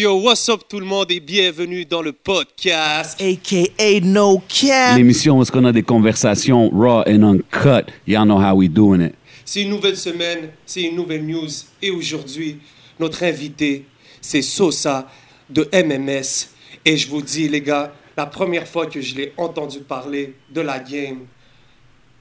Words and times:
Yo, 0.00 0.14
what's 0.20 0.48
up 0.48 0.60
tout 0.68 0.78
le 0.78 0.86
monde 0.86 1.10
et 1.10 1.18
bienvenue 1.18 1.84
dans 1.84 2.02
le 2.02 2.12
podcast. 2.12 3.20
AKA 3.20 3.98
No 4.00 4.40
Cap. 4.46 4.96
L'émission 4.96 5.36
où 5.36 5.42
est-ce 5.42 5.50
qu'on 5.50 5.64
a 5.64 5.72
des 5.72 5.82
conversations 5.82 6.70
raw 6.70 7.02
and 7.08 7.24
uncut. 7.24 7.90
Y'all 8.06 8.24
know 8.24 8.40
how 8.40 8.54
we 8.54 8.70
doing 8.70 9.00
it. 9.00 9.16
C'est 9.44 9.62
une 9.62 9.70
nouvelle 9.70 9.96
semaine, 9.96 10.50
c'est 10.64 10.82
une 10.82 10.94
nouvelle 10.94 11.26
news 11.26 11.48
et 11.82 11.90
aujourd'hui, 11.90 12.60
notre 13.00 13.24
invité, 13.24 13.86
c'est 14.20 14.40
Sosa 14.40 15.10
de 15.50 15.68
MMS. 15.72 16.46
Et 16.84 16.96
je 16.96 17.08
vous 17.08 17.20
dis 17.20 17.48
les 17.48 17.60
gars, 17.60 17.92
la 18.16 18.26
première 18.26 18.68
fois 18.68 18.86
que 18.86 19.00
je 19.00 19.16
l'ai 19.16 19.32
entendu 19.36 19.80
parler 19.80 20.36
de 20.54 20.60
la 20.60 20.78
game, 20.78 21.26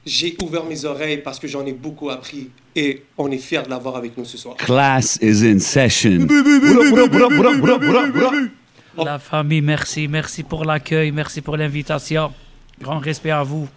j'ai 0.07 0.35
ouvert 0.41 0.63
mes 0.63 0.85
oreilles 0.85 1.17
parce 1.17 1.39
que 1.39 1.47
j'en 1.47 1.65
ai 1.65 1.73
beaucoup 1.73 2.09
appris 2.09 2.49
et 2.75 3.03
on 3.17 3.29
est 3.29 3.37
fiers 3.37 3.63
de 3.63 3.69
l'avoir 3.69 3.97
avec 3.97 4.17
nous 4.17 4.25
ce 4.25 4.37
soir. 4.37 4.55
Class 4.55 5.19
is 5.21 5.45
in 5.45 5.59
session. 5.59 6.27
La 8.97 9.19
famille, 9.19 9.61
merci. 9.61 10.07
Merci 10.07 10.43
pour 10.43 10.65
l'accueil. 10.65 11.11
Merci 11.11 11.41
pour 11.41 11.57
l'invitation. 11.57 12.31
Grand 12.81 12.99
respect 12.99 13.31
à 13.31 13.43
vous. 13.43 13.67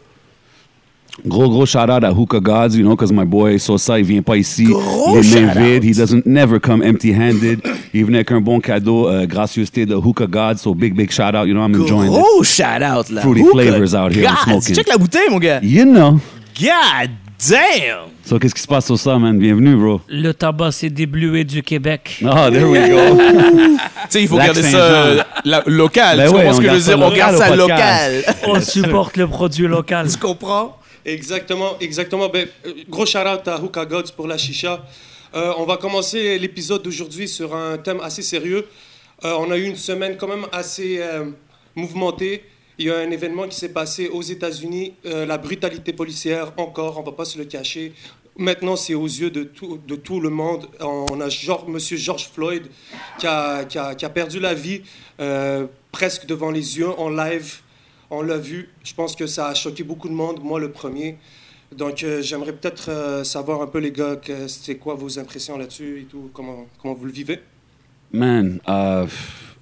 Gros, 1.27 1.49
gros 1.49 1.67
shout 1.67 1.91
out 1.91 2.05
à 2.05 2.13
Hookah 2.13 2.41
Gods, 2.41 2.77
you 2.77 2.83
know, 2.83 2.97
because 2.97 3.13
my 3.13 3.25
boy 3.25 3.59
Sosa, 3.59 3.99
il 3.99 4.05
vient 4.05 4.23
pas 4.23 4.37
ici 4.37 4.65
Gros 4.65 5.21
les 5.21 5.43
mains 5.43 5.53
vides. 5.55 5.85
He 5.85 5.95
doesn't 5.95 6.27
never 6.27 6.59
come 6.61 6.83
empty 6.83 7.13
handed. 7.15 7.61
Il 7.93 8.05
venait 8.05 8.19
avec 8.19 8.33
un 8.33 8.41
bon 8.41 8.61
cadeau, 8.61 9.09
euh, 9.09 9.27
gracieuseté 9.27 9.87
de 9.87 9.95
Hookah 9.95 10.27
Gods. 10.27 10.59
So 10.59 10.75
big, 10.75 10.95
big 10.95 11.11
shout 11.11 11.35
out. 11.35 11.47
You 11.47 11.55
know, 11.55 11.65
I'm 11.65 11.75
enjoying. 11.75 12.11
Gros 12.11 12.45
shout 12.45 12.83
out 12.83 13.11
là. 13.11 13.21
Fruity 13.23 13.43
Hookah 13.43 13.53
flavors 13.53 13.95
out 13.95 14.13
here, 14.15 14.25
I'm 14.25 14.37
smoking. 14.45 14.75
Check 14.75 14.89
la 14.89 14.97
bouteille, 14.97 15.31
mon 15.31 15.39
gars. 15.39 15.61
You 15.63 15.85
know. 15.85 16.21
God 16.61 17.11
damn. 17.49 18.11
So, 18.25 18.39
qu'est-ce 18.39 18.55
qui 18.55 18.63
se 18.63 18.69
passe, 18.69 18.87
Sosa, 18.87 19.19
man? 19.19 19.39
Bienvenue, 19.39 19.75
bro. 19.75 20.01
Le 20.09 20.33
tabac, 20.33 20.71
c'est 20.73 20.91
déblué 20.91 21.43
du 21.43 21.63
Québec. 21.63 22.23
Oh, 22.23 22.51
there 22.51 22.65
we 22.65 22.89
go. 22.89 23.19
Tu 24.05 24.19
sais, 24.19 24.23
il 24.23 24.29
faut 24.29 24.37
garder 24.37 24.63
ça 24.63 24.79
euh, 24.79 25.23
la- 25.45 25.63
local. 25.67 26.17
Ben 26.17 26.29
tu 26.29 26.35
ouais, 26.35 26.39
comprends 26.45 26.53
ce 26.55 26.61
que 26.61 26.69
je 26.69 26.73
veux 26.73 26.81
ça 26.81 26.95
dire? 26.95 26.99
On 27.05 27.11
local 27.11 27.19
garde 27.19 27.37
ça 27.37 27.57
local. 27.57 28.13
On 28.47 28.61
supporte 28.61 29.17
le 29.17 29.27
produit 29.27 29.67
local. 29.67 30.09
Tu 30.11 30.17
comprends? 30.17 30.77
Exactement, 31.05 31.79
exactement. 31.81 32.29
Ben, 32.29 32.47
euh, 32.67 32.73
gros 32.89 33.07
shout 33.07 33.19
out 33.19 33.47
à 33.49 33.61
Hookah 33.63 33.87
Gods 33.87 34.13
pour 34.17 34.27
la 34.27 34.37
chicha. 34.37 34.85
Euh, 35.35 35.53
on 35.57 35.65
va 35.65 35.77
commencer 35.77 36.39
l'épisode 36.39 36.83
d'aujourd'hui 36.83 37.29
sur 37.29 37.55
un 37.55 37.79
thème 37.79 38.01
assez 38.01 38.23
sérieux. 38.23 38.67
Euh, 39.25 39.35
on 39.39 39.51
a 39.51 39.57
eu 39.57 39.65
une 39.65 39.77
semaine 39.77 40.17
quand 40.17 40.29
même 40.29 40.47
assez 40.53 41.01
mouvementée. 41.75 42.45
Il 42.79 42.87
y 42.87 42.91
a 42.91 42.99
un 42.99 43.11
événement 43.11 43.47
qui 43.47 43.57
s'est 43.57 43.73
passé 43.73 44.09
aux 44.09 44.23
États-Unis, 44.23 44.95
la 45.05 45.37
brutalité 45.37 45.93
policière 45.93 46.53
encore, 46.57 46.99
on 46.99 47.03
va 47.03 47.13
pas 47.13 47.27
se 47.27 47.37
le 47.39 47.45
cacher. 47.45 47.93
Maintenant, 48.37 48.75
c'est 48.77 48.95
aux 48.95 49.05
yeux 49.07 49.31
de 49.31 49.43
tout, 49.45 49.79
de 49.87 49.97
tout 49.97 50.19
le 50.21 50.31
monde. 50.31 50.67
On 50.81 51.21
a 51.21 51.29
George, 51.29 51.69
Monsieur 51.69 51.99
George 51.99 52.31
Floyd 52.33 52.63
qui 53.19 53.27
a, 53.27 53.65
qui 53.65 53.77
a- 53.79 53.95
qui 53.95 54.05
a 54.07 54.09
perdu 54.09 54.41
la 54.41 54.55
vie 54.55 54.81
presque 55.93 56.25
devant 56.27 56.51
les 56.51 56.79
yeux 56.79 56.89
en 56.99 57.11
live. 57.11 57.59
On 58.11 58.23
l'a 58.23 58.39
vu. 58.39 58.69
Je 58.83 58.93
pense 58.93 59.15
que 59.15 59.27
ça 59.27 59.49
a 59.49 59.55
choqué 59.55 59.85
beaucoup 59.85 60.09
de 60.09 60.15
monde, 60.15 60.41
moi 60.43 60.59
le 60.59 60.71
premier. 60.71 61.17
Donc, 61.77 62.03
euh, 62.03 62.21
j'aimerais 62.21 62.53
peut-être 62.53 62.91
euh, 62.91 63.23
savoir 63.23 63.63
un 63.63 63.69
peu, 63.69 63.79
les 63.79 63.93
gars, 63.93 64.17
c'est 64.49 64.75
quoi 64.75 64.95
vos 64.95 65.21
impressions 65.21 65.57
là-dessus 65.57 66.01
et 66.01 66.05
tout, 66.05 66.29
comment, 66.33 66.67
comment 66.83 66.95
vous 66.95 67.05
le 67.05 67.13
vivez? 67.13 67.39
Man, 68.13 68.59
euh, 68.69 69.07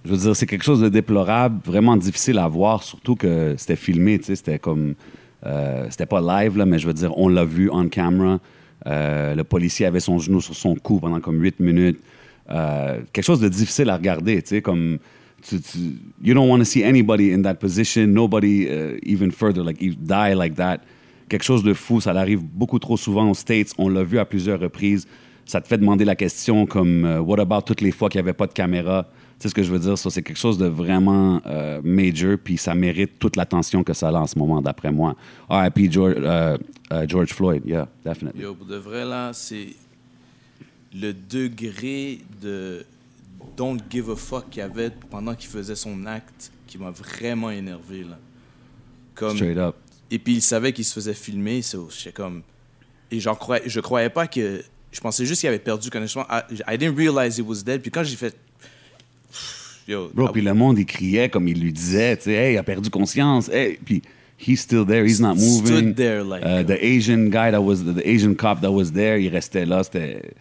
je 0.06 0.10
veux 0.10 0.16
dire, 0.16 0.34
c'est 0.34 0.46
quelque 0.46 0.64
chose 0.64 0.80
de 0.80 0.88
déplorable, 0.88 1.60
vraiment 1.66 1.98
difficile 1.98 2.38
à 2.38 2.48
voir, 2.48 2.82
surtout 2.82 3.14
que 3.14 3.54
c'était 3.58 3.76
filmé, 3.76 4.18
tu 4.18 4.24
sais, 4.24 4.36
c'était 4.36 4.58
comme... 4.58 4.94
c'était 5.90 6.06
pas 6.06 6.22
live, 6.22 6.56
là, 6.56 6.64
mais 6.64 6.78
je 6.78 6.86
veux 6.86 6.94
dire, 6.94 7.12
on 7.18 7.28
l'a 7.28 7.44
vu 7.44 7.68
on 7.70 7.88
camera. 7.90 8.40
Le 8.86 9.42
policier 9.42 9.84
avait 9.84 10.00
son 10.00 10.18
genou 10.18 10.40
sur 10.40 10.54
son 10.54 10.74
cou 10.76 11.00
pendant 11.00 11.20
comme 11.20 11.42
huit 11.42 11.60
minutes. 11.60 12.00
Quelque 12.48 13.24
chose 13.24 13.40
de 13.40 13.48
difficile 13.50 13.90
à 13.90 13.96
regarder, 13.96 14.40
tu 14.40 14.48
sais, 14.48 14.62
comme... 14.62 14.98
tu- 15.42 15.60
tu- 15.60 15.98
you 16.22 16.34
don't 16.34 16.48
want 16.48 16.58
to 16.58 16.64
see 16.64 16.82
anybody 16.82 17.32
in 17.32 17.42
that 17.42 17.54
position, 17.54 18.06
nobody 18.12 18.66
uh, 18.68 18.98
even 19.04 19.30
further, 19.30 19.62
like, 19.62 19.78
die 19.80 20.34
like 20.34 20.54
that. 20.56 20.78
Quelque 21.28 21.44
chose 21.44 21.62
de 21.62 21.74
fou, 21.74 22.00
ça 22.00 22.12
arrive 22.12 22.40
beaucoup 22.42 22.78
trop 22.78 22.96
souvent 22.96 23.28
aux 23.30 23.34
States, 23.34 23.72
on 23.78 23.88
l'a 23.90 24.02
vu 24.02 24.18
à 24.18 24.24
plusieurs 24.24 24.58
reprises. 24.60 25.06
Ça 25.44 25.60
te 25.60 25.68
fait 25.68 25.78
demander 25.78 26.04
la 26.04 26.14
question 26.16 26.66
comme 26.66 27.04
euh, 27.04 27.20
What 27.20 27.40
about 27.40 27.62
toutes 27.62 27.80
les 27.80 27.90
fois 27.92 28.08
qu'il 28.10 28.18
n'y 28.18 28.24
avait 28.26 28.34
pas 28.36 28.46
de 28.46 28.52
caméra? 28.52 29.06
Tu 29.38 29.44
sais 29.44 29.48
ce 29.50 29.54
que 29.54 29.62
je 29.62 29.70
veux 29.70 29.78
dire? 29.78 29.96
Ça, 29.96 30.10
c'est 30.10 30.22
quelque 30.22 30.38
chose 30.38 30.58
de 30.58 30.66
vraiment 30.66 31.40
euh, 31.46 31.80
major, 31.84 32.36
puis 32.42 32.56
ça 32.58 32.74
mérite 32.74 33.18
toute 33.18 33.36
l'attention 33.36 33.84
que 33.84 33.92
ça 33.94 34.08
a 34.08 34.12
en 34.12 34.26
ce 34.26 34.38
moment, 34.38 34.60
d'après 34.60 34.90
moi. 34.90 35.14
George, 35.90 36.14
euh, 36.18 36.58
euh, 36.92 37.04
George 37.06 37.32
Floyd, 37.32 37.62
yeah, 37.64 37.88
definitely. 38.04 38.42
Yo, 38.42 38.54
pour 38.54 38.66
de 38.66 38.76
vrai, 38.76 39.04
là, 39.04 39.30
c'est 39.32 39.68
le 40.94 41.12
degré 41.12 42.18
de 42.42 42.84
don't 43.56 43.78
give 43.90 44.10
a 44.10 44.16
fuck 44.16 44.50
qu'il 44.50 44.60
y 44.60 44.62
avait 44.62 44.90
pendant 45.10 45.34
qu'il 45.34 45.48
faisait 45.50 45.76
son 45.76 46.06
acte 46.06 46.50
qui 46.66 46.78
m'a 46.78 46.90
vraiment 46.90 47.50
énervé, 47.50 48.04
là. 48.04 48.18
Comme, 49.14 49.36
Straight 49.36 49.58
up. 49.58 49.74
et 50.10 50.18
puis 50.18 50.34
il 50.34 50.42
savait 50.42 50.72
qu'il 50.72 50.84
se 50.84 50.92
faisait 50.92 51.14
filmer, 51.14 51.62
so, 51.62 51.88
comme... 52.14 52.42
Et 53.10 53.20
j'en 53.20 53.34
croyais, 53.34 53.62
je 53.66 53.80
croyais 53.80 54.10
pas 54.10 54.26
que... 54.26 54.62
Je 54.92 55.00
pensais 55.00 55.26
juste 55.26 55.40
qu'il 55.40 55.48
avait 55.48 55.58
perdu 55.58 55.90
connaissance. 55.90 56.26
I, 56.30 56.74
I 56.74 56.78
didn't 56.78 56.96
realize 56.96 57.38
he 57.38 57.42
was 57.42 57.62
dead. 57.62 57.82
Puis 57.82 57.90
quand 57.90 58.04
j'ai 58.04 58.16
fait... 58.16 58.36
Yo, 59.86 60.10
Bro, 60.12 60.28
puis 60.28 60.42
le 60.42 60.52
monde, 60.52 60.78
il 60.78 60.84
criait 60.86 61.30
comme 61.30 61.48
il 61.48 61.58
lui 61.58 61.72
disait, 61.72 62.16
tu 62.18 62.24
sais, 62.24 62.32
hey, 62.32 62.54
il 62.54 62.58
a 62.58 62.62
perdu 62.62 62.90
conscience, 62.90 63.48
hey, 63.48 63.78
puis 63.82 64.02
he's 64.38 64.60
still 64.60 64.84
there, 64.84 65.02
he's 65.06 65.18
not 65.20 65.34
moving. 65.34 65.66
Stood 65.66 65.96
there 65.96 66.22
like- 66.22 66.44
Uh, 66.44 66.62
the 66.62 66.76
Asian 66.82 67.30
guy 67.30 67.50
that 67.50 67.62
was, 67.62 67.78
the 67.84 68.02
Asian 68.04 68.34
cop 68.34 68.60
that 68.60 68.70
was 68.70 68.92
there, 68.92 69.18
il 69.18 69.30
restait 69.30 69.64
là, 69.64 69.82
c'était 69.82 70.34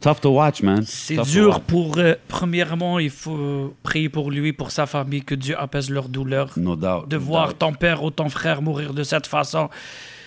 tough 0.00 0.20
to 0.20 0.30
watch, 0.30 0.62
man. 0.62 0.82
C'est 0.86 1.20
dur 1.22 1.60
pour. 1.60 1.98
euh, 1.98 2.14
premièrement, 2.28 2.98
il 2.98 3.10
faut 3.10 3.74
prier 3.82 4.08
pour 4.08 4.30
lui, 4.30 4.52
pour 4.52 4.70
sa 4.70 4.86
famille, 4.86 5.22
que 5.22 5.34
Dieu 5.34 5.58
apaise 5.58 5.90
leur 5.90 6.08
douleur. 6.08 6.52
No 6.56 6.76
doubt. 6.76 7.08
De 7.08 7.16
no 7.16 7.22
voir 7.22 7.48
doubt. 7.48 7.58
ton 7.58 7.72
père 7.72 8.02
ou 8.02 8.10
ton 8.10 8.28
frère 8.28 8.62
mourir 8.62 8.94
de 8.94 9.02
cette 9.02 9.26
façon. 9.26 9.68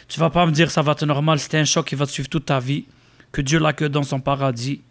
Tu 0.08 0.20
vas 0.20 0.30
pas 0.30 0.46
me 0.46 0.52
dire 0.52 0.70
ça 0.72 0.82
va 0.82 0.92
être 0.92 1.06
normal, 1.06 1.40
c'était 1.40 1.58
un 1.60 1.66
choc 1.66 1.88
qui 1.88 1.96
va 1.96 2.06
te 2.06 2.12
suivre 2.12 2.30
toute 2.30 2.46
ta 2.46 2.60
vie. 2.60 2.86
Que 3.32 3.42
Dieu 3.42 3.60
l'accueille 3.60 3.90
dans 3.90 4.04
son 4.04 4.20
paradis. 4.20 4.82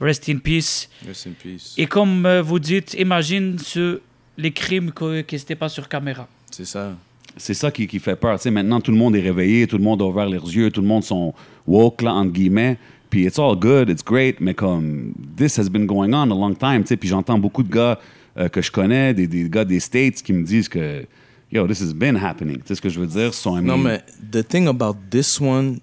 Rest 0.00 0.28
in 0.28 0.38
peace. 0.38 0.88
Rest 1.06 1.26
in 1.26 1.32
peace. 1.40 1.74
Et 1.76 1.86
comme 1.86 2.24
euh, 2.26 2.40
vous 2.42 2.58
dites, 2.58 2.94
imagine 2.98 3.58
ce, 3.58 4.00
les 4.38 4.50
crimes 4.52 4.90
que, 4.90 5.20
qui 5.20 5.36
n'étaient 5.36 5.54
pas 5.54 5.68
sur 5.68 5.88
caméra. 5.88 6.26
C'est 6.50 6.64
ça. 6.64 6.92
C'est 7.36 7.54
ça 7.54 7.70
qui, 7.70 7.86
qui 7.86 7.98
fait 7.98 8.16
peur. 8.16 8.36
Tu 8.38 8.44
sais, 8.44 8.50
maintenant, 8.50 8.80
tout 8.80 8.90
le 8.92 8.96
monde 8.96 9.14
est 9.16 9.20
réveillé, 9.20 9.66
tout 9.66 9.76
le 9.76 9.84
monde 9.84 10.00
a 10.00 10.04
ouvert 10.04 10.28
leurs 10.28 10.44
yeux, 10.46 10.70
tout 10.70 10.80
le 10.80 10.86
monde 10.86 11.02
sont 11.04 11.34
woke, 11.66 12.02
là, 12.02 12.12
entre 12.14 12.32
guillemets. 12.32 12.78
Puis 13.14 13.26
it's 13.26 13.38
all 13.38 13.54
good, 13.54 13.90
it's 13.90 14.02
great, 14.02 14.40
mais 14.40 14.54
comme 14.54 15.12
this 15.36 15.56
has 15.56 15.68
been 15.68 15.86
going 15.86 16.12
on 16.12 16.32
a 16.32 16.34
long 16.34 16.52
time. 16.52 16.82
Tu 16.82 16.88
sais, 16.88 16.96
puis 16.96 17.08
j'entends 17.08 17.38
beaucoup 17.38 17.62
de 17.62 17.72
gars 17.72 17.96
euh, 18.36 18.48
que 18.48 18.60
je 18.60 18.72
connais, 18.72 19.14
des, 19.14 19.28
des 19.28 19.48
gars 19.48 19.64
des 19.64 19.78
States, 19.78 20.20
qui 20.20 20.32
me 20.32 20.42
disent 20.42 20.68
que 20.68 21.06
yo, 21.52 21.64
this 21.68 21.80
has 21.80 21.92
been 21.94 22.16
happening. 22.16 22.56
Tu 22.56 22.62
sais 22.66 22.74
ce 22.74 22.80
que 22.82 22.88
je 22.88 22.98
veux 22.98 23.06
dire? 23.06 23.30
Non, 23.62 23.78
mais 23.78 24.02
the 24.32 24.44
thing 24.44 24.66
about 24.66 24.96
this 25.12 25.40
one, 25.40 25.78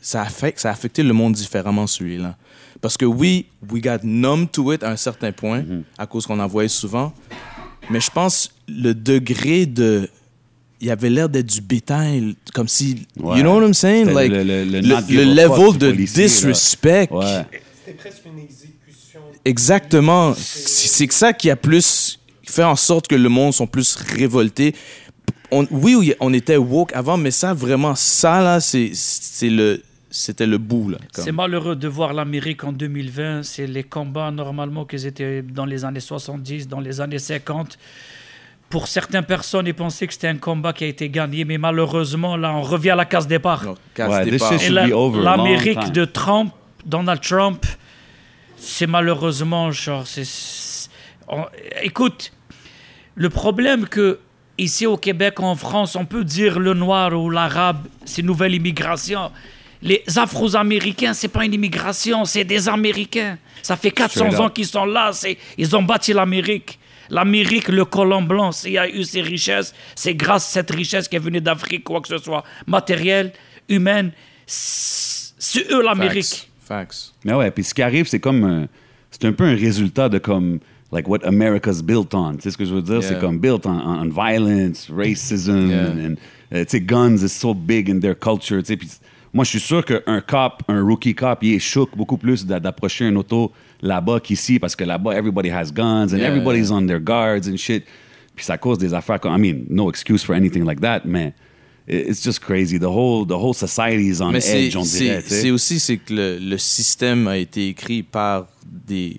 ça, 0.00 0.22
affecte, 0.22 0.58
ça 0.58 0.70
a 0.70 0.72
affecté 0.72 1.04
le 1.04 1.12
monde 1.12 1.34
différemment, 1.34 1.86
celui-là. 1.86 2.36
Parce 2.80 2.96
que 2.96 3.04
oui, 3.04 3.46
we 3.70 3.80
got 3.80 3.98
numb 4.02 4.50
to 4.50 4.72
it 4.72 4.82
à 4.82 4.90
un 4.90 4.96
certain 4.96 5.30
point, 5.30 5.60
Mm-hmm. 5.60 5.82
à 5.96 6.06
cause 6.08 6.26
qu'on 6.26 6.40
en 6.40 6.48
voyait 6.48 6.68
souvent. 6.68 7.12
Mais 7.88 8.00
je 8.00 8.10
pense 8.10 8.52
le 8.66 8.94
degré 8.94 9.64
de. 9.64 10.08
Il 10.80 10.86
y 10.86 10.90
avait 10.90 11.10
l'air 11.10 11.28
d'être 11.28 11.46
du 11.46 11.60
bétail, 11.60 12.34
comme 12.54 12.68
si. 12.68 13.06
Ouais. 13.18 13.36
You 13.36 13.42
know 13.42 13.58
what 13.58 13.66
I'm 13.66 13.74
saying? 13.74 14.06
Like, 14.14 14.32
le- 14.32 14.42
le- 14.44 14.80
level 15.24 15.76
de 15.78 15.90
policier, 15.90 16.24
disrespect. 16.24 17.08
Ouais. 17.10 17.44
C'était 17.84 17.98
presque 17.98 18.22
une 18.26 18.38
exécution. 18.42 19.20
Exactement. 19.44 20.34
C'est 20.36 21.06
que 21.06 21.14
ça 21.14 21.32
qui 21.32 21.50
a 21.50 21.56
plus 21.56 22.18
fait 22.44 22.64
en 22.64 22.76
sorte 22.76 23.08
que 23.08 23.14
le 23.14 23.28
monde 23.28 23.52
sont 23.52 23.66
plus 23.66 23.94
révoltés. 23.96 24.74
On- 25.50 25.66
oui, 25.70 26.14
on 26.20 26.32
était 26.32 26.56
woke 26.56 26.92
avant, 26.94 27.16
mais 27.16 27.30
ça, 27.30 27.52
vraiment, 27.52 27.94
ça, 27.94 28.40
là, 28.40 28.60
c'est 28.60 28.90
le, 29.42 29.82
c'était 30.10 30.46
le 30.46 30.58
bout. 30.58 30.92
C'est 31.12 31.30
malheureux 31.32 31.76
de 31.76 31.88
voir 31.88 32.12
l'Amérique 32.14 32.64
en 32.64 32.72
2020. 32.72 33.42
C'est 33.42 33.66
les 33.66 33.82
combats 33.84 34.30
normalement 34.30 34.84
qu'ils 34.86 35.06
étaient 35.06 35.42
dans 35.42 35.66
les 35.66 35.84
années 35.84 36.00
70, 36.00 36.68
dans 36.68 36.80
les 36.80 37.00
années 37.00 37.18
50. 37.18 37.76
Pour 38.70 38.86
certaines 38.86 39.24
personnes, 39.24 39.66
ils 39.66 39.74
pensaient 39.74 40.06
que 40.06 40.12
c'était 40.12 40.28
un 40.28 40.36
combat 40.38 40.72
qui 40.72 40.84
a 40.84 40.86
été 40.86 41.08
gagné, 41.10 41.44
mais 41.44 41.58
malheureusement, 41.58 42.36
là, 42.36 42.52
on 42.54 42.62
revient 42.62 42.90
à 42.90 42.96
la 42.96 43.04
case 43.04 43.26
départ. 43.26 43.62
Ouais, 44.10 44.24
Et 44.54 44.68
la- 44.70 44.86
l'Amérique 45.36 45.76
de 45.92 46.04
Trump, 46.04 46.52
Donald 46.86 47.20
Trump, 47.20 47.66
c'est 48.56 48.86
malheureusement 48.86 49.70
genre. 49.72 50.06
c'est- 50.06 50.24
c'est- 50.24 50.88
on- 51.28 51.46
écoute, 51.82 52.32
le 53.16 53.28
problème 53.28 53.86
que 53.86 54.20
ici 54.56 54.86
au 54.86 54.96
Québec, 54.96 55.40
en 55.40 55.56
France, 55.56 55.96
on 55.96 56.04
peut 56.04 56.22
dire 56.24 56.58
le 56.60 56.74
noir 56.74 57.12
ou 57.12 57.28
l'arabe, 57.28 57.86
c'est 58.04 58.22
nouvelle 58.22 58.54
immigration. 58.54 59.30
Les 59.82 60.04
Afro-Américains, 60.16 61.14
c'est 61.14 61.28
pas 61.28 61.44
une 61.44 61.54
immigration, 61.54 62.24
c'est 62.24 62.44
des 62.44 62.68
Américains. 62.68 63.38
Ça 63.62 63.76
fait 63.76 63.90
400 63.90 64.26
Straight 64.26 64.40
ans 64.40 64.48
qu'ils 64.50 64.66
sont 64.66 64.84
là. 64.84 65.10
c'est- 65.12 65.38
Ils 65.58 65.74
ont 65.74 65.82
bâti 65.82 66.12
l'Amérique. 66.12 66.78
L'Amérique, 67.10 67.68
le 67.68 67.84
colon 67.84 68.22
blanc, 68.22 68.52
s'il 68.52 68.72
y 68.72 68.78
a 68.78 68.88
eu 68.88 69.04
ces 69.04 69.20
richesses, 69.20 69.74
c'est 69.94 70.14
grâce 70.14 70.46
à 70.48 70.52
cette 70.60 70.70
richesse 70.70 71.08
qui 71.08 71.16
est 71.16 71.20
venue 71.20 71.40
d'Afrique, 71.40 71.84
quoi 71.84 72.00
que 72.00 72.08
ce 72.08 72.18
soit, 72.18 72.44
matérielle, 72.66 73.32
humaine. 73.68 74.12
C'est 74.46 75.70
eux 75.72 75.82
l'Amérique. 75.82 76.48
Facts. 76.66 77.12
Mais 77.24 77.34
ouais, 77.34 77.50
puis 77.50 77.64
ce 77.64 77.74
qui 77.74 77.82
arrive, 77.82 78.06
c'est 78.06 78.20
comme. 78.20 78.68
c'est 79.10 79.24
un 79.24 79.32
peu 79.32 79.44
un 79.44 79.54
résultat 79.56 80.08
de 80.08 80.18
comme 80.18 80.60
like 80.92 81.08
what 81.08 81.24
America's 81.24 81.82
built 81.82 82.14
on. 82.14 82.34
Tu 82.36 82.42
sais 82.42 82.50
ce 82.52 82.58
que 82.58 82.64
je 82.64 82.74
veux 82.74 82.82
dire? 82.82 83.00
Yeah. 83.00 83.02
C'est 83.02 83.18
comme 83.20 83.38
built 83.38 83.66
on, 83.66 83.70
on 83.70 84.08
violence, 84.08 84.88
racism, 84.90 85.70
Yeah. 85.70 85.86
and, 85.90 85.98
and, 85.98 86.16
uh, 86.56 86.64
tu 86.64 86.70
sais, 86.70 86.80
guns 86.80 87.22
is 87.22 87.28
so 87.30 87.54
big 87.54 87.90
in 87.90 88.00
their 88.00 88.16
culture. 88.18 88.58
Tu 88.60 88.66
sais, 88.66 88.76
puis 88.76 88.88
moi, 89.32 89.44
je 89.44 89.50
suis 89.50 89.60
sûr 89.60 89.84
qu'un 89.84 90.20
cop, 90.20 90.62
un 90.68 90.82
rookie 90.82 91.14
cop, 91.14 91.38
il 91.42 91.54
est 91.54 91.58
choqué 91.58 91.92
beaucoup 91.96 92.16
plus 92.16 92.44
d'a- 92.44 92.58
d'approcher 92.60 93.04
un 93.06 93.16
auto 93.16 93.52
là-bas 93.80 94.20
qu'ici 94.20 94.58
parce 94.58 94.74
que 94.74 94.84
là-bas, 94.84 95.14
everybody 95.16 95.50
has 95.50 95.70
guns 95.72 96.12
and 96.12 96.18
Yeah, 96.18 96.28
everybody's 96.28 96.70
on 96.70 96.84
their 96.86 97.00
guards 97.00 97.48
and 97.48 97.56
shit. 97.56 97.84
Puis 98.34 98.44
ça 98.44 98.58
cause 98.58 98.78
des 98.78 98.92
affaires 98.94 99.20
comme, 99.20 99.34
I 99.36 99.38
mean, 99.52 99.64
no 99.68 99.90
excuse 99.90 100.24
for 100.24 100.34
anything 100.34 100.64
like 100.64 100.80
that, 100.80 101.02
mais 101.04 101.32
it- 101.88 102.08
it's 102.08 102.22
just 102.24 102.40
crazy. 102.40 102.78
The 102.78 102.84
whole, 102.84 103.26
the 103.26 103.32
whole 103.32 103.54
society 103.54 104.08
is 104.08 104.20
on 104.20 104.32
Mais 104.32 104.40
c'est 104.40 104.66
edge, 104.66 104.76
on 104.76 104.82
dirait. 104.82 105.20
c'est- 105.20 105.22
tu 105.22 105.28
sais. 105.28 105.40
c'est 105.42 105.50
aussi 105.50 105.78
c'est 105.80 105.96
que 105.98 106.12
le, 106.14 106.38
le 106.38 106.58
système 106.58 107.28
a 107.28 107.36
été 107.36 107.68
écrit 107.68 108.02
par 108.02 108.48
des 108.66 109.18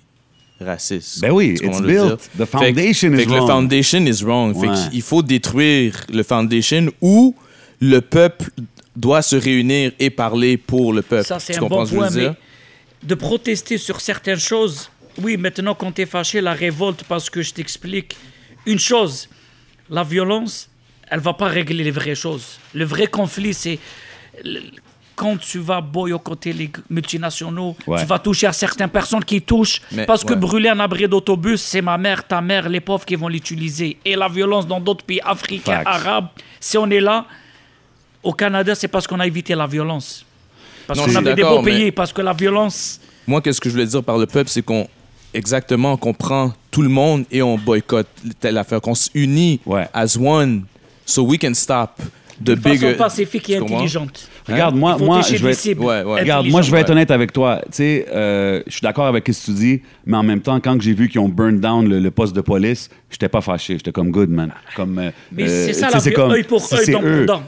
racistes. 0.60 1.20
Ben 1.20 1.30
oui, 1.32 1.54
Tu 1.54 1.64
comprends 1.64 1.78
it's 1.78 1.78
ce 1.78 1.82
que 1.82 1.88
je 1.88 1.94
veux 1.98 2.06
built. 2.08 2.20
dire? 2.20 2.46
The 2.46 2.50
Fait 2.50 2.58
que- 2.58 2.64
foundation 2.66 3.10
fait 3.12 3.22
is 3.22 3.26
que 3.26 3.30
wrong. 3.30 3.40
Le 3.40 3.46
foundation 3.52 4.06
is 4.06 4.24
wrong. 4.24 4.60
Fait 4.60 4.68
Ouais. 4.68 4.90
qu'il 4.90 5.02
faut 5.02 5.22
détruire 5.22 6.04
le 6.12 6.22
foundation 6.22 6.86
ou 7.00 7.34
le 7.80 8.00
peuple 8.00 8.50
doit 8.96 9.22
se 9.22 9.36
réunir 9.36 9.92
et 9.98 10.10
parler 10.10 10.56
pour 10.56 10.92
le 10.92 11.02
peuple. 11.02 11.26
Ça, 11.26 11.38
c'est 11.40 11.56
un 11.56 11.60
bon 11.66 11.86
point, 11.86 12.10
mais 12.10 12.30
de 13.02 13.14
protester 13.14 13.78
sur 13.78 14.00
certaines 14.00 14.38
choses, 14.38 14.90
oui, 15.22 15.36
maintenant, 15.36 15.74
quand 15.74 15.92
tu 15.92 16.02
es 16.02 16.06
fâché, 16.06 16.40
la 16.40 16.52
révolte, 16.52 17.04
parce 17.04 17.28
que 17.30 17.42
je 17.42 17.52
t'explique 17.52 18.16
une 18.66 18.78
chose, 18.78 19.28
la 19.90 20.02
violence, 20.04 20.68
elle 21.10 21.20
va 21.20 21.32
pas 21.34 21.46
régler 21.48 21.84
les 21.84 21.90
vraies 21.90 22.14
choses. 22.14 22.58
Le 22.74 22.84
vrai 22.84 23.06
conflit, 23.08 23.54
c'est 23.54 23.78
quand 25.14 25.36
tu 25.38 25.58
vas 25.58 25.80
boycotter 25.80 26.52
les 26.52 26.70
multinationaux, 26.88 27.76
Ouais. 27.86 28.00
tu 28.00 28.06
vas 28.06 28.18
toucher 28.18 28.46
à 28.46 28.52
certaines 28.52 28.88
personnes 28.88 29.24
qui 29.24 29.42
touchent, 29.42 29.82
Mais- 29.92 30.06
parce 30.06 30.24
que 30.24 30.32
brûler 30.34 30.68
un 30.70 30.80
abri 30.80 31.06
d'autobus, 31.06 31.60
c'est 31.60 31.82
ma 31.82 31.98
mère, 31.98 32.26
ta 32.26 32.40
mère, 32.40 32.68
les 32.68 32.80
pauvres 32.80 33.04
qui 33.04 33.14
vont 33.14 33.28
l'utiliser. 33.28 33.98
Et 34.04 34.16
la 34.16 34.28
violence 34.28 34.66
dans 34.66 34.80
d'autres 34.80 35.04
pays 35.04 35.20
africains, 35.22 35.82
Facts. 35.82 35.86
arabes, 35.86 36.28
si 36.60 36.78
on 36.78 36.88
est 36.90 37.00
là, 37.00 37.26
au 38.22 38.32
Canada, 38.32 38.74
c'est 38.74 38.88
parce 38.88 39.06
qu'on 39.06 39.20
a 39.20 39.26
évité 39.26 39.54
la 39.54 39.66
violence. 39.66 40.24
Parce 40.86 41.00
qu'on 41.00 41.14
avait 41.16 41.34
des 41.34 41.42
beaux 41.42 41.62
pays, 41.62 41.84
mais- 41.84 41.92
parce 41.92 42.12
que 42.12 42.20
la 42.22 42.32
violence... 42.32 43.00
Moi, 43.26 43.40
qu'est-ce 43.40 43.60
que 43.60 43.68
je 43.68 43.74
voulais 43.74 43.86
dire 43.86 44.02
par 44.02 44.18
le 44.18 44.26
peuple, 44.26 44.50
c'est 44.50 44.62
qu'on 44.62 44.88
exactement 45.34 45.96
qu'on 45.96 46.12
prend 46.12 46.52
tout 46.70 46.82
le 46.82 46.88
monde 46.88 47.24
et 47.30 47.40
on 47.42 47.56
boycotte 47.56 48.08
telle 48.40 48.58
affaire, 48.58 48.80
qu'on 48.80 48.94
s'unit 48.94 49.60
Ouais. 49.64 49.88
as 49.94 50.16
one, 50.16 50.64
so 51.06 51.22
we 51.22 51.38
can 51.38 51.54
stop 51.54 51.90
the 52.40 52.44
de 52.44 52.54
façon 52.56 52.68
bigger. 52.74 52.94
pacifique 52.94 53.50
et 53.50 53.56
intelligente. 53.58 54.28
Regarde, 54.48 54.74
Hein? 54.74 54.78
moi, 54.78 54.96
moi 54.98 55.20
je 55.22 55.36
vais 55.36 55.74
Ouais, 55.78 56.02
ouais. 56.02 56.20
Regarde, 56.20 56.46
moi, 56.48 56.62
je 56.62 56.70
vais 56.70 56.80
être 56.80 56.90
honnête 56.90 57.10
avec 57.10 57.32
toi. 57.32 57.60
Tu 57.66 57.68
sais, 57.72 58.06
euh, 58.12 58.62
je 58.66 58.72
suis 58.72 58.80
d'accord 58.80 59.06
avec 59.06 59.26
ce 59.28 59.46
que 59.46 59.52
tu 59.52 59.56
dis, 59.56 59.82
mais 60.06 60.16
en 60.16 60.22
même 60.22 60.40
temps, 60.40 60.58
quand 60.60 60.80
j'ai 60.80 60.94
vu 60.94 61.08
qu'ils 61.08 61.20
ont 61.20 61.28
burn 61.28 61.60
down 61.60 61.88
le, 61.88 62.00
le 62.00 62.10
poste 62.10 62.34
de 62.34 62.40
police, 62.40 62.90
j'étais 63.10 63.28
pas 63.28 63.40
fâché. 63.40 63.74
J'étais 63.74 63.92
comme 63.92 64.10
good, 64.10 64.30
man. 64.30 64.52
Comme, 64.74 64.98
euh, 64.98 65.10
Mais 65.30 65.46
c'est 65.48 65.72
ça, 65.72 65.88
vie, 66.10 66.14
comme- 66.16 66.32
œil 66.32 66.42
pour 66.42 66.60
c'est- 66.60 66.76
œil, 66.76 66.84
c'est. 66.86 66.92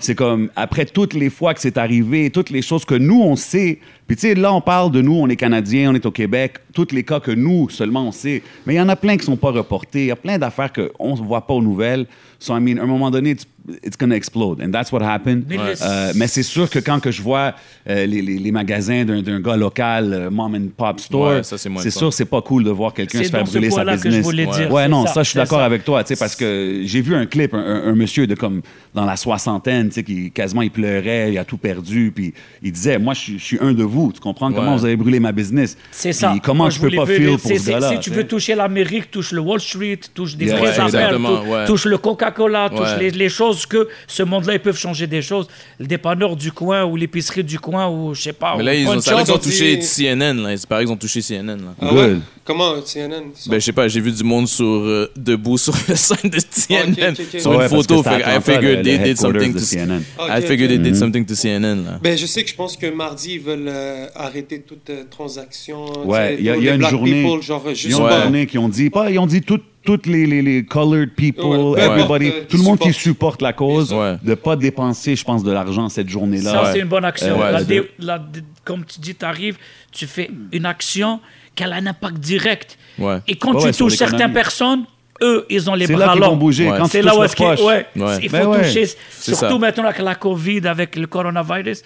C'est 0.01 0.15
comme, 0.15 0.51
après 0.57 0.85
toutes 0.85 1.15
les 1.15 1.31
fois 1.31 1.53
que 1.55 1.61
c'est 1.61 1.79
arrivé, 1.79 2.31
toutes 2.31 2.51
les 2.51 2.63
choses 2.63 2.85
que 2.85 2.95
nous, 2.95 3.21
on 3.23 3.37
sait. 3.37 3.79
Puis, 4.07 4.17
tu 4.17 4.29
sais, 4.29 4.35
là, 4.35 4.53
on 4.53 4.61
parle 4.61 4.91
de 4.93 5.01
nous, 5.01 5.15
on 5.15 5.29
est 5.29 5.37
Canadiens, 5.37 5.91
on 5.91 5.95
est 5.95 6.05
au 6.05 6.11
Québec, 6.11 6.57
tous 6.75 6.89
les 6.93 7.05
cas 7.05 7.21
que 7.21 7.31
nous, 7.31 7.69
seulement, 7.71 8.07
on 8.09 8.13
sait. 8.13 8.43
Mais 8.67 8.75
il 8.75 8.77
y 8.77 8.81
en 8.81 8.89
a 8.89 8.97
plein 8.97 9.17
qui 9.17 9.25
sont 9.25 9.37
pas 9.37 9.51
reportés. 9.51 10.01
Il 10.03 10.07
y 10.07 10.11
a 10.11 10.17
plein 10.17 10.37
d'affaires 10.39 10.71
qu'on 10.73 11.17
ne 11.17 11.23
voit 11.23 11.47
pas 11.47 11.55
aux 11.55 11.63
nouvelles. 11.63 12.07
So, 12.39 12.55
I 12.57 12.61
mean, 12.61 12.79
à 12.79 12.83
un 12.83 12.87
moment 12.87 13.11
donné, 13.11 13.31
it's, 13.31 13.47
it's 13.83 13.97
gonna 13.97 14.15
explode. 14.17 14.61
And 14.61 14.71
that's 14.71 14.93
what 14.93 15.01
happened. 15.03 15.45
Mais 15.49 15.57
Euh, 15.83 16.13
mais 16.15 16.27
c'est 16.27 16.43
sûr 16.43 16.69
que 16.69 16.79
quand 16.81 17.01
que 17.01 17.11
je 17.11 17.23
vois 17.23 17.55
euh, 17.89 18.05
les, 18.05 18.21
les- 18.21 18.39
les 18.39 18.53
magasins 18.53 19.05
d'un 19.07 19.41
gars 19.41 19.57
local, 19.57 20.13
euh, 20.13 20.31
mom 20.31 20.55
and 20.55 20.69
pop 20.77 21.01
store, 21.01 21.37
Ouais, 21.37 21.43
c'est 21.43 21.91
sûr 21.91 22.13
c'est 22.13 22.27
pas 22.27 22.43
cool 22.43 22.65
de 22.65 22.71
voir 22.71 22.93
quelqu'un 22.93 23.23
se 23.23 23.31
faire 23.31 23.45
brûler 23.45 23.71
sa 23.71 23.77
point-là 23.77 23.93
que 23.97 24.03
je 24.03 24.09
business. 24.09 24.25
voulais 24.25 24.47
ouais. 24.47 24.57
dire, 24.59 24.71
Ouais, 24.73 24.89
non, 24.89 25.07
ça, 25.07 25.15
ça, 25.15 25.23
je 25.23 25.31
suis 25.31 25.37
d'accord 25.39 25.61
avec 25.61 25.85
toi, 25.85 26.05
tu 26.05 26.09
sais, 26.09 26.17
parce 26.19 26.37
que 26.37 26.83
j'ai 26.85 27.01
vu 27.01 27.15
un 27.15 27.25
clip, 27.25 27.55
un, 27.55 27.59
un- 27.59 27.85
un 27.87 27.95
monsieur 27.95 28.27
de 28.27 28.35
comme 28.35 28.61
dans 28.93 29.07
la 29.07 29.17
soixantaine, 29.17 29.89
tu 29.89 29.95
sais, 29.95 30.03
qui 30.03 30.31
quasiment 30.31 30.61
il 30.63 30.71
pleurait, 30.71 31.33
il 31.33 31.39
a 31.39 31.45
tout 31.45 31.57
perdu, 31.57 32.13
puis 32.15 32.35
il 32.63 32.73
disait, 32.73 32.99
moi, 32.99 33.15
je 33.15 33.21
suis- 33.21 33.39
je 33.39 33.45
suis 33.45 33.59
un 33.61 33.73
de 33.73 33.85
vous, 33.85 33.94
tu 34.15 34.21
comprends? 34.21 34.53
Comment 34.53 34.77
vous 34.77 34.85
avez 34.85 34.97
brûlé 34.97 35.21
ma 35.21 35.33
business? 35.33 35.77
C'est 35.91 36.13
ça. 36.13 36.31
Puis 36.31 36.41
comment 36.41 36.65
Moi, 36.65 36.71
je 36.71 36.81
peux 36.81 36.91
pas 36.91 37.07
feel 37.07 37.37
pour 37.39 37.51
ce 37.51 37.71
gars-là. 37.71 37.93
Si 37.93 38.01
tu 38.01 38.11
veux 38.11 38.27
toucher 38.27 38.55
l'Amérique, 38.55 39.11
touche 39.11 39.33
le 39.33 39.41
Wall 39.41 39.61
Street, 39.61 40.01
touche 40.15 40.37
des 40.37 40.47
Yeah, 40.47 40.57
vraies 40.57 40.63
ouais, 40.65 40.69
affaires, 40.71 40.85
exactement, 40.87 41.37
tou- 41.41 41.49
ouais. 41.51 41.65
touche 41.67 41.85
le 41.87 41.99
Coca-Cola, 41.99 42.71
touche 42.71 42.81
Ouais. 42.81 42.99
les, 42.99 43.11
les 43.11 43.29
choses 43.29 43.67
que 43.67 43.89
ce 44.07 44.23
monde-là, 44.23 44.55
ils 44.55 44.61
peuvent 44.61 44.79
changer 44.79 45.07
des 45.07 45.23
choses. 45.23 45.47
Le 45.79 45.87
dépanneur 45.87 46.37
du 46.37 46.53
coin 46.53 46.85
ou 46.85 46.97
l'épicerie 46.97 47.45
du 47.45 47.59
coin 47.59 47.89
ou 47.89 48.15
je 48.15 48.23
sais 48.23 48.33
pas. 48.33 48.55
Mais 48.57 48.63
là, 48.63 48.75
ils 48.75 48.87
ont, 48.89 49.01
ça, 49.01 49.23
ils 49.27 49.39
touché 49.41 49.81
CNN, 49.81 50.35
là. 50.43 50.57
C'est 50.57 50.69
pareil, 50.69 50.87
ils 50.87 50.91
ont 50.93 50.97
touché 50.97 51.21
CNN, 51.21 51.57
là. 51.57 51.75
Ah 51.81 51.93
ouais? 51.95 52.17
Comment 52.45 52.75
CNN 52.85 53.31
sont- 53.35 53.51
Ben, 53.51 53.59
je 53.59 53.65
sais 53.65 53.73
pas, 53.73 53.89
j'ai 53.89 54.01
vu 54.01 54.13
du 54.13 54.23
monde 54.23 54.47
sur, 54.47 54.65
euh, 54.65 55.11
debout 55.17 55.57
sur 55.59 55.75
le 55.89 55.97
sign 55.97 56.31
de 56.31 56.39
CNN, 56.39 57.15
sur 57.39 57.61
une 57.61 57.69
photo. 57.69 58.03
c'est 58.03 58.11
Fait 58.11 58.23
que 58.23 58.29
I 58.29 58.41
figured 58.43 58.83
they 58.85 58.99
le 58.99 59.05
did 59.05 59.19
something 59.19 59.53
de 59.53 59.59
to 59.59 59.65
CNN. 59.65 60.03
I 60.21 60.43
figured 60.43 60.69
they 60.69 60.79
did 60.79 60.95
something 60.97 61.25
to 61.25 61.35
CNN, 61.35 61.85
là. 61.85 61.99
Ben, 62.03 62.17
je 62.19 62.27
sais 62.27 62.43
que 62.45 62.51
je 62.51 62.55
pense 62.55 62.77
que 62.77 62.87
mardi, 62.91 63.35
ils 63.35 63.41
veulent 63.41 63.69
euh, 63.85 64.07
arrêter 64.15 64.61
toute 64.61 64.89
euh, 64.91 65.05
transaction. 65.11 65.85
Ouais, 66.07 66.37
il 66.39 66.45
y 66.45 66.51
a, 66.51 66.55
pour 66.55 66.63
il 66.63 66.67
y 66.67 66.69
a 66.69 66.71
les 66.71 66.75
une 66.77 66.79
black 66.79 66.91
journée. 66.91 67.23
people, 67.25 67.43
genre, 67.43 67.63
Ils 67.69 67.75
juste 67.77 67.95
ont 67.97 68.07
une 68.09 68.15
Ouais. 68.15 68.23
journée 68.23 68.47
qui 68.47 68.59
ont 68.59 68.69
dit, 68.69 68.91
pas, 68.91 69.11
ils 69.11 69.19
ont 69.19 69.27
dit 69.27 69.43
tout- 69.43 69.61
toutes 69.85 70.07
les, 70.07 70.25
les, 70.27 70.41
les 70.41 70.65
colored 70.65 71.11
people, 71.15 71.45
Ouais, 71.45 71.81
everybody, 71.83 72.29
importe, 72.29 72.49
tout 72.49 72.57
le 72.57 72.63
monde 72.63 72.79
qui 72.79 72.93
supporte 72.95 73.43
la 73.43 73.53
cause, 73.53 73.93
Ouais. 73.93 74.17
de 74.23 74.35
pas 74.35 74.57
dépenser, 74.57 75.15
je 75.15 75.25
pense, 75.25 75.45
de 75.45 75.53
l'argent 75.53 75.89
cette 75.91 76.09
journée-là. 76.09 76.51
Ça, 76.51 76.63
Ouais. 76.63 76.69
c'est 76.73 76.79
une 76.81 76.89
bonne 76.89 77.05
action. 77.05 77.39
Ouais, 77.39 77.53
La 77.53 78.17
la 78.17 78.23
comme 78.65 78.85
tu 78.87 78.99
dis, 79.01 79.15
tu 79.15 79.25
arrives, 79.25 79.59
tu 79.93 80.07
fais 80.07 80.31
une 80.53 80.65
action 80.65 81.21
qui 81.55 81.63
a 81.65 81.69
un 81.73 81.87
impact 81.87 82.17
direct. 82.19 82.79
Ouais. 82.99 83.19
Et 83.29 83.37
quand 83.37 83.53
Ouais, 83.53 83.61
tu 83.61 83.67
ouais, 83.67 83.73
touches 83.73 83.97
certaines 83.97 84.33
personnes, 84.33 84.85
eux, 85.23 85.45
ils 85.51 85.69
ont 85.71 85.75
les 85.75 85.87
bras 85.87 86.17
longs. 86.17 86.35
bouger. 86.37 86.71
Ouais. 86.71 86.79
Quand 86.79 86.87
C'est 86.87 87.03
là 87.03 87.17
où 87.17 87.23
est-ce 87.23 87.37
ouais, 87.41 87.87
Ouais. 87.95 88.19
il 88.23 88.29
faut 88.31 88.37
ouais. 88.37 88.63
toucher, 88.63 88.87
surtout 89.21 89.39
ça. 89.39 89.59
maintenant 89.59 89.85
avec 89.85 89.99
la 90.01 90.15
COVID, 90.15 90.67
avec 90.67 90.97
le 90.97 91.07
coronavirus, 91.07 91.83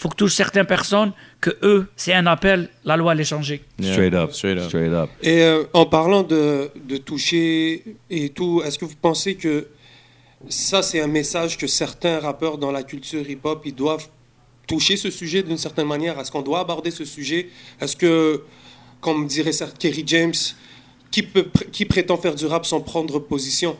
faut 0.00 0.08
que 0.08 0.14
tu 0.14 0.24
touches 0.24 0.34
certaines 0.34 0.64
personnes 0.64 1.12
que 1.42 1.50
eux, 1.62 1.86
c'est 1.94 2.14
un 2.14 2.26
appel, 2.26 2.70
la 2.86 2.96
loi 2.96 3.12
elle 3.12 3.20
est 3.20 3.24
changée. 3.24 3.62
Yeah. 3.78 3.92
Straight 3.92 4.14
up. 4.14 4.32
Straight 4.32 4.58
up. 4.58 4.68
Straight 4.68 4.92
up. 4.92 5.10
Et 5.22 5.42
euh, 5.42 5.64
en 5.74 5.84
parlant 5.84 6.22
de, 6.22 6.70
de 6.88 6.96
toucher 6.96 7.84
et 8.08 8.30
tout, 8.30 8.62
est-ce 8.64 8.78
que 8.78 8.86
vous 8.86 8.96
pensez 9.00 9.34
que 9.34 9.68
ça, 10.48 10.80
c'est 10.80 11.02
un 11.02 11.06
message 11.06 11.58
que 11.58 11.66
certains 11.66 12.18
rappeurs 12.18 12.56
dans 12.56 12.72
la 12.72 12.82
culture 12.82 13.28
hip-hop, 13.28 13.60
ils 13.66 13.74
doivent 13.74 14.08
toucher 14.66 14.96
ce 14.96 15.10
sujet 15.10 15.42
d'une 15.42 15.58
certaine 15.58 15.86
manière? 15.86 16.18
Est-ce 16.18 16.30
qu'on 16.30 16.40
doit 16.40 16.60
aborder 16.60 16.90
ce 16.90 17.04
sujet? 17.04 17.50
Est-ce 17.78 17.94
que, 17.94 18.42
comme 19.02 19.26
dirait 19.26 19.50
Kerry 19.78 20.04
James, 20.06 20.32
qui, 21.10 21.24
peut, 21.24 21.46
qui 21.72 21.84
prétend 21.84 22.16
faire 22.16 22.34
du 22.34 22.46
rap 22.46 22.64
sans 22.64 22.80
prendre 22.80 23.18
position? 23.18 23.76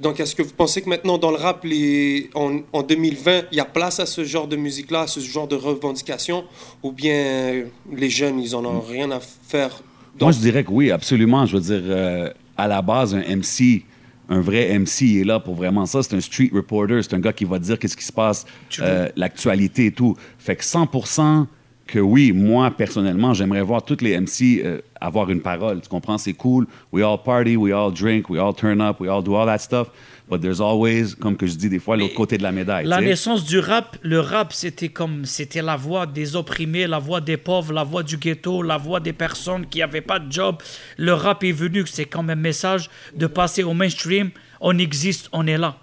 Donc, 0.00 0.20
est-ce 0.20 0.34
que 0.34 0.42
vous 0.42 0.52
pensez 0.54 0.82
que 0.82 0.88
maintenant, 0.88 1.16
dans 1.16 1.30
le 1.30 1.36
rap, 1.36 1.64
les, 1.64 2.28
en, 2.34 2.60
en 2.72 2.82
2020, 2.82 3.44
il 3.50 3.56
y 3.56 3.60
a 3.60 3.64
place 3.64 3.98
à 3.98 4.06
ce 4.06 4.24
genre 4.24 4.46
de 4.46 4.56
musique-là, 4.56 5.02
à 5.02 5.06
ce 5.06 5.20
genre 5.20 5.48
de 5.48 5.56
revendication? 5.56 6.44
Ou 6.82 6.92
bien 6.92 7.14
euh, 7.14 7.64
les 7.92 8.10
jeunes, 8.10 8.38
ils 8.38 8.54
en 8.54 8.64
ont 8.64 8.80
rien 8.80 9.10
à 9.10 9.20
faire? 9.20 9.82
Moi, 10.20 10.32
je 10.32 10.38
dirais 10.38 10.64
que 10.64 10.70
oui, 10.70 10.90
absolument. 10.90 11.46
Je 11.46 11.56
veux 11.56 11.62
dire, 11.62 11.82
euh, 11.84 12.30
à 12.56 12.68
la 12.68 12.82
base, 12.82 13.14
un 13.14 13.22
MC, 13.36 13.84
un 14.28 14.40
vrai 14.40 14.78
MC 14.78 15.02
il 15.02 15.20
est 15.20 15.24
là 15.24 15.40
pour 15.40 15.54
vraiment 15.54 15.86
ça. 15.86 16.02
C'est 16.02 16.16
un 16.16 16.20
street 16.20 16.50
reporter, 16.52 17.02
c'est 17.02 17.14
un 17.14 17.20
gars 17.20 17.32
qui 17.32 17.44
va 17.44 17.58
dire 17.58 17.78
qu'est-ce 17.78 17.96
qui 17.96 18.04
se 18.04 18.12
passe, 18.12 18.44
euh, 18.80 19.08
l'actualité 19.16 19.86
et 19.86 19.92
tout. 19.92 20.14
Fait 20.38 20.56
que 20.56 20.64
100% 20.64 21.46
que 21.86 22.00
oui, 22.00 22.32
moi, 22.32 22.70
personnellement, 22.70 23.32
j'aimerais 23.32 23.62
voir 23.62 23.84
tous 23.84 24.00
les 24.00 24.18
MC 24.18 24.60
euh, 24.64 24.80
avoir 25.00 25.30
une 25.30 25.40
parole. 25.40 25.80
Tu 25.80 25.88
comprends? 25.88 26.18
C'est 26.18 26.32
cool. 26.32 26.66
We 26.92 27.04
all 27.04 27.18
party, 27.22 27.56
we 27.56 27.72
all 27.72 27.92
drink, 27.92 28.28
we 28.28 28.40
all 28.40 28.54
turn 28.54 28.80
up, 28.80 29.00
we 29.00 29.08
all 29.08 29.22
do 29.22 29.34
all 29.34 29.46
that 29.46 29.58
stuff. 29.58 29.88
But 30.28 30.40
there's 30.40 30.60
always, 30.60 31.14
comme 31.14 31.36
que 31.36 31.46
je 31.46 31.54
dis 31.54 31.68
des 31.68 31.78
fois, 31.78 31.96
l'autre 31.96 32.14
côté 32.14 32.36
de 32.36 32.42
la 32.42 32.50
médaille. 32.50 32.84
La 32.86 33.00
naissance 33.00 33.44
du 33.44 33.60
rap, 33.60 33.96
le 34.02 34.18
rap, 34.18 34.52
c'était 34.52 34.88
comme, 34.88 35.24
c'était 35.24 35.62
la 35.62 35.76
voix 35.76 36.06
des 36.06 36.34
opprimés, 36.34 36.88
la 36.88 36.98
voix 36.98 37.20
des 37.20 37.36
pauvres, 37.36 37.72
la 37.72 37.84
voix 37.84 38.02
du 38.02 38.16
ghetto, 38.16 38.62
la 38.62 38.76
voix 38.76 38.98
des 38.98 39.12
personnes 39.12 39.66
qui 39.66 39.78
n'avaient 39.78 40.00
pas 40.00 40.18
de 40.18 40.30
job. 40.32 40.56
Le 40.96 41.14
rap 41.14 41.44
est 41.44 41.52
venu, 41.52 41.84
c'est 41.86 42.06
comme 42.06 42.30
un 42.30 42.34
message 42.34 42.90
de 43.14 43.28
passer 43.28 43.62
au 43.62 43.72
mainstream. 43.72 44.30
On 44.60 44.76
existe, 44.78 45.28
on 45.32 45.46
est 45.46 45.58
là. 45.58 45.76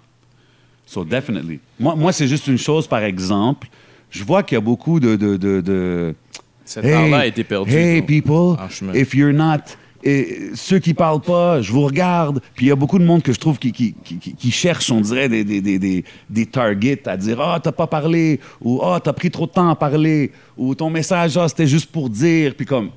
So 0.84 1.02
definitely. 1.02 1.60
Moi, 1.80 1.94
moi 1.96 2.12
c'est 2.12 2.28
juste 2.28 2.46
une 2.46 2.58
chose, 2.58 2.86
par 2.86 3.02
exemple. 3.02 3.68
Je 4.14 4.22
vois 4.22 4.42
qu'il 4.42 4.54
y 4.56 4.58
a 4.58 4.60
beaucoup 4.60 5.00
de... 5.00 5.16
de, 5.16 5.36
de, 5.36 5.60
de 5.60 6.14
Cet 6.64 6.84
art-là 6.84 7.18
a 7.18 7.26
été 7.26 7.42
perdu. 7.42 7.72
Hey, 7.72 8.00
donc, 8.00 8.08
people, 8.08 8.56
if 8.94 9.14
you're 9.14 9.32
not... 9.32 9.76
Et 10.06 10.50
ceux 10.54 10.80
qui 10.80 10.92
parlent 10.92 11.22
pas, 11.22 11.62
je 11.62 11.72
vous 11.72 11.80
regarde. 11.80 12.40
Puis 12.54 12.66
il 12.66 12.68
y 12.68 12.72
a 12.72 12.76
beaucoup 12.76 12.98
de 12.98 13.04
monde 13.04 13.22
que 13.22 13.32
je 13.32 13.38
trouve 13.40 13.58
qui, 13.58 13.72
qui, 13.72 13.94
qui, 13.94 14.50
cherche, 14.50 14.90
on 14.92 15.00
dirait, 15.00 15.30
des, 15.30 15.44
des, 15.44 15.62
des, 15.62 15.78
des, 15.78 16.04
des 16.28 16.44
targets 16.44 17.08
à 17.08 17.16
dire 17.16 17.40
Ah, 17.40 17.58
t'as 17.58 17.72
pas 17.72 17.86
parlé, 17.86 18.38
ou 18.60 18.82
Ah, 18.82 19.00
t'as 19.02 19.14
pris 19.14 19.30
trop 19.30 19.46
de 19.46 19.52
temps 19.52 19.70
à 19.70 19.74
parler, 19.74 20.30
ou 20.58 20.74
ton 20.74 20.90
message, 20.90 21.38
ah, 21.38 21.48
c'était 21.48 21.66
juste 21.66 21.90
pour 21.90 22.10
dire. 22.10 22.54
Puis 22.54 22.66
comme, 22.66 22.90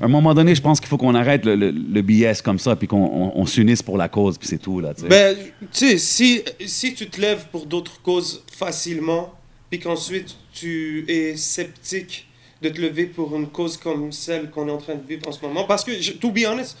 à 0.00 0.06
un 0.06 0.08
moment 0.08 0.34
donné, 0.34 0.56
je 0.56 0.60
pense 0.60 0.80
qu'il 0.80 0.88
faut 0.88 0.98
qu'on 0.98 1.14
arrête 1.14 1.44
le, 1.44 1.54
le, 1.54 1.70
le 1.70 2.02
BS 2.02 2.42
comme 2.42 2.58
ça, 2.58 2.74
puis 2.74 2.88
qu'on 2.88 3.04
on, 3.04 3.32
on 3.36 3.46
s'unisse 3.46 3.80
pour 3.80 3.96
la 3.96 4.08
cause, 4.08 4.36
puis 4.36 4.48
c'est 4.48 4.58
tout, 4.58 4.80
là, 4.80 4.94
tu 4.94 5.02
sais. 5.02 5.08
Ben, 5.08 5.36
tu 5.60 5.68
sais, 5.70 5.98
si, 5.98 6.42
si 6.66 6.92
tu 6.92 7.06
te 7.08 7.20
lèves 7.20 7.46
pour 7.52 7.66
d'autres 7.66 8.02
causes 8.02 8.42
facilement, 8.52 9.32
puis 9.70 9.78
qu'ensuite 9.78 10.34
tu 10.58 11.04
es 11.08 11.36
sceptique 11.36 12.26
de 12.62 12.68
te 12.70 12.80
lever 12.80 13.06
pour 13.06 13.34
une 13.36 13.48
cause 13.48 13.76
comme 13.76 14.10
celle 14.12 14.50
qu'on 14.50 14.68
est 14.68 14.72
en 14.72 14.78
train 14.78 14.94
de 14.96 15.06
vivre 15.06 15.28
en 15.28 15.32
ce 15.32 15.40
moment? 15.42 15.64
Parce 15.64 15.84
que, 15.84 15.92
to 16.12 16.30
be 16.30 16.44
honest, 16.46 16.76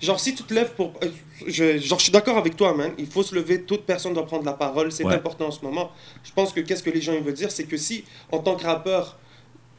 genre, 0.00 0.20
si 0.20 0.34
tu 0.34 0.42
te 0.42 0.52
lèves 0.54 0.72
pour. 0.74 0.92
euh, 1.02 1.08
Je, 1.46 1.78
genre, 1.78 1.98
je 1.98 2.04
suis 2.04 2.12
d'accord 2.12 2.36
avec 2.36 2.54
toi, 2.56 2.72
man. 2.74 2.92
Il 2.98 3.06
faut 3.06 3.22
se 3.24 3.34
lever, 3.34 3.62
toute 3.62 3.82
personne 3.84 4.14
doit 4.14 4.26
prendre 4.26 4.44
la 4.44 4.52
parole. 4.52 4.92
C'est 4.92 5.04
Ouais. 5.04 5.14
important 5.14 5.46
en 5.46 5.50
ce 5.50 5.64
moment. 5.64 5.90
Je 6.22 6.30
pense 6.32 6.52
que 6.52 6.60
qu'est-ce 6.60 6.82
que 6.82 6.90
les 6.90 7.00
gens 7.00 7.14
ils 7.14 7.22
veulent 7.22 7.34
dire, 7.34 7.50
c'est 7.50 7.64
que 7.64 7.76
si, 7.76 8.04
en 8.30 8.38
tant 8.38 8.54
que 8.56 8.64
rappeur, 8.64 9.18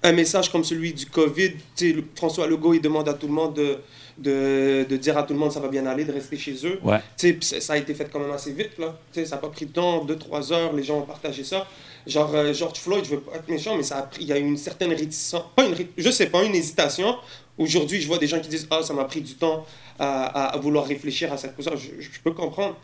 un 0.05 0.11
message 0.11 0.51
comme 0.51 0.65
celui 0.65 0.93
du 0.93 1.05
Covid, 1.05 1.51
François 2.15 2.47
Legault, 2.47 2.73
il 2.73 2.81
demande 2.81 3.07
à 3.07 3.13
tout 3.13 3.27
le 3.27 3.33
monde 3.33 3.53
de, 3.55 3.77
de, 4.17 4.85
de 4.89 4.97
dire 4.97 5.17
à 5.17 5.23
tout 5.23 5.31
le 5.33 5.39
monde 5.39 5.51
ça 5.53 5.61
va 5.61 5.69
bien 5.69 5.85
aller, 5.85 6.03
de 6.03 6.11
rester 6.11 6.35
chez 6.37 6.55
eux. 6.65 6.79
Ouais. 6.83 6.99
Ça 7.41 7.73
a 7.73 7.77
été 7.77 7.93
fait 7.93 8.09
quand 8.11 8.19
même 8.19 8.31
assez 8.31 8.51
vite, 8.51 8.77
là. 8.79 8.99
Ça 9.13 9.21
n'a 9.21 9.37
pas 9.37 9.47
pris 9.49 9.65
de 9.67 9.71
temps, 9.71 10.03
2-3 10.05 10.51
heures, 10.51 10.73
les 10.73 10.83
gens 10.83 10.97
ont 10.99 11.03
partagé 11.05 11.43
ça. 11.45 11.65
Genre, 12.05 12.31
euh, 12.35 12.53
George 12.53 12.79
Floyd, 12.79 13.05
je 13.05 13.11
veux 13.11 13.21
pas 13.21 13.37
être 13.37 13.47
méchant, 13.47 13.77
mais 13.77 13.83
ça 13.83 13.97
a 13.97 14.01
pris, 14.03 14.23
il 14.23 14.27
y 14.27 14.33
a 14.33 14.37
eu 14.37 14.43
une 14.43 14.57
certaine 14.57 14.91
réticence, 14.91 15.43
pas 15.55 15.65
une, 15.65 15.75
je 15.97 16.09
sais 16.09 16.27
pas, 16.27 16.43
une 16.43 16.55
hésitation. 16.55 17.15
Aujourd'hui, 17.57 18.01
je 18.01 18.07
vois 18.07 18.17
des 18.17 18.27
gens 18.27 18.39
qui 18.39 18.49
disent, 18.49 18.67
ah, 18.71 18.81
ça 18.83 18.93
m'a 18.93 19.05
pris 19.05 19.21
du 19.21 19.35
temps 19.35 19.65
à, 19.99 20.57
vouloir 20.61 20.85
réfléchir 20.85 21.31
à 21.31 21.37
cette 21.37 21.55
position. 21.55 21.77
Je, 21.77 22.01
je 22.01 22.19
peux 22.23 22.31
comprendre. 22.31 22.75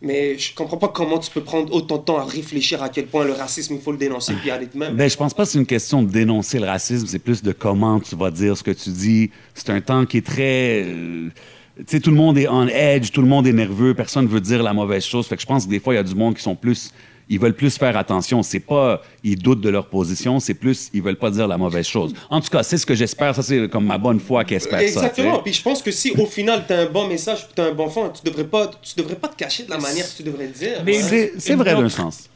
Mais 0.00 0.38
je 0.38 0.54
comprends 0.54 0.76
pas 0.76 0.88
comment 0.88 1.18
tu 1.18 1.30
peux 1.30 1.40
prendre 1.40 1.72
autant 1.74 1.96
de 1.96 2.02
temps 2.02 2.18
à 2.18 2.24
réfléchir 2.24 2.82
à 2.82 2.88
quel 2.88 3.06
point 3.06 3.24
le 3.24 3.32
racisme, 3.32 3.74
il 3.74 3.80
faut 3.80 3.90
le 3.90 3.98
dénoncer 3.98 4.32
puis 4.34 4.50
aller 4.50 4.66
de 4.66 4.78
même. 4.78 4.94
Ben, 4.94 5.10
je 5.10 5.16
pense 5.16 5.34
pas 5.34 5.44
que 5.44 5.50
c'est 5.50 5.58
une 5.58 5.66
question 5.66 6.02
de 6.02 6.10
dénoncer 6.10 6.60
le 6.60 6.66
racisme, 6.66 7.06
c'est 7.08 7.18
plus 7.18 7.42
de 7.42 7.50
comment 7.50 7.98
tu 7.98 8.14
vas 8.14 8.30
dire 8.30 8.56
ce 8.56 8.62
que 8.62 8.70
tu 8.70 8.90
dis. 8.90 9.30
C'est 9.54 9.70
un 9.70 9.80
temps 9.80 10.06
qui 10.06 10.18
est 10.18 10.26
très. 10.26 10.84
euh, 10.86 11.30
tu 11.78 11.84
sais, 11.86 12.00
tout 12.00 12.10
le 12.10 12.16
monde 12.16 12.38
est 12.38 12.46
on 12.46 12.68
edge, 12.68 13.10
tout 13.10 13.22
le 13.22 13.28
monde 13.28 13.48
est 13.48 13.52
nerveux, 13.52 13.92
personne 13.92 14.28
veut 14.28 14.40
dire 14.40 14.62
la 14.62 14.72
mauvaise 14.72 15.04
chose. 15.04 15.26
Fait 15.26 15.34
que 15.34 15.42
je 15.42 15.46
pense 15.46 15.64
que 15.64 15.70
des 15.70 15.80
fois, 15.80 15.94
il 15.94 15.96
y 15.96 16.00
a 16.00 16.04
du 16.04 16.14
monde 16.14 16.36
qui 16.36 16.42
sont 16.42 16.54
plus. 16.54 16.92
Ils 17.30 17.38
veulent 17.38 17.54
plus 17.54 17.76
faire 17.76 17.96
attention. 17.96 18.42
C'est 18.42 18.60
pas 18.60 19.02
ils 19.22 19.36
doutent 19.36 19.60
de 19.60 19.68
leur 19.68 19.86
position, 19.86 20.40
c'est 20.40 20.54
plus 20.54 20.88
ils 20.94 21.02
veulent 21.02 21.16
pas 21.18 21.30
dire 21.30 21.46
la 21.46 21.58
mauvaise 21.58 21.86
chose. 21.86 22.14
En 22.30 22.40
tout 22.40 22.48
cas, 22.48 22.62
c'est 22.62 22.78
ce 22.78 22.86
que 22.86 22.94
j'espère. 22.94 23.34
Ça, 23.34 23.42
c'est 23.42 23.68
comme 23.68 23.86
ma 23.86 23.98
bonne 23.98 24.20
foi 24.20 24.44
qui 24.44 24.54
espère 24.54 24.78
ça. 24.80 24.84
Exactement. 24.86 25.30
tu 25.30 25.36
sais. 25.36 25.42
Puis 25.44 25.52
je 25.54 25.62
pense 25.62 25.82
que 25.82 25.90
si 25.90 26.10
au 26.12 26.26
final 26.26 26.64
tu 26.66 26.72
as 26.72 26.80
un 26.80 26.86
bon 26.86 27.06
message, 27.06 27.46
tu 27.54 27.60
as 27.60 27.66
un 27.66 27.72
bon 27.72 27.88
fond, 27.88 28.10
tu 28.10 28.22
devrais 28.28 28.44
pas, 28.46 28.70
tu 28.82 28.94
devrais 28.96 29.16
pas 29.16 29.28
te 29.28 29.36
cacher 29.36 29.64
de 29.64 29.70
la 29.70 29.78
manière 29.78 30.06
que 30.10 30.16
tu 30.16 30.22
devrais 30.22 30.46
le 30.46 30.52
dire. 30.52 30.82
Mais- 30.84 31.02
Ouais. 31.02 31.32
C'est 31.38 31.54
vrai 31.54 31.74
d'un 31.74 31.88
sens. 31.88 32.28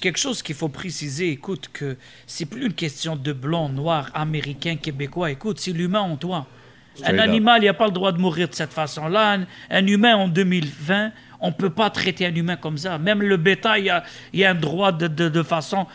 quelque 0.00 0.18
chose 0.18 0.42
qu'il 0.42 0.54
faut 0.54 0.68
préciser, 0.68 1.30
écoute, 1.30 1.70
que 1.72 1.96
c'est 2.26 2.44
plus 2.44 2.66
une 2.66 2.74
question 2.74 3.16
de 3.16 3.32
blanc, 3.32 3.68
noir, 3.70 4.10
américain, 4.14 4.76
québécois. 4.76 5.30
Écoute, 5.30 5.58
c'est 5.58 5.72
l'humain 5.72 6.00
en 6.00 6.16
toi. 6.16 6.46
Straight 6.94 7.14
un 7.14 7.18
animal, 7.22 7.62
il 7.62 7.66
n'a 7.66 7.74
pas 7.74 7.86
le 7.86 7.92
droit 7.92 8.12
de 8.12 8.18
mourir 8.18 8.48
de 8.48 8.54
cette 8.54 8.72
façon-là. 8.72 9.32
Un, 9.38 9.46
un 9.70 9.86
humain 9.86 10.14
en 10.14 10.28
2020, 10.28 11.12
on 11.42 11.48
ne 11.48 11.52
peut 11.52 11.70
pas 11.70 11.90
traiter 11.90 12.24
un 12.24 12.34
humain 12.34 12.56
comme 12.56 12.78
ça. 12.78 12.96
Même 12.98 13.20
le 13.22 13.36
bétail, 13.36 13.82
il 13.82 13.86
y 13.86 13.90
a, 13.90 14.02
y 14.32 14.44
a 14.44 14.50
un 14.50 14.54
droit 14.54 14.92
de, 14.92 15.08
de- 15.08 15.28
de 15.28 15.42
façon. 15.42 15.86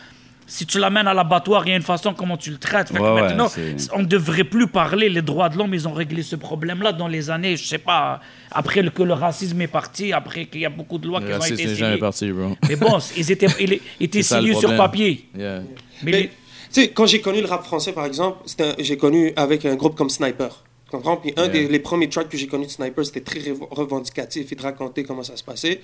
Si 0.50 0.64
tu 0.64 0.78
l'amènes 0.78 1.06
à 1.06 1.12
l'abattoir, 1.12 1.66
il 1.66 1.70
y 1.70 1.72
a 1.74 1.76
une 1.76 1.82
façon 1.82 2.14
comment 2.14 2.38
tu 2.38 2.50
le 2.50 2.56
traites. 2.56 2.90
Ouais, 2.90 2.98
maintenant, 3.20 3.48
on 3.92 3.98
ne 3.98 4.06
devrait 4.06 4.44
plus 4.44 4.66
parler 4.66 5.10
les 5.10 5.20
droits 5.20 5.50
de 5.50 5.58
l'homme. 5.58 5.74
Ils 5.74 5.86
ont 5.86 5.92
réglé 5.92 6.22
ce 6.22 6.36
problème-là 6.36 6.92
dans 6.92 7.06
les 7.08 7.28
années, 7.28 7.54
je 7.58 7.66
sais 7.66 7.76
pas, 7.76 8.20
après 8.50 8.82
que 8.90 9.02
le 9.02 9.12
racisme 9.12 9.60
est 9.60 9.66
parti, 9.66 10.10
après 10.14 10.46
qu'il 10.46 10.62
y 10.62 10.64
a 10.64 10.70
beaucoup 10.70 10.96
de 10.96 11.06
lois 11.06 11.20
qui 11.20 11.26
ont 11.34 11.38
été 11.52 11.64
jamais 11.76 11.92
parti, 11.98 12.30
bro. 12.32 12.56
Mais 12.66 12.76
bon, 12.76 12.98
ils 13.16 13.30
étaient, 13.30 13.46
ils 13.60 13.80
étaient 14.00 14.22
signés 14.22 14.52
sur 14.60 14.70
papier. 14.78 15.28
Yeah. 15.36 15.60
Mais, 16.02 16.10
Mais, 16.12 16.12
les- 16.12 16.28
tu 16.28 16.34
sais, 16.82 16.88
quand 16.88 17.04
j'ai 17.06 17.20
connu 17.20 17.40
le 17.42 17.46
rap 17.46 17.64
français, 17.64 17.92
par 17.92 18.06
exemple, 18.06 18.38
j'ai 18.78 18.96
connu 18.96 19.32
avec 19.36 19.66
un 19.66 19.74
groupe 19.74 19.96
comme 19.96 20.08
Sniper. 20.10 20.64
Tu 20.90 20.96
comprends? 20.96 21.16
Puis 21.18 21.32
un 21.36 21.42
Yeah. 21.44 21.48
des 21.52 21.68
les 21.68 21.78
premiers 21.80 22.08
tracks 22.08 22.28
que 22.28 22.38
j'ai 22.38 22.46
connu 22.46 22.64
de 22.66 22.70
Sniper, 22.70 23.04
c'était 23.04 23.20
très 23.20 23.40
rev- 23.40 23.66
revendicatif 23.70 24.50
et 24.50 24.54
de 24.54 24.62
raconter 24.62 25.02
comment 25.04 25.22
ça 25.22 25.36
se 25.36 25.44
passait. 25.44 25.80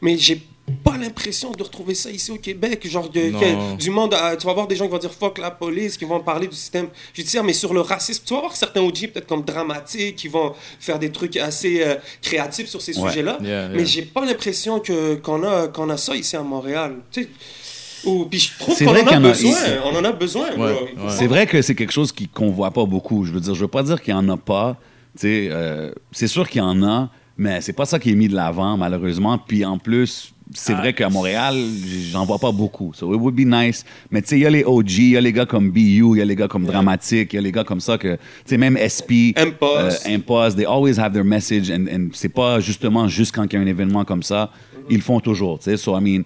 Mais 0.00 0.16
j'ai 0.16 0.40
pas 0.84 0.96
l'impression 0.96 1.50
de 1.52 1.62
retrouver 1.62 1.94
ça 1.94 2.08
ici 2.10 2.30
au 2.30 2.36
Québec. 2.36 2.86
Genre, 2.88 3.10
que 3.10 3.76
du 3.76 3.90
monde, 3.90 4.14
à- 4.14 4.36
tu 4.36 4.46
vas 4.46 4.52
voir 4.54 4.66
des 4.68 4.76
gens 4.76 4.86
qui 4.86 4.92
vont 4.92 4.98
dire 4.98 5.12
fuck 5.12 5.38
la 5.38 5.50
police, 5.50 5.96
qui 5.96 6.04
vont 6.04 6.20
parler 6.20 6.46
du 6.46 6.54
système 6.56 6.88
judiciaire, 7.12 7.42
mais 7.44 7.52
sur 7.52 7.72
le 7.74 7.80
racisme, 7.80 8.22
tu 8.26 8.34
vas 8.34 8.40
voir 8.40 8.54
certains 8.56 8.80
OG 8.82 9.08
peut-être 9.08 9.26
comme 9.26 9.42
dramatiques, 9.42 10.16
qui 10.16 10.28
vont 10.28 10.54
faire 10.80 10.98
des 11.00 11.10
trucs 11.10 11.36
assez 11.36 11.82
euh, 11.82 11.94
créatifs 12.22 12.68
sur 12.68 12.80
ces 12.82 12.96
Ouais. 12.98 13.08
sujets-là. 13.10 13.38
Yeah, 13.42 13.68
Mais 13.68 13.76
yeah. 13.78 13.84
j'ai 13.84 14.02
pas 14.02 14.24
l'impression 14.24 14.80
qu'on 15.24 15.42
a 15.44 15.68
qu'on 15.68 15.88
a 15.90 15.96
ça 15.96 16.14
ici 16.16 16.36
à 16.36 16.42
Montréal. 16.42 16.96
Tu 17.12 17.22
sais, 17.24 17.28
ou 18.04 18.24
puis 18.26 18.38
je 18.38 18.58
trouve 18.58 18.74
C'est 18.74 18.84
qu'on 18.84 18.92
vrai 18.92 19.02
en 19.02 19.24
a 19.24 19.28
besoin. 19.28 19.52
On 19.84 19.96
en 19.96 20.04
a 20.04 20.12
besoin. 20.12 20.46
C'est 21.10 21.26
vrai 21.26 21.46
que 21.46 21.62
c'est 21.62 21.74
quelque 21.74 21.92
chose 21.92 22.12
qui- 22.12 22.28
qu'on 22.28 22.50
voit 22.50 22.70
pas 22.70 22.84
beaucoup. 22.84 23.24
Je 23.24 23.32
veux 23.32 23.40
dire, 23.40 23.54
je 23.54 23.60
veux 23.60 23.68
pas 23.68 23.82
dire 23.82 24.00
qu'il 24.02 24.12
y 24.12 24.16
en 24.16 24.28
a 24.28 24.36
pas. 24.36 24.76
Tu 25.18 25.22
sais, 25.22 25.48
euh, 25.50 25.90
c'est 26.12 26.28
sûr 26.28 26.48
qu'il 26.48 26.60
y 26.60 26.64
en 26.64 26.82
a, 26.82 27.10
mais 27.36 27.60
c'est 27.60 27.72
pas 27.72 27.86
ça 27.86 27.98
qui 27.98 28.10
est 28.10 28.14
mis 28.14 28.28
de 28.28 28.34
l'avant, 28.34 28.76
malheureusement. 28.76 29.38
Puis 29.38 29.64
en 29.64 29.78
plus, 29.78 30.32
c'est 30.54 30.74
vrai 30.74 30.92
qu'à 30.94 31.08
Montréal, 31.10 31.56
j'en 32.12 32.24
vois 32.24 32.38
pas 32.38 32.52
beaucoup. 32.52 32.92
So 32.94 33.12
it 33.14 33.20
would 33.20 33.34
be 33.34 33.40
nice. 33.44 33.84
Mais 34.10 34.22
tu 34.22 34.28
sais, 34.28 34.36
il 34.38 34.42
y 34.42 34.46
a 34.46 34.50
les 34.50 34.64
OG, 34.64 34.90
il 34.98 35.08
y 35.10 35.16
a 35.16 35.20
les 35.20 35.32
gars 35.32 35.44
comme 35.46 35.70
BU, 35.70 35.80
il 36.14 36.18
y 36.18 36.22
a 36.22 36.24
les 36.24 36.36
gars 36.36 36.48
comme 36.48 36.64
Dramatique, 36.66 37.32
il 37.32 37.36
y 37.36 37.38
a 37.38 37.42
les 37.42 37.52
gars 37.52 37.64
comme 37.64 37.80
ça 37.80 37.98
que, 37.98 38.14
tu 38.14 38.20
sais, 38.46 38.56
même 38.58 38.76
SP, 38.78 39.34
Impulse. 39.36 40.06
euh, 40.06 40.50
they 40.56 40.64
always 40.66 40.98
have 40.98 41.12
their 41.12 41.24
message. 41.24 41.70
And, 41.70 41.86
and 41.92 42.08
c'est 42.12 42.28
pas 42.32 42.60
justement 42.60 43.08
juste 43.08 43.34
quand 43.34 43.44
il 43.44 43.52
y 43.54 43.56
a 43.58 43.60
un 43.60 43.66
événement 43.66 44.04
comme 44.04 44.22
ça, 44.22 44.50
ils 44.88 44.96
le 44.96 45.02
font 45.02 45.20
toujours. 45.20 45.58
Tu 45.58 45.64
sais, 45.64 45.76
so 45.76 45.98
I 45.98 46.00
mean, 46.00 46.22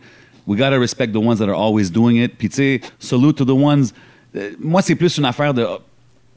we 0.47 0.57
gotta 0.59 0.79
respect 0.79 1.13
the 1.13 1.17
ones 1.17 1.39
that 1.39 1.49
are 1.49 1.59
always 1.59 1.91
doing 1.91 2.17
it. 2.23 2.37
Puis 2.39 2.49
tu 2.49 2.57
sais, 2.57 2.81
salute 2.99 3.37
to 3.37 3.45
the 3.45 3.51
ones. 3.51 3.93
euh, 4.37 4.51
moi, 4.61 4.83
c'est 4.83 4.95
plus 4.95 5.19
une 5.19 5.25
affaire 5.25 5.53
de, 5.55 5.67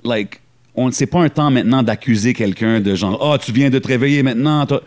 like, 0.04 0.42
on 0.76 0.92
c'est 0.92 1.06
pas 1.08 1.20
un 1.22 1.30
temps 1.30 1.50
maintenant 1.50 1.82
d'accuser 1.84 2.34
quelqu'un 2.34 2.82
de 2.82 2.94
genre, 2.96 3.18
oh, 3.22 3.38
tu 3.38 3.52
viens 3.52 3.70
de 3.70 3.80
te 3.80 3.88
réveiller 3.88 4.22
maintenant. 4.24 4.66
toi. 4.66 4.82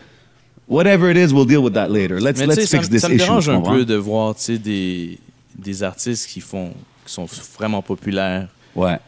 Whatever 0.67 1.09
it 1.11 1.17
is, 1.17 1.33
we'll 1.33 1.47
deal 1.47 1.57
with 1.63 1.73
that 1.73 1.87
later. 1.89 2.19
Let's, 2.19 2.39
let's 2.39 2.65
ça, 2.67 2.77
fix 2.77 2.87
me- 2.89 2.93
this 2.93 3.01
ça 3.01 3.09
me 3.09 3.15
issue. 3.15 3.23
dérange 3.25 3.49
un 3.49 3.61
peu 3.61 3.85
de 3.85 3.95
voir 3.95 4.35
des, 4.47 5.17
des 5.57 5.81
artistes 5.83 6.27
qui, 6.27 6.41
font, 6.41 6.71
qui 7.05 7.11
sont 7.11 7.25
vraiment 7.57 7.81
populaires, 7.81 8.47
Ouais. 8.75 8.99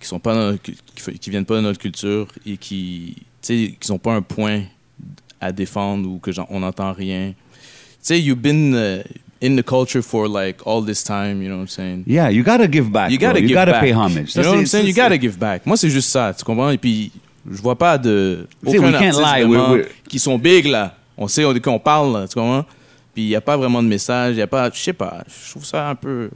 qui 0.00 0.06
sont 0.06 0.20
pas 0.20 0.32
dans- 0.34 0.56
qui, 0.56 1.28
viennent 1.30 1.44
pas 1.44 1.56
de 1.56 1.62
notre 1.62 1.80
culture 1.80 2.28
et 2.46 2.56
qui 2.56 3.16
tu 3.42 3.66
sais, 3.68 3.74
qui 3.80 3.90
n'ont 3.90 3.98
pas 3.98 4.14
un 4.14 4.22
point 4.22 4.62
à 5.40 5.50
défendre 5.50 6.08
ou 6.08 6.18
que 6.18 6.30
j'en- 6.30 6.46
on 6.50 6.60
n'entend 6.60 6.92
rien. 6.92 7.32
Sais, 8.02 8.18
you've 8.18 8.40
been 8.42 8.74
uh, 8.74 9.02
in 9.40 9.56
the 9.56 9.62
culture 9.62 10.02
for 10.02 10.26
like 10.28 10.66
all 10.66 10.82
this 10.82 11.02
time, 11.02 11.42
you 11.42 11.48
know 11.48 11.56
what 11.56 11.62
I'm 11.62 11.68
saying? 11.68 12.04
Yeah, 12.06 12.30
you 12.30 12.42
gotta 12.42 12.66
give 12.66 12.90
back. 12.90 13.10
You 13.10 13.18
bro. 13.18 13.28
gotta 13.28 13.40
you 13.40 13.48
give 13.48 13.54
gotta 13.56 13.72
back. 13.72 13.80
pay 13.82 13.92
homage. 13.92 14.34
You 14.36 14.42
know 14.42 14.50
what 14.52 14.58
I'm 14.60 14.66
saying? 14.66 14.86
You 14.86 14.94
gotta 14.94 15.18
give 15.18 15.38
back. 15.38 15.66
Moi, 15.66 15.76
c'est 15.76 15.90
juste 15.90 16.08
ça, 16.10 16.32
tu 16.36 16.44
comprends? 16.44 16.70
Et 16.70 16.78
puis, 16.78 17.12
je 17.50 17.60
vois 17.60 17.76
pas 17.76 17.98
de. 17.98 18.46
Aucun 18.64 18.78
we 18.78 18.92
can't 18.92 18.94
artiste 18.94 19.20
lie, 19.20 19.42
vraiment 19.44 19.72
we- 19.72 19.80
we- 19.82 19.88
qui 20.08 20.18
sont 20.18 20.38
big, 20.38 20.66
là. 20.66 20.94
On 21.18 21.28
sait 21.28 21.44
on- 21.44 21.54
qu'on 21.58 21.78
parle, 21.78 22.12
là, 22.14 22.26
tu 22.28 22.34
comprends? 22.34 22.64
Puis, 23.14 23.24
il 23.24 23.28
n'y 23.28 23.34
a 23.36 23.40
pas 23.40 23.56
vraiment 23.56 23.82
de 23.82 23.88
message, 23.88 24.36
il 24.36 24.42
a 24.42 24.46
pas. 24.46 24.70
Je 24.72 24.78
sais 24.78 24.92
pas, 24.94 25.22
je 25.26 25.50
trouve 25.50 25.64
ça 25.64 25.88
un 25.90 25.94
peu. 25.94 26.30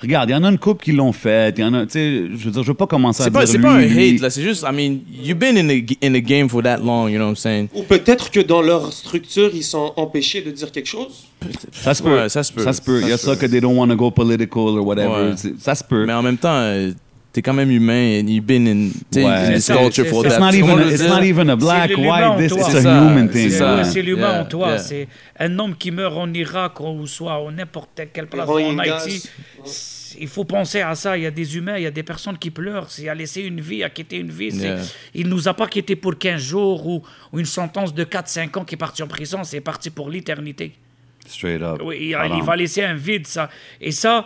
Regarde, 0.00 0.28
il 0.28 0.32
y 0.32 0.36
en 0.36 0.44
a 0.44 0.50
une 0.50 0.58
couple 0.58 0.84
qui 0.84 0.92
l'ont 0.92 1.12
fait. 1.12 1.54
Il 1.58 1.62
y 1.62 1.64
en 1.64 1.74
a, 1.74 1.86
tu 1.86 1.92
sais, 1.92 2.24
je 2.36 2.44
veux 2.44 2.50
dire, 2.50 2.62
je 2.62 2.68
veux 2.68 2.74
pas 2.74 2.86
commencer 2.86 3.22
à 3.22 3.24
C'est 3.24 3.30
dire 3.30 3.40
pas, 3.40 3.46
c'est 3.46 3.58
pas 3.58 3.72
un 3.72 3.82
hate, 3.82 4.20
là, 4.20 4.30
c'est 4.30 4.42
juste, 4.42 4.62
I 4.62 4.74
mean, 4.74 4.98
you've 5.22 5.38
been 5.38 5.56
in 5.56 5.66
the, 5.68 5.96
in 6.04 6.12
the 6.12 6.22
game 6.24 6.48
for 6.48 6.62
that 6.62 6.78
long, 6.78 7.08
you 7.08 7.16
know 7.16 7.26
what 7.26 7.30
I'm 7.30 7.36
saying? 7.36 7.68
Ou 7.74 7.82
peut-être 7.82 8.30
que 8.30 8.40
dans 8.40 8.62
leur 8.62 8.92
structure, 8.92 9.50
ils 9.54 9.64
sont 9.64 9.92
empêchés 9.96 10.42
de 10.42 10.50
dire 10.50 10.70
quelque 10.70 10.88
chose? 10.88 11.26
Ça 11.72 11.94
se 11.94 12.02
peut. 12.02 12.14
Ouais, 12.14 12.28
ça 12.28 12.42
se 12.42 12.52
peut. 12.52 12.62
Ça 12.62 12.72
se 12.72 12.82
peut. 12.82 13.00
Il 13.02 13.08
y 13.08 13.12
a 13.12 13.16
Ça 13.16 13.36
que 13.36 13.46
they 13.46 13.60
don't 13.60 13.76
want 13.76 13.88
to 13.88 13.96
go 13.96 14.10
political 14.10 14.78
or 14.78 14.86
whatever. 14.86 15.30
Ouais. 15.30 15.52
Ça 15.58 15.74
se 15.74 15.84
peut. 15.84 16.04
Mais 16.06 16.12
en 16.12 16.22
même 16.22 16.38
temps, 16.38 16.48
euh, 16.52 16.92
t'es 17.36 17.42
quand 17.42 17.52
même 17.52 17.70
humain 17.70 18.22
and 18.22 18.28
you've 18.28 18.46
been 18.46 18.66
in, 18.66 19.20
Ouais. 19.22 19.52
this 19.56 19.66
C'est 19.66 19.74
culture 19.76 20.04
c'est 20.04 20.10
for 20.10 20.22
that. 20.22 20.28
It's 20.30 20.38
not 20.38 20.52
even, 20.54 20.78
it's 20.90 21.02
not 21.46 21.50
a 21.52 21.56
black, 21.56 21.90
white, 21.90 22.24
en 22.24 22.36
this, 22.38 22.50
C'est 22.50 22.86
a 22.86 22.98
human 23.02 23.28
c'est 23.30 23.38
thing. 23.38 23.50
C'est 23.50 23.84
c'est 23.84 24.00
l'humain 24.02 24.40
en 24.40 24.44
toi. 24.46 24.78
C'est 24.78 25.06
un 25.38 25.58
homme 25.58 25.76
qui 25.76 25.90
meurt 25.90 26.16
en 26.16 26.32
Irak 26.32 26.80
ou 26.80 27.06
soit 27.06 27.34
en 27.42 27.50
n'importe 27.52 28.00
quelle 28.10 28.26
place 28.26 28.48
en. 28.48 28.78
Haïti. 28.78 29.20
c'est- 29.64 30.16
Il 30.18 30.28
faut 30.28 30.44
penser 30.44 30.80
à 30.80 30.94
ça. 30.94 31.18
Il 31.18 31.24
y 31.24 31.26
a 31.26 31.30
des 31.30 31.58
humains, 31.58 31.76
il 31.76 31.82
y 31.82 31.86
a 31.86 31.90
des 31.90 32.02
personnes 32.02 32.38
qui 32.38 32.50
pleurent. 32.50 32.88
Il 32.98 33.06
a 33.10 33.14
laissé 33.14 33.42
une 33.42 33.60
vie, 33.60 33.84
a 33.84 33.90
quitté 33.90 34.16
une 34.16 34.30
vie. 34.30 34.50
c'est- 34.50 34.62
Yeah. 34.64 34.78
Il 35.14 35.28
nous 35.28 35.46
a 35.46 35.52
pas 35.52 35.66
quitté 35.66 35.94
pour 35.94 36.16
15 36.16 36.40
jours 36.40 36.86
ou, 36.86 37.02
ou 37.34 37.38
une 37.38 37.44
sentence 37.44 37.92
de 37.92 38.02
4-5 38.04 38.56
ans 38.56 38.64
qui 38.64 38.76
est 38.76 38.78
parti 38.78 39.02
en 39.02 39.08
prison. 39.08 39.40
C'est 39.44 39.60
parti 39.60 39.90
pour 39.90 40.08
l'éternité. 40.08 40.72
Straight 41.28 41.60
up. 41.60 41.82
Oui, 41.84 41.96
il, 42.00 42.16
il 42.38 42.42
va 42.42 42.56
laisser 42.56 42.82
un 42.82 42.94
vide, 42.94 43.26
ça. 43.26 43.50
Et 43.78 43.90
ça, 43.92 44.24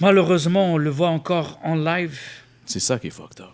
malheureusement, 0.00 0.72
on 0.74 0.76
le 0.78 0.90
voit 0.90 1.08
encore 1.08 1.58
en 1.62 1.74
live. 1.74 2.18
C'est 2.66 2.80
ça 2.80 2.98
qui 2.98 3.08
est 3.08 3.10
fucked 3.10 3.40
up. 3.40 3.48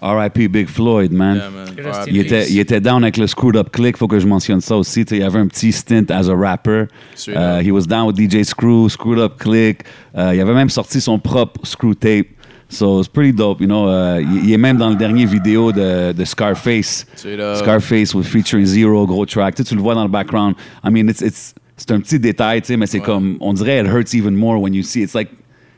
R.I.P. 0.00 0.46
Big 0.46 0.68
Floyd, 0.68 1.12
man. 1.12 1.36
Yeah, 1.36 1.50
man. 1.50 2.04
Il 2.06 2.18
était, 2.18 2.48
il 2.48 2.60
était 2.60 2.80
down 2.80 3.02
avec 3.02 3.16
le 3.16 3.26
Screwed 3.26 3.56
Up 3.56 3.70
Click, 3.72 3.96
faut 3.96 4.06
que 4.06 4.20
je 4.20 4.28
mentionne 4.28 4.60
ça 4.60 4.76
aussi. 4.76 5.04
Tu 5.04 5.10
sais, 5.10 5.16
il 5.16 5.22
y 5.22 5.24
avait 5.24 5.40
un 5.40 5.48
petit 5.48 5.72
stint 5.72 6.08
as 6.10 6.28
a 6.28 6.36
rapper. 6.36 6.84
Straight 7.16 7.36
Uh, 7.36 7.58
up. 7.58 7.62
he 7.64 7.72
was 7.72 7.82
down 7.86 8.06
with 8.06 8.16
DJ 8.16 8.44
Screw, 8.44 8.88
Screwed 8.88 9.18
Up 9.18 9.38
Click. 9.38 9.82
Uh, 10.14 10.34
il 10.34 10.40
avait 10.40 10.54
même 10.54 10.68
sorti 10.70 11.00
son 11.00 11.18
propre 11.18 11.66
Screw 11.66 11.94
Tape. 11.96 12.28
So 12.70 13.00
it's 13.00 13.08
pretty 13.08 13.32
dope, 13.32 13.60
you 13.60 13.66
know. 13.66 13.88
Uh, 13.88 14.20
il, 14.20 14.52
est 14.52 14.58
même 14.58 14.76
dans 14.76 14.90
le 14.90 14.96
dernier 14.96 15.24
vidéo 15.24 15.72
de, 15.72 16.12
de 16.12 16.24
Scarface. 16.24 17.04
Straight 17.16 17.40
up. 17.40 17.56
Scarface 17.56 18.14
with 18.14 18.26
featuring 18.26 18.66
Zero, 18.66 19.04
gros 19.04 19.26
track. 19.26 19.56
Tu 19.56 19.74
le 19.74 19.80
vois 19.80 19.94
dans 19.96 20.04
le 20.04 20.10
background. 20.10 20.54
I 20.84 20.90
mean, 20.90 21.08
it's, 21.08 21.22
it's, 21.22 21.54
c'est 21.78 21.90
un 21.92 22.00
petit 22.00 22.18
détail, 22.20 22.60
tu 22.60 22.66
sais, 22.66 22.76
mais 22.76 22.86
c'est 22.86 22.98
Ouais. 22.98 23.04
comme, 23.06 23.38
on 23.40 23.54
dirait 23.54 23.80
it 23.80 23.86
hurts 23.86 24.12
even 24.14 24.34
more 24.34 24.60
when 24.60 24.74
you 24.74 24.82
see. 24.82 25.00
It's 25.00 25.14
like, 25.14 25.30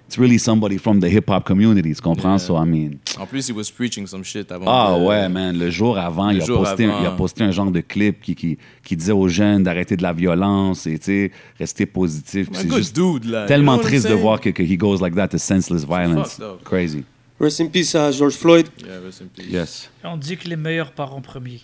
it's 0.09 0.19
really 0.19 0.39
somebody 0.41 0.77
from 0.77 0.99
the 0.99 1.05
hip-hop 1.05 1.45
community, 1.45 1.95
tu 1.95 2.03
comprends? 2.03 2.39
So, 2.39 2.57
I 2.61 2.67
mean... 2.67 2.99
En 3.19 3.27
plus, 3.27 3.49
he 3.49 3.53
was 3.53 3.71
preaching 3.71 4.07
some 4.09 4.25
shit 4.25 4.51
avant. 4.51 4.65
Ah 4.67 4.97
de- 4.99 5.05
ouais, 5.05 5.29
man. 5.29 5.57
Le 5.57 5.71
jour 5.71 5.97
avant, 5.99 6.31
Le 6.31 6.39
il, 6.39 6.43
a 6.43 6.45
jour 6.47 6.59
posté, 6.65 6.87
avant. 6.87 7.01
il 7.01 7.07
a 7.07 7.11
posté 7.13 7.45
un 7.45 7.53
genre 7.53 7.71
de 7.71 7.81
clip 7.81 8.21
qui, 8.23 8.35
qui, 8.35 8.59
qui 8.83 8.97
disait 8.97 9.13
aux 9.13 9.29
jeunes 9.29 9.63
d'arrêter 9.63 9.97
de 9.97 10.03
la 10.03 10.13
violence 10.13 10.87
et, 10.89 10.99
tu 10.99 11.05
sais, 11.05 11.31
rester 11.59 11.87
positif. 11.87 12.49
Un 12.51 12.55
C'est 12.59 12.73
juste 12.75 12.97
dude, 12.97 13.27
là. 13.27 13.47
tellement 13.47 13.75
You 13.75 13.79
know 13.79 13.85
what 13.85 13.89
triste 13.91 14.09
de 14.09 14.15
voir 14.15 14.41
que, 14.41 14.51
que 14.51 14.63
he 14.65 14.77
goes 14.77 15.01
like 15.01 15.15
that 15.15 15.29
to 15.29 15.39
senseless 15.39 15.85
violence. 15.85 16.41
Crazy. 16.65 17.05
Rest 17.39 17.61
in 17.61 17.67
peace 17.69 17.95
à 17.95 18.11
George 18.11 18.35
Floyd. 18.35 18.67
Yeah, 18.85 18.99
rest 19.05 19.23
in 19.23 19.27
peace. 19.35 19.47
Yes. 19.51 19.91
On 20.05 20.17
dit 20.17 20.37
que 20.37 20.49
les 20.49 20.57
meilleurs 20.57 20.93
partent 20.93 21.15
en 21.15 21.21
premier. 21.23 21.61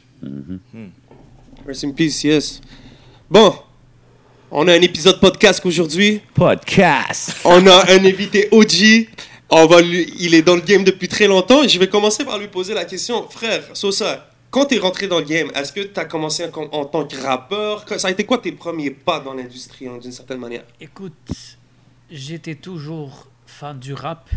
Rest 1.66 1.85
in 1.85 1.90
peace, 1.93 2.23
yes. 2.25 2.61
Bon, 3.28 3.52
on 4.50 4.68
a 4.68 4.72
un 4.72 4.80
épisode 4.82 5.20
podcast 5.20 5.60
aujourd'hui. 5.64 6.20
Podcast. 6.34 7.36
On 7.44 7.66
a 7.66 7.90
un 7.90 8.04
invité 8.04 8.48
OG. 8.52 9.08
On 9.50 9.66
va 9.66 9.80
lui, 9.80 10.12
il 10.18 10.34
est 10.34 10.42
dans 10.42 10.56
le 10.56 10.60
game 10.60 10.84
depuis 10.84 11.08
très 11.08 11.26
longtemps. 11.26 11.66
Je 11.66 11.78
vais 11.78 11.88
commencer 11.88 12.24
par 12.24 12.38
lui 12.38 12.48
poser 12.48 12.74
la 12.74 12.84
question. 12.84 13.28
Frère, 13.28 13.62
Sosa, 13.74 14.28
quand 14.50 14.66
tu 14.66 14.76
es 14.76 14.78
rentré 14.78 15.08
dans 15.08 15.18
le 15.18 15.24
game, 15.24 15.50
est-ce 15.54 15.72
que 15.72 15.80
tu 15.80 16.00
as 16.00 16.04
commencé 16.04 16.44
en, 16.44 16.62
en 16.72 16.84
tant 16.84 17.04
que 17.04 17.16
rappeur? 17.20 17.84
Ça 17.98 18.08
a 18.08 18.10
été 18.10 18.24
quoi 18.24 18.38
tes 18.38 18.52
premiers 18.52 18.90
pas 18.90 19.20
dans 19.20 19.34
l'industrie, 19.34 19.88
hein, 19.88 19.98
d'une 20.00 20.12
certaine 20.12 20.38
manière? 20.38 20.64
Écoute, 20.80 21.12
j'étais 22.10 22.54
toujours 22.54 23.28
fan 23.46 23.78
du 23.78 23.94
rap. 23.94 24.28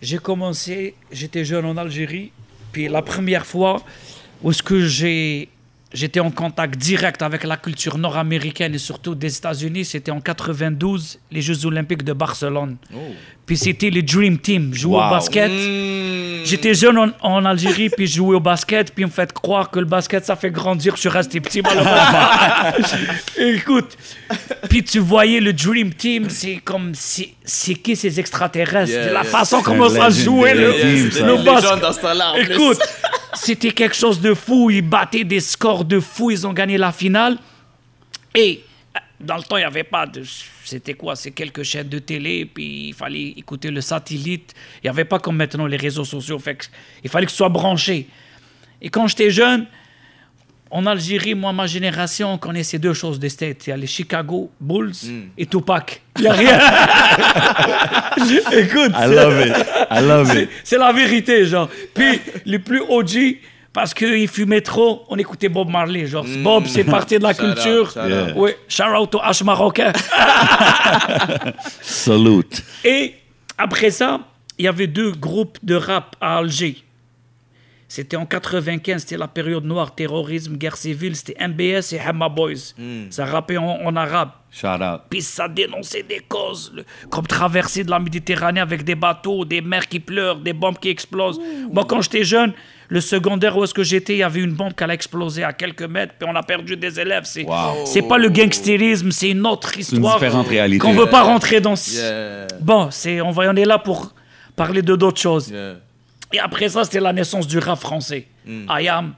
J'ai 0.00 0.18
commencé, 0.18 0.94
j'étais 1.10 1.44
jeune 1.44 1.64
en 1.64 1.76
Algérie, 1.76 2.32
puis 2.72 2.88
la 2.88 3.02
première 3.02 3.46
fois 3.46 3.82
où 4.42 4.52
ce 4.52 4.62
que 4.62 4.86
j'ai 4.86 5.48
j'étais 5.92 6.20
en 6.20 6.30
contact 6.30 6.76
direct 6.76 7.22
avec 7.22 7.44
la 7.44 7.56
culture 7.56 7.98
nord-américaine 7.98 8.74
et 8.74 8.78
surtout 8.78 9.14
des 9.14 9.36
États-Unis, 9.36 9.84
c'était 9.84 10.10
en 10.10 10.20
92, 10.20 11.18
les 11.30 11.40
Jeux 11.42 11.66
Olympiques 11.66 12.04
de 12.04 12.12
Barcelone. 12.12 12.76
Puis 13.48 13.56
c'était 13.56 13.90
les 13.90 14.02
Dream 14.02 14.38
Team, 14.38 14.72
jouer 14.74 14.96
Wow. 14.98 15.06
au 15.06 15.10
basket. 15.10 15.50
J'étais 16.44 16.72
jeune 16.74 16.96
en, 16.98 17.08
en 17.22 17.44
Algérie, 17.44 17.88
puis 17.88 18.06
je 18.06 18.16
jouais 18.16 18.36
au 18.36 18.40
basket, 18.40 18.94
puis 18.94 19.04
on 19.04 19.08
me 19.08 19.12
fait 19.12 19.32
croire 19.32 19.70
que 19.70 19.78
le 19.80 19.86
basket, 19.86 20.24
ça 20.24 20.36
fait 20.36 20.50
grandir. 20.50 20.94
Je 20.96 21.00
suis 21.00 21.08
resté 21.08 21.40
petit, 21.40 21.60
malheureusement. 21.62 22.98
Écoute, 23.38 23.96
puis 24.68 24.84
tu 24.84 24.98
voyais 24.98 25.40
le 25.40 25.52
Dream 25.52 25.92
Team, 25.94 26.28
c'est 26.30 26.56
comme, 26.62 26.92
c'est 26.94 27.74
qui 27.74 27.96
ces 27.96 28.20
extraterrestres? 28.20 28.92
Yeah, 28.92 29.06
La 29.06 29.22
yeah. 29.22 29.24
façon 29.24 29.62
comment 29.62 29.88
ça 29.88 30.10
jouait 30.10 30.54
le, 30.54 30.68
le 30.70 31.36
Les 31.36 31.42
basket. 31.42 31.80
dans 31.80 31.92
ce. 31.92 32.52
Écoute, 32.52 32.78
c'était 33.34 33.70
quelque 33.72 33.96
chose 33.96 34.20
de 34.20 34.34
fou. 34.34 34.70
Ils 34.70 34.82
battaient 34.82 35.24
des 35.24 35.40
scores 35.40 35.84
de 35.84 36.00
fou. 36.00 36.30
Ils 36.30 36.46
ont 36.46 36.52
gagné 36.52 36.76
la 36.78 36.92
finale. 36.92 37.38
Et 38.34 38.62
euh, 38.94 39.00
dans 39.20 39.36
le 39.36 39.42
temps, 39.42 39.56
il 39.56 39.60
n'y 39.60 39.66
avait 39.66 39.84
pas 39.84 40.06
de. 40.06 40.22
C'était 40.68 40.94
quoi? 40.94 41.16
C'est 41.16 41.30
quelques 41.30 41.62
chaînes 41.62 41.88
de 41.88 41.98
télé, 41.98 42.44
puis 42.44 42.88
il 42.88 42.94
fallait 42.94 43.28
écouter 43.36 43.70
le 43.70 43.80
satellite. 43.80 44.54
Il 44.76 44.86
n'y 44.86 44.90
avait 44.90 45.06
pas 45.06 45.18
comme 45.18 45.36
maintenant 45.36 45.66
les 45.66 45.78
réseaux 45.78 46.04
sociaux. 46.04 46.38
Fait 46.38 46.56
que 46.56 46.66
il 47.02 47.08
fallait 47.08 47.24
que 47.24 47.32
ce 47.32 47.38
soit 47.38 47.48
branché. 47.48 48.06
Et 48.82 48.90
quand 48.90 49.06
j'étais 49.06 49.30
jeune, 49.30 49.66
en 50.70 50.84
Algérie, 50.84 51.34
moi, 51.34 51.54
ma 51.54 51.66
génération, 51.66 52.34
on 52.34 52.38
connaissait 52.38 52.78
deux 52.78 52.92
choses 52.92 53.18
des 53.18 53.30
States. 53.30 53.66
Il 53.66 53.70
y 53.70 53.72
a 53.72 53.78
les 53.78 53.86
Chicago 53.86 54.50
Bulls 54.60 54.92
et 55.38 55.46
Tupac. 55.46 56.02
Il 56.16 56.22
n'y 56.22 56.28
a 56.28 56.32
rien. 56.34 56.58
Écoute. 58.52 58.92
I 58.94 59.06
love 59.06 59.46
it. 59.46 59.56
I 59.90 60.02
love 60.02 60.36
it. 60.36 60.50
C'est 60.64 60.76
la 60.76 60.92
vérité, 60.92 61.46
genre. 61.46 61.70
Puis, 61.94 62.20
les 62.44 62.58
plus 62.58 62.82
OG, 62.86 63.38
parce 63.78 63.94
qu'ils 63.94 64.26
fumaient 64.26 64.60
trop, 64.60 65.04
on 65.08 65.16
écoutait 65.18 65.48
Bob 65.48 65.68
Marley. 65.70 66.04
Genre, 66.06 66.26
Bob, 66.42 66.64
c'est 66.66 66.82
parti 66.96 67.16
de 67.16 67.22
la 67.22 67.32
Shout 67.32 67.42
out, 67.44 67.54
culture. 67.54 67.90
shout 67.92 68.00
out. 68.00 68.08
Yeah. 68.08 68.32
Oui, 68.34 68.50
shout 68.68 68.82
out 69.00 69.14
au 69.14 69.18
H 69.20 69.44
marocain. 69.44 69.92
Salute. 71.80 72.64
Et 72.84 73.14
après 73.56 73.90
ça, 73.90 74.20
il 74.58 74.64
y 74.64 74.68
avait 74.68 74.88
deux 74.88 75.12
groupes 75.12 75.58
de 75.62 75.76
rap 75.76 76.16
à 76.20 76.38
Alger. 76.38 76.82
C'était 77.90 78.16
en 78.18 78.26
95, 78.26 79.00
c'était 79.00 79.16
la 79.16 79.28
période 79.28 79.64
noire, 79.64 79.94
terrorisme, 79.94 80.56
guerre 80.56 80.76
civile. 80.76 81.14
C'était 81.16 81.36
MBS 81.46 81.92
et 81.94 82.00
Hamma 82.04 82.28
Boys. 82.28 82.74
Ça 83.10 83.24
rappait 83.24 83.56
en, 83.56 83.64
en 83.64 83.96
arabe. 83.96 84.30
Shout 84.50 84.66
out. 84.66 85.02
Puis 85.08 85.22
ça 85.22 85.48
dénonçait 85.48 86.02
des 86.02 86.20
causes, 86.28 86.72
le- 86.74 86.84
comme 87.08 87.26
traverser 87.26 87.84
de 87.84 87.90
la 87.90 87.98
Méditerranée 88.00 88.60
avec 88.60 88.82
des 88.84 88.94
bateaux, 88.96 89.44
des 89.44 89.60
mers 89.62 89.86
qui 89.86 90.00
pleurent, 90.00 90.36
des 90.40 90.52
bombes 90.52 90.78
qui 90.78 90.88
explosent. 90.90 91.40
Moi, 91.72 91.84
quand 91.88 92.02
j'étais 92.02 92.24
jeune, 92.24 92.52
le 92.88 93.00
secondaire 93.00 93.56
où 93.56 93.64
est-ce 93.64 93.74
que 93.74 93.82
j'étais, 93.82 94.14
il 94.14 94.18
y 94.18 94.22
avait 94.22 94.40
une 94.40 94.52
bombe 94.52 94.72
qui 94.74 94.82
allait 94.82 94.94
exploser 94.94 95.44
à 95.44 95.52
quelques 95.52 95.82
mètres, 95.82 96.14
puis 96.18 96.28
on 96.30 96.34
a 96.34 96.42
perdu 96.42 96.76
des 96.76 96.98
élèves. 96.98 97.24
C'est 97.24 97.44
Wow. 97.44 97.84
c'est 97.84 98.02
pas 98.02 98.18
le 98.18 98.28
gangstérisme, 98.30 99.10
c'est 99.10 99.30
une 99.30 99.46
autre 99.46 99.72
une 99.74 99.80
histoire. 99.82 100.14
différente 100.18 100.48
réalité. 100.48 100.78
Qu'on 100.78 100.92
veut 100.92 101.08
pas 101.10 101.22
rentrer 101.22 101.60
dans. 101.60 101.74
Yeah. 101.74 102.46
Bon, 102.60 102.88
c'est 102.90 103.20
on 103.20 103.30
va 103.30 103.50
on 103.50 103.56
est 103.56 103.64
là 103.66 103.78
pour 103.78 104.14
parler 104.56 104.82
de 104.82 104.96
d'autres 104.96 105.20
choses. 105.20 105.50
Yeah. 105.50 105.76
Et 106.32 106.38
après 106.38 106.68
ça, 106.68 106.84
c'était 106.84 107.00
la 107.00 107.12
naissance 107.12 107.46
du 107.46 107.58
rap 107.58 107.78
français. 107.78 108.26
I 108.46 108.88
Am, 108.88 109.14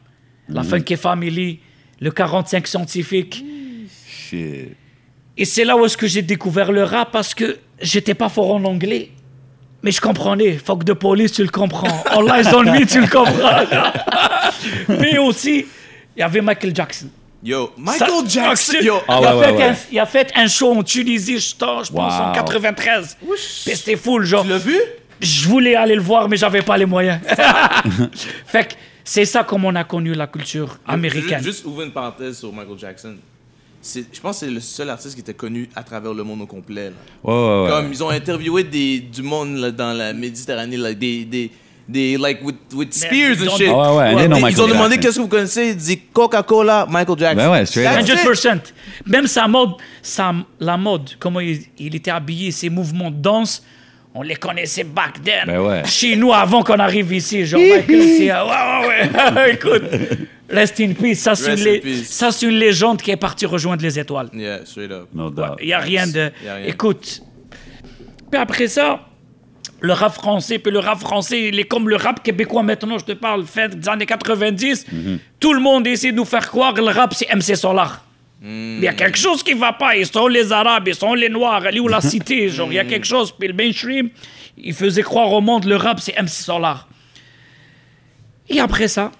la 0.48 0.62
Funky 0.64 0.96
Family, 0.96 1.60
le 2.00 2.10
45 2.10 2.66
scientifique. 2.66 3.44
Shit. 4.08 4.76
Et 5.36 5.44
c'est 5.44 5.64
là 5.64 5.76
où 5.76 5.84
est-ce 5.84 5.96
que 5.96 6.06
j'ai 6.06 6.22
découvert 6.22 6.70
le 6.72 6.82
rap 6.84 7.10
parce 7.12 7.34
que 7.34 7.58
j'étais 7.80 8.14
pas 8.14 8.28
fort 8.28 8.52
en 8.54 8.64
anglais. 8.64 9.10
Mais 9.82 9.90
je 9.92 10.00
comprenais. 10.00 10.58
Fuck 10.58 10.84
de 10.84 10.92
police, 10.92 11.32
tu 11.32 11.42
le 11.42 11.48
comprends. 11.48 12.02
All 12.10 12.26
eyes 12.28 12.54
on 12.54 12.62
me, 12.64 12.84
tu 12.86 13.00
le 13.00 13.06
comprends. 13.06 13.60
Mais 14.88 15.18
aussi, 15.18 15.66
il 16.16 16.20
y 16.20 16.22
avait 16.22 16.40
Michael 16.40 16.74
Jackson. 16.74 17.06
Yo, 17.42 17.72
Michael 17.78 18.08
Ça- 18.08 18.28
Jackson. 18.28 18.76
Yo, 18.82 18.96
Ah 19.08 19.18
il, 19.22 19.26
a 19.26 19.36
ouais, 19.36 19.44
fait 19.46 19.52
ouais, 19.52 19.62
Un, 19.64 19.74
il 19.92 19.98
a 19.98 20.06
fait 20.06 20.32
un 20.36 20.46
show 20.46 20.72
en 20.76 20.82
Tunisie, 20.82 21.38
je, 21.38 21.56
pense, 21.56 21.86
je 21.88 21.92
pense, 21.92 22.12
en 22.12 22.28
Wow. 22.28 22.34
93. 22.34 23.16
Puis 23.20 23.76
c'était 23.76 23.96
full, 23.96 24.24
genre. 24.26 24.42
tu 24.42 24.50
l'as 24.50 24.58
vu? 24.58 24.76
Je 25.20 25.48
voulais 25.48 25.74
aller 25.74 25.94
le 25.94 26.02
voir, 26.02 26.28
mais 26.28 26.36
j'avais 26.36 26.60
pas 26.62 26.76
les 26.76 26.84
moyens. 26.86 27.18
fait 28.46 28.64
que 28.68 28.74
c'est 29.04 29.24
ça 29.24 29.44
comme 29.44 29.64
on 29.64 29.74
a 29.74 29.84
connu 29.84 30.12
la 30.14 30.26
culture 30.26 30.76
américaine. 30.86 31.38
Juste, 31.42 31.56
juste 31.58 31.64
ouvrir 31.66 31.86
une 31.86 31.92
parenthèse 31.92 32.38
sur 32.38 32.52
Michael 32.52 32.78
Jackson. 32.78 33.16
Je 33.82 34.20
pense 34.20 34.40
que 34.40 34.46
c'est 34.46 34.52
le 34.52 34.60
seul 34.60 34.90
artiste 34.90 35.14
qui 35.14 35.20
était 35.20 35.32
connu 35.34 35.68
à 35.74 35.82
travers 35.82 36.12
le 36.12 36.22
monde 36.22 36.42
au 36.42 36.46
complet. 36.46 36.90
là. 36.90 36.96
Ouais, 37.24 37.32
ouais, 37.32 37.62
ouais. 37.64 37.70
Comme 37.70 37.92
ils 37.92 38.04
ont 38.04 38.10
interviewé 38.10 38.62
des, 38.64 39.00
du 39.00 39.22
monde 39.22 39.56
là, 39.56 39.70
dans 39.70 39.92
la 39.92 40.12
Méditerranée, 40.12 40.76
là, 40.76 40.92
des, 40.92 41.24
des, 41.24 41.50
des, 41.88 42.18
like, 42.18 42.44
with, 42.44 42.56
with 42.74 42.92
spears 42.92 43.40
and 43.42 43.56
shit. 43.56 43.68
Ah 43.70 43.94
ouais, 43.94 44.14
ouais, 44.14 44.24
ils 44.24 44.28
Michael 44.28 44.60
ont 44.64 44.68
demandé 44.68 44.98
qu'est-ce 44.98 45.16
que 45.16 45.22
vous 45.22 45.28
connaissez, 45.28 45.68
ils 45.70 45.76
disent 45.76 45.98
Coca-Cola, 46.12 46.86
Michael 46.90 47.18
Jackson. 47.18 47.36
Ben 47.36 47.50
ouais, 47.50 47.64
straight 47.66 47.86
That's 48.06 48.10
up. 48.10 48.18
it. 48.34 48.44
100%. 48.44 48.60
Même 49.06 49.26
sa 49.26 49.48
mode, 49.48 49.70
sa, 50.02 50.34
la 50.60 50.76
mode, 50.76 51.10
comment 51.18 51.40
il, 51.40 51.60
il 51.78 51.94
était 51.96 52.10
habillé, 52.10 52.50
ses 52.50 52.68
mouvements 52.68 53.10
de 53.10 53.16
danse, 53.16 53.62
on 54.14 54.22
les 54.22 54.36
connaissait 54.36 54.84
back 54.84 55.22
then. 55.22 55.46
Ben 55.46 55.60
ouais. 55.60 55.82
Chez 55.84 56.16
nous, 56.16 56.32
avant 56.32 56.62
qu'on 56.62 56.78
arrive 56.78 57.12
ici, 57.12 57.46
genre 57.46 57.60
Michael, 57.60 58.00
euh, 58.00 58.44
ouais, 58.44 58.88
ouais, 58.88 59.32
ouais. 59.36 59.54
Écoute, 59.54 59.82
rest 60.48 60.80
in 60.80 60.92
peace. 60.94 61.16
Ça, 61.16 61.34
c'est 61.34 62.46
une, 62.46 62.54
légende 62.54 63.00
qui 63.02 63.10
est 63.10 63.16
partie 63.16 63.46
rejoindre 63.46 63.82
les 63.82 63.98
étoiles. 63.98 64.28
Yeah, 64.32 64.64
straight 64.64 64.90
up. 64.90 65.08
No 65.14 65.30
doubt. 65.30 65.56
Il 65.60 65.66
n'y 65.66 65.72
a 65.72 65.78
rien 65.78 66.06
de... 66.06 66.30
Y 66.44 66.48
a 66.48 66.54
rien. 66.56 66.66
Écoute, 66.66 67.22
puis 68.30 68.40
après 68.40 68.66
ça, 68.66 69.00
le 69.80 69.92
rap 69.92 70.12
français, 70.12 70.58
puis 70.58 70.72
le 70.72 70.80
rap 70.80 70.98
français, 70.98 71.48
il 71.48 71.58
est 71.58 71.64
comme 71.64 71.88
le 71.88 71.96
rap 71.96 72.22
québécois 72.22 72.62
maintenant, 72.62 72.98
je 72.98 73.04
te 73.04 73.12
parle, 73.12 73.44
fin 73.44 73.68
des 73.68 73.88
années 73.88 74.06
90. 74.06 74.86
Tout 75.38 75.52
le 75.52 75.60
monde 75.60 75.86
essaie 75.86 76.10
de 76.12 76.16
nous 76.16 76.24
faire 76.24 76.48
croire 76.48 76.74
que 76.74 76.80
le 76.80 76.88
rap, 76.88 77.14
c'est 77.14 77.32
MC 77.34 77.56
Solar. 77.56 78.04
Il 78.42 78.80
y 78.80 78.88
a 78.88 78.94
quelque 78.94 79.18
chose 79.18 79.42
qui 79.42 79.52
va 79.52 79.74
pas. 79.74 79.96
Ils 79.96 80.06
sont 80.06 80.26
les 80.26 80.50
Arabes, 80.50 80.88
ils 80.88 80.94
sont 80.94 81.12
les 81.14 81.28
Noirs, 81.28 81.64
allez 81.66 81.80
où 81.80 81.88
la 81.88 82.00
cité, 82.12 82.48
genre, 82.48 82.72
il 82.72 82.76
y 82.76 82.78
a 82.78 82.84
quelque 82.84 83.06
chose. 83.06 83.32
Puis 83.38 83.48
le 83.48 83.54
mainstream, 83.54 84.08
il 84.56 84.72
faisait 84.72 85.02
croire 85.02 85.30
au 85.32 85.40
monde, 85.40 85.64
le 85.64 85.76
rap, 85.76 86.00
c'est 86.00 86.20
MC 86.20 86.28
Solar. 86.28 86.88
Et 88.48 88.58
après 88.58 88.88
ça, 88.88 89.12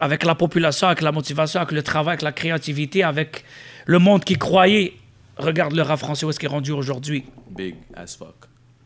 avec 0.00 0.24
la 0.24 0.34
population, 0.34 0.88
avec 0.88 1.00
la 1.00 1.12
motivation, 1.12 1.60
avec 1.60 1.72
le 1.72 1.82
travail, 1.82 2.14
avec 2.14 2.22
la 2.22 2.32
créativité, 2.32 3.04
avec 3.04 3.44
le 3.86 3.98
monde 3.98 4.24
qui 4.24 4.34
croyait, 4.34 4.94
regarde 5.36 5.72
le 5.74 5.82
rap 5.82 5.98
français 5.98 6.26
où 6.26 6.30
est-ce 6.30 6.40
qu'il 6.40 6.48
est 6.48 6.52
rendu 6.52 6.72
aujourd'hui? 6.72 7.24
Big 7.50 7.76
as 7.94 8.16
fuck. 8.16 8.34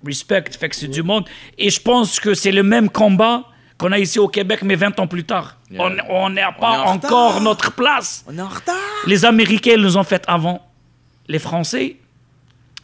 Respect, 0.05 0.45
fait 0.59 0.69
que 0.69 0.77
c'est 0.77 0.89
du 0.89 1.03
monde. 1.03 1.25
Et 1.57 1.71
je 1.71 1.81
pense 1.81 2.21
que 2.21 2.35
c'est 2.35 2.53
le 2.53 2.63
même 2.63 2.91
combat 2.91 3.45
qu'on 3.79 3.93
a 3.93 3.99
ici 3.99 4.19
au 4.19 4.29
Québec, 4.29 4.61
mais 4.63 4.77
20 4.77 4.99
ans 5.01 5.07
plus 5.07 5.25
tard. 5.25 5.57
Yeah. 5.71 5.83
On- 6.09 6.31
n'a 6.31 6.53
pas 6.53 6.85
en 6.85 6.95
encore 6.95 7.41
notre 7.41 7.73
place. 7.73 8.25
On 8.29 8.39
est 8.39 8.41
en 8.41 8.49
retard. 8.49 8.77
Les 9.07 9.25
Américains 9.25 9.77
nous 9.77 9.97
ont 9.97 10.05
fait 10.05 10.23
avant. 10.29 10.65
Les 11.27 11.39
Français, 11.39 11.97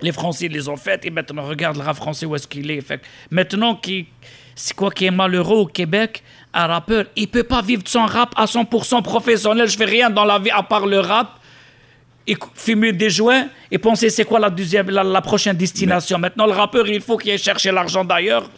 les 0.00 0.12
Français 0.12 0.48
les 0.48 0.68
ont 0.68 0.76
fait. 0.76 1.04
Et 1.04 1.10
maintenant, 1.10 1.42
regarde 1.42 1.76
le 1.76 1.82
rap 1.82 1.96
français 1.96 2.26
où 2.26 2.34
est-ce 2.34 2.48
qu'il 2.48 2.70
est. 2.70 2.80
Fait 2.80 3.00
maintenant, 3.30 3.74
qui, 3.76 4.08
c'est 4.54 4.74
quoi 4.74 4.90
qui 4.90 5.04
est 5.06 5.10
malheureux 5.10 5.58
au 5.58 5.66
Québec? 5.66 6.22
Un 6.52 6.66
rappeur, 6.66 7.04
il 7.14 7.28
peut 7.28 7.44
pas 7.44 7.62
vivre 7.62 7.82
de 7.82 7.88
son 7.88 8.06
rap 8.06 8.32
à 8.36 8.46
100% 8.46 9.02
professionnel. 9.02 9.68
Je 9.68 9.76
fais 9.76 9.84
rien 9.84 10.10
dans 10.10 10.24
la 10.24 10.38
vie 10.38 10.50
à 10.50 10.62
part 10.62 10.86
le 10.86 10.98
rap. 11.00 11.38
Et 12.26 12.34
cou- 12.34 12.50
fumer 12.54 12.92
des 12.92 13.10
joints 13.10 13.48
et 13.70 13.78
penser 13.78 14.10
c'est 14.10 14.24
quoi 14.24 14.38
la 14.38 14.50
deuxième 14.50 14.90
la, 14.90 15.02
la 15.02 15.20
prochaine 15.22 15.56
destination. 15.56 16.18
Maintenant 16.18 16.46
le 16.46 16.52
rappeur 16.52 16.86
il 16.88 17.00
faut 17.00 17.16
qu'il 17.16 17.30
aille 17.32 17.38
chercher 17.38 17.72
l'argent 17.72 18.04
d'ailleurs. 18.04 18.48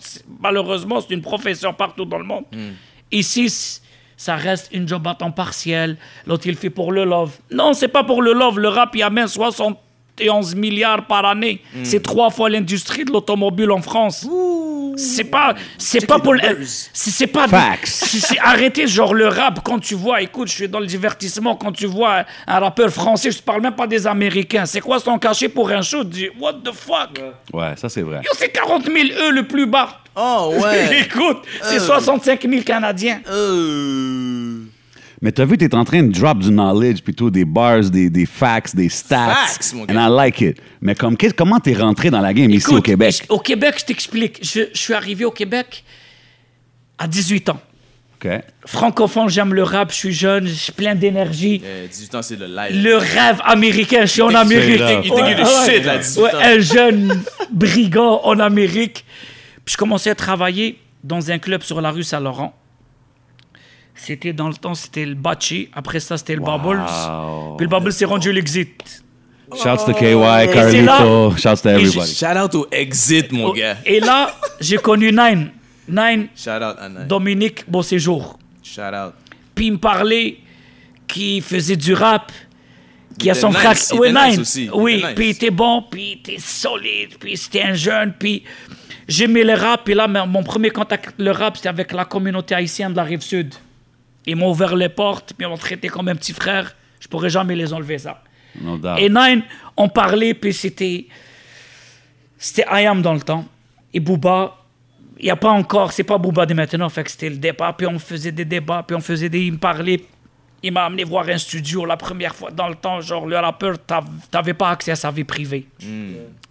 Malheureusement 0.40 1.00
c'est 1.00 1.14
une 1.14 1.22
profession 1.22 1.72
partout 1.72 2.04
dans 2.04 2.18
le 2.18 2.24
monde. 2.24 2.44
Ici 3.10 3.48
c- 3.48 3.80
ça 4.16 4.36
reste 4.36 4.68
une 4.72 4.86
job 4.86 5.06
à 5.06 5.14
temps 5.14 5.30
partiel. 5.30 5.96
L'autre 6.26 6.46
il 6.46 6.56
fait 6.56 6.70
pour 6.70 6.92
le 6.92 7.04
love. 7.04 7.32
Non 7.50 7.72
c'est 7.72 7.88
pas 7.88 8.04
pour 8.04 8.20
le 8.22 8.32
love. 8.32 8.58
Le 8.58 8.68
rap 8.68 8.90
il 8.94 9.02
amène 9.02 9.28
60 9.28 9.78
71 10.18 10.54
milliards 10.54 11.06
par 11.06 11.24
année. 11.24 11.62
C'est 11.84 12.02
trois 12.02 12.30
fois 12.30 12.50
l'industrie 12.50 13.04
de 13.04 13.10
l'automobile 13.12 13.70
en 13.70 13.80
France. 13.80 14.26
C'est 14.96 15.24
pas, 15.24 15.54
c'est 15.78 16.06
pas 16.06 16.18
pour, 16.18 16.34
c'est 16.92 17.26
pas. 17.26 17.46
C'est- 17.84 18.38
arrêtez 18.40 18.86
genre 18.86 19.14
le 19.14 19.26
rap 19.26 19.60
quand 19.64 19.78
tu 19.78 19.94
vois. 19.94 20.20
Écoute, 20.20 20.48
je 20.48 20.52
suis 20.54 20.68
dans 20.68 20.80
le 20.80 20.86
divertissement 20.86 21.56
quand 21.56 21.72
tu 21.72 21.86
vois 21.86 22.24
un 22.46 22.58
rappeur 22.58 22.90
français. 22.90 23.30
Je 23.30 23.40
parle 23.42 23.62
même 23.62 23.74
pas 23.74 23.86
des 23.86 24.06
Américains. 24.06 24.66
C'est 24.66 24.80
quoi 24.82 24.98
son 25.00 25.18
cachet 25.18 25.48
pour 25.48 25.70
un 25.70 25.80
show? 25.80 26.04
Dis, 26.04 26.28
What 26.38 26.54
the 26.64 26.72
fuck? 26.74 27.18
Ouais, 27.54 27.72
ça 27.76 27.88
c'est 27.88 28.02
vrai. 28.02 28.20
C'est 28.36 28.50
40 28.50 28.84
000 28.84 28.96
eux 29.26 29.30
le 29.30 29.44
plus 29.44 29.64
bas. 29.66 30.00
Oh, 30.14 30.52
ouais. 30.62 31.00
Écoute, 31.06 31.38
c'est 31.62 31.76
Euh. 31.76 31.86
65 31.86 32.42
000 32.46 32.62
Canadiens. 32.62 33.20
Euh, 33.30 34.58
Mais 35.22 35.30
t'as 35.32 35.44
vu, 35.44 35.56
t'es 35.56 35.72
en 35.74 35.84
train 35.84 36.02
de 36.02 36.10
drop 36.12 36.40
du 36.40 36.48
knowledge, 36.50 37.00
plutôt 37.02 37.30
des 37.30 37.44
bars, 37.44 37.80
des, 37.88 38.10
des 38.10 38.26
facts, 38.26 38.74
des 38.74 38.88
stats. 38.88 39.34
Facts, 39.34 39.72
mon 39.74 39.84
gars. 39.84 39.94
And 39.94 40.08
I 40.08 40.16
like 40.16 40.40
it. 40.40 40.56
Mais 40.80 40.94
comme, 40.96 41.16
qu'est- 41.16 41.32
comment 41.34 41.60
t'es 41.60 41.74
rentré 41.74 42.10
dans 42.10 42.20
la 42.20 42.34
game 42.34 42.50
ici 42.50 42.74
au 42.74 42.80
Québec? 42.82 43.22
je- 43.28 43.32
Au 43.32 43.38
Québec, 43.38 43.76
je 43.78 43.84
t'explique. 43.84 44.40
Je, 44.42 44.62
je 44.74 44.78
suis 44.78 44.92
arrivé 44.94 45.24
au 45.24 45.30
Québec 45.30 45.84
à 46.98 47.06
18 47.06 47.48
ans. 47.50 47.60
OK. 48.24 48.28
Francophone, 48.66 49.28
j'aime 49.28 49.54
le 49.54 49.62
rap, 49.62 49.90
je 49.92 49.96
suis 49.96 50.12
jeune, 50.12 50.46
je 50.46 50.52
suis 50.54 50.72
plein 50.72 50.94
d'énergie. 50.96 51.60
euh, 51.64 51.86
18 51.88 52.14
ans, 52.16 52.22
c'est 52.22 52.36
le 52.36 52.46
live. 52.46 52.82
Le 52.82 52.96
rêve 52.96 53.40
américain, 53.44 54.00
je 54.02 54.06
suis 54.06 54.22
en 54.22 54.34
Amérique. 54.34 54.80
you're 54.80 55.18
the 55.36 55.70
shit, 55.70 55.84
là, 55.84 55.98
18 55.98 56.20
Ouais, 56.20 56.34
ans. 56.34 56.38
un 56.40 56.58
jeune 56.58 57.22
brigand 57.52 58.20
en 58.24 58.38
Amérique. 58.40 59.04
Puis 59.64 59.72
je 59.74 59.76
commençais 59.76 60.10
à 60.10 60.14
travailler 60.16 60.78
dans 61.04 61.30
un 61.30 61.38
club 61.38 61.62
sur 61.62 61.80
la 61.80 61.90
rue 61.92 62.02
Saint-Laurent. 62.04 62.54
C'était 63.94 64.32
dans 64.32 64.48
le 64.48 64.54
temps, 64.54 64.74
c'était 64.74 65.04
le 65.06 65.14
Bachi. 65.14 65.68
Après 65.74 66.00
ça, 66.00 66.16
c'était 66.16 66.34
le 66.34 66.40
Bubbles. 66.42 66.82
Puis 67.56 67.66
le 67.66 67.68
Bubbles 67.70 67.92
s'est 67.92 68.04
rendu 68.04 68.32
l'exit. 68.32 69.02
Shouts 69.54 69.84
to 69.84 69.92
KY, 69.92 70.14
Carlito. 70.52 71.36
Shouts 71.36 71.62
to 71.62 71.68
Et 71.68 71.72
everybody. 71.74 72.14
Shout 72.14 72.38
out 72.42 72.54
au 72.54 72.66
Exit, 72.72 73.30
mon 73.32 73.52
gars. 73.52 73.76
Et 73.84 74.00
là, 74.00 74.34
j'ai 74.60 74.78
connu 74.78 75.12
Nine. 75.12 75.50
Nine, 75.88 76.28
Shout 76.34 76.50
out, 76.50 76.76
Anna. 76.80 77.00
Dominique 77.04 77.68
Beauséjour. 77.68 78.38
Shout 78.62 78.80
out. 78.80 79.12
Puis 79.54 79.66
il 79.66 79.72
me 79.72 79.78
parlait 79.78 80.38
qu'il 81.06 81.42
faisait 81.42 81.76
du 81.76 81.92
rap, 81.92 82.32
qu'il 83.18 83.30
a 83.30 83.34
son 83.34 83.50
nice, 83.50 83.58
frère. 83.58 84.00
Oui, 84.00 84.08
nice 84.12 84.30
Nine. 84.30 84.40
aussi, 84.40 84.70
Oui, 84.72 84.94
nice. 84.96 85.06
puis 85.14 85.26
il 85.26 85.30
était 85.30 85.50
bon, 85.50 85.84
puis 85.90 86.12
il 86.12 86.12
était 86.32 86.40
solide, 86.40 87.10
puis 87.20 87.36
c'était 87.36 87.62
un 87.62 87.74
jeune, 87.74 88.14
puis 88.18 88.44
j'aimais 89.06 89.44
le 89.44 89.52
rap. 89.54 89.82
Puis 89.84 89.92
là, 89.92 90.08
mon 90.08 90.42
premier 90.42 90.70
contact 90.70 91.12
le 91.18 91.30
rap, 91.32 91.56
c'était 91.56 91.68
avec 91.68 91.92
la 91.92 92.06
communauté 92.06 92.54
haïtienne 92.54 92.92
de 92.92 92.96
la 92.96 93.04
rive 93.04 93.20
sud. 93.20 93.52
Ils 94.26 94.36
m'ont 94.36 94.50
ouvert 94.50 94.74
les 94.76 94.88
portes, 94.88 95.32
puis 95.36 95.46
ils 95.46 95.48
m'ont 95.50 95.56
traité 95.56 95.88
comme 95.88 96.08
un 96.08 96.14
petit 96.14 96.32
frère. 96.32 96.74
Je 97.00 97.08
pourrais 97.08 97.30
jamais 97.30 97.56
les 97.56 97.72
enlever, 97.72 97.98
ça. 97.98 98.22
No 98.60 98.76
doubt. 98.76 98.98
Et 98.98 99.08
Nine, 99.08 99.42
on 99.76 99.88
parlait, 99.88 100.34
puis 100.34 100.52
c'était. 100.52 101.06
C'était 102.38 102.64
IAM 102.70 103.02
dans 103.02 103.14
le 103.14 103.20
temps. 103.20 103.44
Et 103.94 104.00
Booba, 104.00 104.56
il 105.18 105.24
n'y 105.24 105.30
a 105.30 105.36
pas 105.36 105.50
encore, 105.50 105.92
c'est 105.92 106.02
pas 106.04 106.18
Booba 106.18 106.46
de 106.46 106.54
maintenant, 106.54 106.88
fait 106.88 107.04
que 107.04 107.10
c'était 107.10 107.30
le 107.30 107.36
débat, 107.36 107.72
puis 107.76 107.86
on 107.86 107.98
faisait 107.98 108.32
des 108.32 108.44
débats, 108.44 108.82
puis 108.86 108.96
on 108.96 109.00
faisait 109.00 109.28
des. 109.28 109.40
Il 109.42 109.52
me 109.52 109.58
parlait. 109.58 110.02
Il 110.64 110.72
m'a 110.72 110.84
amené 110.84 111.02
voir 111.02 111.28
un 111.28 111.38
studio 111.38 111.84
la 111.84 111.96
première 111.96 112.34
fois 112.36 112.52
dans 112.52 112.68
le 112.68 112.76
temps. 112.76 113.00
Genre, 113.00 113.26
le 113.26 113.36
rappeur, 113.36 113.76
t'av- 113.84 114.06
t'avais 114.30 114.54
pas 114.54 114.70
accès 114.70 114.92
à 114.92 114.96
sa 114.96 115.10
vie 115.10 115.24
privée. 115.24 115.66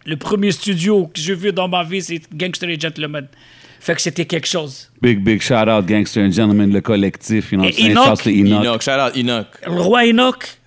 Le 0.06 0.18
premier 0.18 0.52
studio 0.52 1.08
que 1.08 1.20
j'ai 1.22 1.34
vu 1.36 1.54
dans 1.54 1.70
ma 1.70 1.84
vie, 1.84 2.02
c'est 2.02 2.22
Gangster 2.36 2.68
et 2.70 2.78
Gentleman. 2.80 3.28
Fait 3.82 3.96
que 3.96 4.02
c'était 4.04 4.26
quelque 4.26 4.46
chose. 4.48 4.92
Big, 5.02 5.24
big 5.24 5.42
shout 5.42 5.68
out, 5.68 5.88
Gangster 5.88 6.24
and 6.24 6.30
Gentlemen, 6.30 6.72
le 6.72 6.82
collectif. 6.82 7.52
You 7.52 7.58
know 7.58 7.68
Et? 7.68 7.90
Enoch- 7.90 8.80
shout 8.84 8.92
out 8.92 9.18
Enoch. 9.18 9.48
Le 9.66 9.82
roi 9.82 10.06
Enoch, 10.06 10.60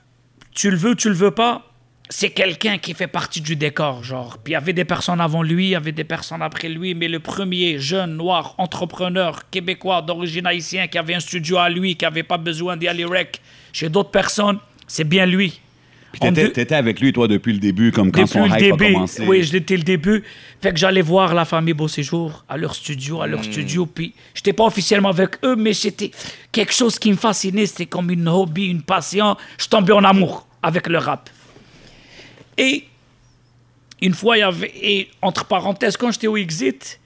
tu 0.53 0.69
le 0.69 0.77
veux, 0.77 0.97
tu 0.97 1.11
le 1.11 1.15
veux 1.15 1.31
pas, 1.31 1.63
c'est 2.11 2.31
quelqu'un 2.31 2.77
qui 2.77 2.93
fait 2.93 3.07
partie 3.07 3.41
du 3.41 3.55
décor, 3.55 4.03
genre. 4.03 4.39
Puis 4.43 4.51
il 4.51 4.55
y 4.55 4.57
avait 4.57 4.73
des 4.73 4.85
personnes 4.85 5.21
avant 5.21 5.45
lui, 5.45 5.67
il 5.67 5.71
y 5.71 5.75
avait 5.77 5.93
des 5.93 6.03
personnes 6.03 6.43
après 6.43 6.69
lui, 6.69 6.97
mais 6.97 7.07
le 7.07 7.21
premier 7.21 7.79
jeune 7.79 8.17
noir 8.17 8.57
entrepreneur 8.59 9.49
québécois 9.49 10.03
d'origine 10.03 10.47
haïtienne 10.49 10.89
qui 10.89 10.99
avait 10.99 11.15
un 11.15 11.21
studio 11.21 11.59
à 11.59 11.71
lui, 11.71 11.95
qui 11.95 12.05
avait 12.05 12.25
pas 12.25 12.37
besoin 12.37 12.77
d'y 12.77 12.89
aller 12.89 13.05
rec 13.05 13.41
chez 13.73 13.89
d'autres 13.89 14.11
personnes, 14.11 14.59
c'est 14.89 15.05
bien 15.05 15.25
lui. 15.25 15.61
Puis 16.21 16.29
t'étais, 16.31 16.43
deux- 16.47 16.53
t'étais 16.53 16.75
avec 16.75 17.01
lui, 17.01 17.13
toi, 17.13 17.29
depuis 17.29 17.53
le 17.53 17.59
début, 17.59 17.93
comme 17.93 18.11
quand 18.13 18.23
depuis 18.23 18.33
son 18.33 18.45
le 18.45 18.51
hype 18.51 18.59
début, 18.59 18.85
a 18.87 18.93
commencé. 18.93 19.27
oui, 19.27 19.43
j'étais 19.43 19.77
le 19.77 19.83
début. 19.83 20.23
Fait 20.63 20.71
que 20.73 20.79
j'allais 20.79 21.03
voir 21.03 21.35
la 21.35 21.45
famille 21.45 21.75
Beau 21.75 21.89
Séjour 21.89 22.45
à 22.49 22.57
leur 22.57 22.75
studio, 22.75 23.21
à 23.21 23.27
leur 23.27 23.41
Hmm. 23.41 23.45
studio. 23.53 23.87
Puis 23.87 24.15
j'étais 24.35 24.53
pas 24.53 24.65
officiellement 24.65 25.09
avec 25.11 25.37
eux, 25.45 25.57
mais 25.57 25.73
c'était 25.75 26.11
quelque 26.53 26.73
chose 26.73 26.99
qui 26.99 27.11
me 27.11 27.17
fascinait. 27.17 27.67
C'était 27.67 27.87
comme 27.87 28.11
une 28.11 28.29
hobby, 28.29 28.67
une 28.67 28.83
passion. 28.83 29.37
Je 29.59 29.67
tombais 29.67 29.93
en 29.93 30.05
amour 30.05 30.47
avec 30.63 30.87
le 30.87 30.99
rap. 30.99 31.29
Et 32.57 32.85
une 34.01 34.15
fois, 34.15 34.37
il 34.37 34.41
y 34.41 34.43
avait, 34.45 34.73
et 34.81 35.09
entre 35.21 35.45
parenthèses, 35.47 35.97
quand 35.97 36.13
j'étais 36.13 36.29
au 36.29 36.37
Exit, 36.37 37.01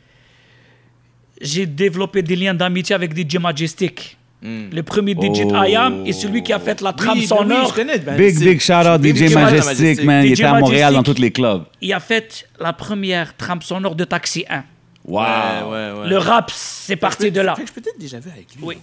j'ai 1.41 1.65
développé 1.67 2.21
des 2.21 2.37
liens 2.37 2.53
d'amitié 2.55 2.95
avec 2.95 3.15
DJ 3.17 3.37
Majestic. 3.39 4.18
Le 4.43 4.81
premier 4.83 5.13
DJ 5.13 5.43
Oh. 5.47 5.55
I 5.65 5.75
Am 5.77 6.03
et 6.07 6.13
celui 6.13 6.43
qui 6.43 6.53
a 6.53 6.59
fait 6.61 6.81
la 6.81 6.93
trame 6.93 7.19
Oui, 7.19 7.27
sonore. 7.27 7.59
oui, 7.63 7.67
je 7.71 7.75
connais, 7.75 7.99
ben, 7.99 8.17
Big, 8.17 8.39
big 8.39 8.61
shout 8.61 8.73
out 8.87 9.03
DJ 9.05 9.33
Majestic, 9.35 10.05
man. 10.05 10.25
Il 10.25 10.33
était 10.33 10.45
à 10.45 10.55
Montréal 10.61 10.93
dans 10.93 10.99
Majestic. 10.99 11.17
tous 11.17 11.23
les 11.23 11.31
clubs. 11.33 11.65
Il 11.81 11.93
a 11.93 12.01
fait 12.01 12.47
la 12.61 12.73
première 12.73 13.37
trame 13.37 13.63
sonore 13.63 13.95
de 13.97 14.05
Taxi 14.05 14.45
1. 14.49 14.63
Wow. 15.05 15.21
Ouais, 15.21 15.27
ouais, 15.63 16.01
ouais. 16.03 16.09
Le 16.09 16.19
rap, 16.19 16.51
c'est 16.55 16.97
parti 16.97 17.31
de 17.33 17.41
là. 17.41 17.55
Je 17.59 17.73
peut-être 17.73 17.99
déjà 17.99 18.21
vu 18.21 18.31
avec 18.31 18.47
lui. 18.55 18.63
Oui. 18.63 18.77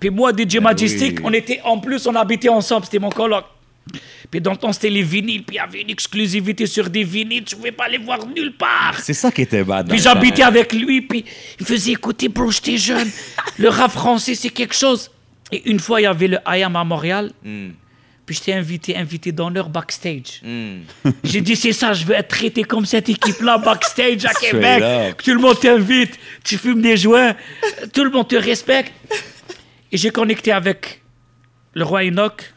Puis 0.00 0.10
moi, 0.10 0.30
DJ 0.32 0.56
Majestic, 0.58 1.18
oui. 1.18 1.24
on 1.24 1.32
était, 1.32 1.60
en 1.64 1.78
plus, 1.78 2.06
on 2.06 2.14
habitait 2.14 2.48
ensemble, 2.48 2.84
c'était 2.84 3.00
mon 3.00 3.10
coloc. 3.10 3.44
Puis 4.30 4.40
dans 4.40 4.52
le 4.52 4.56
temps, 4.56 4.72
c'était 4.72 4.90
les 4.90 5.02
vinyles, 5.02 5.44
puis 5.44 5.56
il 5.56 5.58
y 5.58 5.60
avait 5.60 5.82
une 5.82 5.90
exclusivité 5.90 6.66
sur 6.66 6.88
des 6.88 7.04
vinyles, 7.04 7.44
je 7.48 7.56
pouvais 7.56 7.72
pas 7.72 7.88
les 7.88 7.98
voir 7.98 8.26
nulle 8.26 8.54
part. 8.56 8.98
C'est 9.00 9.14
ça 9.14 9.30
qui 9.30 9.42
était 9.42 9.64
bad. 9.64 9.88
Puis 9.88 9.98
temps. 9.98 10.14
j'habitais 10.14 10.42
avec 10.42 10.72
lui, 10.72 11.02
puis 11.02 11.24
il 11.60 11.66
faisait 11.66 11.92
écouter, 11.92 12.28
bro, 12.28 12.50
j'étais 12.50 12.78
jeune. 12.78 13.10
Le 13.58 13.68
rap 13.68 13.90
français, 13.90 14.34
c'est 14.34 14.50
quelque 14.50 14.74
chose. 14.74 15.10
Et 15.50 15.68
une 15.68 15.78
fois, 15.78 16.00
il 16.00 16.04
y 16.04 16.06
avait 16.06 16.28
le 16.28 16.38
IAM 16.46 16.76
à 16.76 16.84
Montréal, 16.84 17.30
puis 17.42 18.36
j'étais 18.36 18.54
invité, 18.54 18.96
invité 18.96 19.32
d'honneur 19.32 19.68
backstage. 19.68 20.40
J'ai 21.24 21.42
dit, 21.42 21.56
c'est 21.56 21.74
ça, 21.74 21.92
je 21.92 22.06
veux 22.06 22.14
être 22.14 22.28
traité 22.28 22.64
comme 22.64 22.86
cette 22.86 23.10
équipe-là 23.10 23.58
backstage 23.58 24.24
à 24.24 24.32
Québec. 24.32 25.18
tout 25.22 25.34
le 25.34 25.40
monde 25.40 25.60
t'invite, 25.60 26.18
tu 26.42 26.56
fumes 26.56 26.80
des 26.80 26.96
joints, 26.96 27.34
tout 27.92 28.04
le 28.04 28.10
monde 28.10 28.28
te 28.28 28.36
respecte. 28.36 28.92
Et 29.90 29.98
j'ai 29.98 30.10
connecté 30.10 30.52
avec 30.52 31.02
le 31.74 31.84
roi 31.84 32.04
Enoch. 32.04 32.54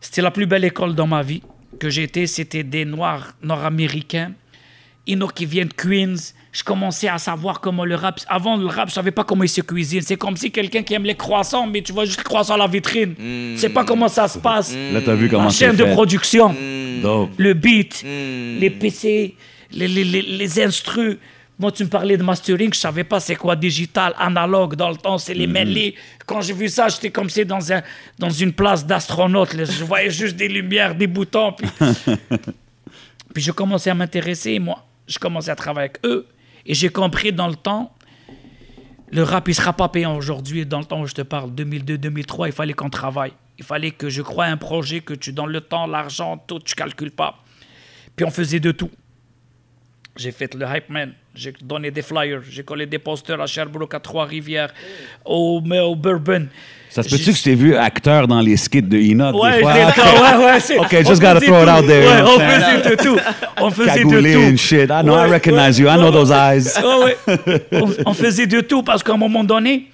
C'était 0.00 0.22
la 0.22 0.30
plus 0.30 0.46
belle 0.46 0.64
école 0.64 0.94
dans 0.94 1.06
ma 1.06 1.22
vie 1.22 1.42
que 1.78 1.90
j'ai 1.90 2.04
été. 2.04 2.26
C'était 2.26 2.62
des 2.64 2.84
Noirs 2.84 3.32
nord-américains. 3.42 4.32
Enoch 5.08 5.32
qui 5.34 5.46
vient 5.46 5.64
de 5.64 5.72
Queens. 5.72 6.14
Je 6.52 6.62
commençais 6.64 7.08
à 7.08 7.18
savoir 7.18 7.60
comment 7.60 7.84
le 7.84 7.94
rap. 7.94 8.20
Avant 8.28 8.56
le 8.56 8.66
rap, 8.66 8.88
je 8.88 8.94
savais 8.94 9.10
pas 9.12 9.24
comment 9.24 9.44
il 9.44 9.48
se 9.48 9.60
cuisine. 9.60 10.00
C'est 10.02 10.16
comme 10.16 10.36
si 10.36 10.50
quelqu'un 10.50 10.82
qui 10.82 10.94
aime 10.94 11.04
les 11.04 11.14
croissants, 11.14 11.66
mais 11.66 11.80
tu 11.82 11.92
vois 11.92 12.04
juste 12.04 12.18
les 12.18 12.24
croissants 12.24 12.54
à 12.54 12.58
la 12.58 12.66
vitrine. 12.66 13.14
Tu 13.16 13.56
sais 13.56 13.68
pas 13.68 13.84
comment 13.84 14.08
ça 14.08 14.26
se 14.28 14.38
passe. 14.38 14.74
Là, 14.92 15.00
t'as 15.04 15.14
vu 15.14 15.28
comment 15.28 15.44
La 15.44 15.50
chaîne 15.50 15.76
de 15.76 15.84
fait. 15.84 15.92
production, 15.92 16.54
Dope. 17.02 17.30
le 17.38 17.54
beat, 17.54 18.02
les 18.04 18.70
PC, 18.70 19.36
les, 19.72 19.86
les, 19.88 20.04
les, 20.04 20.22
les 20.22 20.60
instrus. 20.62 21.18
Moi, 21.60 21.70
tu 21.72 21.84
me 21.84 21.90
parlais 21.90 22.16
de 22.16 22.22
mastering, 22.22 22.72
je 22.72 22.78
savais 22.78 23.04
pas 23.04 23.20
c'est 23.20 23.36
quoi 23.36 23.54
digital, 23.54 24.14
analogue. 24.16 24.76
Dans 24.76 24.88
le 24.88 24.96
temps, 24.96 25.18
c'est 25.18 25.34
les 25.34 25.46
mêlés. 25.46 25.94
Quand 26.24 26.40
j'ai 26.40 26.54
vu 26.54 26.70
ça, 26.70 26.88
j'étais 26.88 27.10
comme 27.10 27.28
si 27.28 27.44
dans, 27.44 27.70
un, 27.70 27.82
dans 28.18 28.30
une 28.30 28.54
place 28.54 28.86
d'astronaute. 28.86 29.54
Je 29.54 29.84
voyais 29.84 30.08
juste 30.08 30.36
des 30.36 30.48
lumières, 30.48 30.94
des 30.94 31.06
boutons. 31.06 31.52
Puis, 31.52 31.68
puis 33.34 33.42
je 33.42 33.52
commençais 33.52 33.90
à 33.90 33.94
m'intéresser. 33.94 34.58
Moi, 34.58 34.82
je 35.06 35.18
commençais 35.18 35.50
à 35.50 35.54
travailler 35.54 35.90
avec 35.90 35.98
eux. 36.06 36.26
Et 36.64 36.72
j'ai 36.72 36.88
compris 36.88 37.30
dans 37.30 37.48
le 37.48 37.56
temps, 37.56 37.92
le 39.12 39.22
rap, 39.22 39.46
il 39.46 39.54
sera 39.54 39.74
pas 39.74 39.90
payant 39.90 40.16
aujourd'hui. 40.16 40.64
Dans 40.64 40.78
le 40.78 40.86
temps 40.86 41.02
où 41.02 41.06
je 41.06 41.12
te 41.12 41.22
parle, 41.22 41.50
2002-2003, 41.50 42.46
il 42.46 42.52
fallait 42.52 42.72
qu'on 42.72 42.88
travaille. 42.88 43.32
Il 43.58 43.64
fallait 43.66 43.90
que 43.90 44.08
je 44.08 44.22
croie 44.22 44.46
à 44.46 44.50
un 44.50 44.56
projet, 44.56 45.00
que 45.00 45.12
tu 45.12 45.34
donnes 45.34 45.50
le 45.50 45.60
temps, 45.60 45.86
l'argent, 45.86 46.42
tout, 46.46 46.60
tu 46.60 46.74
calcules 46.74 47.10
pas. 47.10 47.44
Puis 48.16 48.24
on 48.24 48.30
faisait 48.30 48.60
de 48.60 48.72
tout. 48.72 48.90
J'ai 50.16 50.32
fait 50.32 50.52
le 50.54 50.66
Hype 50.66 50.90
Man, 50.90 51.12
j'ai 51.34 51.54
donné 51.62 51.90
des 51.90 52.02
flyers, 52.02 52.40
j'ai 52.50 52.62
collé 52.64 52.84
des 52.84 52.98
posters 52.98 53.40
à 53.40 53.46
Sherbrooke, 53.46 53.94
à 53.94 54.00
Trois-Rivières, 54.00 54.72
au, 55.24 55.62
au 55.64 55.94
Bourbon. 55.96 56.48
Ça 56.90 57.04
se 57.04 57.08
peut-tu 57.08 57.30
que 57.30 57.36
je 57.38 57.42
t'ai 57.44 57.54
vu 57.54 57.76
acteur 57.76 58.26
dans 58.26 58.40
les 58.40 58.56
skits 58.56 58.82
de 58.82 58.98
Enoch 58.98 59.40
Ouais, 59.40 59.58
des 59.58 59.60
fois? 59.62 59.74
l'ai 59.74 59.84
ouais, 59.84 60.44
ouais, 60.44 60.60
c'est- 60.60 60.76
Ok, 60.78 60.90
just 61.06 61.20
gotta 61.22 61.40
throw 61.40 61.62
it 61.62 61.68
out 61.68 61.86
there, 61.86 62.04
Ouais, 62.06 62.22
on 62.22 62.40
faisait 62.40 62.90
de 62.90 63.02
tout. 63.02 63.18
On 63.58 63.70
faisait 63.70 63.94
Cagoulé 63.98 64.34
de 64.34 64.38
tout. 64.48 64.52
and 64.52 64.56
shit. 64.56 64.90
I 64.90 65.02
know, 65.04 65.14
I 65.14 65.20
Ouais, 65.20 65.30
recognize 65.34 65.78
you. 65.78 65.86
I 65.88 65.94
know 65.94 66.06
ouais, 66.06 66.12
those 66.12 66.30
ouais. 66.30 66.56
eyes. 66.58 66.84
Ouais, 66.84 67.16
ouais. 67.38 67.62
on, 67.72 67.94
on 68.10 68.12
faisait 68.14 68.48
de 68.48 68.60
tout 68.62 68.82
parce 68.82 69.04
qu'à 69.04 69.12
un 69.12 69.16
moment 69.16 69.44
donné, 69.44 69.86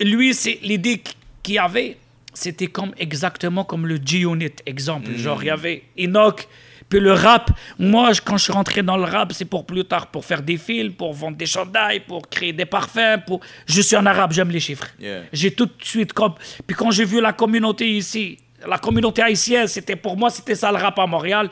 lui, 0.00 0.34
c'est 0.34 0.58
l'idée 0.62 1.00
qu'il 1.42 1.58
avait, 1.58 1.96
c'était 2.34 2.66
comme 2.66 2.90
exactement 2.98 3.62
comme 3.64 3.86
le 3.86 3.98
G-Unit, 4.04 4.50
exemple. 4.66 5.10
Genre, 5.16 5.42
il 5.42 5.46
y 5.46 5.50
avait 5.50 5.82
Enoch, 5.98 6.48
puis 6.90 7.00
le 7.00 7.12
rap. 7.12 7.50
Moi, 7.78 8.10
quand 8.22 8.36
je 8.36 8.44
suis 8.44 8.52
rentré 8.52 8.82
dans 8.82 8.98
le 8.98 9.04
rap, 9.04 9.32
c'est 9.32 9.46
pour 9.46 9.64
plus 9.64 9.84
tard, 9.84 10.08
pour 10.08 10.24
faire 10.24 10.42
des 10.42 10.58
films, 10.58 10.92
pour 10.92 11.14
vendre 11.14 11.38
des 11.38 11.46
chandails, 11.46 12.00
pour 12.00 12.28
créer 12.28 12.52
des 12.52 12.66
parfums. 12.66 13.22
Pour... 13.26 13.40
Je 13.66 13.80
suis 13.80 13.96
un 13.96 14.04
arabe, 14.04 14.32
j'aime 14.32 14.50
les 14.50 14.60
chiffres. 14.60 14.88
Yeah. 15.00 15.22
J'ai 15.32 15.52
tout 15.52 15.66
de 15.66 15.72
suite 15.80 16.12
comme. 16.12 16.34
Puis 16.66 16.76
quand 16.76 16.90
j'ai 16.90 17.06
vu 17.06 17.20
la 17.22 17.32
communauté 17.32 17.88
ici, 17.88 18.36
La 18.66 18.76
communauté 18.76 19.22
haïtienne, 19.22 19.66
c'était 19.68 19.96
pour 19.96 20.18
moi, 20.18 20.28
c'était 20.28 20.54
ça 20.54 20.70
le 20.70 20.76
rap 20.76 20.98
à 20.98 21.06
Montréal. 21.06 21.48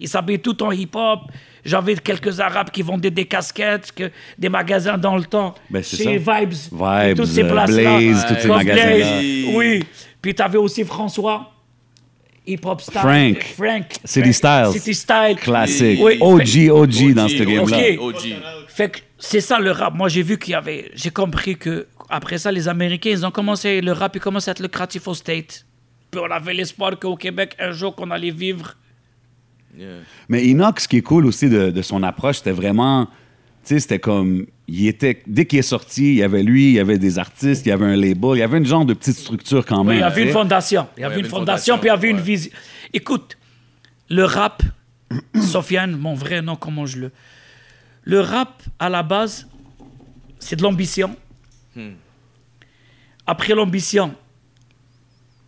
Ils 0.00 0.08
s'habillaient 0.08 0.38
tout 0.38 0.62
en 0.62 0.70
hip-hop. 0.72 1.20
J'avais 1.64 1.96
quelques 1.96 2.40
Arabes 2.40 2.70
qui 2.70 2.82
vendaient 2.82 3.10
des 3.10 3.26
casquettes, 3.26 3.92
que, 3.92 4.10
des 4.38 4.48
magasins 4.48 4.96
dans 4.96 5.16
le 5.16 5.24
temps. 5.24 5.54
Ben, 5.68 5.82
c'est 5.82 5.96
chez 5.96 6.18
ça. 6.24 6.40
Vibes. 6.40 6.54
Vibes, 6.72 7.16
toutes 7.16 7.26
ces 7.26 7.42
euh, 7.42 7.50
places-là. 7.50 7.98
Blaze, 7.98 8.26
tous 8.26 8.40
ces 8.40 8.48
magasins-là. 8.48 8.96
Blaze, 8.96 9.54
Oui. 9.54 9.84
Puis 10.22 10.34
tu 10.34 10.42
avais 10.42 10.58
aussi 10.58 10.84
François, 10.84 11.52
hip-hop 12.48 12.80
style. 12.80 13.00
Frank. 13.00 13.42
Frank. 13.56 13.92
City 14.04 14.32
Frank. 14.32 14.72
Styles. 14.72 14.80
City 14.80 14.94
Style. 14.94 15.36
Classique. 15.40 16.00
Oui. 16.02 16.18
OG, 16.20 16.70
OG 16.70 17.14
dans 17.14 17.28
ce 17.28 17.42
game-là. 17.42 18.06
Ok. 18.08 18.14
OG. 18.16 18.34
Fait 18.68 18.90
que 18.90 18.98
c'est 19.18 19.40
ça 19.40 19.58
le 19.58 19.70
rap. 19.72 19.94
Moi, 19.94 20.08
j'ai 20.08 20.22
vu 20.22 20.38
qu'il 20.38 20.52
y 20.52 20.54
avait. 20.54 20.90
J'ai 20.94 21.10
compris 21.10 21.56
que 21.56 21.86
après 22.08 22.38
ça, 22.38 22.50
les 22.50 22.68
Américains, 22.68 23.10
ils 23.10 23.26
ont 23.26 23.30
commencé. 23.30 23.80
Le 23.80 23.92
rap, 23.92 24.14
il 24.16 24.20
commence 24.20 24.48
à 24.48 24.52
être 24.52 24.62
lucratif 24.62 25.06
au 25.08 25.14
State. 25.14 25.66
Puis 26.10 26.20
on 26.20 26.30
avait 26.30 26.54
l'espoir 26.54 26.98
qu'au 26.98 27.16
Québec, 27.16 27.54
un 27.58 27.72
jour, 27.72 27.94
qu'on 27.94 28.10
allait 28.10 28.30
vivre. 28.30 28.74
Yeah. 29.76 29.88
Mais 30.28 30.50
Enoch, 30.50 30.80
ce 30.80 30.88
qui 30.88 30.96
est 30.96 31.02
cool 31.02 31.26
aussi 31.26 31.48
de, 31.48 31.70
de 31.70 31.82
son 31.82 32.02
approche, 32.02 32.38
c'était 32.38 32.52
vraiment. 32.52 33.06
Tu 33.64 33.74
sais, 33.74 33.80
c'était 33.80 33.98
comme. 33.98 34.46
Il 34.70 34.86
était, 34.86 35.22
dès 35.26 35.46
qu'il 35.46 35.58
est 35.58 35.62
sorti, 35.62 36.08
il 36.10 36.14
y 36.16 36.22
avait 36.22 36.42
lui, 36.42 36.66
il 36.68 36.72
y 36.74 36.78
avait 36.78 36.98
des 36.98 37.18
artistes, 37.18 37.64
il 37.64 37.70
y 37.70 37.72
avait 37.72 37.86
un 37.86 37.96
label, 37.96 38.32
il 38.34 38.38
y 38.38 38.42
avait 38.42 38.58
une 38.58 38.66
genre 38.66 38.84
de 38.84 38.92
petite 38.92 39.16
structure 39.16 39.64
quand 39.64 39.80
Oui, 39.80 39.86
même. 39.86 39.96
il 39.96 40.00
y 40.00 40.02
avait 40.02 40.22
une 40.24 40.30
fondation. 40.32 40.86
Il 40.96 41.00
y 41.00 41.06
Ouais, 41.06 41.12
avait 41.12 41.20
une 41.20 41.26
fondation, 41.26 41.78
puis 41.78 41.86
il 41.86 41.88
y 41.88 41.90
avait 41.90 42.10
une 42.10 42.16
ouais. 42.16 42.22
vision. 42.22 42.50
Écoute, 42.92 43.38
le 44.10 44.24
rap, 44.24 44.62
Sofiane, 45.40 45.96
mon 45.96 46.12
vrai 46.14 46.42
nom, 46.42 46.54
comment 46.56 46.84
je 46.84 46.98
le. 46.98 47.10
Le 48.02 48.20
rap, 48.20 48.62
à 48.78 48.88
la 48.90 49.02
base, 49.02 49.48
c'est 50.38 50.56
de 50.56 50.62
l'ambition. 50.62 51.16
Après 53.26 53.54
l'ambition, 53.54 54.14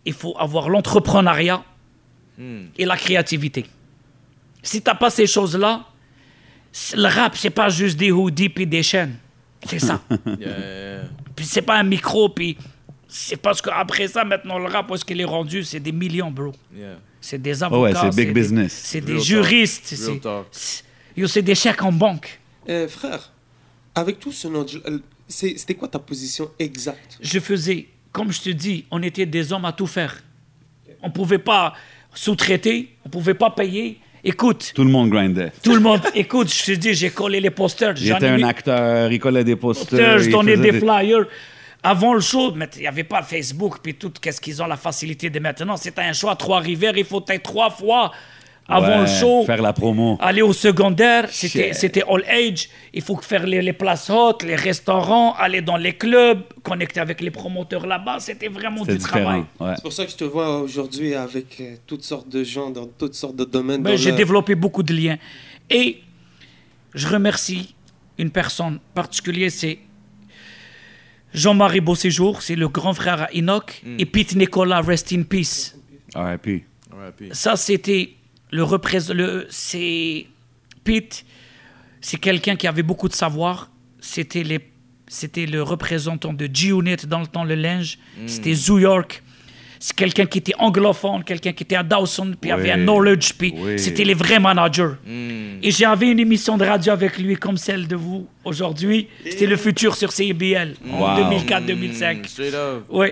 il 0.05 0.13
faut 0.13 0.35
avoir 0.39 0.69
l'entrepreneuriat 0.69 1.63
et 2.77 2.85
la 2.85 2.97
créativité. 2.97 3.65
Si 4.63 4.81
tu 4.81 4.89
n'as 4.89 4.95
pas 4.95 5.09
ces 5.11 5.27
choses-là, 5.27 5.85
le 6.95 7.07
rap, 7.07 7.35
c'est 7.37 7.49
pas 7.49 7.69
juste 7.69 7.97
des 7.97 8.11
hoodies 8.11 8.49
puis 8.49 8.65
des 8.67 8.83
chaînes. 8.83 9.15
C'est 9.67 9.79
ça. 9.79 10.01
Yeah, 10.25 10.35
yeah, 10.39 11.01
Puis 11.35 11.45
c'est 11.45 11.61
pas 11.61 11.77
un 11.77 11.83
micro, 11.83 12.29
puis 12.29 12.57
c'est 13.07 13.35
parce 13.37 13.61
qu'après 13.61 14.07
ça, 14.07 14.23
maintenant, 14.23 14.57
le 14.57 14.65
rap, 14.65 14.89
où 14.89 14.95
est-ce 14.95 15.05
qu'il 15.05 15.19
est 15.21 15.25
rendu? 15.25 15.63
C'est 15.63 15.79
des 15.79 15.91
millions, 15.91 16.31
bro. 16.31 16.51
yeah. 16.75 16.97
C'est 17.19 17.39
des 17.41 17.61
Oh 17.61 17.65
avocats. 17.65 18.03
ouais, 18.03 18.09
c'est 18.11 18.15
big 18.17 18.33
des- 18.33 18.41
business. 18.41 18.73
C'est 18.83 19.01
des 19.01 19.19
juristes. 19.19 19.85
C'est- 19.85 21.41
des 21.43 21.55
chèques 21.55 21.83
en 21.83 21.91
banque. 21.91 22.39
Euh, 22.67 22.87
frère, 22.87 23.31
avec 23.93 24.19
tout 24.19 24.31
ce 24.31 24.47
nom, 24.47 24.65
euh, 24.87 24.99
c'est- 25.27 25.55
c'était 25.57 25.75
quoi 25.75 25.87
ta 25.87 25.99
position 25.99 26.49
exacte? 26.57 27.19
Je 27.21 27.39
faisais, 27.39 27.87
comme 28.11 28.31
je 28.31 28.41
te 28.41 28.49
dis, 28.49 28.85
on 28.89 29.03
était 29.03 29.25
des 29.27 29.51
hommes 29.53 29.65
à 29.65 29.71
tout 29.73 29.85
faire. 29.87 30.23
On 31.03 31.11
pouvait 31.11 31.37
pas 31.39 31.73
sous-traiter, 32.13 32.95
on 33.05 33.09
pouvait 33.09 33.33
pas 33.35 33.51
payer. 33.51 33.99
Écoute, 34.23 34.71
Tout 34.75 34.83
le 34.83 34.91
monde 34.91 35.09
grindait. 35.09 35.51
tout 35.63 35.73
le 35.73 35.79
monde, 35.79 36.01
écoute, 36.13 36.53
je 36.53 36.63
te 36.65 36.71
dis, 36.73 36.93
j'ai 36.93 37.09
collé 37.09 37.39
les 37.39 37.49
posters. 37.49 37.93
Il 37.97 38.07
j'en 38.07 38.17
était 38.17 38.27
ai 38.27 38.29
un 38.29 38.43
acteur, 38.43 39.11
il 39.11 39.19
collait 39.19 39.43
des 39.43 39.55
posters. 39.55 40.19
je 40.19 40.29
donnais 40.29 40.57
des 40.57 40.73
flyers. 40.73 41.25
Avant 41.83 42.13
le 42.13 42.19
show, 42.19 42.53
il 42.55 42.81
n'y 42.81 42.87
avait 42.87 43.03
pas 43.03 43.23
Facebook, 43.23 43.77
puis 43.81 43.95
tout, 43.95 44.11
qu'est-ce 44.21 44.39
qu'ils 44.39 44.61
ont 44.61 44.67
la 44.67 44.77
facilité 44.77 45.31
de 45.31 45.39
maintenant. 45.39 45.77
C'était 45.77 46.01
un 46.01 46.13
show 46.13 46.29
à 46.29 46.35
Trois-Rivières, 46.35 46.95
il 46.95 47.05
faut 47.05 47.25
être 47.27 47.41
trois 47.41 47.71
fois 47.71 48.11
avant 48.67 48.87
Ouais, 48.87 49.01
le 49.01 49.05
show. 49.07 49.43
Faire 49.45 49.61
la 49.61 49.73
promo. 49.73 50.17
Aller 50.21 50.41
au 50.41 50.53
secondaire, 50.53 51.27
c'était 51.29 51.73
c'était 51.73 52.03
all 52.07 52.23
age. 52.29 52.69
Il 52.93 53.01
faut 53.01 53.17
faire 53.17 53.45
les, 53.45 53.61
les 53.61 53.73
places 53.73 54.09
hautes, 54.09 54.43
les 54.43 54.55
restaurants, 54.55 55.33
aller 55.35 55.61
dans 55.61 55.77
les 55.77 55.93
clubs, 55.93 56.41
connecter 56.63 56.99
avec 57.01 57.19
les 57.21 57.31
promoteurs 57.31 57.85
là-bas. 57.85 58.19
C'était 58.19 58.47
vraiment 58.47 58.85
C'était 58.85 58.97
du 58.97 59.03
travail. 59.03 59.41
différent. 59.41 59.69
Ouais. 59.69 59.73
C'est 59.75 59.81
pour 59.81 59.93
ça 59.93 60.05
que 60.05 60.11
je 60.11 60.15
te 60.17 60.23
vois 60.23 60.59
aujourd'hui 60.61 61.13
avec 61.15 61.57
euh, 61.59 61.75
toutes 61.85 62.03
sortes 62.03 62.29
de 62.29 62.43
gens 62.43 62.69
dans 62.69 62.85
toutes 62.87 63.15
sortes 63.15 63.35
de 63.35 63.43
domaines. 63.45 63.81
Ben, 63.83 63.97
J'ai 63.97 64.11
le- 64.11 64.17
développé 64.17 64.55
beaucoup 64.55 64.83
de 64.83 64.93
liens. 64.93 65.17
Et 65.69 65.99
je 66.93 67.07
remercie 67.07 67.75
une 68.17 68.29
personne 68.31 68.79
particulière, 68.93 69.49
c'est 69.51 69.79
Jean-Marie 71.33 71.79
Beauséjour, 71.81 72.41
c'est 72.41 72.55
le 72.55 72.67
grand 72.67 72.93
frère 72.93 73.21
à 73.23 73.29
Enoch, 73.33 73.81
et 73.97 74.05
Pete 74.05 74.35
Nicolas, 74.35 74.81
rest 74.81 75.13
in 75.13 75.23
peace. 75.23 75.75
R.I.P. 76.13 76.65
Ça, 77.31 77.55
c'était 77.55 78.11
le. 78.51 79.13
Le, 79.13 79.47
c'est 79.49 80.27
Pete, 80.83 81.25
c'est 82.01 82.17
quelqu'un 82.19 82.55
qui 82.55 82.67
avait 82.67 82.83
beaucoup 82.83 83.07
de 83.07 83.13
savoir. 83.13 83.69
C'était 83.99 84.43
les, 84.43 84.59
c'était 85.07 85.45
le 85.45 85.61
représentant 85.63 86.33
de 86.33 86.49
G-Unit 86.51 86.97
dans 87.07 87.19
le 87.19 87.27
temps 87.27 87.43
le 87.43 87.55
linge. 87.55 87.97
C'était 88.27 88.53
Zoo 88.53 88.79
York. 88.79 89.23
C'est 89.83 89.95
quelqu'un 89.95 90.27
qui 90.27 90.37
était 90.37 90.53
anglophone, 90.59 91.23
quelqu'un 91.23 91.53
qui 91.53 91.63
était 91.63 91.75
à 91.75 91.81
Dawson, 91.81 92.35
puis 92.39 92.51
avait 92.51 92.69
un 92.71 92.77
knowledge, 92.77 93.33
puis 93.35 93.51
Oui. 93.57 93.79
c'était 93.79 94.03
les 94.03 94.13
vrais 94.13 94.39
managers. 94.39 94.91
Et 95.63 95.71
j'avais 95.71 96.11
une 96.11 96.19
émission 96.19 96.55
de 96.55 96.63
radio 96.65 96.93
avec 96.93 97.17
lui 97.17 97.35
comme 97.35 97.57
celle 97.57 97.87
de 97.87 97.95
vous 97.95 98.27
aujourd'hui. 98.43 99.07
C'était 99.27 99.47
le 99.47 99.57
futur 99.57 99.95
sur 99.95 100.11
CIBL 100.11 100.75
en 100.91 100.99
Wow. 100.99 101.31
2004-2005. 101.31 102.17
Mm, 102.19 102.25
Straight 102.25 102.53
up. 102.53 102.83
Oui. 102.89 103.07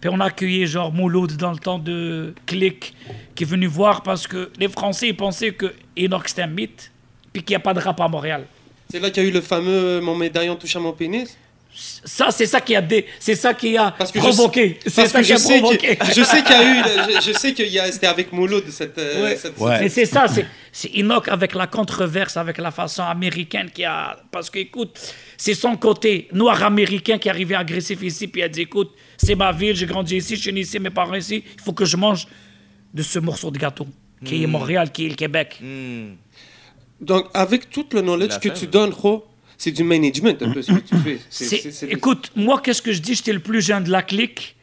Puis 0.00 0.10
on 0.12 0.20
a 0.20 0.26
accueilli 0.26 0.66
genre 0.66 0.92
Mouloud 0.92 1.36
dans 1.36 1.50
le 1.52 1.58
temps 1.58 1.78
de 1.78 2.34
Click, 2.46 2.94
qui 3.34 3.44
est 3.44 3.46
venu 3.46 3.66
voir 3.66 4.02
parce 4.02 4.26
que 4.26 4.50
les 4.58 4.68
Français 4.68 5.08
ils 5.08 5.16
pensaient 5.16 5.52
que 5.52 5.74
Enoch 5.98 6.28
c'était 6.28 6.42
un 6.42 6.46
mythe, 6.46 6.90
puis 7.32 7.42
qu'il 7.42 7.52
n'y 7.54 7.56
a 7.56 7.60
pas 7.60 7.74
de 7.74 7.80
rap 7.80 8.00
à 8.00 8.06
Montréal. 8.08 8.44
C'est 8.90 9.00
là 9.00 9.10
qu'il 9.10 9.22
y 9.22 9.26
a 9.26 9.28
eu 9.28 9.32
le 9.32 9.40
fameux 9.40 9.70
euh, 9.70 10.00
Mon 10.00 10.14
médaillon 10.16 10.56
touche 10.56 10.76
à 10.76 10.80
mon 10.80 10.92
pénis? 10.92 11.36
Ça, 11.74 12.30
c'est 12.32 12.46
ça 12.46 12.60
qui 12.60 12.74
a, 12.74 12.80
dé- 12.80 13.06
c'est 13.20 13.36
ça 13.36 13.54
qui 13.54 13.76
a 13.76 13.92
Parce 13.96 14.10
que 14.10 14.18
je 14.18 14.24
provoqué. 14.24 14.78
C'est 14.84 15.06
ça 15.06 15.20
que 15.20 15.24
qui 15.26 15.32
a 15.32 15.36
sais 15.36 15.60
provoqué. 15.60 15.96
que- 15.96 16.06
je 16.12 16.22
sais 16.24 16.42
qu'il 16.42 16.56
y 16.56 16.58
a 16.58 16.64
eu, 16.64 16.82
je, 17.20 17.20
je 17.30 17.38
sais 17.38 17.52
qu'il 17.54 17.68
y 17.68 17.78
a, 17.78 17.92
c'était 17.92 18.06
avec 18.08 18.32
Mouloud 18.32 18.64
cette, 18.70 18.98
euh, 18.98 19.22
Ouais. 19.24 19.36
cette- 19.36 19.56
Ouais. 19.58 19.78
Mais 19.80 19.88
c'est 19.88 20.06
ça, 20.06 20.26
c'est, 20.26 20.46
c'est 20.72 20.90
Enoch 20.98 21.28
avec 21.28 21.54
la 21.54 21.66
controverse, 21.68 22.36
avec 22.36 22.58
la 22.58 22.70
façon 22.72 23.04
américaine 23.04 23.70
qui 23.72 23.84
a. 23.84 24.16
Parce 24.32 24.50
que, 24.50 24.58
écoute, 24.58 24.98
c'est 25.36 25.54
son 25.54 25.76
côté 25.76 26.26
noir 26.32 26.64
américain 26.64 27.18
qui 27.18 27.28
est 27.28 27.30
arrivé 27.30 27.54
agressif 27.54 28.02
ici, 28.02 28.26
puis 28.26 28.40
il 28.40 28.44
a 28.44 28.48
dit 28.48 28.62
écoute, 28.62 28.92
c'est 29.18 29.34
ma 29.34 29.52
ville, 29.52 29.76
j'ai 29.76 29.84
grandi 29.86 30.16
ici, 30.16 30.36
je 30.36 30.40
suis 30.40 30.52
né 30.52 30.60
ici, 30.60 30.78
mes 30.78 30.88
parents 30.90 31.14
ici, 31.14 31.44
il 31.54 31.60
faut 31.60 31.72
que 31.74 31.84
je 31.84 31.96
mange 31.98 32.26
de 32.94 33.02
ce 33.02 33.18
morceau 33.18 33.50
de 33.50 33.58
gâteau, 33.58 33.86
qui 34.24 34.42
est 34.42 34.46
Montréal, 34.46 34.90
qui 34.90 35.04
est 35.04 35.08
le 35.10 35.14
Québec. 35.16 35.58
Mm. 35.60 36.12
Donc, 37.00 37.26
avec 37.34 37.68
tout 37.68 37.86
le 37.92 38.00
knowledge 38.00 38.30
La 38.32 38.38
que 38.38 38.48
tu 38.48 38.66
donnes, 38.66 38.90
Ro, 38.92 39.26
c'est 39.56 39.72
du 39.72 39.84
management 39.84 40.40
un 40.42 40.50
peu 40.52 40.62
ce 40.62 40.72
que 40.72 40.78
tu 40.80 40.96
fais. 41.04 41.18
C'est- 41.28 41.44
C'est- 41.44 41.56
c'est- 41.58 41.70
c'est- 41.72 41.86
écoute, 41.92 42.30
moi, 42.34 42.60
qu'est-ce 42.62 42.80
que 42.80 42.92
je 42.92 43.00
dis? 43.00 43.14
J'étais 43.14 43.32
le 43.32 43.40
plus 43.40 43.60
jeune 43.60 43.84
de 43.84 43.90
la 43.90 44.02
clique. 44.02 44.54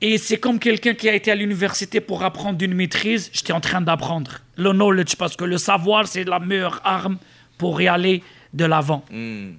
Et 0.00 0.18
c'est 0.18 0.38
comme 0.38 0.58
quelqu'un 0.58 0.94
qui 0.94 1.08
a 1.08 1.14
été 1.14 1.30
à 1.30 1.36
l'université 1.36 2.00
pour 2.00 2.24
apprendre 2.24 2.60
une 2.64 2.74
maîtrise. 2.74 3.30
J'étais 3.32 3.52
en 3.52 3.60
train 3.60 3.80
d'apprendre 3.80 4.40
le 4.56 4.72
knowledge 4.72 5.14
parce 5.16 5.36
que 5.36 5.44
le 5.44 5.58
savoir, 5.58 6.08
c'est 6.08 6.24
la 6.24 6.40
meilleure 6.40 6.80
arme 6.84 7.18
pour 7.56 7.80
y 7.80 7.86
aller 7.86 8.22
de 8.52 8.64
l'avant. 8.64 9.04
Mm. 9.12 9.50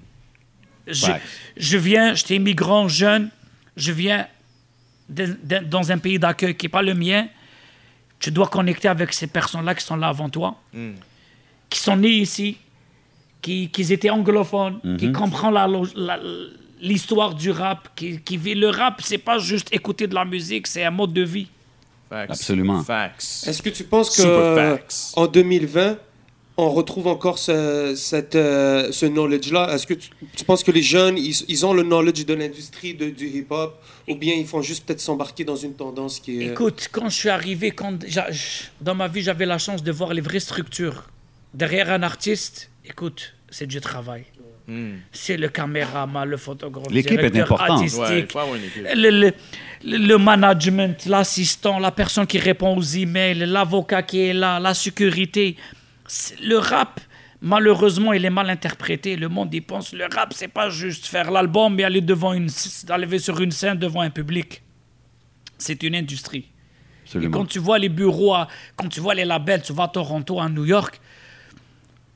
Je, 0.88 1.06
Facts. 1.06 1.22
je 1.56 1.78
viens, 1.78 2.14
j'étais 2.14 2.36
immigrant 2.36 2.90
jeune, 2.90 3.30
je 3.76 3.92
viens 3.92 4.28
de- 5.10 5.38
de- 5.44 5.66
dans 5.66 5.92
un 5.92 5.98
pays 5.98 6.20
d'accueil 6.20 6.56
qui 6.56 6.66
n'est 6.66 6.70
pas 6.70 6.82
le 6.82 6.94
mien. 6.94 7.28
Tu 8.20 8.32
dois 8.32 8.48
connecter 8.48 8.88
avec 8.88 9.12
ces 9.14 9.28
personnes-là 9.28 9.76
qui 9.76 9.84
sont 9.86 9.98
là 9.98 10.08
avant 10.08 10.30
toi, 10.30 10.56
Mm. 10.74 10.92
qui 11.70 11.80
sont 11.80 11.96
nées 11.98 12.10
ici, 12.10 12.58
qui, 13.42 13.70
qui 13.70 13.92
étaient 13.92 14.10
anglophones, 14.10 14.80
qui 14.98 15.12
comprennent 15.12 15.54
l'histoire 16.80 17.34
du 17.36 17.52
rap, 17.52 17.90
qui, 17.96 18.20
qui 18.22 18.38
vit 18.38 18.56
le 18.56 18.70
rap, 18.70 19.02
c'est 19.04 19.18
pas 19.18 19.38
juste 19.40 19.68
écouter 19.74 20.08
de 20.08 20.16
la 20.16 20.24
musique, 20.26 20.68
c'est 20.68 20.84
un 20.84 20.92
mode 20.92 21.14
de 21.14 21.24
vie. 21.24 21.48
Facts. 22.10 22.30
Absolument. 22.32 22.84
Facts. 22.84 23.44
Est-ce 23.48 23.62
que 23.62 23.70
tu 23.70 23.84
penses 23.86 24.16
que 24.16 24.78
en 25.16 25.28
2020, 25.28 25.98
on 26.56 26.70
retrouve 26.70 27.08
encore 27.08 27.40
ce, 27.40 27.94
cette, 27.96 28.36
euh, 28.36 28.92
ce 28.92 29.06
knowledge-là 29.08 29.74
Est-ce 29.74 29.88
que 29.88 29.96
tu, 29.96 30.10
tu 30.36 30.44
penses 30.46 30.64
que 30.64 30.72
les 30.72 30.84
jeunes, 30.84 31.18
ils, 31.18 31.34
ils 31.48 31.66
ont 31.66 31.74
le 31.74 31.82
knowledge 31.84 32.26
de 32.26 32.34
l'industrie 32.36 32.94
de- 32.94 33.10
du 33.10 33.28
hip-hop 33.28 33.82
ou 34.08 34.16
bien 34.16 34.36
ils 34.36 34.46
font 34.46 34.62
juste 34.62 34.86
peut-être 34.86 35.00
s'embarquer 35.02 35.44
dans 35.46 35.56
une 35.56 35.74
tendance 35.74 36.20
qui 36.20 36.44
est... 36.44 36.48
Écoute, 36.52 36.90
quand 36.92 37.10
je 37.10 37.16
suis 37.16 37.30
arrivé, 37.30 37.72
quand 37.72 37.94
dans 38.82 38.94
ma 38.96 39.08
vie, 39.08 39.22
j'avais 39.24 39.46
la 39.48 39.58
chance 39.58 39.82
de 39.82 39.92
voir 39.92 40.14
les 40.14 40.22
vraies 40.22 40.40
structures. 40.40 41.04
Derrière 41.56 41.92
un 41.92 42.04
artiste, 42.04 42.70
écoute, 42.86 43.34
c'est 43.50 43.68
du 43.68 43.82
travail. 43.82 44.24
Mm. 44.68 44.94
C'est 45.12 45.38
le 45.38 45.50
caméraman, 45.50 46.28
le 46.30 46.38
photographe, 46.38 46.88
le 46.90 46.94
L'équipe 46.96 47.20
est 47.20 47.30
directeur 47.32 47.60
importante. 47.62 47.80
artistique, 47.80 48.36
Ouais, 48.36 48.96
le- 48.96 49.32
le 49.86 50.18
management, 50.18 51.06
l'assistant, 51.08 51.80
la 51.80 51.92
personne 51.92 52.26
qui 52.28 52.38
répond 52.38 52.78
aux 52.78 52.82
emails, 52.84 53.40
l'avocat 53.40 54.04
qui 54.04 54.20
est 54.22 54.34
là, 54.34 54.60
la 54.60 54.74
sécurité. 54.74 55.58
Le 56.44 56.58
rap, 56.58 57.00
malheureusement, 57.42 58.14
il 58.14 58.26
est 58.26 58.30
mal 58.30 58.50
interprété. 58.50 59.16
Le 59.16 59.30
monde 59.30 59.54
y 59.54 59.62
pense. 59.62 59.94
Le 59.94 60.06
rap, 60.14 60.34
c'est 60.34 60.48
pas 60.48 60.70
juste 60.70 61.06
faire 61.08 61.32
l'album 61.32 61.80
et 61.80 61.84
aller 61.84 62.02
devant 62.02 62.34
une, 62.34 62.50
aller 62.90 63.20
sur 63.20 63.40
une 63.42 63.52
scène 63.52 63.78
devant 63.78 64.02
un 64.02 64.10
public. 64.10 64.62
C'est 65.58 65.82
une 65.84 65.96
industrie. 65.96 66.46
Et 67.22 67.30
quand 67.30 67.46
tu 67.46 67.60
vois 67.60 67.78
les 67.80 67.90
bureaux, 67.90 68.34
à- 68.34 68.48
quand 68.76 68.88
tu 68.90 69.00
vois 69.00 69.14
les 69.14 69.26
labels, 69.26 69.62
tu 69.62 69.72
vas 69.74 69.84
à 69.84 69.88
Toronto, 69.88 70.40
à 70.40 70.50
New 70.50 70.66
York 70.66 71.00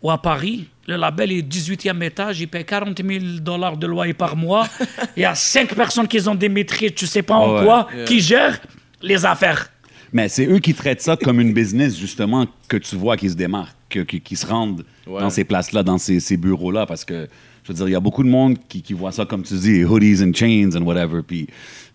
ou 0.01 0.09
à 0.09 0.19
Paris, 0.21 0.67
le 0.87 0.95
label 0.95 1.31
est 1.31 1.41
18e 1.41 2.01
étage, 2.03 2.39
il 2.39 2.47
paye 2.47 2.65
40 2.65 3.01
000 3.03 3.25
dollars 3.41 3.77
de 3.77 3.85
loyer 3.87 4.13
par 4.13 4.35
mois. 4.35 4.67
Il 5.17 5.21
y 5.21 5.25
a 5.25 5.35
cinq 5.35 5.73
personnes 5.75 6.07
qui 6.07 6.25
ont 6.27 6.35
des 6.35 6.49
maîtrises, 6.49 6.93
tu 6.95 7.05
sais 7.05 7.21
pas 7.23 7.35
en 7.35 7.55
Ouais. 7.57 7.63
quoi, 7.63 7.87
Yeah. 7.93 8.05
qui 8.05 8.19
gèrent 8.21 8.59
les 9.01 9.25
affaires. 9.25 9.69
Mais 10.13 10.29
c'est 10.29 10.45
eux 10.47 10.59
qui 10.59 10.73
traitent 10.73 11.01
ça 11.01 11.17
comme 11.17 11.39
une 11.41 11.53
business, 11.53 11.97
justement, 11.97 12.45
que 12.67 12.77
tu 12.77 12.95
vois 12.95 13.17
qui 13.17 13.29
se 13.29 13.35
démarquent, 13.35 13.75
que- 13.89 13.99
qui, 13.99 14.21
qui 14.21 14.35
se 14.35 14.45
rendent 14.45 14.85
Ouais. 15.05 15.19
dans 15.21 15.29
ces 15.29 15.43
places-là, 15.43 15.83
dans 15.83 15.97
ces, 15.97 16.19
ces 16.19 16.37
bureaux-là. 16.37 16.85
Parce 16.85 17.03
que, 17.05 17.27
je 17.63 17.69
veux 17.71 17.73
dire, 17.77 17.87
il 17.89 17.91
y 17.91 17.95
a 17.95 17.99
beaucoup 17.99 18.23
de 18.23 18.29
monde 18.29 18.57
qui, 18.69 18.81
qui 18.81 18.93
voit 18.93 19.11
ça, 19.11 19.25
comme 19.25 19.43
tu 19.43 19.53
dis, 19.55 19.83
hoodies 19.83 20.23
and 20.23 20.31
chains 20.33 20.69
and 20.75 20.83
whatever. 20.83 21.21
Puis 21.23 21.47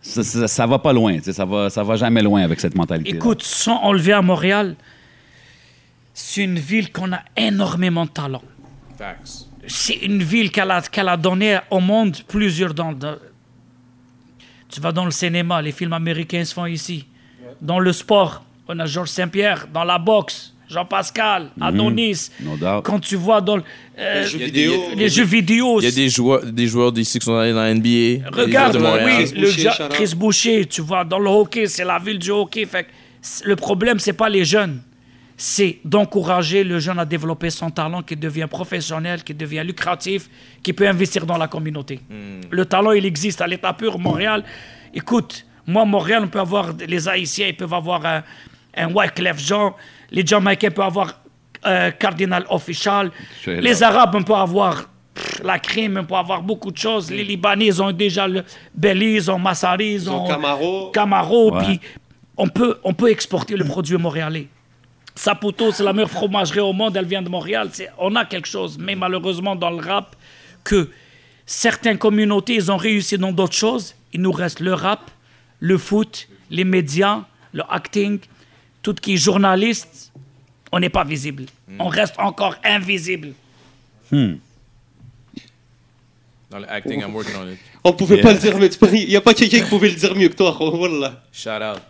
ça, 0.03 0.23
ça, 0.23 0.47
ça 0.49 0.67
va 0.67 0.79
pas 0.79 0.93
loin. 0.93 1.19
Ça 1.23 1.45
va, 1.45 1.71
ça 1.71 1.83
va 1.83 1.97
jamais 1.97 2.23
loin 2.23 2.43
avec 2.43 2.61
cette 2.61 2.75
mentalité. 2.77 3.11
Écoute, 3.15 3.43
sans 3.43 3.77
enlever 3.83 4.13
à 4.13 4.21
Montréal, 4.23 4.77
c'est 6.15 6.45
une 6.45 6.59
ville 6.59 6.93
qu'on 6.93 7.13
a 7.13 7.21
énormément 7.37 8.05
de 8.05 8.11
talent. 8.11 8.43
Facts. 8.99 9.49
C'est 9.67 9.95
une 9.95 10.23
ville 10.23 10.51
qu'elle 10.51 10.71
a, 10.71 10.83
a 10.97 11.17
donné 11.17 11.59
au 11.71 11.81
monde 11.81 12.17
plusieurs 12.29 12.75
dans, 12.75 12.93
dans- 12.93 13.17
Tu 14.69 14.81
vas 14.81 14.93
dans 14.93 15.05
le 15.05 15.11
cinéma, 15.11 15.63
les 15.63 15.73
films 15.73 15.93
américains 15.93 16.45
se 16.45 16.53
font 16.53 16.67
ici. 16.67 17.07
Dans 17.63 17.79
le 17.79 17.93
sport, 17.93 18.43
on 18.69 18.79
a 18.79 18.87
Georges 18.87 19.09
Saint-Pierre. 19.11 19.67
Dans 19.73 19.85
la 19.85 19.99
boxe, 19.99 20.53
Jean-Pascal, 20.69 21.51
Adonis. 21.61 22.31
No 22.41 22.57
doubt. 22.57 22.83
Quand 22.85 22.99
tu 22.99 23.15
vois 23.17 23.41
dans 23.41 23.59
euh, 23.99 24.23
Les 24.23 24.27
jeux 24.29 24.39
vidéo. 24.39 24.73
des- 24.91 24.97
les 24.97 25.09
jeux 25.09 25.25
vidéo, 25.25 25.81
Il 25.81 25.85
y 25.85 25.89
a 25.89 25.91
des 25.93 26.09
joueurs, 26.09 26.45
des 26.45 26.67
joueurs 26.67 26.91
d'ici 26.93 27.19
qui 27.19 27.25
sont 27.25 27.37
allés 27.37 27.53
dans 27.53 27.63
la 27.63 27.73
NBA. 27.75 28.29
Regarde, 28.33 28.77
oui, 28.77 29.25
Chris 29.25 29.33
le 29.37 29.41
Boucher, 29.47 29.63
ja-. 29.63 29.89
Chris 29.91 30.13
Boucher, 30.17 30.65
tu 30.67 30.81
vois, 30.83 31.05
dans 31.05 31.19
le 31.21 31.31
hockey, 31.31 31.67
c'est 31.69 31.85
la 31.85 31.99
ville 31.99 32.19
du 32.19 32.31
hockey. 32.31 32.67
Fait 32.67 32.87
le 33.45 33.55
problème, 33.57 33.99
c'est 34.01 34.13
pas 34.15 34.29
les 34.29 34.45
jeunes. 34.45 34.81
C'est 35.37 35.79
d'encourager 35.85 36.63
le 36.65 36.79
jeune 36.79 36.99
à 36.99 37.05
développer 37.05 37.51
son 37.51 37.71
talent, 37.71 38.03
qui 38.03 38.17
devient 38.17 38.47
professionnel, 38.49 39.23
qui 39.25 39.35
devient 39.35 39.63
lucratif, 39.65 40.29
qui 40.63 40.73
peut 40.73 40.87
investir 40.89 41.27
dans 41.27 41.37
la 41.39 41.49
communauté. 41.49 42.01
Le 42.51 42.65
talent, 42.65 42.93
il 42.93 43.05
existe 43.07 43.41
à 43.41 43.47
l'état 43.47 43.73
pur. 43.73 43.99
Montréal, 43.99 44.45
écoute, 44.95 45.45
moi, 45.67 45.85
Montréal, 45.85 46.23
on 46.25 46.29
peut 46.29 46.41
avoir, 46.41 46.73
les 46.87 47.09
Haïtiens, 47.09 47.49
ils 47.49 47.57
peuvent 47.57 47.75
avoir 47.75 48.05
un, 48.05 48.23
un 48.77 48.89
Wyclef 48.93 49.39
Jean, 49.39 49.75
les 50.11 50.27
Jamaïcains 50.27 50.71
peuvent 50.71 50.87
avoir 50.87 51.21
euh, 51.67 51.91
Cardinal 51.93 52.45
Official, 52.51 53.11
les. 53.47 53.83
Arabes, 53.83 54.15
on 54.17 54.23
peut 54.23 54.35
avoir 54.35 54.89
pff, 55.15 55.43
la 55.45 55.59
crime, 55.59 55.99
on 56.01 56.05
peut 56.05 56.15
avoir 56.17 56.43
beaucoup 56.43 56.71
de 56.73 56.77
choses. 56.79 57.11
Les 57.11 57.23
Libanais, 57.25 57.67
ils 57.67 57.83
ont 57.83 57.93
déjà 57.93 58.27
le 58.27 58.45
Belize, 58.75 59.25
ils 59.27 59.31
ont 59.31 59.39
Massari, 59.39 59.93
ils 59.95 60.11
ont 60.11 60.27
Camaro. 60.27 60.91
Camaro, 60.91 61.53
Ouais. 61.55 61.65
puis 61.65 61.81
on 62.37 62.49
peut, 62.49 62.79
on 62.83 62.93
peut 62.95 63.11
exporter 63.11 63.57
le 63.57 63.65
produit 63.65 63.97
montréalais. 63.97 64.49
Saputo, 65.15 65.71
c'est 65.73 65.85
la 65.85 65.93
meilleure 65.93 66.11
fromagerie 66.11 66.61
au 66.61 66.73
monde, 66.73 66.97
elle 66.97 67.05
vient 67.05 67.23
de 67.23 67.29
Montréal. 67.29 67.69
C'est- 67.73 67.91
On 67.99 68.17
a 68.17 68.25
quelque 68.25 68.49
chose, 68.49 68.79
mais 68.81 68.95
malheureusement 68.95 69.55
dans 69.55 69.71
le 69.71 69.77
rap, 69.87 70.17
que 70.65 70.91
certaines 71.47 71.99
communautés, 71.99 72.55
ils 72.55 72.73
ont 72.73 72.77
réussi 72.77 73.19
dans 73.19 73.31
d'autres 73.33 73.55
choses. 73.55 73.95
Il 74.13 74.23
nous 74.23 74.33
reste 74.33 74.61
le 74.61 74.73
rap, 74.75 75.11
le 75.63 75.79
foot, 75.79 76.29
les 76.51 76.65
médias, 76.65 77.25
le 77.53 77.63
acting, 77.71 78.19
tout 78.83 78.95
qui 78.95 79.15
est 79.15 79.17
journaliste. 79.17 80.13
On 80.73 80.81
n'est 80.81 80.91
pas 80.91 81.05
visible. 81.05 81.45
On 81.79 81.87
reste 81.89 82.15
encore 82.19 82.57
invisible. 82.65 83.33
Dans 86.51 86.59
le 86.59 86.69
acting, 86.71 87.01
I'm 87.01 87.15
working 87.15 87.37
on 87.37 87.49
it. 87.53 87.59
On 87.85 87.93
pouvait 87.93 88.17
Yeah. 88.17 88.25
pas 88.25 88.33
le 88.35 88.39
dire, 88.41 88.79
peux- 88.79 88.95
il 88.95 89.09
n'y 89.09 89.17
a 89.17 89.21
pas 89.21 89.35
quelqu'un 89.35 89.61
qui 89.61 89.69
pouvait 89.71 89.89
le 89.89 89.95
dire 89.95 90.15
mieux 90.17 90.29
que 90.29 90.35
toi. 90.35 90.51
Wallah. 90.61 91.23
Shout 91.33 91.49
out. 91.51 91.81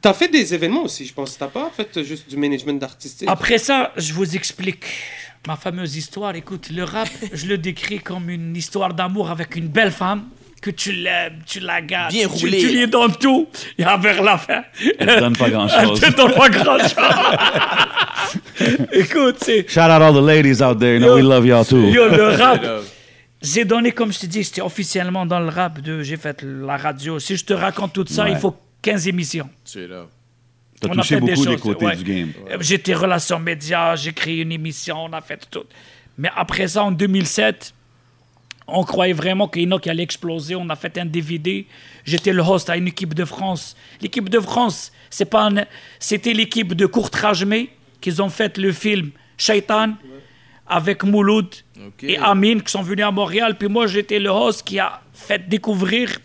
T'as 0.00 0.14
fait 0.14 0.28
des 0.28 0.54
événements 0.54 0.84
aussi, 0.84 1.04
je 1.06 1.12
pense. 1.12 1.36
T'as 1.36 1.48
pas 1.48 1.70
fait 1.76 2.02
juste 2.02 2.28
du 2.30 2.36
management 2.38 2.78
d'artistes? 2.80 3.22
Après 3.26 3.58
ça, 3.58 3.92
je 3.98 4.12
vous 4.14 4.34
explique 4.34 4.84
ma 5.46 5.56
fameuse 5.56 5.94
histoire. 5.94 6.34
Écoute, 6.34 6.70
le 6.70 6.84
rap, 6.84 7.08
je 7.34 7.46
le 7.46 7.58
décris 7.58 7.98
comme 8.00 8.30
une 8.30 8.56
histoire 8.56 8.94
d'amour 8.94 9.30
avec 9.30 9.56
une 9.56 9.68
belle 9.68 9.92
femme 9.92 10.24
que 10.60 10.70
tu 10.70 10.92
l'aimes, 10.92 11.38
tu 11.46 11.60
la 11.60 11.80
gardes, 11.80 12.12
Bien 12.12 12.28
tu, 12.28 12.44
roulé. 12.44 12.58
tu 12.58 12.68
lui 12.68 12.86
donnes 12.86 13.16
tout, 13.16 13.48
et 13.78 13.82
vers 13.84 14.22
la 14.22 14.36
fin, 14.38 14.62
Elle 14.98 15.06
te 15.06 15.20
donne 15.20 15.36
pas 15.36 15.46
elle 15.46 15.52
grand-chose. 15.52 16.00
te 16.00 16.16
donne 16.16 16.32
pas 16.34 16.48
grand-chose. 16.50 16.94
Écoute, 18.92 19.36
c'est... 19.40 19.68
Shout 19.68 19.80
out 19.80 20.02
all 20.02 20.12
the 20.14 20.24
ladies 20.24 20.62
out 20.62 20.78
there. 20.78 20.94
You 20.94 21.00
know 21.00 21.08
Yo. 21.08 21.14
we 21.16 21.22
love 21.22 21.46
y'all 21.46 21.64
too. 21.64 21.88
Yo, 21.88 22.08
le 22.08 22.28
rap, 22.36 22.62
j'ai 23.42 23.64
donné, 23.64 23.92
comme 23.92 24.12
je 24.12 24.18
te 24.20 24.26
dis, 24.26 24.44
c'était 24.44 24.60
officiellement 24.60 25.24
dans 25.26 25.40
le 25.40 25.48
rap, 25.48 25.80
de, 25.80 26.02
j'ai 26.02 26.16
fait 26.16 26.42
la 26.42 26.76
radio. 26.76 27.18
Si 27.18 27.36
je 27.36 27.44
te 27.44 27.52
raconte 27.54 27.92
tout 27.94 28.04
ça, 28.06 28.24
Ouais. 28.24 28.32
il 28.32 28.36
faut 28.38 28.54
15 28.82 29.08
émissions. 29.08 29.48
Straight 29.64 29.90
up. 29.90 30.08
T'as 30.80 30.88
On 30.88 30.92
a 30.92 30.94
touché 30.96 31.14
fait 31.16 31.20
des 31.20 31.32
beaucoup 31.32 31.44
des 31.46 31.52
choses, 31.52 31.60
côtés 31.62 31.86
ouais. 31.86 31.96
du 31.96 32.04
game. 32.04 32.32
Euh, 32.50 32.56
J'étais 32.60 32.94
relations 32.94 33.38
médias, 33.38 33.96
j'ai 33.96 34.12
créé 34.12 34.40
une 34.42 34.52
émission, 34.52 35.04
on 35.04 35.12
a 35.12 35.20
fait 35.20 35.40
tout. 35.50 35.64
Mais 36.18 36.30
après 36.36 36.68
ça, 36.68 36.84
en 36.84 36.90
2007, 36.92 37.74
on 38.72 38.84
croyait 38.84 39.12
vraiment 39.12 39.48
qu'Enoch 39.48 39.86
allait 39.86 40.02
exploser. 40.02 40.54
On 40.54 40.68
a 40.70 40.76
fait 40.76 40.96
un 40.98 41.04
DVD. 41.06 41.66
J'étais 42.04 42.32
le 42.32 42.42
host 42.42 42.70
à 42.70 42.76
une 42.76 42.88
équipe 42.88 43.14
de 43.14 43.24
France. 43.24 43.76
L'équipe 44.00 44.28
de 44.28 44.40
France, 44.40 44.92
c'est 45.10 45.24
pas 45.30 45.44
un- 45.48 45.64
c'était 45.98 46.32
l'équipe 46.32 46.74
de 46.74 46.86
Courtrajmé 46.86 47.70
qu'ils 48.00 48.20
ont 48.22 48.28
fait 48.30 48.56
le 48.58 48.72
film 48.72 49.10
Shaitan 49.36 49.94
avec 50.66 51.02
Mouloud 51.04 51.48
et 52.02 52.16
Amine 52.18 52.62
qui 52.62 52.70
sont 52.70 52.82
venus 52.82 53.04
à 53.04 53.10
Montréal. 53.10 53.56
Puis 53.58 53.68
moi, 53.68 53.86
j'étais 53.86 54.18
le 54.18 54.30
host 54.30 54.62
qui 54.64 54.78
a 54.78 55.00
fait 55.12 55.48
découvrir 55.48 56.18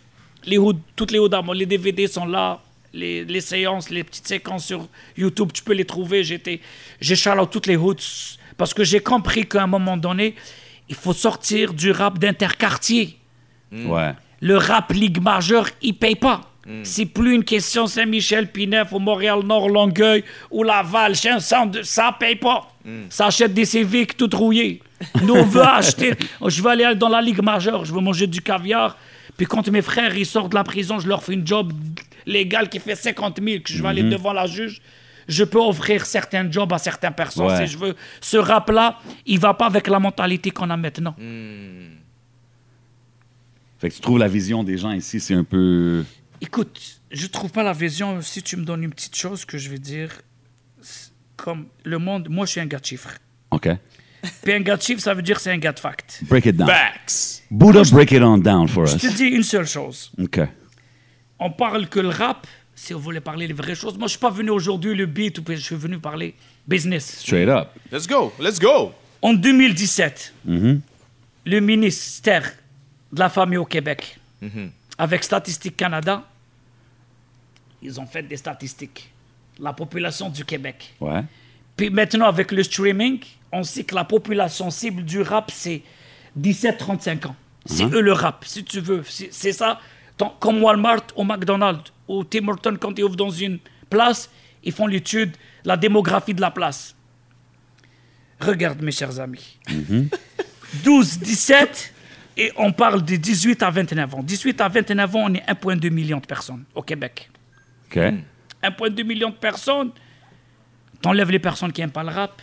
les 0.45 0.57
toutes 0.95 1.11
les 1.11 1.19
moi. 1.41 1.55
Les 1.55 1.65
DVD 1.65 2.07
sont 2.07 2.25
là. 2.25 2.61
Les, 2.93 3.25
les 3.25 3.41
séances, 3.41 3.89
les 3.89 4.05
petites 4.05 4.25
séquences 4.27 4.67
sur 4.67 4.87
YouTube, 5.17 5.49
tu 5.53 5.61
peux 5.63 5.73
les 5.73 5.83
trouver. 5.83 6.23
J'étais, 6.23 6.61
j'ai 7.01 7.17
toutes 7.45 7.67
les 7.67 7.75
hoods 7.75 7.95
parce 8.55 8.73
que 8.73 8.85
j'ai 8.85 9.01
compris 9.01 9.45
qu'à 9.45 9.63
un 9.63 9.67
moment 9.67 9.97
donné, 9.97 10.33
il 10.89 10.95
faut 10.95 11.13
sortir 11.13 11.73
du 11.73 11.91
rap 11.91 12.19
d'interquartier. 12.19 13.17
Ouais. 13.71 14.13
Le 14.41 14.57
rap 14.57 14.91
Ligue 14.93 15.21
majeure, 15.21 15.69
il 15.81 15.93
paye 15.95 16.15
pas. 16.15 16.41
C'est 16.81 17.05
plus 17.05 17.35
une 17.35 17.43
question 17.43 17.85
Saint-Michel, 17.85 18.51
Pinef 18.51 18.91
ou 18.91 18.97
Montréal-Nord, 18.97 19.69
Longueuil 19.69 20.23
ou 20.49 20.63
Laval, 20.63 21.15
ça, 21.15 21.37
ça 21.83 22.15
paye 22.19 22.37
pas. 22.37 22.67
Ça 23.09 23.27
achète 23.27 23.53
des 23.53 23.65
Civics 23.65 24.17
tout 24.17 24.29
rouillés. 24.33 24.81
Nous, 25.21 25.33
on 25.35 25.43
veut 25.43 25.61
acheter. 25.67 26.13
Je 26.45 26.61
veux 26.63 26.69
aller 26.69 26.95
dans 26.95 27.09
la 27.09 27.21
Ligue 27.21 27.43
majeure, 27.43 27.85
je 27.85 27.93
veux 27.93 28.01
manger 28.01 28.25
du 28.25 28.41
caviar. 28.41 28.97
Puis 29.37 29.45
quand 29.45 29.67
mes 29.69 29.81
frères 29.83 30.15
ils 30.15 30.25
sortent 30.25 30.51
de 30.51 30.55
la 30.55 30.63
prison, 30.63 30.99
je 30.99 31.07
leur 31.07 31.23
fais 31.23 31.33
une 31.33 31.45
job 31.45 31.71
légale 32.25 32.69
qui 32.69 32.79
fait 32.79 32.95
50 32.95 33.39
000, 33.43 33.61
que 33.63 33.71
je 33.71 33.83
vais 33.83 33.89
aller 33.89 34.03
devant 34.03 34.33
la 34.33 34.47
juge. 34.47 34.81
Je 35.27 35.43
peux 35.43 35.59
offrir 35.59 36.05
certains 36.05 36.49
jobs 36.51 36.71
à 36.73 36.77
certaines 36.77 37.13
personnes 37.13 37.47
Ouais. 37.47 37.65
si 37.65 37.73
je 37.73 37.77
veux. 37.77 37.95
Ce 38.21 38.37
rap-là, 38.37 38.99
il 39.25 39.39
va 39.39 39.53
pas 39.53 39.65
avec 39.67 39.87
la 39.87 39.99
mentalité 39.99 40.51
qu'on 40.51 40.69
a 40.69 40.77
maintenant. 40.77 41.15
Fait 43.79 43.89
que 43.89 43.95
tu 43.95 44.01
trouves 44.01 44.19
la 44.19 44.27
vision 44.27 44.63
des 44.63 44.77
gens 44.77 44.91
ici, 44.91 45.19
c'est 45.19 45.33
un 45.33 45.43
peu. 45.43 46.03
Écoute, 46.41 47.01
je 47.11 47.27
trouve 47.27 47.51
pas 47.51 47.63
la 47.63 47.73
vision. 47.73 48.21
Si 48.21 48.41
tu 48.41 48.55
me 48.57 48.63
donnes 48.63 48.83
une 48.83 48.91
petite 48.93 49.15
chose 49.15 49.45
que 49.45 49.57
je 49.57 49.69
vais 49.69 49.79
dire, 49.79 50.11
comme 51.35 51.65
le 51.83 51.97
monde, 51.97 52.27
moi 52.29 52.45
je 52.45 52.51
suis 52.51 52.61
un 52.61 52.65
gars 52.65 52.79
de 52.79 52.85
chiffres. 52.85 53.17
OK. 53.51 53.69
Puis 54.43 54.53
un 54.53 54.61
gars 54.61 54.77
de 54.77 54.81
chiffres, 54.81 55.01
ça 55.01 55.13
veut 55.13 55.21
dire 55.21 55.39
c'est 55.39 55.51
un 55.51 55.57
gars 55.57 55.71
de 55.73 55.79
fact. 55.79 56.23
Break 56.23 56.45
it 56.45 56.55
down. 56.55 56.67
Facts. 56.67 57.43
Buddha, 57.51 57.81
break 57.91 58.11
it 58.11 58.21
on 58.23 58.37
down 58.39 58.67
for 58.67 58.85
Je 58.85 58.95
us. 58.95 59.01
te 59.01 59.07
dis 59.15 59.25
une 59.25 59.43
seule 59.43 59.67
chose. 59.67 60.11
OK. 60.19 60.39
On 61.37 61.51
parle 61.51 61.87
que 61.89 61.99
le 61.99 62.09
rap, 62.09 62.47
si 62.75 62.93
vous 62.93 62.99
voulez 62.99 63.21
parler 63.21 63.47
les 63.47 63.53
vraies 63.53 63.75
choses, 63.75 63.97
moi 63.97 64.07
je 64.07 64.11
suis 64.11 64.19
pas 64.19 64.29
venu 64.29 64.49
aujourd'hui 64.49 64.93
le 64.93 65.05
beat, 65.05 65.41
je 65.47 65.55
suis 65.55 65.75
venu 65.75 65.97
parler 65.97 66.35
business. 66.67 67.19
Straight 67.19 67.47
up. 67.47 67.69
Let's 67.91 68.07
go. 68.07 68.33
Let's 68.39 68.59
go. 68.59 68.93
En 69.21 69.33
2017, 69.33 70.33
le 70.45 71.59
ministère 71.59 72.51
de 73.11 73.19
la 73.19 73.29
Famille 73.29 73.57
au 73.57 73.65
Québec, 73.65 74.19
avec 74.97 75.23
Statistique 75.23 75.77
Canada, 75.77 76.23
ils 77.81 77.99
ont 77.99 78.05
fait 78.05 78.23
des 78.23 78.37
statistiques. 78.37 79.11
La 79.57 79.71
population 79.71 80.29
du 80.29 80.43
Québec. 80.43 80.93
Ouais. 80.99 81.23
Puis 81.77 81.89
maintenant, 81.89 82.25
avec 82.25 82.51
le 82.51 82.61
streaming, 82.61 83.21
on 83.53 83.63
sait 83.63 83.85
que 83.85 83.95
la 83.95 84.03
population 84.03 84.69
cible 84.69 85.03
du 85.03 85.21
rap, 85.21 85.49
c'est 85.49 85.81
17-35 86.37 87.27
ans. 87.27 87.35
C'est 87.65 87.85
eux 87.85 88.01
le 88.01 88.11
rap, 88.11 88.43
si 88.45 88.65
tu 88.65 88.81
veux. 88.81 89.03
C'est 89.07 89.53
ça. 89.53 89.79
Comme 90.39 90.61
Walmart 90.61 91.03
ou 91.15 91.23
McDonald's 91.23 91.91
ou 92.07 92.23
Tim 92.23 92.47
Hortons, 92.47 92.77
quand 92.79 92.97
ils 92.97 93.03
ouvrent 93.03 93.15
dans 93.15 93.29
une 93.29 93.59
place, 93.89 94.29
ils 94.63 94.71
font 94.71 94.87
l'étude, 94.87 95.31
la 95.63 95.77
démographie 95.77 96.33
de 96.33 96.41
la 96.41 96.51
place. 96.51 96.95
Regarde, 98.39 98.81
mes 98.81 98.91
chers 98.91 99.19
amis. 99.19 99.57
12, 100.83 101.19
17, 101.19 101.93
et 102.37 102.51
on 102.57 102.71
parle 102.71 103.03
de 103.03 103.15
18 103.15 103.63
à 103.63 103.69
29 103.69 104.15
ans. 104.15 104.23
18 104.23 104.61
à 104.61 104.67
29 104.67 105.15
ans, 105.15 105.23
on 105.25 105.33
est 105.33 105.45
1,2 105.47 105.89
million 105.89 106.17
de 106.17 106.25
personnes 106.25 106.63
au 106.73 106.81
Québec. 106.81 107.29
OK. 107.89 107.97
1,2 107.97 109.03
million 109.03 109.29
de 109.29 109.35
personnes. 109.35 109.91
T'enlèves 111.05 111.29
les 111.29 111.37
personnes 111.37 111.71
qui 111.71 111.81
n'aiment 111.81 111.91
pas 111.91 112.01
le 112.01 112.09
rap, 112.09 112.41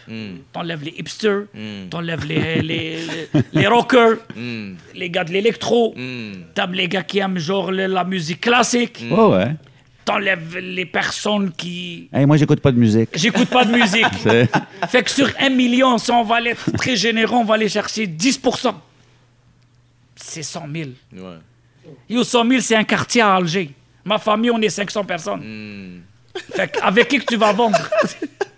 t'enlèves 0.53 0.85
les 0.85 0.95
hipsters, 0.97 1.47
t'enlèves 1.91 2.25
les, 2.25 2.63
les, 2.63 2.97
les, 3.05 3.43
les 3.53 3.67
rockers, 3.67 4.19
les 4.95 5.11
gars 5.11 5.25
de 5.25 5.33
l'électro, 5.33 5.97
t'as 6.55 6.69
les 6.69 6.87
gars 6.87 7.03
qui 7.03 7.19
aiment 7.19 7.39
genre 7.39 7.73
la 7.73 8.05
musique 8.05 8.41
classique, 8.41 9.05
ouais. 9.11 9.57
t'enlèves 10.05 10.59
les 10.59 10.87
personnes 10.87 11.51
qui... 11.51 12.09
Hey, 12.13 12.25
moi, 12.25 12.37
j'écoute 12.37 12.61
pas 12.61 12.71
de 12.71 12.79
musique. 12.79 13.09
J'écoute 13.17 13.49
pas 13.49 13.65
de 13.65 13.73
musique. 13.73 14.07
Fait 14.89 15.03
que 15.03 15.11
sur 15.11 15.29
1 15.41 15.49
million, 15.49 15.99
si 15.99 16.13
on 16.13 16.23
va 16.23 16.37
aller 16.37 16.51
être 16.51 16.71
très 16.79 16.95
généreux, 16.95 17.39
on 17.39 17.45
va 17.45 17.55
aller 17.55 17.69
chercher 17.69 18.07
10%. 18.07 18.75
C'est 20.15 20.45
100 20.45 20.67
000. 20.73 20.91
Ouais. 21.15 21.21
Yo, 22.09 22.23
100 22.23 22.49
000, 22.49 22.61
c'est 22.61 22.77
un 22.77 22.85
quartier 22.85 23.23
à 23.23 23.35
Alger. 23.35 23.73
Ma 24.05 24.19
famille, 24.19 24.53
on 24.53 24.63
est 24.63 24.69
500 24.69 25.03
personnes. 25.03 26.03
Fait 26.55 26.69
que 26.71 26.79
avec 26.81 27.09
qui 27.09 27.19
que 27.19 27.25
tu 27.25 27.37
vas 27.37 27.53
vendre? 27.53 27.77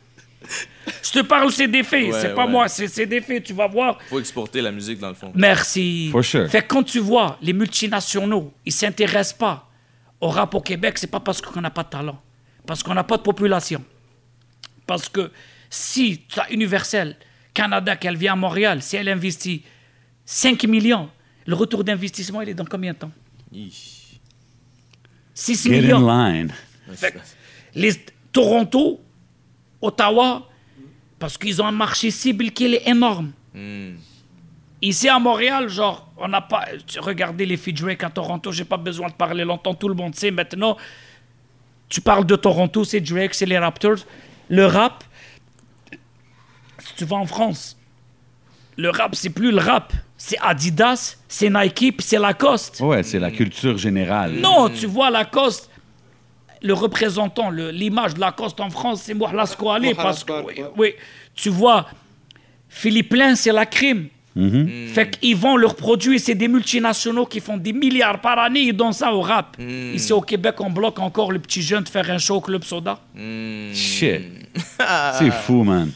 Je 1.02 1.10
te 1.10 1.20
parle, 1.20 1.50
c'est 1.52 1.68
des 1.68 1.82
faits. 1.82 2.12
Ouais, 2.12 2.20
c'est 2.20 2.34
pas 2.34 2.44
ouais. 2.46 2.50
moi, 2.50 2.68
c'est 2.68 3.06
des 3.06 3.20
faits. 3.20 3.44
Tu 3.44 3.52
vas 3.52 3.66
voir. 3.66 3.98
Faut 4.08 4.18
exporter 4.20 4.60
la 4.60 4.70
musique 4.72 4.98
dans 4.98 5.08
le 5.08 5.14
fond. 5.14 5.32
Merci. 5.34 6.08
For 6.10 6.24
sure. 6.24 6.48
Fait 6.50 6.62
que 6.62 6.68
quand 6.68 6.82
tu 6.82 6.98
vois 6.98 7.38
les 7.42 7.52
multinationaux, 7.52 8.52
ils 8.64 8.72
s'intéressent 8.72 9.38
pas 9.38 9.70
au 10.20 10.28
rap 10.28 10.54
au 10.54 10.60
Québec, 10.60 10.96
c'est 10.98 11.10
pas 11.10 11.20
parce 11.20 11.40
qu'on 11.40 11.60
n'a 11.60 11.70
pas 11.70 11.82
de 11.82 11.90
talent, 11.90 12.18
parce 12.66 12.82
qu'on 12.82 12.94
n'a 12.94 13.04
pas 13.04 13.16
de 13.18 13.22
population. 13.22 13.84
Parce 14.86 15.08
que 15.08 15.30
si 15.68 16.22
tu 16.28 16.40
as 16.40 16.50
Universel, 16.50 17.16
Canada, 17.52 17.96
qu'elle 17.96 18.16
vient 18.16 18.32
à 18.32 18.36
Montréal, 18.36 18.80
si 18.82 18.96
elle 18.96 19.08
investit 19.08 19.62
5 20.24 20.64
millions, 20.64 21.10
le 21.46 21.54
retour 21.54 21.84
d'investissement, 21.84 22.40
il 22.40 22.48
est 22.50 22.54
dans 22.54 22.64
combien 22.64 22.92
de 22.92 22.98
temps? 22.98 23.12
Hi. 23.52 23.70
6 25.34 25.62
Get 25.64 25.68
in 25.68 25.80
millions. 25.82 26.06
line. 26.06 26.52
Fait 26.94 27.12
que 27.12 27.18
les 27.74 27.92
Toronto, 28.32 29.00
Ottawa, 29.80 30.48
parce 31.24 31.38
qu'ils 31.38 31.62
ont 31.62 31.66
un 31.66 31.72
marché 31.72 32.10
cible 32.10 32.50
qui 32.50 32.66
est 32.66 32.86
énorme. 32.86 33.32
Ici 34.82 35.08
à 35.08 35.18
Montréal, 35.18 35.70
genre, 35.70 36.06
on 36.18 36.28
n'a 36.28 36.42
pas. 36.42 36.66
tu- 36.86 37.00
Regardez 37.00 37.46
les 37.46 37.56
filles 37.56 37.72
Drake 37.72 38.04
à 38.04 38.10
Toronto, 38.10 38.52
j'ai 38.52 38.66
pas 38.66 38.76
besoin 38.76 39.08
de 39.08 39.14
parler 39.14 39.42
longtemps, 39.42 39.72
tout 39.72 39.88
le 39.88 39.94
monde 39.94 40.14
sait. 40.14 40.30
Maintenant, 40.30 40.76
tu 41.88 42.02
parles 42.02 42.26
de 42.26 42.36
Toronto, 42.36 42.84
c'est 42.84 43.00
Drake, 43.00 43.32
c'est 43.32 43.46
les 43.46 43.56
Raptors. 43.58 43.96
Le 44.50 44.66
rap, 44.66 45.02
si 46.78 46.94
tu 46.96 47.06
vas 47.06 47.16
en 47.16 47.24
France, 47.24 47.78
le 48.76 48.90
rap, 48.90 49.14
c'est 49.14 49.30
plus 49.30 49.50
le 49.50 49.60
rap. 49.60 49.94
C'est 50.18 50.36
Adidas, 50.42 51.16
c'est 51.26 51.48
Nike, 51.48 51.96
puis 51.96 52.06
c'est 52.06 52.18
Lacoste. 52.18 52.80
Ouais, 52.80 53.02
c'est 53.02 53.18
la 53.18 53.30
culture 53.30 53.78
générale. 53.78 54.32
Non, 54.34 54.68
tu 54.68 54.84
vois 54.84 55.08
Lacoste, 55.10 55.70
le 56.64 56.72
représentant, 56.72 57.50
l'image 57.50 58.14
de 58.14 58.20
Lacoste 58.20 58.58
en 58.58 58.70
France, 58.70 59.02
c'est 59.04 59.14
Mohalas 59.14 59.54
Kouali. 59.56 59.92
Parce 59.94 60.24
que, 60.24 60.32
oui, 60.76 60.94
tu 61.34 61.50
vois, 61.50 61.86
Philippe 62.68 63.12
Lain, 63.12 63.34
c'est 63.36 63.52
la 63.52 63.66
crime. 63.66 64.06
Fait 64.94 65.16
qu'ils 65.20 65.36
vendent 65.36 65.60
leurs 65.60 65.76
produits, 65.76 66.18
c'est 66.18 66.34
des 66.34 66.48
multinationaux 66.48 67.26
qui 67.26 67.38
font 67.38 67.56
des 67.56 67.72
milliards 67.72 68.20
par 68.20 68.38
année, 68.38 68.62
ils 68.62 68.72
donnent 68.72 68.92
ça 68.94 69.12
au 69.14 69.20
rap. 69.20 69.56
Ici 69.60 70.12
au 70.12 70.22
Québec, 70.22 70.56
on 70.58 70.70
bloque 70.70 70.98
encore 70.98 71.30
le 71.30 71.38
petit 71.38 71.62
jeune 71.62 71.84
de 71.84 71.88
faire 71.88 72.10
un 72.10 72.18
show 72.18 72.36
au 72.36 72.40
Club 72.40 72.64
Soda. 72.64 72.98
Shit. 73.74 74.22
c'est 75.18 75.30
fou, 75.30 75.62
man. 75.62 75.90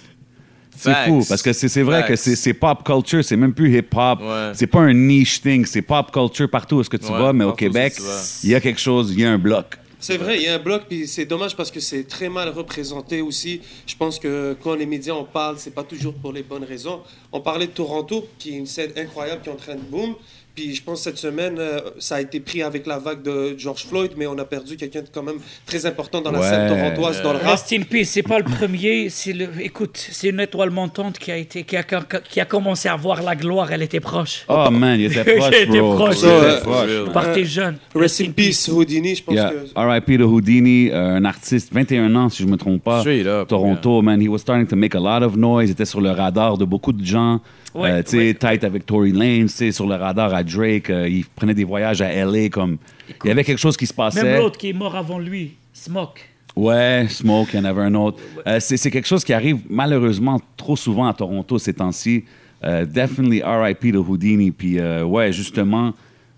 C'est 0.76 0.94
fou, 1.06 1.24
parce 1.28 1.42
que 1.42 1.52
c'est 1.52 1.82
vrai 1.82 2.02
Facts. 2.02 2.08
que 2.10 2.34
c'est 2.36 2.54
pop 2.54 2.84
culture, 2.84 3.24
c'est 3.24 3.36
même 3.36 3.52
plus 3.52 3.76
hip-hop. 3.76 4.20
Ouais. 4.20 4.52
C'est 4.54 4.68
pas 4.68 4.80
un 4.80 4.92
niche 4.92 5.40
thing, 5.40 5.66
c'est 5.66 5.82
pop 5.82 6.12
culture 6.12 6.48
partout 6.48 6.76
où 6.76 6.80
est-ce 6.82 6.90
que 6.90 6.96
tu 6.96 7.10
Ouais, 7.10 7.18
vas, 7.18 7.32
mais 7.32 7.44
au 7.44 7.52
Québec, 7.54 7.94
il 8.44 8.50
y 8.50 8.54
a 8.54 8.60
quelque 8.60 8.80
chose, 8.80 9.12
il 9.12 9.20
y 9.20 9.24
a 9.24 9.30
un 9.32 9.38
bloc. 9.38 9.76
C'est 10.00 10.16
vrai, 10.16 10.36
il 10.36 10.44
y 10.44 10.46
a 10.46 10.54
un 10.54 10.58
bloc, 10.60 10.84
puis 10.88 11.08
c'est 11.08 11.24
dommage 11.24 11.56
parce 11.56 11.72
que 11.72 11.80
c'est 11.80 12.04
très 12.04 12.28
mal 12.28 12.50
représenté 12.50 13.20
aussi. 13.20 13.60
Je 13.84 13.96
pense 13.96 14.20
que 14.20 14.56
quand 14.62 14.76
les 14.76 14.86
médias 14.86 15.14
en 15.14 15.24
parlent, 15.24 15.58
c'est 15.58 15.74
pas 15.74 15.82
toujours 15.82 16.14
pour 16.14 16.32
les 16.32 16.44
bonnes 16.44 16.62
raisons. 16.62 17.02
On 17.32 17.40
parlait 17.40 17.66
de 17.66 17.72
Toronto, 17.72 18.28
qui 18.38 18.54
est 18.54 18.58
une 18.58 18.66
scène 18.66 18.92
incroyable, 18.96 19.42
qui 19.42 19.48
est 19.48 19.52
en 19.52 19.56
train 19.56 19.74
de 19.74 19.82
boom. 19.82 20.14
Puis 20.58 20.74
je 20.74 20.82
pense 20.82 20.98
que 20.98 21.04
cette 21.04 21.18
semaine, 21.18 21.54
euh, 21.60 21.78
ça 22.00 22.16
a 22.16 22.20
été 22.20 22.40
pris 22.40 22.64
avec 22.64 22.84
la 22.84 22.98
vague 22.98 23.22
de 23.22 23.54
George 23.56 23.86
Floyd, 23.86 24.10
mais 24.16 24.26
on 24.26 24.36
a 24.38 24.44
perdu 24.44 24.76
quelqu'un 24.76 25.02
de 25.02 25.06
quand 25.14 25.22
même 25.22 25.36
très 25.66 25.86
important 25.86 26.20
dans 26.20 26.32
la 26.32 26.40
Ouais. 26.40 26.48
scène 26.48 26.68
torontoise, 26.68 27.22
dans 27.22 27.32
le 27.32 27.38
rap. 27.38 27.50
Rest 27.52 27.72
in 27.72 27.82
peace, 27.82 28.06
c'est 28.06 28.24
pas 28.24 28.38
le 28.38 28.44
premier, 28.44 29.08
c'est 29.08 29.32
le. 29.32 29.46
Écoute, 29.60 29.96
c'est 30.10 30.30
une 30.30 30.40
étoile 30.40 30.70
montante 30.70 31.16
qui 31.20 31.30
a 31.30 31.36
été, 31.36 31.62
qui 31.62 31.76
a, 31.76 31.84
qui 31.84 32.40
a 32.40 32.44
commencé 32.44 32.88
à 32.88 32.96
voir 32.96 33.22
la 33.22 33.36
gloire, 33.36 33.70
elle 33.70 33.82
était 33.82 34.00
proche. 34.00 34.44
Oh 34.48 34.68
man, 34.72 34.98
il 34.98 35.06
était 35.16 35.22
proche, 35.36 35.52
Il 35.52 35.68
était 35.68 35.78
bro. 35.78 35.94
proche. 35.94 36.16
Il 36.24 36.28
était 36.28 36.36
Ouais. 36.36 36.60
proche. 36.60 36.86
Real. 36.90 37.12
Partez 37.12 37.44
jeune. 37.44 37.76
Rest 37.94 38.20
in 38.20 38.32
peace, 38.32 38.68
Houdini, 38.68 39.14
je 39.14 39.22
pense 39.22 39.36
Yeah. 39.36 39.52
que... 39.52 39.78
R.I.P. 39.80 40.18
de 40.18 40.24
Houdini, 40.24 40.90
euh, 40.90 41.14
un 41.18 41.24
artiste, 41.24 41.72
21 41.72 42.12
ans 42.16 42.28
si 42.30 42.42
je 42.42 42.48
me 42.48 42.56
trompe 42.56 42.82
pas. 42.82 42.98
Straight 43.02 43.28
up, 43.28 43.46
Toronto, 43.46 44.02
man, 44.02 44.20
he 44.20 44.26
was 44.26 44.38
starting 44.38 44.66
to 44.66 44.74
make 44.74 44.96
a 44.96 44.98
lot 45.00 45.24
of 45.24 45.36
noise. 45.36 45.68
Il 45.68 45.72
était 45.72 45.84
sur 45.84 46.00
le 46.00 46.10
radar 46.10 46.58
de 46.58 46.64
beaucoup 46.64 46.92
de 46.92 47.04
gens. 47.04 47.40
Ouais, 47.74 47.90
Euh, 47.90 48.02
ouais. 48.16 48.34
tight 48.34 48.64
avec 48.64 48.86
Tory 48.86 49.12
Lanez, 49.12 49.46
sur 49.72 49.86
le 49.86 49.94
radar 49.94 50.32
à 50.34 50.42
Drake. 50.42 50.88
euh, 50.90 51.08
il 51.08 51.24
prenait 51.26 51.54
des 51.54 51.64
voyages 51.64 52.00
à 52.00 52.06
L.A. 52.12 52.48
comme. 52.48 52.78
Il 53.24 53.28
y 53.28 53.30
avait 53.30 53.44
quelque 53.44 53.58
chose 53.58 53.76
qui 53.76 53.86
se 53.86 53.92
passait. 53.94 54.22
Même 54.22 54.40
l'autre 54.40 54.58
qui 54.58 54.70
est 54.70 54.72
mort 54.72 54.96
avant 54.96 55.18
lui, 55.18 55.52
Smoke. 55.72 56.20
Ouais, 56.56 57.06
Smoke, 57.08 57.50
il 57.52 57.56
y 57.56 57.60
en 57.60 57.64
avait 57.66 57.82
un 57.82 57.94
autre. 57.94 58.18
Euh, 58.46 58.58
c'est 58.58 58.90
quelque 58.90 59.06
chose 59.06 59.22
qui 59.22 59.32
arrive 59.32 59.58
malheureusement 59.68 60.40
trop 60.56 60.76
souvent 60.76 61.06
à 61.06 61.12
Toronto 61.14 61.58
ces 61.58 61.74
temps-ci. 61.74 62.24
Euh, 62.64 62.84
definitely 62.84 63.42
RIP 63.44 63.92
de 63.92 63.98
Houdini. 63.98 64.50
Puis, 64.50 64.78
euh, 64.80 65.04
ouais, 65.04 65.32
justement, 65.32 65.92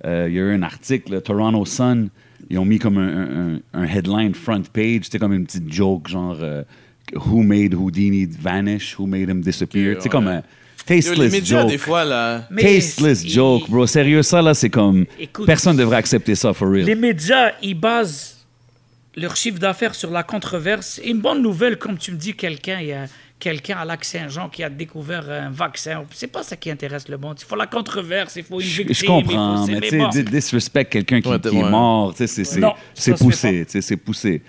il 0.05 0.11
y 0.11 0.39
a 0.39 0.43
eu 0.43 0.55
un 0.55 0.63
article, 0.63 1.13
le 1.13 1.21
Toronto 1.23 1.65
Sun, 1.65 2.09
ils 2.51 2.59
ont 2.59 2.65
mis 2.65 2.79
comme 2.79 2.99
un, 2.99 3.55
un- 3.55 3.61
un 3.75 3.85
headline 3.85 4.35
front 4.35 4.63
page, 4.73 5.01
c'était 5.05 5.19
comme 5.19 5.33
une 5.33 5.45
petite 5.47 5.73
joke, 5.73 6.09
genre 6.09 6.37
Who 7.15 7.43
made 7.43 7.75
Houdini 7.75 8.27
vanish? 8.27 8.97
Who 8.99 9.07
made 9.07 9.29
him 9.29 9.41
disappear? 9.41 9.97
C'est 10.01 10.09
comme 10.09 10.41
Yo, 10.91 10.97
les 10.97 11.03
tasteless 11.03 11.33
médias, 11.33 11.61
joke. 11.63 11.71
des 11.71 11.79
fois, 11.79 12.05
là. 12.05 12.47
Mais 12.51 12.63
Tasteless 12.63 13.23
il- 13.25 13.31
joke, 13.31 13.71
bro. 13.71 13.87
Sérieux, 13.87 14.23
ça, 14.23 14.43
là, 14.43 14.55
c'est 14.55 14.71
comme. 14.71 15.07
Écoute, 15.19 15.47
personne 15.47 15.77
devrait 15.77 15.97
accepter 15.99 16.35
ça, 16.35 16.53
for 16.53 16.69
real. 16.69 16.85
Les 16.85 16.95
médias, 16.95 17.53
ils 17.63 17.75
basent 17.75 18.39
leur 19.17 19.37
chiffre 19.37 19.59
d'affaires 19.59 19.95
sur 19.95 20.11
la 20.11 20.23
controverse. 20.23 21.01
Et 21.05 21.11
une 21.11 21.21
bonne 21.21 21.43
nouvelle, 21.43 21.77
comme 21.79 21.97
tu 21.99 22.13
me 22.13 22.17
dis, 22.17 22.35
quelqu'un, 22.35 22.79
il 22.81 22.87
y 22.89 22.93
a 22.93 23.07
quelqu'un 23.39 23.79
à 23.79 23.85
Lac-Saint-Jean 23.87 24.49
qui 24.51 24.63
a 24.63 24.69
découvert 24.69 25.29
un 25.31 25.49
vaccin. 25.51 26.05
C'est 26.13 26.27
pas 26.27 26.43
ça 26.43 26.57
qui 26.57 26.71
intéresse 26.71 27.09
le 27.09 27.17
monde. 27.17 27.37
Il 27.41 27.45
faut 27.47 27.57
la 27.57 27.67
controverse, 27.67 28.37
il 28.37 28.45
faut 28.45 28.61
une 28.61 28.67
Je, 28.67 28.83
victime. 28.83 28.95
je 28.95 29.07
comprends, 29.07 29.67
il 29.67 29.75
faut... 29.75 29.81
mais 29.81 29.89
c'est- 29.89 29.99
tu 29.99 30.19
sais, 30.19 30.23
disrespect 30.25 30.85
quelqu'un 30.91 31.21
qui, 31.23 31.29
Ouais, 31.29 31.41
qui 31.41 31.49
ouais. 31.49 31.57
est 31.59 31.71
mort, 31.71 32.13
tu 32.15 32.27
sais, 32.27 32.45
c'est- 32.45 33.15
poussé, 33.17 33.65
tu 33.65 33.73
sais, 33.73 33.81
c'est 33.81 33.97
poussé. 33.97 34.43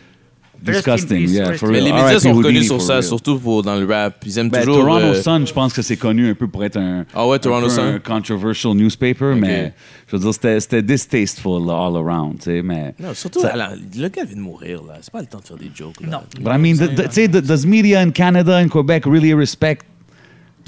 Disgusting, 0.62 1.28
yeah, 1.30 1.54
for 1.54 1.70
in 1.70 1.72
Mais 1.72 1.80
real. 1.80 1.86
les 1.86 1.92
médias 2.04 2.20
sont 2.20 2.34
reconnus 2.34 2.68
sur 2.68 2.82
ça, 2.82 2.94
real. 2.94 3.04
surtout 3.04 3.40
pour, 3.40 3.64
dans 3.64 3.76
le 3.76 3.86
rap. 3.86 4.24
Ils 4.26 4.38
aiment 4.38 4.50
Ben, 4.50 4.60
toujours. 4.64 4.86
Toronto 4.86 5.06
euh, 5.06 5.22
Sun, 5.22 5.48
je 5.48 5.54
pense 5.54 5.74
que 5.74 5.82
c'est 5.82 5.98
connu 5.98 6.30
un 6.30 6.36
peu 6.36 6.48
pour 6.48 6.64
être 6.64 6.78
un, 6.78 7.06
Ah 7.16 7.28
ouais, 7.28 7.38
un 7.38 7.40
Toronto 7.40 7.68
peu 7.68 7.74
Sun? 7.74 7.84
un 7.86 8.00
controversial 8.00 8.74
newspaper, 8.76 9.34
mais 9.36 9.74
je 10.08 10.16
veux 10.16 10.22
dire, 10.22 10.34
c'était- 10.34 10.60
c'était 10.60 10.82
distasteful 10.84 11.64
all 11.70 11.96
around, 11.96 12.38
tu 12.40 12.44
sais, 12.46 12.62
mais... 12.62 12.94
Non, 13.00 13.14
surtout, 13.14 13.40
Ça- 13.42 13.50
alors, 13.54 13.70
le 13.98 14.08
gars 14.10 14.24
vient 14.24 14.36
de 14.36 14.42
mourir, 14.42 14.84
là. 14.84 14.96
C'est 15.02 15.12
pas 15.12 15.22
le 15.22 15.28
temps 15.28 15.40
de 15.40 15.46
faire 15.46 15.58
des 15.58 15.72
jokes, 15.74 16.00
là. 16.02 16.08
Non. 16.08 16.20
But 16.40 16.52
I 16.54 16.58
mean, 16.60 16.78
tu 16.78 17.04
sais, 17.12 17.28
the- 17.28 17.38
does 17.42 17.66
media 17.66 18.00
in 18.02 18.12
Canada 18.12 18.58
and 18.64 18.68
Quebec 18.70 19.06
really 19.06 19.34
respect 19.34 19.80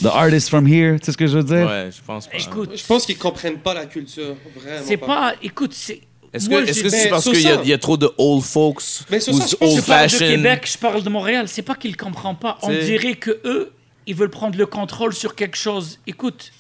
the 0.02 0.08
artists 0.12 0.50
from 0.50 0.66
here? 0.68 0.98
Tu 1.00 1.06
sais 1.06 1.12
ce 1.12 1.18
que 1.18 1.28
je 1.28 1.38
veux 1.38 1.44
dire? 1.44 1.68
Ouais, 1.68 1.89
je 1.96 2.02
pense 2.06 2.26
pas. 2.28 2.38
Écoute, 2.38 2.72
Je 2.76 2.86
pense 2.86 3.06
qu'ils 3.06 3.18
comprennent 3.18 3.60
pas 3.60 3.74
la 3.76 3.86
culture, 3.86 4.36
vraiment 4.56 4.78
c'est 4.84 4.98
pas... 4.98 5.34
Écoute, 5.44 5.72
c'est... 5.74 6.02
Est-ce 6.34 6.50
Moi, 6.50 6.64
que 6.64 6.70
est-ce 6.70 6.80
j'ai- 6.80 6.84
que 6.84 6.90
c'est 6.90 7.04
Ben, 7.06 7.10
parce 7.12 7.24
sur 7.24 7.32
qu'il 7.34 7.42
y, 7.44 7.48
a- 7.48 7.56
ça- 7.56 7.62
il 7.64 7.70
y 7.70 7.74
a 7.74 7.78
trop 7.78 7.96
de 7.98 8.10
old 8.18 8.44
folks 8.44 8.82
sur 8.82 9.06
ou 9.12 9.20
ça, 9.20 9.32
je 9.32 9.32
pense 9.32 9.50
que 9.52 9.56
Je 9.56 9.56
parle 9.58 9.76
de 9.76 9.82
fashion? 10.12 10.28
Québec, 10.28 10.70
je 10.72 10.78
parle 10.80 11.04
de 11.04 11.10
Montréal. 11.10 11.48
C'est 11.48 11.62
pas 11.62 11.76
qu'ils 11.76 11.92
ne 11.92 11.96
comprennent 11.96 12.36
pas. 12.38 12.58
On 12.64 12.68
C'est- 12.70 12.86
dirait 12.86 13.16
que 13.16 13.40
eux, 13.46 13.72
ils 14.08 14.16
veulent 14.16 14.30
prendre 14.32 14.58
le 14.58 14.66
contrôle 14.66 15.14
sur 15.14 15.36
quelque 15.36 15.58
chose. 15.58 16.00
Écoute, 16.08 16.52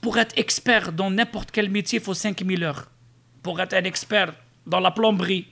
pour 0.00 0.18
être 0.18 0.36
expert 0.36 0.92
dans 0.92 1.10
n'importe 1.10 1.50
quel 1.52 1.70
métier, 1.70 1.98
il 2.00 2.04
faut 2.04 2.14
5000 2.14 2.64
heures. 2.64 2.88
Pour 3.42 3.60
être 3.60 3.72
un 3.74 3.84
expert 3.84 4.32
dans 4.66 4.80
la 4.80 4.90
plomberie 4.90 5.46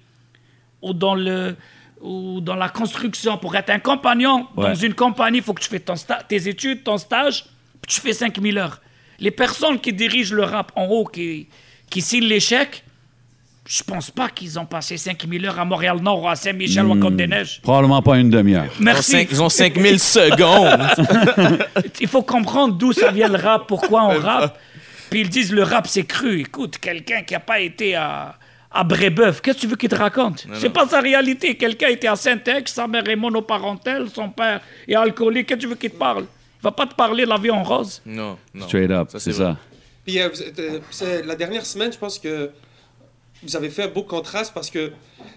ou 0.83 0.93
dans, 0.93 1.14
le, 1.14 1.57
ou 2.01 2.41
dans 2.41 2.55
la 2.57 2.68
construction, 2.68 3.39
pour 3.39 3.55
être 3.57 3.70
un 3.70 3.79
compagnon 3.79 4.47
dans 4.57 4.62
Ouais. 4.64 4.76
une 4.87 4.95
compagnie, 4.95 5.39
il 5.39 5.45
faut 5.45 5.55
que 5.55 5.62
tu 5.62 5.68
fais 5.68 5.81
ton 5.81 5.95
sta- 5.95 6.26
tes 6.26 6.49
études, 6.49 6.83
ton 6.85 6.99
stage, 6.99 7.45
puis 7.81 7.95
tu 7.95 8.01
fais 8.01 8.12
5000 8.12 8.59
heures. 8.59 8.81
Les 9.20 9.31
personnes 9.31 9.81
qui 9.81 9.93
dirigent 9.93 10.35
le 10.35 10.45
rap 10.45 10.70
en 10.76 10.87
haut, 10.87 11.05
qui, 11.05 11.49
qui 11.91 12.01
signent 12.03 12.39
chèques, 12.41 12.85
je 13.70 13.82
pense 13.82 14.10
pas 14.10 14.30
qu'ils 14.30 14.58
ont 14.58 14.64
passé 14.64 14.96
5000 14.96 15.44
heures 15.44 15.60
à 15.60 15.64
Montréal-Nord 15.66 16.22
ou 16.22 16.28
à 16.28 16.36
Saint-Michel 16.36 16.86
ou 16.86 16.94
à 16.94 16.96
Côte-des-Neiges. 16.96 17.60
Probablement 17.62 18.00
pas 18.00 18.16
une 18.16 18.30
demi-heure. 18.30 18.64
Ils 18.64 18.80
ont, 18.80 18.84
Merci. 18.84 19.10
cinq- 19.10 19.28
ils 19.30 19.42
ont 19.42 19.50
5000 19.50 20.00
secondes. 20.00 21.58
Il 22.00 22.08
faut 22.08 22.22
comprendre 22.22 22.74
d'où 22.74 22.92
ça 22.94 23.10
vient 23.10 23.28
le 23.28 23.36
rap, 23.36 23.66
pourquoi 23.66 24.04
on 24.04 24.18
rappe. 24.18 24.58
Puis 25.10 25.20
ils 25.20 25.28
disent 25.28 25.52
le 25.52 25.62
rap 25.62 25.86
c'est 25.86 26.04
cru. 26.04 26.40
Écoute, 26.40 26.78
quelqu'un 26.78 27.22
qui 27.22 27.34
a 27.34 27.40
pas 27.40 27.60
été 27.60 27.94
à, 27.94 28.36
à 28.70 28.84
Brébeuf, 28.84 29.40
qu'est-ce 29.42 29.56
que 29.56 29.60
tu 29.62 29.66
veux 29.66 29.76
qu'il 29.76 29.88
te 29.90 29.96
raconte? 29.96 30.46
C'est 30.54 30.70
pas 30.70 30.86
sa 30.88 31.00
réalité. 31.00 31.54
Quelqu'un 31.56 31.88
était 31.88 32.08
à 32.08 32.16
Saint-Ex, 32.16 32.72
sa 32.72 32.86
mère 32.86 33.06
est 33.08 33.16
monoparentale, 33.16 34.08
son 34.14 34.30
père 34.30 34.60
est 34.86 34.94
alcoolique. 34.94 35.46
Qu'est-ce 35.48 35.56
que 35.58 35.62
tu 35.62 35.68
veux 35.68 35.74
qu'il 35.76 35.90
te 35.90 35.96
parle? 35.96 36.24
Il 36.60 36.62
va 36.64 36.72
pas 36.72 36.86
te 36.86 36.94
parler 36.94 37.24
de 37.24 37.28
la 37.30 37.36
vie 37.38 37.50
en 37.50 37.62
rose? 37.62 38.00
non, 38.06 38.36
non. 38.54 38.66
Straight 38.66 38.90
up, 38.90 39.08
c'est 39.18 39.32
ça. 39.32 39.56
Puis 40.06 40.20
euh, 40.20 40.28
euh, 40.58 40.80
c'est- 40.90 41.22
la 41.24 41.34
dernière 41.36 41.64
semaine, 41.66 41.92
je 41.92 41.98
pense 41.98 42.18
que 42.18 42.50
vous 43.43 43.57
avez 43.57 43.70
fait 43.70 43.84
un 43.84 43.89
beau 43.89 44.03
contraste 44.03 44.53
parce 44.55 44.70
que 44.70 44.93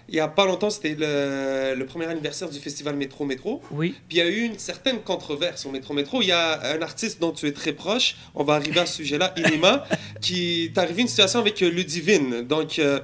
il 0.08 0.14
y 0.16 0.20
a 0.20 0.28
pas 0.28 0.44
longtemps, 0.46 0.68
c'était 0.70 0.96
le, 0.98 1.74
le 1.76 1.86
premier 1.86 2.06
anniversaire 2.06 2.48
du 2.48 2.58
festival 2.58 2.94
Métro 2.96 3.24
Métro. 3.24 3.62
Oui. 3.70 3.94
Puis 4.08 4.18
il 4.18 4.24
y 4.24 4.26
a 4.26 4.28
eu 4.28 4.42
une 4.42 4.58
certaine 4.58 4.98
controverse 5.00 5.64
au 5.66 5.70
Métro 5.70 5.94
Métro. 5.94 6.20
Il 6.22 6.28
y 6.28 6.32
a 6.32 6.60
un 6.76 6.82
artiste 6.82 7.20
dont 7.20 7.30
tu 7.32 7.46
es 7.46 7.52
très 7.52 7.72
proche, 7.72 8.16
on 8.34 8.44
va 8.44 8.54
arriver 8.54 8.80
à 8.80 8.86
ce 8.86 8.96
sujet-là, 8.96 9.32
Inima, 9.36 9.84
qui 10.20 10.70
t'est 10.74 10.80
arrivé 10.80 11.02
une 11.02 11.08
situation 11.08 11.38
avec 11.40 11.60
euh, 11.62 11.70
Ludivine. 11.70 12.42
Donc, 12.42 12.78
euh, 12.78 13.00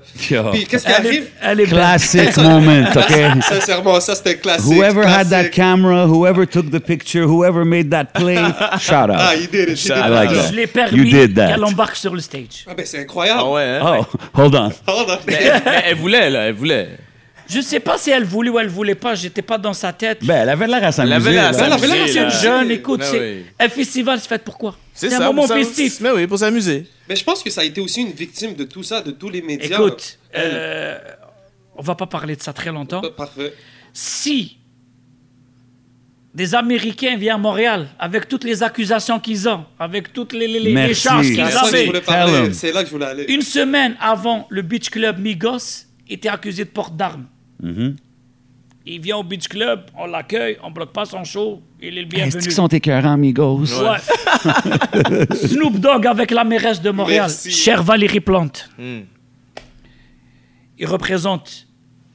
puis 0.53 0.64
qu'est-ce 0.66 0.84
qui 0.86 0.92
Elle 0.92 1.07
est, 1.07 1.09
arrive? 1.09 1.30
elle 1.42 1.61
est. 1.61 1.66
Classic 1.66 2.36
moment, 2.36 2.84
OK? 2.94 3.42
Sincèrement, 3.42 4.01
ça 4.01 4.14
c'était 4.14 4.36
classique. 4.36 4.66
Whoever 4.72 5.05
had 5.07 5.28
that 5.30 5.36
classique. 5.44 5.51
camera, 5.55 6.07
whoever 6.07 6.46
took 6.46 6.70
the 6.70 6.80
picture, 6.80 7.24
whoever 7.26 7.64
made 7.64 7.90
that 7.90 8.07
play, 8.14 8.36
shout 8.80 9.11
out. 9.11 9.16
Ah, 9.18 9.34
il 9.36 9.49
did 9.49 9.68
it, 9.70 9.78
he 9.78 9.88
did 9.88 9.96
I 9.96 10.09
like 10.11 10.30
that. 10.30 10.49
Je 10.51 10.55
l'ai 10.55 10.62
You 10.62 10.68
permis 10.68 11.11
did 11.11 11.34
that. 11.36 11.49
qu'elle 11.53 11.64
embarque 11.64 11.96
sur 11.96 12.14
le 12.14 12.20
stage. 12.20 12.64
Ah 12.68 12.74
ben 12.74 12.84
c'est 12.84 12.99
incroyable. 13.01 13.40
Ah 13.44 13.51
ouais, 13.51 13.62
hein? 13.82 14.05
Oh, 14.34 14.40
hold 14.42 14.55
on. 14.55 14.70
Pardon. 14.89 15.18
Mais 15.26 15.34
elle, 15.34 15.62
mais 15.64 15.82
elle 15.84 15.97
voulait, 15.97 16.30
là, 16.30 16.41
elle 16.49 16.55
voulait. 16.55 16.89
Je 17.49 17.61
sais 17.61 17.80
pas 17.80 17.97
si 17.99 18.11
elle 18.11 18.24
voulait 18.24 18.51
ou 18.51 18.59
elle 18.59 18.68
voulait 18.68 18.95
pas, 18.95 19.14
j'étais 19.14 19.43
pas 19.43 19.57
dans 19.59 19.72
sa 19.72 19.93
tête. 19.93 20.18
Ben, 20.22 20.43
elle 20.43 20.49
avait 20.51 20.66
l'air 20.66 20.84
à 20.84 20.93
s'amuser. 20.93 21.14
avait 21.14 21.30
l'air 21.32 21.47
à 21.47 21.53
là. 21.53 21.59
Elle 21.66 21.72
avait 21.72 21.86
l'air 21.86 21.95
à 21.95 22.07
s'amuser, 22.07 22.12
c'est 22.12 22.18
une 22.20 22.24
là. 22.24 22.28
jeune, 22.43 22.70
écoute, 22.70 23.01
Ben 23.01 23.07
c'est 23.11 23.20
oui. 23.20 23.47
un 23.59 23.68
festival, 23.68 24.20
c'est 24.20 24.28
fait 24.28 24.43
pourquoi 24.45 24.76
C'est 24.95 25.09
C'est 25.09 25.16
un 25.16 25.26
moment 25.26 25.47
pour 25.47 25.57
festif. 25.57 26.01
Mais 26.01 26.11
oui, 26.11 26.26
pour 26.26 26.39
s'amuser. 26.39 26.86
Mais 27.09 27.16
je 27.16 27.24
pense 27.24 27.43
que 27.43 27.49
ça 27.51 27.62
a 27.62 27.64
été 27.64 27.80
aussi 27.80 28.03
une 28.03 28.12
victime 28.12 28.55
de 28.55 28.64
tout 28.64 28.82
ça, 28.82 29.01
de 29.01 29.12
tous 29.12 29.30
les 29.30 29.41
médias. 29.43 29.78
Écoute, 29.78 30.18
euh, 30.36 30.99
on 31.76 31.82
va 31.82 31.95
pas 31.95 32.07
parler 32.07 32.36
de 32.36 32.43
ça 32.43 32.53
très 32.53 32.70
longtemps. 32.70 33.01
Parfait. 33.16 33.55
Si 33.95 34.57
des 36.34 36.54
Américains 36.54 37.16
viennent 37.16 37.34
à 37.34 37.38
Montréal 37.38 37.88
avec 37.98 38.28
toutes 38.28 38.44
les 38.44 38.62
accusations 38.62 39.18
qu'ils 39.18 39.48
ont, 39.48 39.64
avec 39.78 40.12
toutes 40.12 40.32
les, 40.32 40.46
les- 40.46 40.60
les 40.60 40.94
charges 40.94 41.26
qu'ils 41.26 41.40
avaient. 41.40 42.52
C'est 42.52 42.72
là 42.72 42.82
que 42.82 42.86
je 42.88 42.92
voulais 42.92 43.06
aller. 43.06 43.24
une 43.28 43.42
semaine 43.42 43.96
avant, 44.00 44.46
le 44.50 44.62
Beach 44.62 44.90
Club 44.90 45.18
Migos 45.18 45.86
était 46.08 46.28
accusé 46.28 46.64
de 46.64 46.70
porte 46.70 46.96
d'armes. 46.96 47.26
Mhm. 47.62 47.96
Il 48.90 49.00
vient 49.02 49.16
au 49.18 49.22
Beach 49.22 49.48
Club, 49.48 49.82
on 49.98 50.06
l'accueille, 50.06 50.56
on 50.62 50.70
bloque 50.70 50.92
pas 50.94 51.04
son 51.04 51.22
show, 51.24 51.60
il 51.80 51.88
est 51.88 51.90
le 52.02 52.06
Est-ce 52.06 52.16
bienvenu. 52.16 52.42
qu'ils 52.42 52.52
sont 52.52 52.68
écœurants? 52.68 53.18
Ouais. 53.18 53.34
Snoop 55.34 55.78
Dogg 55.78 56.06
avec 56.06 56.30
la 56.30 56.44
mairesse 56.44 56.80
de 56.80 56.90
Montréal, 56.90 57.26
Merci. 57.28 57.50
chère 57.50 57.82
Valérie 57.82 58.20
Plante. 58.20 58.70
Hmm. 58.78 59.00
Il 60.78 60.86
représente 60.86 61.66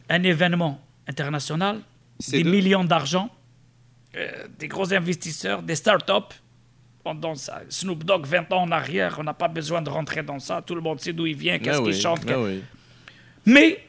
un 0.10 0.24
événement 0.24 0.80
international, 1.08 1.80
des 2.32 2.42
deux. 2.44 2.50
millions 2.50 2.84
d'argent, 2.86 3.30
euh, 4.16 4.48
des 4.60 4.68
gros 4.68 4.94
investisseurs, 4.94 5.62
des 5.62 5.76
startups. 5.76 6.36
Pendant 7.04 7.36
ça, 7.36 7.62
Snoop 7.68 8.06
Dogg, 8.06 8.26
20 8.26 8.54
ans 8.54 8.62
en 8.62 8.72
arrière, 8.72 9.18
on 9.20 9.24
n'a 9.24 9.34
pas 9.34 9.50
besoin 9.50 9.82
de 9.82 9.90
rentrer 9.90 10.24
dans 10.24 10.40
ça. 10.40 10.62
Tout 10.66 10.74
le 10.76 10.80
monde 10.82 11.02
sait 11.02 11.12
d'où 11.12 11.26
il 11.26 11.36
vient, 11.36 11.60
qu'est-ce 11.60 11.80
Ben 11.80 11.84
qu'il 11.84 11.94
oui, 11.94 12.00
chante. 12.02 12.24
oui. 12.26 12.64
Mais, 13.46 13.84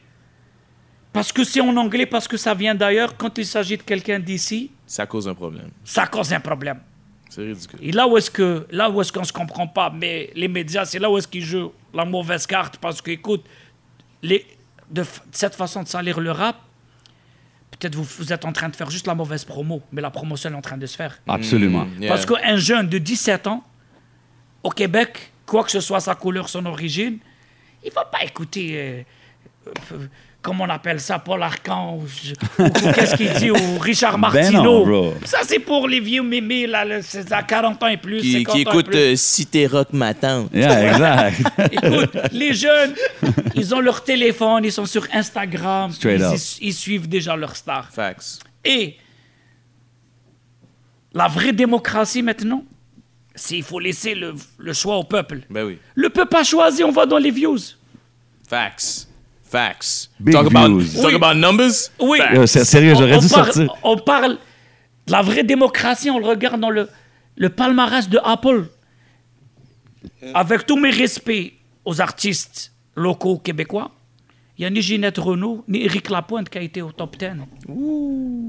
parce 1.13 1.31
que 1.31 1.45
c'est 1.45 1.61
en 1.61 1.75
anglais, 1.77 2.05
parce 2.05 2.27
que 2.27 2.35
ça 2.35 2.53
vient 2.53 2.75
d'ailleurs, 2.75 3.15
quand 3.15 3.37
il 3.37 3.45
s'agit 3.45 3.77
de 3.77 3.83
quelqu'un 3.83 4.19
d'ici, 4.19 4.69
Ça 4.85 5.05
cause 5.05 5.29
un 5.29 5.33
problème. 5.33 5.69
ça 5.85 6.07
cause 6.07 6.33
un 6.33 6.41
problème. 6.41 6.81
C'est 7.29 7.41
ridicule. 7.43 7.79
Et 7.81 7.93
là 7.93 8.05
où 8.05 8.17
est-ce 8.17 8.29
que 8.29 8.67
là 8.69 8.89
où 8.89 8.99
est-ce 8.99 9.13
qu'on 9.13 9.23
se 9.23 9.31
comprend 9.33 9.67
pas, 9.67 9.89
mais 9.89 10.29
les 10.35 10.49
médias, 10.49 10.83
c'est 10.83 10.99
là 10.99 11.09
où 11.09 11.17
est-ce 11.17 11.27
qu'ils 11.27 11.43
jouent 11.45 11.71
la 11.93 12.03
mauvaise 12.03 12.45
carte 12.45 12.77
parce 12.77 13.01
que 13.01 13.11
écoute, 13.11 13.45
les 14.21 14.45
de 14.91 15.03
cette 15.31 15.55
façon 15.55 15.83
de 15.83 15.87
salir 15.87 16.19
le 16.19 16.31
rap, 16.31 16.57
peut-être 17.77 17.95
vous, 17.95 18.03
vous 18.03 18.33
êtes 18.33 18.45
en 18.45 18.51
train 18.51 18.69
de 18.69 18.75
faire 18.75 18.89
juste 18.89 19.07
la 19.07 19.15
mauvaise 19.15 19.45
promo, 19.45 19.81
mais 19.91 20.01
la 20.01 20.11
promotion 20.11 20.51
est 20.51 20.55
en 20.55 20.61
train 20.61 20.77
de 20.77 20.85
se 20.85 20.95
faire. 20.95 21.19
Absolument. 21.27 21.87
Yeah. 21.99 22.09
Parce 22.09 22.25
qu'un 22.25 22.57
jeune 22.57 22.87
de 22.87 22.97
17 22.97 23.47
ans 23.47 23.63
au 24.63 24.69
Québec, 24.69 25.31
quoi 25.45 25.63
que 25.63 25.71
ce 25.71 25.79
soit 25.79 25.99
sa 25.99 26.15
couleur, 26.15 26.49
son 26.49 26.65
origine, 26.65 27.19
il 27.83 27.91
va 27.91 28.05
pas 28.05 28.23
écouter 28.23 29.05
euh, 29.67 29.71
euh, 29.91 30.07
comment 30.45 30.65
on 30.65 30.69
appelle 30.69 30.99
ça, 31.01 31.17
Paul 31.17 31.41
Archange, 31.41 32.33
ou, 32.59 32.63
ou 32.63 32.69
qu'est-ce 32.69 33.15
qu'il 33.15 33.33
dit, 33.33 33.49
ou 33.49 33.79
Richard 33.79 34.13
Ben 34.19 34.29
Martineau? 34.31 34.63
non, 34.63 34.85
bro. 34.85 35.13
Ça, 35.25 35.39
c'est 35.43 35.57
pour 35.59 35.87
les 35.87 35.99
vieux 35.99 36.21
mémés, 36.21 36.67
là, 36.67 36.85
le- 36.85 37.01
c'est 37.01 37.31
à 37.31 37.41
40 37.41 37.81
ans 37.81 37.87
et 37.87 37.97
plus, 37.97 38.21
Qui, 38.21 38.43
50 38.43 38.55
qui 38.55 38.61
écoute 38.61 38.93
euh, 38.93 39.15
Cité 39.15 39.65
Rock 39.65 39.87
ma 39.91 40.13
tante. 40.13 40.49
Yeah, 40.53 40.91
exact. 40.91 41.41
Écoute, 41.71 42.17
les 42.31 42.53
jeunes, 42.53 42.93
ils 43.55 43.73
ont 43.73 43.79
leur 43.79 44.03
téléphone, 44.03 44.63
ils 44.63 44.71
sont 44.71 44.85
sur 44.85 45.07
Instagram, 45.11 45.91
Straight 45.91 46.19
ils, 46.19 46.23
up. 46.23 46.33
ils- 46.35 46.67
ils 46.67 46.73
suivent 46.73 47.09
déjà 47.09 47.35
leur 47.35 47.55
star. 47.55 47.89
Facts. 47.91 48.39
Et 48.63 48.97
la 51.13 51.27
vraie 51.27 51.53
démocratie 51.53 52.21
maintenant, 52.21 52.63
c'est 53.33 53.57
il 53.57 53.63
faut 53.63 53.79
laisser 53.79 54.15
le, 54.15 54.33
le 54.57 54.73
choix 54.73 54.97
au 54.97 55.03
peuple. 55.03 55.41
Ben 55.49 55.65
oui. 55.65 55.77
Le 55.95 56.09
peuple 56.09 56.35
a 56.37 56.43
choisi, 56.43 56.83
on 56.83 56.91
va 56.91 57.05
dans 57.05 57.17
les 57.17 57.31
views. 57.31 57.57
Facts. 58.47 59.04
Facts. 59.55 60.09
Big 60.19 60.33
talk 60.33 60.47
about, 60.47 60.67
views. 60.79 60.93
talk 61.01 61.05
Oui. 61.11 61.15
about 61.15 61.35
numbers? 61.39 61.89
Oui. 61.99 62.19
C'est 62.45 62.65
sérieux, 62.65 62.93
On- 62.93 62.99
j'aurais 62.99 63.15
on 63.15 63.19
dû 63.19 63.27
parle- 63.29 63.45
sortir. 63.53 63.75
On 63.83 63.97
parle 63.97 64.37
de 65.07 65.11
la 65.11 65.21
vraie 65.21 65.43
démocratie, 65.43 66.09
on 66.09 66.19
le 66.19 66.25
regarde 66.25 66.59
dans 66.59 66.69
le, 66.71 66.89
le 67.37 67.49
palmarès 67.49 68.09
de 68.09 68.19
Apple. 68.23 68.65
Avec 70.33 70.65
tous 70.65 70.77
mes 70.77 70.89
respects 70.91 71.53
aux 71.83 72.01
artistes 72.01 72.71
locaux 72.95 73.37
québécois, 73.37 73.91
il 74.57 74.61
n'y 74.61 74.65
a 74.65 74.69
ni 74.69 74.81
Ginette 74.81 75.17
Renault, 75.17 75.63
ni 75.67 75.83
Éric 75.83 76.09
Lapointe 76.09 76.49
qui 76.49 76.57
a 76.57 76.61
été 76.61 76.81
au 76.81 76.91
top 76.91 77.17
10. 77.17 77.27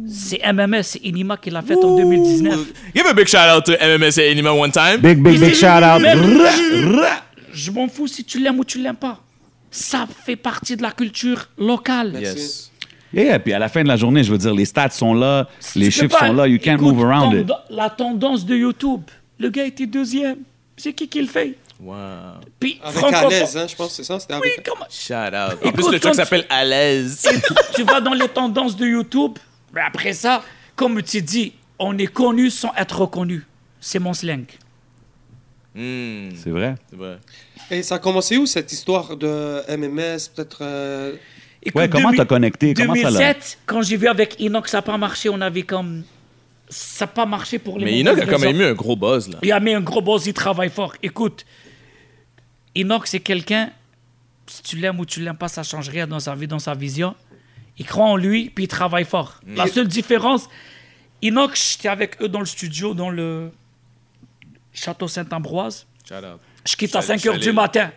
C'est 0.08 0.40
MMS, 0.52 0.82
c'est 0.82 1.00
Inima 1.00 1.36
qui 1.36 1.50
l'a 1.50 1.62
fait 1.62 1.76
en 1.76 1.96
2019. 1.96 2.72
Give 2.94 3.06
a 3.06 3.12
big 3.12 3.26
shout 3.26 3.38
out 3.56 3.64
to 3.64 3.72
MMS 3.72 4.18
et 4.18 4.30
Anima 4.30 4.52
one 4.52 4.70
time. 4.70 4.98
Big, 5.00 5.18
big, 5.22 5.38
big 5.40 5.54
shout 5.54 5.66
out. 5.82 6.00
Même- 6.00 6.38
Je 7.52 7.70
m'en 7.70 7.88
fous 7.88 8.06
si 8.06 8.22
tu 8.24 8.38
l'aimes 8.38 8.58
ou 8.58 8.64
tu 8.64 8.78
l'aimes 8.78 8.96
pas. 8.96 9.20
Ça 9.76 10.06
fait 10.24 10.36
partie 10.36 10.76
de 10.76 10.82
la 10.82 10.90
culture 10.92 11.48
locale. 11.58 12.16
Yes. 12.20 12.70
Yeah, 13.12 13.38
puis 13.38 13.52
à 13.52 13.58
la 13.58 13.68
fin 13.68 13.82
de 13.82 13.88
la 13.88 13.96
journée, 13.96 14.24
je 14.24 14.32
veux 14.32 14.38
dire, 14.38 14.54
les 14.54 14.64
stats 14.64 14.90
sont 14.90 15.14
là, 15.14 15.48
les 15.74 15.90
chiffres 15.90 16.18
pas- 16.18 16.26
sont 16.26 16.32
là, 16.32 16.46
you 16.48 16.58
can't 16.58 16.74
Écoute, 16.76 16.94
move 16.94 17.04
around 17.04 17.34
it. 17.34 17.52
La 17.70 17.88
tendance 17.90 18.44
de 18.44 18.56
YouTube, 18.56 19.02
le 19.38 19.48
gars 19.50 19.64
était 19.64 19.86
deuxième. 19.86 20.38
C'est 20.76 20.92
qui 20.92 21.08
qui 21.08 21.20
le 21.20 21.28
fait? 21.28 21.56
Wow. 21.80 21.94
Puis, 22.58 22.80
Avec 22.82 22.98
franco- 22.98 23.14
à 23.26 23.28
l'aise, 23.28 23.56
hein, 23.56 23.66
je 23.68 23.76
pense, 23.76 23.94
c'est 23.94 24.02
ça? 24.04 24.18
C'était 24.18 24.34
Oui, 24.34 24.48
avec... 24.54 24.66
comment- 24.68 24.86
Shout 24.90 25.12
out. 25.14 25.58
En 25.62 25.68
Écoute, 25.68 25.74
plus, 25.74 25.92
le 25.92 26.00
truc 26.00 26.12
tu- 26.12 26.16
s'appelle 26.16 26.46
À 26.48 26.64
l'aise. 26.64 27.26
tu 27.74 27.82
vas 27.84 28.00
dans 28.00 28.14
les 28.14 28.28
tendances 28.28 28.76
de 28.76 28.86
YouTube, 28.86 29.32
mais 29.74 29.82
après 29.82 30.12
ça, 30.14 30.42
comme 30.74 31.02
tu 31.02 31.20
dis, 31.22 31.52
on 31.78 31.96
est 31.98 32.06
connu 32.06 32.50
sans 32.50 32.72
être 32.76 33.00
reconnu. 33.02 33.44
C'est 33.80 33.98
mon 33.98 34.14
slang. 34.14 34.44
Hmm, 35.74 36.30
C'est 36.34 36.50
vrai. 36.50 36.74
c'est 36.90 36.96
vrai. 36.96 37.18
Et 37.70 37.82
ça 37.82 37.96
a 37.96 37.98
commencé 37.98 38.36
où, 38.36 38.46
cette 38.46 38.72
histoire 38.72 39.16
de 39.16 39.62
MMS, 39.76 40.18
peut-être... 40.34 40.58
euh, 40.62 41.16
Écoute, 41.62 41.80
Ouais, 41.80 41.88
comment 41.88 42.10
2000 42.10 42.18
t'as 42.18 42.24
connecté? 42.26 42.74
Comment 42.74 42.94
ça 42.94 43.10
l'a? 43.10 43.32
2007, 43.32 43.58
quand 43.66 43.82
j'ai 43.82 43.96
vu 43.96 44.06
avec 44.06 44.36
Enoch, 44.40 44.68
ça 44.68 44.78
n'a 44.78 44.82
pas 44.82 44.96
marché, 44.98 45.28
on 45.28 45.40
avait 45.40 45.62
comme... 45.62 46.04
Ça 46.68 47.04
n'a 47.06 47.12
pas 47.12 47.26
marché 47.26 47.58
pour 47.58 47.78
les 47.78 47.84
Mais 47.84 48.00
Enoch 48.00 48.18
a 48.18 48.26
quand 48.26 48.38
même 48.38 48.60
eu 48.60 48.64
un 48.64 48.72
gros 48.74 48.96
buzz, 48.96 49.28
là. 49.28 49.38
Il 49.42 49.50
a 49.52 49.60
mis 49.60 49.72
un 49.74 49.80
gros 49.80 50.00
boss, 50.00 50.26
il 50.26 50.32
travaille 50.32 50.70
fort. 50.70 50.94
Écoute, 51.02 51.44
Enoch, 52.76 53.06
c'est 53.06 53.20
quelqu'un, 53.20 53.70
si 54.46 54.62
tu 54.62 54.76
l'aimes 54.76 54.98
ou 55.00 55.06
tu 55.06 55.20
l'aimes 55.20 55.36
pas, 55.36 55.48
ça 55.48 55.62
change 55.62 55.88
rien 55.88 56.06
dans 56.06 56.20
sa 56.20 56.34
vie, 56.34 56.46
dans 56.46 56.58
sa 56.58 56.74
vision. 56.74 57.14
Il 57.78 57.86
croit 57.86 58.06
en 58.06 58.16
lui, 58.16 58.50
puis 58.50 58.64
il 58.64 58.68
travaille 58.68 59.04
fort. 59.04 59.40
La 59.46 59.66
seule 59.66 59.88
différence, 59.88 60.48
Enoch, 61.24 61.54
j'étais 61.56 61.88
avec 61.88 62.20
eux 62.22 62.28
dans 62.28 62.40
le 62.40 62.46
studio, 62.46 62.94
dans 62.94 63.10
le 63.10 63.50
Château 64.72 65.08
Saint-Ambroise. 65.08 65.86
Shout 66.08 66.14
out. 66.14 66.40
Je 66.66 66.76
quitte 66.76 66.94
à 66.96 67.00
J'allais- 67.00 67.18
5 67.18 67.32
h 67.34 67.38
du 67.38 67.52
matin. 67.52 67.90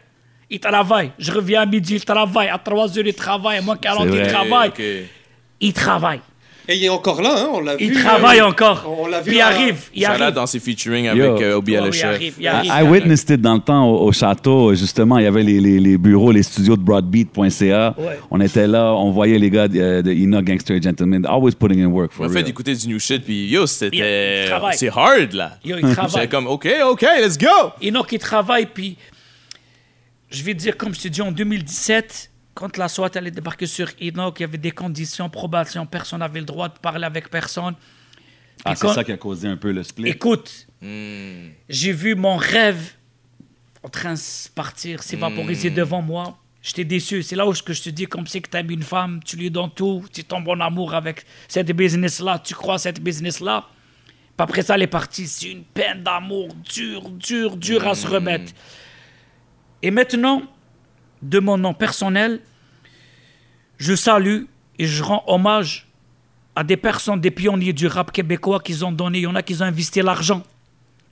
Il 0.49 0.59
travaille. 0.59 1.11
Je 1.20 1.32
reviens 1.32 1.61
à 1.61 1.65
midi, 1.65 1.95
il 1.95 2.05
travaille. 2.05 2.49
À 2.49 2.57
3 2.57 2.97
heures, 2.97 3.05
il 3.05 3.13
travaille. 3.13 3.57
À 3.57 3.61
moins 3.61 3.78
40, 3.78 4.07
C'est 4.09 4.17
il 4.17 4.28
travaille. 4.28 4.72
Il 5.59 5.74
travaille. 5.74 6.22
Et 6.72 6.76
il 6.76 6.84
est 6.86 6.89
encore 6.89 7.20
là, 7.24 7.34
hein, 7.36 7.49
on 7.51 7.61
l'a 7.61 7.76
vu. 7.76 7.86
Il 7.86 7.93
travaille 7.93 8.41
euh, 8.41 8.45
encore. 8.45 8.86
On 8.88 9.07
l'a 9.07 9.22
vu. 9.22 9.30
Puis 9.32 9.38
il 9.38 9.41
arrive. 9.41 9.89
Il 9.95 10.05
arrive. 10.05 10.36
dans 10.36 10.45
ses 10.45 10.59
featuring 10.59 11.07
avec 11.07 11.41
euh, 11.41 11.55
Obi 11.55 11.72
Ouais, 11.74 11.82
le 11.82 11.88
il 11.88 11.93
chef. 11.93 12.05
arrive, 12.15 12.36
il 12.39 12.47
arrive. 12.47 12.72
I, 12.72 12.82
I 12.82 12.84
witnessed 12.88 13.32
it 13.32 13.41
dans 13.41 13.55
le 13.55 13.59
temps 13.59 13.89
au, 13.89 14.07
au 14.07 14.11
château. 14.11 14.76
Justement, 14.76 15.17
il 15.17 15.24
y 15.24 15.28
avait 15.28 15.41
les, 15.41 15.59
les, 15.59 15.80
les 15.80 15.97
bureaux, 15.97 16.32
les 16.32 16.43
studios 16.43 16.78
de 16.78 16.84
broadbeat.ca. 16.84 17.95
Ouais. 17.97 18.20
On 18.30 18.39
était 18.39 18.67
là, 18.67 18.93
on 18.93 19.09
voyait 19.09 19.39
les 19.39 19.49
gars 19.49 19.67
de, 19.67 20.01
de 20.01 20.11
Enoch 20.11 20.45
Gangster 20.45 20.80
Gentleman, 20.80 21.26
always 21.26 21.53
putting 21.53 21.82
in 21.84 21.88
work 21.88 22.11
for 22.11 22.28
On 22.28 22.30
a 22.30 22.34
fait 22.34 22.43
d'écouter 22.43 22.76
du 22.76 22.88
new 22.88 22.99
shit, 22.99 23.24
puis 23.26 23.47
yo, 23.49 23.63
Il 23.63 23.67
c'était. 23.67 24.45
C'est 24.74 24.89
hard, 24.89 25.34
là. 25.34 25.57
Yo, 25.65 25.76
il 25.82 25.89
travaille. 25.91 26.11
J'étais 26.13 26.28
comme, 26.28 26.45
OK, 26.45 26.67
OK, 26.86 27.01
let's 27.20 27.36
go. 27.36 27.47
Enoch, 27.84 28.11
il 28.11 28.20
travaille, 28.20 28.67
puis 28.67 28.95
je 30.30 30.43
vais 30.43 30.53
te 30.53 30.59
dire, 30.59 30.78
comme 30.78 30.93
je 30.93 31.01
te 31.01 31.07
dis, 31.07 31.22
en 31.24 31.32
2017, 31.32 32.30
quand 32.60 32.76
la 32.76 32.89
SWAT 32.89 33.12
allait 33.16 33.32
débarquer 33.32 33.68
sur 33.68 33.88
Enoch, 34.01 34.38
il 34.39 34.41
y 34.41 34.43
avait 34.43 34.57
des 34.57 34.72
conditions, 34.72 35.30
probation, 35.30 35.86
personne 35.86 36.20
n'avait 36.20 36.41
le 36.41 36.45
droit 36.45 36.68
de 36.68 36.78
parler 36.78 37.05
avec 37.05 37.30
personne. 37.30 37.74
Ah, 38.66 38.76
c'est 38.76 38.89
ça 38.89 39.03
qui 39.05 39.14
a 39.14 39.18
causé 39.18 39.47
un 39.47 39.55
peu 39.55 39.72
le 39.72 39.82
split. 39.84 40.10
Écoute, 40.10 40.68
Hmm. 40.82 41.49
j'ai 41.70 41.91
vu 41.93 42.16
mon 42.16 42.36
rêve 42.38 42.93
en 43.84 43.88
train 43.89 44.14
de 44.14 44.20
partir, 44.55 45.01
s'évaporiser 45.03 45.70
devant 45.70 46.01
moi. 46.01 46.38
J'étais 46.62 46.84
déçu. 46.84 47.24
C'est 47.24 47.38
là 47.38 47.47
où 47.47 47.53
je- 47.53 47.64
que 47.64 47.72
je 47.72 47.82
te 47.84 47.89
dis, 47.89 48.05
comme 48.07 48.28
c'est 48.28 48.41
que 48.41 48.49
tu 48.49 48.57
aimes 48.57 48.72
une 48.72 48.84
femme, 48.84 49.22
tu 49.26 49.38
lui 49.38 49.49
donnes 49.49 49.72
tout, 49.74 50.03
tu 50.14 50.24
tombes 50.26 50.47
en 50.49 50.60
amour 50.60 50.93
avec 50.93 51.26
cette 51.47 51.72
business-là, 51.72 52.39
tu 52.39 52.53
crois 52.53 52.76
à 52.76 52.78
cette 52.78 53.01
business-là. 53.01 53.66
Puis 54.36 54.43
après 54.43 54.62
ça, 54.64 54.76
elle 54.76 54.82
est 54.82 54.88
partie. 54.88 55.28
C'est 55.28 55.51
une 55.51 55.64
peine 55.64 56.03
d'amour 56.03 56.49
dure, 56.55 57.10
dure, 57.12 57.55
dure 57.55 57.88
à 57.88 57.95
se 57.95 58.05
remettre. 58.07 58.51
Et 59.82 59.91
maintenant, 59.91 60.43
de 61.22 61.39
mon 61.39 61.57
nom 61.57 61.74
personnel, 61.74 62.41
je 63.80 63.95
salue 63.95 64.43
et 64.77 64.86
je 64.86 65.01
rends 65.01 65.23
hommage 65.25 65.88
à 66.55 66.63
des 66.63 66.77
personnes, 66.77 67.21
des 67.21 67.32
pionniers 67.32 67.73
du 67.73 67.88
rap 67.88 68.11
québécois 68.11 68.59
qui 68.59 68.84
ont 68.84 68.91
donné. 68.91 69.19
Il 69.19 69.23
y 69.23 69.27
en 69.27 69.36
a 69.36 69.41
qui 69.41 69.55
ont 69.55 69.65
investi 69.65 70.01
l'argent. 70.01 70.43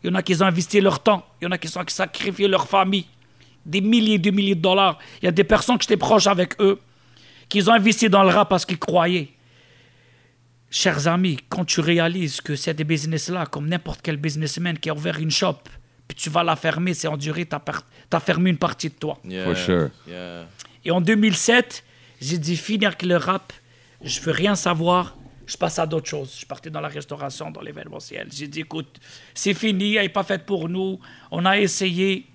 Il 0.03 0.09
y 0.09 0.13
en 0.13 0.15
a 0.15 0.22
qui 0.22 0.36
ont 0.36 0.45
investi 0.45 0.82
leur 0.82 1.01
temps. 1.01 1.26
Il 1.41 1.45
y 1.45 1.47
en 1.47 1.51
a 1.51 1.57
qui 1.57 1.76
ont 1.76 1.84
sacrifié 1.88 2.47
leur 2.47 2.68
famille. 2.68 3.05
Des 3.65 3.82
milliers 3.82 4.20
de 4.20 4.32
milliers 4.32 4.55
de 4.55 4.61
dollars. 4.61 4.99
Il 5.22 5.26
y 5.26 5.28
a 5.28 5.32
des 5.32 5.43
personnes 5.43 5.78
que 5.78 5.84
j'étais 5.84 5.97
proche 5.97 6.28
avec 6.28 6.59
eux 6.61 6.80
qui 7.49 7.61
ont 7.68 7.72
investi 7.72 8.09
dans 8.09 8.24
le 8.24 8.30
rap 8.30 8.49
parce 8.49 8.65
qu'ils 8.65 8.80
croyaient. 8.80 9.30
Chers 10.70 11.07
amis, 11.07 11.38
quand 11.47 11.63
tu 11.63 11.80
réalises 11.80 12.41
que 12.41 12.57
c'est 12.57 12.74
des 12.74 12.84
business-là, 12.84 13.45
comme 13.45 13.70
n'importe 13.70 14.01
quel 14.03 14.18
businessman 14.18 14.78
qui 14.78 14.89
a 14.89 14.93
ouvert 14.93 15.18
une 15.18 15.32
shop, 15.32 15.59
puis 16.07 16.18
tu 16.18 16.30
vas 16.30 16.43
la 16.43 16.57
fermer, 16.57 16.93
c'est 16.93 17.07
enduré, 17.07 17.45
tu 17.45 17.55
as, 17.55 18.20
fermé 18.20 18.49
une 18.49 18.57
partie 18.57 18.89
de 18.89 18.95
toi. 18.95 19.18
Yeah. 19.24 19.45
For 19.45 19.55
sure. 19.55 19.89
Yeah. 20.05 20.45
Et 20.84 20.91
en 20.91 20.99
2007, 20.99 21.86
j'ai 22.22 22.38
dit 22.38 22.55
finir 22.57 22.89
avec 22.89 23.03
le 23.03 23.18
rap. 23.18 23.53
je 24.01 24.20
veux 24.22 24.32
rien 24.32 24.55
savoir, 24.55 25.15
je 25.47 25.55
passe 25.55 25.80
à 25.80 25.86
d'autres 25.86 26.09
choses. 26.09 26.38
Je 26.39 26.45
partais 26.45 26.70
dans 26.70 26.82
la 26.82 26.89
restauration, 26.89 27.49
dans 27.51 27.61
l'événementiel. 27.61 28.28
J'ai 28.32 28.47
dit, 28.47 28.61
écoute, 28.61 28.99
c'est 29.34 29.53
fini, 29.53 29.95
elle 29.95 30.03
n'est 30.03 30.09
pas 30.09 30.24
faite 30.24 30.45
pour 30.45 30.68
nous. 30.68 30.99
On 31.32 31.45
a 31.45 31.57
essayé, 31.57 32.26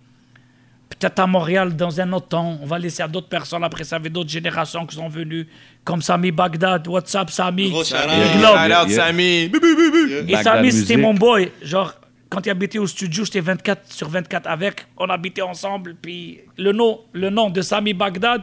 peut-être 0.88 1.18
à 1.18 1.26
Montréal 1.26 1.76
dans 1.76 2.00
un 2.00 2.12
autre 2.14 2.28
temps. 2.28 2.58
On 2.62 2.66
va 2.66 2.78
laisser 2.78 3.02
à 3.02 3.08
d'autres 3.08 3.28
personnes. 3.28 3.64
Après, 3.64 3.84
ça 3.84 3.96
avait 3.96 4.08
d'autres 4.08 4.30
générations 4.30 4.86
qui 4.86 4.96
sont 4.96 5.08
venues, 5.08 5.46
comme 5.84 6.00
Sami 6.00 6.30
Bagdad, 6.30 6.88
WhatsApp, 6.88 7.30
Sami. 7.30 7.70
Globe. 7.70 7.80
Bou. 9.50 9.58
Et 10.28 10.36
Sami, 10.42 10.72
c'était 10.72 10.96
mon 10.96 11.12
boy. 11.12 11.52
Genre, 11.60 11.94
quand 12.30 12.46
il 12.46 12.50
habitait 12.50 12.78
au 12.78 12.86
studio, 12.86 13.26
j'étais 13.26 13.40
24 13.40 13.92
sur 13.92 14.08
24 14.08 14.46
avec. 14.46 14.86
On 14.96 15.04
habitait 15.10 15.42
ensemble. 15.42 15.96
Puis 16.00 16.40
le 16.56 16.72
nom, 16.72 17.00
le 17.12 17.28
nom 17.28 17.50
de 17.50 17.60
Sami 17.60 17.92
Bagdad, 17.92 18.42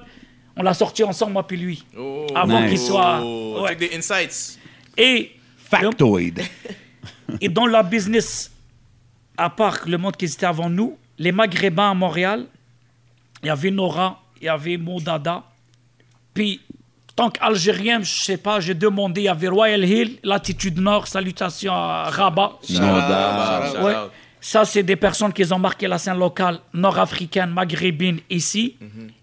on 0.59 0.63
l'a 0.63 0.73
sorti 0.73 1.03
ensemble, 1.03 1.33
moi 1.33 1.47
puis 1.47 1.57
lui. 1.57 1.83
Oh. 1.97 2.27
Avant 2.35 2.59
Nice. 2.61 2.69
qu'il 2.69 2.79
soit. 2.79 3.21
Oh, 3.23 3.61
Ouais. 3.63 3.75
des 3.75 3.89
insights. 3.95 4.59
Et, 4.97 5.31
Factoid. 5.57 6.41
et 7.41 7.49
dans 7.49 7.65
la 7.65 7.81
business, 7.83 8.51
à 9.37 9.49
part 9.49 9.79
le 9.87 9.97
monde 9.97 10.15
qui 10.17 10.25
était 10.25 10.45
avant 10.45 10.69
nous, 10.69 10.97
les 11.17 11.31
Maghrébins 11.31 11.91
à 11.91 11.93
Montréal, 11.93 12.45
il 13.41 13.47
y 13.47 13.49
avait 13.49 13.71
Nora, 13.71 14.21
il 14.41 14.45
y 14.45 14.49
avait 14.49 14.77
Moudada. 14.77 15.43
Puis, 16.33 16.59
tant 17.15 17.29
qu'Algérien, 17.29 18.01
je 18.01 18.21
sais 18.21 18.37
pas, 18.37 18.59
j'ai 18.59 18.73
demandé, 18.73 19.21
il 19.21 19.25
y 19.25 19.27
avait 19.29 19.47
Royal 19.47 19.83
Hill, 19.85 20.19
Latitude 20.23 20.79
Nord, 20.79 21.07
salutations 21.07 21.73
à 21.73 22.09
Rabat. 22.09 22.59
Ouais. 22.69 23.93
Ça, 24.41 24.63
c'est 24.65 24.83
des 24.83 24.95
personnes 24.95 25.33
qui 25.33 25.51
ont 25.53 25.59
marqué 25.59 25.87
la 25.87 25.97
scène 25.97 26.17
locale 26.17 26.59
nord-africaine, 26.73 27.49
maghrébine 27.49 28.19
ici. 28.29 28.77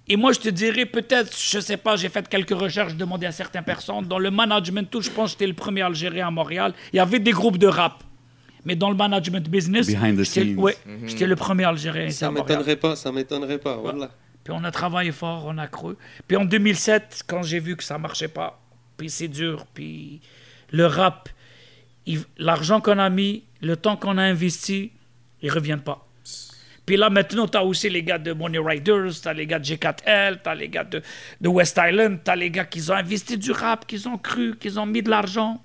Et 0.09 0.17
moi, 0.17 0.33
je 0.33 0.39
te 0.41 0.49
dirais, 0.49 0.87
peut-être, 0.87 1.37
je 1.37 1.59
sais 1.59 1.77
pas, 1.77 1.97
j'ai 1.97 2.09
fait 2.09 2.29
quelques 2.29 2.51
recherches, 2.59 2.95
demandé 2.95 3.27
à 3.27 3.33
certaines 3.33 3.65
personnes. 3.65 4.05
Dans 4.07 4.19
le 4.21 4.31
management, 4.31 4.89
tout, 4.89 5.01
je 5.03 5.11
pense 5.11 5.31
que 5.31 5.33
j'étais 5.33 5.47
le 5.49 5.55
premier 5.55 5.83
Algérien 5.83 6.29
à 6.29 6.31
Montréal. 6.31 6.75
Il 6.93 6.97
y 6.97 7.01
avait 7.01 7.19
des 7.19 7.33
groupes 7.33 7.59
de 7.59 7.67
rap. 7.67 8.05
Mais 8.65 8.77
dans 8.77 8.91
le 8.91 8.97
management 8.97 9.49
business, 9.49 9.87
Behind 9.89 10.17
the 10.19 10.25
j'étais- 10.25 10.41
scenes. 10.41 10.59
ouais, 10.59 10.77
j'étais 11.07 11.27
le 11.27 11.37
premier 11.37 11.65
Algérien 11.65 12.11
Ça 12.11 12.31
m'étonnerait 12.31 12.77
pas, 12.77 12.97
ça 12.97 13.11
m'étonnerait 13.13 13.59
pas. 13.59 13.77
Voilà. 13.77 14.11
Puis 14.45 14.53
on 14.57 14.63
a 14.65 14.71
travaillé 14.71 15.11
fort, 15.13 15.45
on 15.47 15.59
a 15.59 15.67
cru. 15.67 15.95
Puis 16.29 16.37
en 16.37 16.45
2007, 16.45 17.23
quand 17.27 17.43
j'ai 17.43 17.59
vu 17.61 17.77
que 17.77 17.83
ça 17.85 17.99
marchait 17.99 18.29
pas, 18.29 18.61
puis 18.97 19.11
c'est 19.11 19.29
dur, 19.29 19.67
puis 19.75 20.21
le 20.71 20.87
rap, 20.87 21.29
il- 22.07 22.25
l'argent 22.39 22.81
qu'on 22.81 22.99
a 22.99 23.09
mis, 23.11 23.43
le 23.61 23.77
temps 23.77 23.97
qu'on 23.97 24.19
a 24.19 24.23
investi, 24.23 24.93
ils 25.43 25.51
reviennent 25.51 25.81
pas. 25.83 26.06
Puis 26.87 26.97
là, 26.97 27.11
maintenant, 27.11 27.49
tu 27.49 27.59
as 27.59 27.65
aussi 27.65 27.91
les 27.91 28.03
gars 28.03 28.19
de 28.19 28.33
Money 28.33 28.59
Riders, 28.59 29.21
tu 29.21 29.29
as 29.29 29.33
les 29.33 29.47
gars 29.47 29.59
de 29.59 29.65
G4L, 29.65 30.41
tu 30.43 30.49
as 30.49 30.55
les 30.55 30.69
gars 30.69 30.85
de, 30.85 31.03
de 31.41 31.49
West 31.49 31.79
Island, 31.83 32.21
tu 32.25 32.31
as 32.31 32.37
les 32.37 32.51
gars 32.51 32.65
qui 32.65 32.81
ont 32.91 32.95
investi 32.95 33.37
du 33.37 33.51
rap, 33.51 33.87
qui 33.87 34.07
ont 34.07 34.19
cru, 34.19 34.57
qui 34.57 34.79
ont 34.79 34.87
mis 34.87 35.03
de 35.03 35.11
l'argent. 35.11 35.61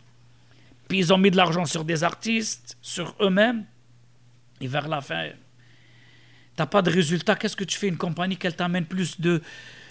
Puis 0.88 0.98
ils 0.98 1.14
ont 1.14 1.20
mis 1.20 1.32
de 1.32 1.38
l'argent 1.38 1.66
sur 1.66 1.86
des 1.86 2.04
artistes, 2.04 2.76
sur 2.82 3.16
eux-mêmes. 3.22 3.64
Et 4.60 4.68
vers 4.68 4.88
la 4.88 5.02
fin, 5.02 5.30
T'as 6.56 6.66
pas 6.66 6.82
de 6.82 6.90
résultat, 6.92 7.36
qu'est-ce 7.36 7.56
que 7.56 7.64
tu 7.64 7.78
fais 7.78 7.88
Une 7.88 7.98
compagnie 7.98 8.38
qu'elle 8.38 8.56
t'amène 8.56 8.86
plus 8.86 9.20
de, 9.20 9.42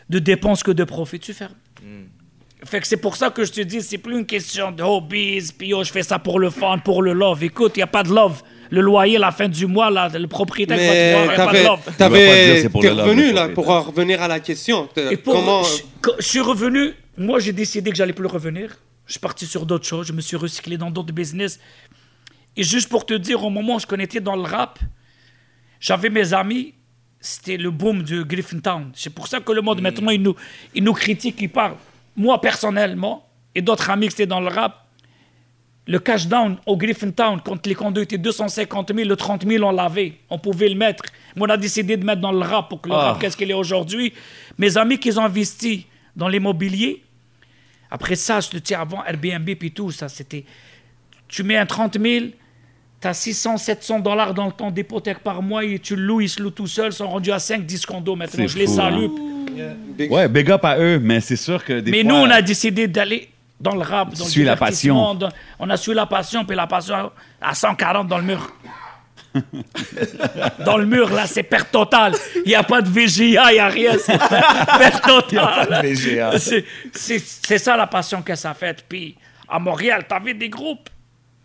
de 0.09 0.19
dépenses 0.19 0.63
que 0.63 0.71
de 0.71 0.85
profits, 0.85 1.19
tu 1.19 1.33
fermes. 1.33 1.55
Fait 2.65 2.81
que 2.81 2.87
c'est 2.87 2.99
pour 2.99 3.17
ça 3.17 3.31
que 3.31 3.45
je 3.45 3.53
te 3.53 3.61
dis, 3.63 3.81
c'est 3.81 3.99
plus 3.99 4.19
une 4.19 4.27
question 4.27 4.71
de 4.71 4.83
hobbies, 4.83 5.51
puis 5.57 5.73
oh, 5.73 5.83
je 5.83 5.91
fais 5.91 6.03
ça 6.03 6.19
pour 6.19 6.39
le 6.39 6.51
fun, 6.51 6.79
pour 6.79 7.03
le 7.03 7.15
love. 7.15 7.43
Écoute, 7.43 7.73
il 7.77 7.79
n'y 7.79 7.85
a 7.85 7.87
pas 7.87 8.03
de 8.03 8.11
love. 8.11 8.43
Le 8.71 8.81
loyer, 8.81 9.19
la 9.19 9.33
fin 9.33 9.49
du 9.49 9.67
mois, 9.67 9.91
là, 9.91 10.09
le 10.09 10.27
propriétaire 10.29 10.77
va 10.77 10.83
te 10.85 10.89
Mais 10.89 11.13
voir, 11.13 11.81
t'avais, 11.97 12.63
t'es 12.63 12.89
revenu 12.91 13.33
là 13.33 13.49
pour 13.49 13.69
en 13.71 13.83
revenir 13.83 14.23
à 14.23 14.29
la 14.29 14.39
question. 14.41 14.89
T'es- 14.95 15.15
Et 15.15 15.17
pour, 15.17 15.35
Comment 15.35 15.63
je, 15.65 15.83
quand 16.01 16.13
je 16.19 16.25
suis 16.25 16.41
revenu, 16.41 16.93
moi 17.17 17.41
j'ai 17.41 17.53
décidé 17.53 17.91
que 17.91 17.97
j'allais 17.97 18.13
plus 18.13 18.27
revenir. 18.27 18.77
Je 19.07 19.13
suis 19.15 19.21
parti 19.21 19.45
sur 19.47 19.67
d'autres 19.67 19.87
choses, 19.87 20.07
je 20.07 20.13
me 20.13 20.21
suis 20.21 20.37
recyclé 20.37 20.77
dans 20.77 20.91
d'autres 20.91 21.13
business. 21.13 21.59
Et 22.57 22.63
juste 22.63 22.89
pour 22.89 23.05
te 23.07 23.15
dire, 23.15 23.43
au 23.45 23.51
moment 23.51 23.75
où 23.77 23.81
je 23.81 23.87
connaissais 23.87 24.21
dans 24.21 24.37
le 24.37 24.43
rap, 24.43 24.79
j'avais 25.81 26.11
mes 26.11 26.33
amis, 26.33 26.75
c'était 27.21 27.57
le 27.57 27.71
boom 27.71 28.03
de 28.03 28.23
Griffintown. 28.23 28.91
C'est 28.95 29.11
pour 29.13 29.27
ça 29.27 29.41
que 29.41 29.53
le 29.53 29.63
monde 29.63 29.81
maintenant, 29.81 30.11
il 30.11 30.23
nous, 30.23 30.37
il 30.75 30.85
nous 30.85 30.93
critique, 30.93 31.37
il 31.41 31.49
parle. 31.51 31.75
Moi 32.17 32.41
personnellement, 32.41 33.27
et 33.55 33.63
d'autres 33.63 33.91
amis 33.91 34.09
qui 34.09 34.15
étaient 34.15 34.27
dans 34.27 34.41
le 34.41 34.49
rap, 34.49 34.87
le 35.91 35.99
cash 35.99 36.27
down 36.29 36.57
au 36.67 36.77
Griffintown, 36.77 37.41
quand 37.45 37.67
les 37.67 37.75
condos 37.75 38.01
étaient 38.03 38.17
250 38.19 38.93
000, 38.95 39.09
le 39.09 39.17
30 39.17 39.45
000, 39.47 39.65
on 39.65 39.73
l'avait. 39.73 40.13
On 40.31 40.39
pouvait 40.39 40.69
le 40.69 40.77
mettre. 40.77 41.03
Mais 41.35 41.43
on 41.43 41.47
a 41.51 41.57
décidé 41.57 41.97
de 41.97 42.05
mettre 42.05 42.21
dans 42.21 42.31
le 42.33 42.39
rap 42.41 42.69
pour 42.69 42.81
que 42.81 42.89
le 42.89 42.95
Ah. 42.95 42.99
rap, 43.13 43.21
qu'est-ce 43.21 43.37
qu'il 43.37 43.51
est 43.51 43.55
aujourd'hui. 43.55 44.13
Mes 44.57 44.77
amis 44.79 44.99
qui 44.99 45.11
ont 45.19 45.25
investi 45.25 45.87
dans 46.15 46.29
l'immobilier, 46.29 47.03
après 47.91 48.15
ça, 48.15 48.39
je 48.41 48.49
te 48.51 48.57
dis, 48.59 48.75
avant 48.75 49.05
Airbnb 49.05 49.49
puis 49.59 49.73
tout, 49.73 49.91
ça 49.91 50.09
c'était. 50.09 50.45
Tu 51.27 51.43
mets 51.43 51.57
un 51.57 51.67
30 51.67 51.99
000, 52.01 52.27
tu 53.01 53.09
as 53.09 53.15
600, 53.15 53.57
700 53.57 53.99
dollars 54.01 54.33
dans 54.35 54.51
ton 54.53 54.73
hypothèque 54.73 55.19
par 55.21 55.43
mois 55.43 55.65
et 55.65 55.79
tu 55.81 55.97
le 55.97 56.03
loues, 56.03 56.21
ils 56.21 56.29
se 56.29 56.41
louent 56.41 56.51
tout 56.51 56.67
seuls, 56.69 56.91
ils 56.93 56.97
sont 56.97 57.09
rendus 57.09 57.33
à 57.33 57.39
5, 57.41 57.67
10 57.67 57.85
condos 57.87 58.15
maintenant. 58.15 58.45
C'est 58.47 58.49
Je 58.49 58.59
les 58.59 58.67
fou, 58.67 58.75
salue. 58.77 59.05
hein. 59.07 59.75
Big- 59.99 60.11
Ouais, 60.13 60.29
big 60.29 60.51
up 60.53 60.65
à 60.65 60.79
eux, 60.79 61.01
mais 61.01 61.21
c'est 61.21 61.37
sûr 61.37 61.65
que 61.65 61.81
des 61.81 61.91
Mais 61.91 62.03
fois... 62.03 62.11
nous, 62.13 62.17
on 62.19 62.31
a 62.31 62.41
décidé 62.43 62.87
d'aller 62.87 63.29
dans 63.61 63.75
le 63.75 63.83
rap, 63.83 64.15
dans 64.15 64.25
le 64.25 64.31
Suis 64.31 64.43
la 64.45 64.57
passion. 64.57 65.15
dans- 65.15 65.29
on 65.59 65.69
a 65.71 65.77
su 65.77 65.93
la 65.95 66.07
passion, 66.07 66.45
puis 66.45 66.57
la 66.57 66.67
passion 66.67 67.13
à 67.41 67.55
140 67.55 68.09
dans 68.09 68.19
le 68.19 68.25
mur. 68.25 68.51
dans 70.65 70.77
le 70.77 70.87
mur, 70.87 71.11
là, 71.11 71.27
c'est 71.27 71.43
perte 71.43 71.71
totale. 71.71 72.15
Il 72.45 72.49
n'y 72.49 72.55
a 72.55 72.63
pas 72.63 72.83
de 72.83 72.89
VGA, 72.89 73.51
il 73.53 73.55
n'y 73.55 73.59
a 73.59 73.69
rien. 73.69 73.93
C'est 73.99 74.19
perte 74.19 75.05
totale. 75.07 75.83
C'est- 76.93 77.59
ça 77.59 77.77
la 77.77 77.87
passion 77.87 78.23
que 78.23 78.35
ça 78.35 78.55
fait. 78.55 78.85
Puis 78.89 79.17
à 79.49 79.59
Montréal, 79.59 80.05
tu 80.09 80.15
avais 80.15 80.35
des 80.35 80.49
groupes. 80.49 80.89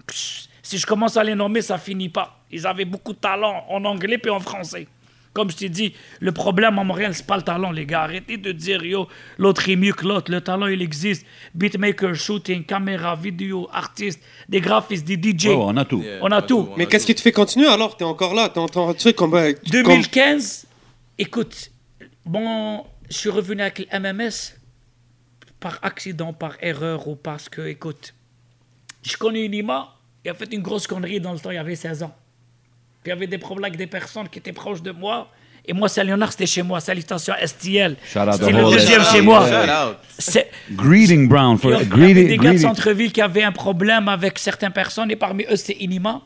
Si 0.10 0.78
je 0.78 0.86
commence 0.86 1.18
à 1.18 1.24
les 1.24 1.36
nommer, 1.36 1.62
ça 1.62 1.78
finit 1.78 2.10
pas. 2.10 2.40
Ils 2.52 2.66
avaient 2.66 2.86
beaucoup 2.86 3.14
de 3.14 3.18
talent 3.20 3.66
en 3.70 3.84
anglais 3.86 4.18
puis 4.18 4.32
en 4.32 4.40
français. 4.40 4.88
Comme 5.36 5.52
je 5.52 5.58
t'ai 5.58 5.68
dit, 5.68 5.94
le 6.22 6.32
problème 6.32 6.80
à 6.80 6.84
Montréal, 6.86 7.14
c'est 7.14 7.28
pas 7.28 7.36
le 7.36 7.42
talent, 7.42 7.70
les 7.72 7.86
gars. 7.86 8.04
Arrêtez 8.04 8.38
de 8.38 8.54
dire, 8.54 8.82
yo, 8.86 9.10
l'autre 9.38 9.68
est 9.70 9.76
mieux 9.76 9.92
que 9.92 10.06
l'autre. 10.08 10.32
Le 10.32 10.40
talent, 10.40 10.68
il 10.68 10.82
existe. 10.82 11.26
Beatmaker, 11.54 12.16
shooting, 12.16 12.64
caméra, 12.64 13.18
vidéo, 13.18 13.68
artiste, 13.74 14.22
des 14.48 14.62
graphistes, 14.62 15.06
des 15.06 15.18
DJ. 15.22 15.48
Ouais, 15.48 15.56
on 15.56 15.76
a 15.76 15.84
tout. 15.84 16.02
On 16.22 16.32
a 16.32 16.42
tout. 16.42 16.70
Mais 16.78 16.86
qu'est-ce 16.86 17.06
qui 17.06 17.14
te 17.14 17.20
fait 17.20 17.34
continuer 17.34 17.68
alors? 17.68 17.98
T'es 17.98 18.06
encore 18.06 18.34
là, 18.34 18.48
t'es 18.48 18.60
en 18.60 18.68
euh, 18.68 19.14
comme- 19.14 19.54
2015, 19.70 20.68
écoute, 21.18 21.70
bon, 22.26 22.86
je 23.10 23.18
suis 23.18 23.30
revenu 23.30 23.62
avec 23.62 23.80
le 23.80 24.00
MMS 24.00 24.56
par 25.60 25.80
accident, 25.82 26.32
par 26.32 26.56
erreur 26.62 27.10
ou 27.10 27.18
parce 27.18 27.50
que, 27.50 27.68
écoute, 27.68 28.14
je 29.04 29.18
connais 29.18 29.50
Nima, 29.50 29.98
il 30.24 30.32
a 30.32 30.34
fait 30.34 30.54
une 30.54 30.62
grosse 30.62 30.88
connerie 30.88 31.20
dans 31.20 31.34
le 31.34 31.40
temps, 31.40 31.52
il 31.52 31.58
avait 31.58 31.76
16 31.76 32.04
ans. 32.04 32.16
Puis 33.06 33.12
il 33.12 33.14
y 33.14 33.18
avait 33.18 33.28
des 33.28 33.38
problèmes 33.38 33.66
avec 33.66 33.78
des 33.78 33.86
personnes 33.86 34.28
qui 34.28 34.40
étaient 34.40 34.52
proches 34.52 34.82
de 34.82 34.90
moi. 34.90 35.30
Et 35.64 35.74
moi, 35.74 35.88
c'est 35.88 36.04
Léonard, 36.04 36.32
c'était 36.32 36.48
chez 36.48 36.64
moi. 36.64 36.80
Salutations 36.80 37.36
STL. 37.40 37.98
Shout 38.04 38.18
out 38.20 38.34
C'était 38.34 38.52
the 38.52 38.56
le 38.56 38.72
deuxième 38.72 39.04
chez 39.04 39.22
moi. 39.22 39.48
Shout 39.48 39.70
out. 39.70 39.98
C'est- 40.18 40.50
Greeting 40.72 41.28
Brown. 41.30 41.56
For, 41.60 41.70
il 41.70 41.74
y 41.74 41.76
avait 41.76 41.86
greeting, 41.86 42.28
des 42.30 42.38
gars 42.38 42.54
de 42.54 42.58
centre-ville 42.58 43.12
qui 43.12 43.22
avaient 43.22 43.44
un 43.44 43.52
problème 43.52 44.10
avec 44.10 44.40
certaines 44.40 44.72
personnes 44.72 45.12
et 45.12 45.16
parmi 45.16 45.44
eux, 45.44 45.56
c'était 45.56 45.84
Inima. 45.84 46.20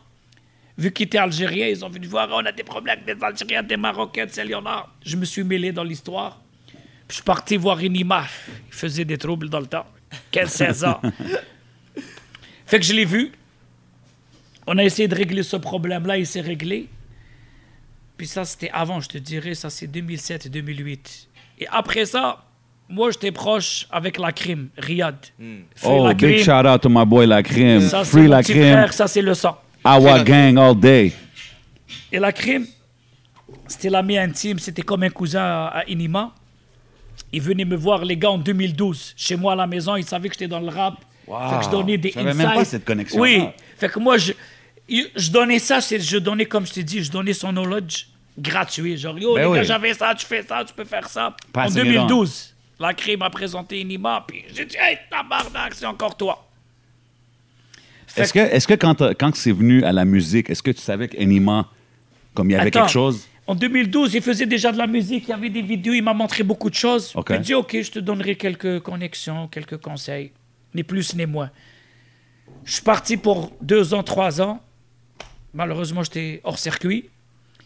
Vu 0.78 0.94
qu'il 0.94 1.08
était 1.08 1.18
algérien, 1.18 1.68
ils 1.68 1.84
ont 1.84 1.90
venu 1.90 2.08
voir, 2.08 2.30
on 2.32 2.46
a 2.46 2.52
des 2.54 2.64
problèmes 2.64 2.98
avec 3.06 3.18
des 3.18 3.26
Algériens, 3.26 3.62
des 3.62 3.76
Marocains, 3.76 4.28
c'est 4.30 4.46
Léonard. 4.46 4.88
Je 5.06 5.18
me 5.18 5.26
suis 5.26 5.44
mêlé 5.44 5.74
dans 5.74 5.84
l'histoire. 5.84 6.40
Puis 6.66 6.78
Je 7.10 7.14
suis 7.16 7.24
parti 7.24 7.58
voir 7.58 7.84
Inima. 7.84 8.24
Il 8.70 8.74
faisait 8.74 9.04
des 9.04 9.18
troubles 9.18 9.50
dans 9.50 9.60
le 9.60 9.66
temps. 9.68 9.86
15-16 10.32 10.86
ans. 10.86 11.02
fait 12.66 12.80
que 12.80 12.86
je 12.86 12.94
l'ai 12.94 13.04
vu. 13.04 13.34
On 14.68 14.78
a 14.78 14.84
essayé 14.84 15.08
de 15.08 15.16
régler 15.16 15.44
ce 15.44 15.58
problème-là, 15.58 16.18
il 16.18 16.28
s'est 16.28 16.42
réglé. 16.42 16.88
Puis 18.18 18.28
ça, 18.28 18.46
c'était 18.46 18.70
avant, 18.74 19.00
je 19.00 19.08
te 19.10 19.18
dirais, 19.18 19.56
ça 19.56 19.70
c'est 19.70 19.88
2007-2008. 19.88 21.28
Et 21.60 21.68
après 21.72 22.06
ça, 22.06 22.44
moi 22.90 23.12
j'étais 23.12 23.32
proche 23.32 23.88
avec 23.92 24.18
la 24.20 24.32
crime, 24.32 24.70
Riyad. 24.78 25.16
Feu 25.76 25.88
Oh, 25.88 26.08
la 26.08 26.14
big 26.14 26.36
crime. 26.36 26.44
shout 26.44 26.68
out 26.68 26.82
to 26.82 26.90
my 26.90 27.06
boy 27.06 27.26
La 27.28 27.42
Crime. 27.44 27.82
Ça, 27.82 28.04
Free 28.04 28.28
La 28.28 28.40
petit 28.42 28.52
Crime. 28.54 28.64
frère, 28.74 28.94
ça 28.94 29.08
c'est 29.08 29.22
le 29.22 29.34
sang. 29.34 29.58
Awa 29.84 30.24
Gang 30.24 30.58
all 30.58 30.78
day. 30.80 31.14
Et 32.12 32.20
la 32.20 32.32
crime, 32.34 32.66
c'était 33.68 33.90
l'ami 33.90 34.18
intime, 34.18 34.60
c'était 34.60 34.82
comme 34.82 35.04
un 35.04 35.10
cousin 35.10 35.42
à, 35.42 35.66
à 35.80 35.86
Inima. 35.86 36.34
Il 37.32 37.42
venait 37.42 37.66
me 37.66 37.76
voir, 37.76 38.04
les 38.06 38.18
gars, 38.18 38.32
en 38.32 38.38
2012, 38.38 39.14
chez 39.16 39.36
moi 39.36 39.54
à 39.54 39.56
la 39.56 39.68
maison. 39.68 39.96
Il 39.96 40.04
savait 40.04 40.30
que 40.30 40.34
j'étais 40.36 40.48
dans 40.48 40.60
le 40.60 40.70
rap. 40.70 40.96
Fait 41.30 41.58
que 41.60 41.66
je 41.66 41.70
donnais 41.70 41.98
des 41.98 42.12
savais 42.12 42.34
même 42.34 42.48
pas 42.48 42.54
insights. 42.54 42.68
cette 42.68 42.86
connexion-là. 42.86 43.22
Oui. 43.22 43.44
Fait 43.78 43.90
que 43.90 44.00
moi, 44.00 44.18
je, 44.18 44.34
je 44.90 45.32
donnais 45.32 45.60
ça, 45.60 45.80
je 45.80 46.18
donnais, 46.18 46.46
comme 46.46 46.66
je 46.66 46.74
t'ai 46.74 46.84
dit, 46.84 47.04
je 47.04 47.12
donnais 47.12 47.34
son 47.34 47.52
knowledge 47.52 48.08
gratuit. 48.38 48.98
Genre, 48.98 49.18
yo, 49.20 49.36
Ben 49.36 49.48
oui. 49.48 49.60
j'avais 49.64 49.94
ça, 49.94 50.16
tu 50.16 50.26
fais 50.26 50.42
ça, 50.44 50.64
tu 50.66 50.74
peux 50.74 50.86
faire 50.86 51.08
ça. 51.08 51.36
Pas 51.54 51.64
en 51.64 51.66
assez 51.66 51.76
2012, 51.84 52.56
la 52.80 52.94
crime 52.94 53.20
m'a 53.20 53.30
présenté 53.30 53.80
Inima, 53.82 54.24
puis 54.28 54.44
j'ai 54.56 54.66
dit, 54.66 54.78
hey, 54.80 54.98
tabarnak, 55.10 55.74
c'est 55.76 55.86
encore 55.86 56.16
toi. 56.18 56.46
Est-ce 58.16 58.34
que, 58.34 58.40
est-ce 58.40 58.68
que 58.68 58.74
quand, 58.74 59.14
quand 59.20 59.36
c'est 59.36 59.52
venu 59.52 59.84
à 59.84 59.92
la 59.92 60.04
musique, 60.06 60.50
est-ce 60.50 60.64
que 60.64 60.72
tu 60.72 60.82
savais 60.82 61.08
qu'Enima, 61.08 61.68
comme 62.34 62.50
il 62.50 62.54
y 62.54 62.56
avait 62.56 62.68
Attends. 62.70 62.82
quelque 62.82 62.92
chose... 62.92 63.28
En 63.46 63.56
2012, 63.56 64.14
il 64.14 64.22
faisait 64.22 64.46
déjà 64.46 64.72
de 64.72 64.78
la 64.78 64.86
musique, 64.88 65.24
il 65.28 65.30
y 65.32 65.34
avait 65.34 65.50
des 65.50 65.64
vidéos, 65.64 65.94
il 65.94 66.04
m'a 66.04 66.14
montré 66.14 66.44
beaucoup 66.44 66.70
de 66.70 66.76
choses. 66.76 67.12
Ok. 67.16 67.28
Il 67.30 67.34
m'a 67.34 67.40
dit, 67.40 67.54
OK, 67.56 67.76
je 67.82 67.92
te 67.92 68.00
donnerai 68.00 68.36
quelques 68.36 68.80
connexions, 68.82 69.48
quelques 69.48 69.78
conseils. 69.78 70.32
Ni 70.74 70.84
plus 70.84 71.16
ni 71.16 71.26
moins. 71.26 71.52
Je 72.64 72.74
suis 72.74 72.84
parti 72.84 73.18
pour 73.18 73.52
deux 73.62 73.94
ans, 73.94 74.04
trois 74.04 74.42
ans. 74.42 74.62
Malheureusement, 75.54 76.04
j'étais 76.04 76.42
hors 76.44 76.60
circuit. 76.60 77.10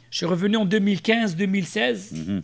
Je 0.09 0.17
suis 0.17 0.25
revenu 0.25 0.57
en 0.57 0.65
2015-2016. 0.65 2.41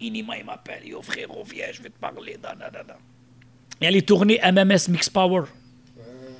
Inima, 0.00 0.38
il 0.38 0.44
m'appelle. 0.44 0.86
Yo, 0.86 1.02
frérot, 1.02 1.44
viens, 1.44 1.66
je 1.72 1.82
vais 1.82 1.90
te 1.90 1.98
parler. 1.98 2.36
Et 3.80 3.86
elle 3.86 3.96
est 3.96 4.06
tournée 4.06 4.40
MMS 4.44 4.88
Mix 4.88 5.08
Power. 5.08 5.44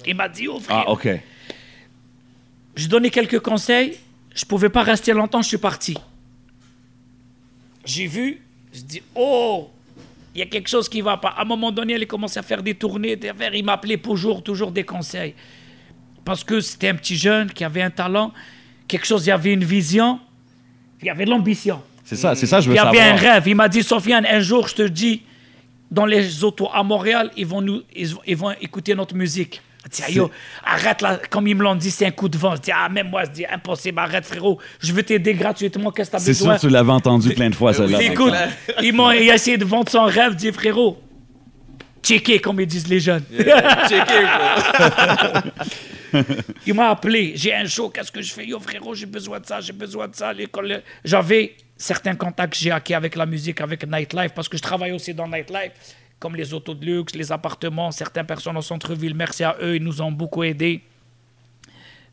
Il 0.06 0.16
m'a 0.16 0.28
dit, 0.28 0.48
oh, 0.48 0.60
frère. 0.60 0.84
Ah, 0.86 0.90
OK. 0.90 1.08
Je 2.74 2.88
donnais 2.88 3.10
quelques 3.10 3.40
conseils. 3.40 3.98
Je 4.34 4.44
pouvais 4.44 4.68
pas 4.68 4.82
rester 4.82 5.12
longtemps, 5.12 5.42
je 5.42 5.48
suis 5.48 5.58
parti. 5.58 5.96
J'ai 7.84 8.06
vu, 8.06 8.42
je 8.72 8.80
dis, 8.80 9.02
oh, 9.14 9.70
il 10.34 10.38
y 10.38 10.42
a 10.42 10.46
quelque 10.46 10.68
chose 10.68 10.88
qui 10.88 11.00
va 11.00 11.16
pas. 11.16 11.30
À 11.30 11.42
un 11.42 11.44
moment 11.44 11.72
donné, 11.72 11.94
elle 11.94 12.02
a 12.02 12.06
commencé 12.06 12.38
à 12.38 12.42
faire 12.42 12.62
des 12.62 12.74
tournées, 12.74 13.16
des 13.16 13.28
affaires. 13.30 13.54
Il 13.54 13.64
m'appelait 13.64 13.96
toujours, 13.96 14.42
toujours 14.42 14.70
des 14.70 14.84
conseils. 14.84 15.34
Parce 16.24 16.44
que 16.44 16.60
c'était 16.60 16.88
un 16.88 16.94
petit 16.94 17.16
jeune 17.16 17.50
qui 17.50 17.64
avait 17.64 17.82
un 17.82 17.90
talent, 17.90 18.32
quelque 18.86 19.06
chose, 19.06 19.24
il 19.26 19.30
y 19.30 19.32
avait 19.32 19.52
une 19.54 19.64
vision, 19.64 20.20
il 21.00 21.06
y 21.06 21.10
avait 21.10 21.24
de 21.24 21.30
l'ambition. 21.30 21.80
C'est 22.04 22.16
ça, 22.16 22.34
c'est 22.34 22.46
ça, 22.46 22.60
je 22.60 22.68
veux 22.68 22.74
Il 22.74 22.76
y 22.76 22.80
avait 22.80 23.00
un 23.00 23.16
savoir. 23.16 23.34
rêve. 23.34 23.48
Il 23.48 23.54
m'a 23.54 23.68
dit, 23.68 23.82
Sofiane, 23.82 24.26
un 24.26 24.40
jour, 24.40 24.68
je 24.68 24.74
te 24.74 24.82
dis, 24.82 25.22
dans 25.90 26.06
les 26.06 26.44
autos 26.44 26.68
à 26.72 26.82
Montréal, 26.82 27.30
ils 27.36 27.46
vont, 27.46 27.60
nous, 27.62 27.82
ils, 27.96 28.14
ils 28.26 28.36
vont 28.36 28.50
écouter 28.60 28.94
notre 28.94 29.14
musique. 29.14 29.62
Je 29.90 30.04
dis, 30.06 30.12
yo, 30.14 30.30
arrête 30.64 31.00
là, 31.02 31.18
comme 31.30 31.46
ils 31.48 31.54
me 31.54 31.62
l'ont 31.62 31.74
dit, 31.74 31.90
c'est 31.90 32.06
un 32.06 32.10
coup 32.10 32.28
de 32.28 32.36
vent. 32.38 32.56
Je 32.56 32.60
dis, 32.62 32.70
ah, 32.74 32.88
même 32.88 33.08
moi, 33.10 33.24
je 33.24 33.30
dis, 33.30 33.46
impossible, 33.46 33.98
arrête, 33.98 34.24
frérot. 34.26 34.58
Je 34.80 34.92
veux 34.92 35.02
t'aider 35.02 35.34
gratuitement, 35.34 35.90
qu'est-ce 35.90 36.10
que 36.10 36.16
t'as 36.16 36.22
C'est 36.22 36.30
besoin? 36.32 36.54
sûr 36.54 36.62
que 36.62 36.66
tu 36.66 36.72
l'avais 36.72 36.92
entendu 36.92 37.34
plein 37.34 37.50
de 37.50 37.54
fois, 37.54 37.72
celle-là. 37.72 38.02
Écoute, 38.02 38.34
ils 38.82 38.92
m'ont 38.92 39.10
essayé 39.10 39.56
de 39.56 39.64
vendre 39.64 39.90
son 39.90 40.04
rêve, 40.04 40.34
dit, 40.34 40.52
frérot, 40.52 40.98
checker, 42.02 42.38
comme 42.38 42.60
ils 42.60 42.66
disent 42.66 42.88
les 42.88 43.00
jeunes. 43.00 43.24
Checker, 43.88 44.24
bro. 44.24 45.50
Il 46.66 46.72
m'a 46.74 46.88
appelé, 46.90 47.32
j'ai 47.36 47.54
un 47.54 47.66
show, 47.66 47.90
qu'est-ce 47.90 48.10
que 48.10 48.22
je 48.22 48.32
fais? 48.32 48.46
Yo 48.46 48.58
frérot, 48.58 48.94
j'ai 48.94 49.04
besoin 49.06 49.40
de 49.40 49.46
ça, 49.46 49.60
j'ai 49.60 49.74
besoin 49.74 50.08
de 50.08 50.14
ça. 50.16 50.32
J'avais 51.04 51.54
certains 51.76 52.14
contacts 52.14 52.54
que 52.54 52.58
j'ai 52.58 52.70
acquis 52.70 52.94
avec 52.94 53.14
la 53.14 53.26
musique, 53.26 53.60
avec 53.60 53.86
Nightlife, 53.86 54.32
parce 54.34 54.48
que 54.48 54.56
je 54.56 54.62
travaille 54.62 54.92
aussi 54.92 55.12
dans 55.12 55.28
Nightlife, 55.28 55.72
comme 56.18 56.34
les 56.36 56.52
autos 56.52 56.74
de 56.74 56.84
luxe, 56.84 57.14
les 57.14 57.30
appartements, 57.30 57.90
certaines 57.92 58.26
personnes 58.26 58.56
au 58.56 58.62
centre-ville, 58.62 59.14
merci 59.14 59.44
à 59.44 59.56
eux, 59.60 59.76
ils 59.76 59.82
nous 59.82 60.00
ont 60.02 60.10
beaucoup 60.12 60.42
aidés. 60.42 60.82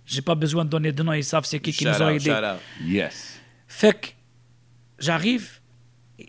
J'ai 0.06 0.22
pas 0.22 0.36
besoin 0.36 0.64
de 0.66 0.70
donner 0.70 0.92
de 0.92 1.02
nom, 1.02 1.14
ils 1.14 1.24
savent 1.24 1.46
c'est 1.46 1.60
qui 1.60 1.72
qui 1.72 1.86
nous 1.86 1.92
ont 2.04 2.10
aidés. 2.10 2.30
Yes. 2.84 3.40
Fait 3.68 4.00
que 4.00 4.08
j'arrive, 5.00 5.60
et 6.20 6.28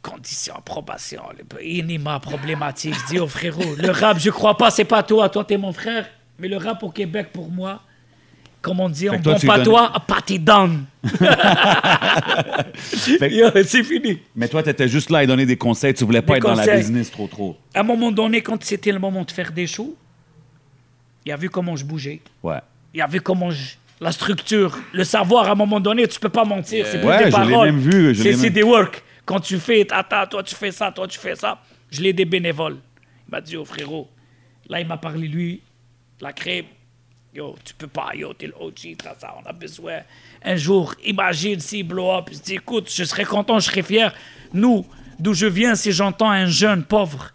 condition, 0.00 0.54
approbation, 0.54 1.22
le- 1.36 1.64
inima 1.66 2.20
problématique. 2.20 2.94
Je 2.94 3.06
dis 3.14 3.18
au 3.18 3.26
frérot, 3.26 3.74
le 3.76 3.90
rap, 3.90 4.18
je 4.20 4.30
crois 4.30 4.56
pas, 4.56 4.70
c'est 4.70 4.84
pas 4.84 5.02
toi, 5.02 5.28
toi 5.28 5.44
t'es 5.44 5.56
mon 5.56 5.72
frère, 5.72 6.08
mais 6.38 6.46
le 6.48 6.56
rap 6.56 6.82
au 6.84 6.90
Québec 6.90 7.30
pour 7.32 7.50
moi, 7.50 7.82
comme 8.60 8.80
on 8.80 8.88
dit 8.88 9.08
en 9.08 9.18
bon 9.18 9.36
patois, 9.38 9.92
party 10.06 10.38
down. 10.38 10.84
Que- 13.18 13.62
c'est 13.64 13.82
fini. 13.84 14.20
mais 14.34 14.48
toi, 14.48 14.62
tu 14.62 14.70
étais 14.70 14.88
juste 14.88 15.10
là 15.10 15.22
et 15.22 15.26
donner 15.26 15.46
des 15.46 15.56
conseils. 15.56 15.94
Tu 15.94 16.04
voulais 16.04 16.22
pas 16.22 16.34
Des 16.34 16.38
être 16.38 16.46
dans 16.48 16.54
la 16.54 16.76
business 16.76 17.10
trop, 17.10 17.26
trop. 17.26 17.56
À 17.74 17.80
un 17.80 17.82
moment 17.82 18.10
donné, 18.12 18.40
quand 18.42 18.62
c'était 18.62 18.92
le 18.92 18.98
moment 18.98 19.24
de 19.24 19.30
faire 19.30 19.52
des 19.52 19.66
shows, 19.66 19.96
il 21.24 21.32
a 21.32 21.36
vu 21.36 21.50
comment 21.50 21.76
je 21.76 21.84
bougeais. 21.84 22.20
Ouais. 22.42 22.58
Il 22.94 23.00
a 23.02 23.06
vu 23.06 23.20
comment 23.20 23.50
je... 23.50 23.74
La 24.00 24.12
structure, 24.12 24.78
le 24.92 25.02
savoir, 25.02 25.48
à 25.48 25.52
un 25.52 25.54
moment 25.56 25.80
donné, 25.80 26.06
tu 26.06 26.20
peux 26.20 26.28
pas 26.28 26.44
mentir. 26.44 26.86
C'est 26.86 26.98
plus 27.00 27.08
Ouais, 27.08 27.24
des 27.24 27.30
paroles. 27.30 27.66
même 27.72 27.80
vu, 27.80 28.14
c'est 28.14 28.36
même- 28.36 28.50
des 28.50 28.62
work. 28.62 29.02
Quand 29.24 29.40
tu 29.40 29.58
fais, 29.58 29.84
tata, 29.84 30.26
toi 30.26 30.42
tu 30.42 30.54
fais 30.54 30.70
ça, 30.70 30.90
toi 30.92 31.06
tu 31.08 31.18
fais 31.18 31.34
ça. 31.34 31.58
Je 31.90 32.00
l'ai 32.00 32.12
des 32.12 32.24
bénévoles. 32.24 32.76
Il 33.26 33.30
m'a 33.32 33.40
dit, 33.40 33.56
oh 33.56 33.64
frérot, 33.64 34.08
là 34.68 34.80
il 34.80 34.86
m'a 34.86 34.96
parlé, 34.98 35.26
lui, 35.26 35.60
la 36.20 36.32
crème. 36.32 36.64
Yo, 37.34 37.54
tu 37.64 37.74
peux 37.74 37.86
pas, 37.88 38.10
yo, 38.14 38.32
t'es 38.32 38.46
le 38.46 38.54
OG, 38.58 38.96
t'as 38.96 39.14
ça, 39.14 39.34
on 39.42 39.46
a 39.48 39.52
besoin. 39.52 39.98
Un 40.42 40.56
jour, 40.56 40.94
imagine 41.04 41.60
s'il 41.60 41.86
blow 41.86 42.10
up. 42.12 42.30
Je 42.32 42.38
dis, 42.38 42.54
écoute, 42.54 42.90
je 42.92 43.04
serais 43.04 43.24
content, 43.24 43.58
je 43.58 43.66
serais 43.66 43.82
fier. 43.82 44.14
Nous, 44.54 44.86
d'où 45.18 45.34
je 45.34 45.46
viens, 45.46 45.74
si 45.74 45.92
j'entends 45.92 46.30
un 46.30 46.46
jeune 46.46 46.84
pauvre 46.84 47.32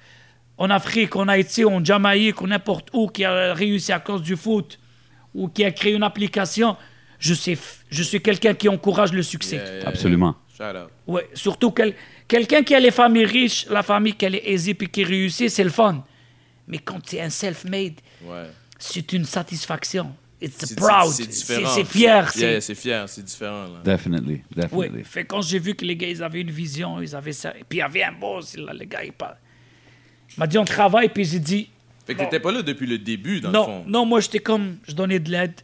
en 0.58 0.70
Afrique, 0.72 1.16
en 1.16 1.28
Haïti, 1.28 1.64
en 1.64 1.84
Jamaïque, 1.84 2.42
ou 2.42 2.48
n'importe 2.48 2.90
où, 2.94 3.08
qui 3.08 3.24
a 3.24 3.54
réussi 3.54 3.92
à 3.92 4.00
cause 4.00 4.24
du 4.24 4.36
foot, 4.36 4.80
ou 5.36 5.48
qui 5.48 5.64
a 5.64 5.72
créé 5.72 5.94
une 5.94 6.04
application, 6.04 6.76
je, 7.20 7.34
sais, 7.36 7.58
je 7.90 8.04
suis 8.04 8.22
quelqu'un 8.22 8.56
qui 8.56 8.68
encourage 8.70 9.14
le 9.14 9.22
succès. 9.24 9.58
Yeah, 9.58 9.78
yeah, 9.80 9.88
Absolument. 9.88 10.36
yeah. 10.60 10.72
Shout 10.72 10.78
out. 10.78 10.90
Ouais, 11.08 11.30
surtout 11.36 11.72
quel- 11.72 11.96
quelqu'un 12.28 12.64
qui 12.64 12.74
a 12.76 12.80
les 12.80 12.92
familles 12.92 13.26
riches, 13.26 13.68
la 13.70 13.84
famille 13.84 14.14
qui 14.14 14.26
est 14.26 14.42
aisée 14.52 14.74
puis 14.74 14.88
qui 14.90 15.04
réussit, 15.04 15.50
c'est 15.50 15.64
le 15.64 15.70
fun. 15.70 16.04
Mais 16.68 16.78
quand 16.80 17.00
tu 17.02 17.16
es 17.18 17.22
un 17.22 17.30
self-made, 17.30 17.96
Ouais. 18.24 18.46
C'est 18.86 19.14
une 19.14 19.26
satisfaction. 19.26 20.14
It's 20.42 20.58
C'est- 20.66 20.76
proud. 20.76 21.10
c'est- 21.14 21.24
C'est 21.24 21.32
C'est 21.32 21.56
différent. 21.56 21.74
c'est 21.76 21.86
fier. 21.86 22.30
c'est- 22.32 22.40
Yeah, 22.42 22.62
c'est 22.62 22.76
fier, 22.76 23.08
c'est 23.10 23.24
différent. 23.24 23.64
Là. 23.64 23.80
Definitely. 23.86 24.42
Definitely. 24.54 25.04
Fait 25.06 25.24
quand 25.24 25.42
j'ai 25.42 25.60
vu 25.60 25.74
que 25.74 25.86
les 25.86 25.96
gars, 25.96 26.10
ils 26.10 26.22
avaient 26.22 26.42
une 26.42 26.52
vision, 26.52 27.02
ils 27.02 27.16
avaient 27.16 27.32
ça. 27.32 27.52
Et 27.58 27.64
puis 27.64 27.78
il 27.78 27.80
y 27.80 27.82
avait 27.82 28.04
un 28.04 28.12
boss, 28.12 28.58
là, 28.58 28.74
les 28.74 28.86
gars, 28.86 29.04
ils 29.06 29.14
parlent. 29.14 29.38
Il 30.36 30.40
m'a 30.40 30.48
dit, 30.48 30.58
on 30.58 30.66
travaille, 30.66 31.08
puis 31.10 31.24
j'ai 31.24 31.40
dit, 31.40 31.70
Fait 32.06 32.14
que 32.16 32.20
t'étais 32.20 32.42
pas 32.42 32.52
là 32.52 32.62
depuis 32.62 32.86
le 32.88 32.98
début, 32.98 33.40
dans 33.40 33.50
le 33.50 33.54
non, 33.54 33.66
fond. 33.66 33.84
non, 33.88 34.06
moi 34.06 34.20
j'étais 34.20 34.40
comme, 34.40 34.78
je 34.86 34.94
donnais 34.94 35.20
de 35.20 35.32
l'aide. 35.32 35.62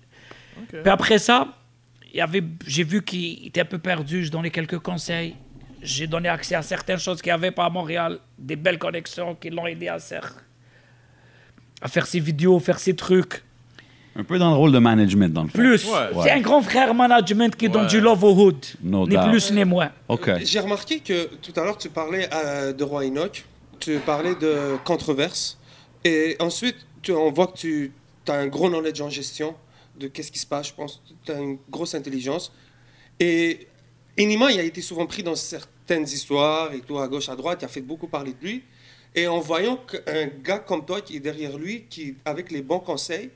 Ok. 0.57 0.80
Puis 0.82 0.89
après 0.89 1.17
ça, 1.20 1.47
il 2.13 2.17
y 2.17 2.22
avait, 2.22 2.41
j'ai 2.65 2.84
vu 2.86 3.03
qu'il 3.03 3.45
était 3.47 3.61
un 3.61 3.65
peu 3.65 3.80
perdu, 3.80 4.24
je 4.24 4.32
donnais 4.32 4.49
quelques 4.51 4.80
conseils. 4.80 5.36
J'ai 5.82 6.07
donné 6.07 6.30
accès 6.30 6.55
à 6.55 6.61
certaines 6.61 6.99
choses 6.99 7.22
qu'il 7.22 7.30
n'y 7.32 7.36
avait 7.36 7.51
pas 7.51 7.65
à 7.65 7.70
Montréal, 7.70 8.20
des 8.38 8.55
belles 8.55 8.80
connexions 8.80 9.36
qui 9.36 9.49
l'ont 9.49 9.67
aidé 9.67 9.89
à 9.89 9.99
faire, 9.99 10.34
à 11.82 11.88
faire 11.88 12.07
ses 12.07 12.19
vidéos, 12.19 12.59
faire 12.59 12.80
ses 12.80 12.95
trucs. 12.95 13.43
Un 14.15 14.23
peu 14.23 14.38
dans 14.38 14.49
le 14.49 14.55
rôle 14.57 14.71
de 14.71 14.80
management, 14.80 15.32
dans 15.32 15.43
le 15.43 15.49
fond. 15.49 15.57
Plus, 15.57 15.86
Ouais. 15.86 16.23
c'est 16.23 16.32
un 16.32 16.41
grand 16.41 16.61
frère 16.61 16.93
management 16.93 17.55
qui 17.55 17.69
donne 17.69 17.84
Ouais. 17.84 17.88
du 17.88 18.01
love 18.01 18.23
au 18.23 18.34
hood. 18.34 18.65
No 18.84 19.07
ni 19.07 19.15
doubt. 19.15 19.30
plus 19.30 19.51
ni 19.51 19.63
moins. 19.63 19.91
OK. 20.09 20.30
J'ai 20.43 20.59
remarqué 20.59 20.99
que 20.99 21.25
tout 21.41 21.53
à 21.55 21.63
l'heure, 21.63 21.77
tu 21.77 21.89
parlais 21.89 22.27
euh, 22.34 22.73
de 22.73 22.84
Roi 22.84 23.05
Enoch, 23.05 23.45
tu 23.80 23.97
parlais 23.99 24.36
de 24.36 24.75
controverse, 24.84 25.57
et 26.03 26.36
ensuite, 26.39 26.75
tu- 27.01 27.13
on 27.13 27.32
voit 27.32 27.47
que 27.47 27.57
tu 27.57 27.91
as 28.27 28.34
un 28.34 28.47
gros 28.47 28.67
knowledge 28.69 28.99
en 28.99 29.09
gestion 29.09 29.55
de 29.97 30.07
qu'est-ce 30.07 30.32
qui 30.32 30.39
se 30.39 30.45
passe, 30.47 30.67
je 30.69 30.73
pense, 30.73 31.01
tu 31.25 31.32
as 31.32 31.39
une 31.39 31.57
grosse 31.69 31.95
intelligence. 31.95 32.51
Et 33.19 33.67
Enima, 34.19 34.51
il 34.51 34.59
a 34.59 34.63
été 34.63 34.82
souvent 34.82 35.05
pris 35.05 35.23
dans 35.23 35.36
certaines 35.36 36.03
histoires, 36.03 36.73
et 36.73 36.80
tout, 36.82 36.97
à 36.99 37.07
gauche, 37.07 37.30
à 37.30 37.36
droite, 37.36 37.59
il 37.61 37.65
a 37.65 37.69
fait 37.69 37.82
beaucoup 37.82 38.07
parler 38.07 38.34
de 38.41 38.45
lui. 38.45 38.63
Et 39.16 39.28
en 39.28 39.39
voyant 39.39 39.78
qu'un 39.78 40.28
gars 40.43 40.60
comme 40.60 40.86
toi 40.86 41.01
qui 41.01 41.18
est 41.18 41.20
derrière 41.20 41.57
lui, 41.57 41.86
qui, 41.89 42.16
avec 42.26 42.51
les 42.51 42.62
bons 42.62 42.80
conseils, 42.80 43.30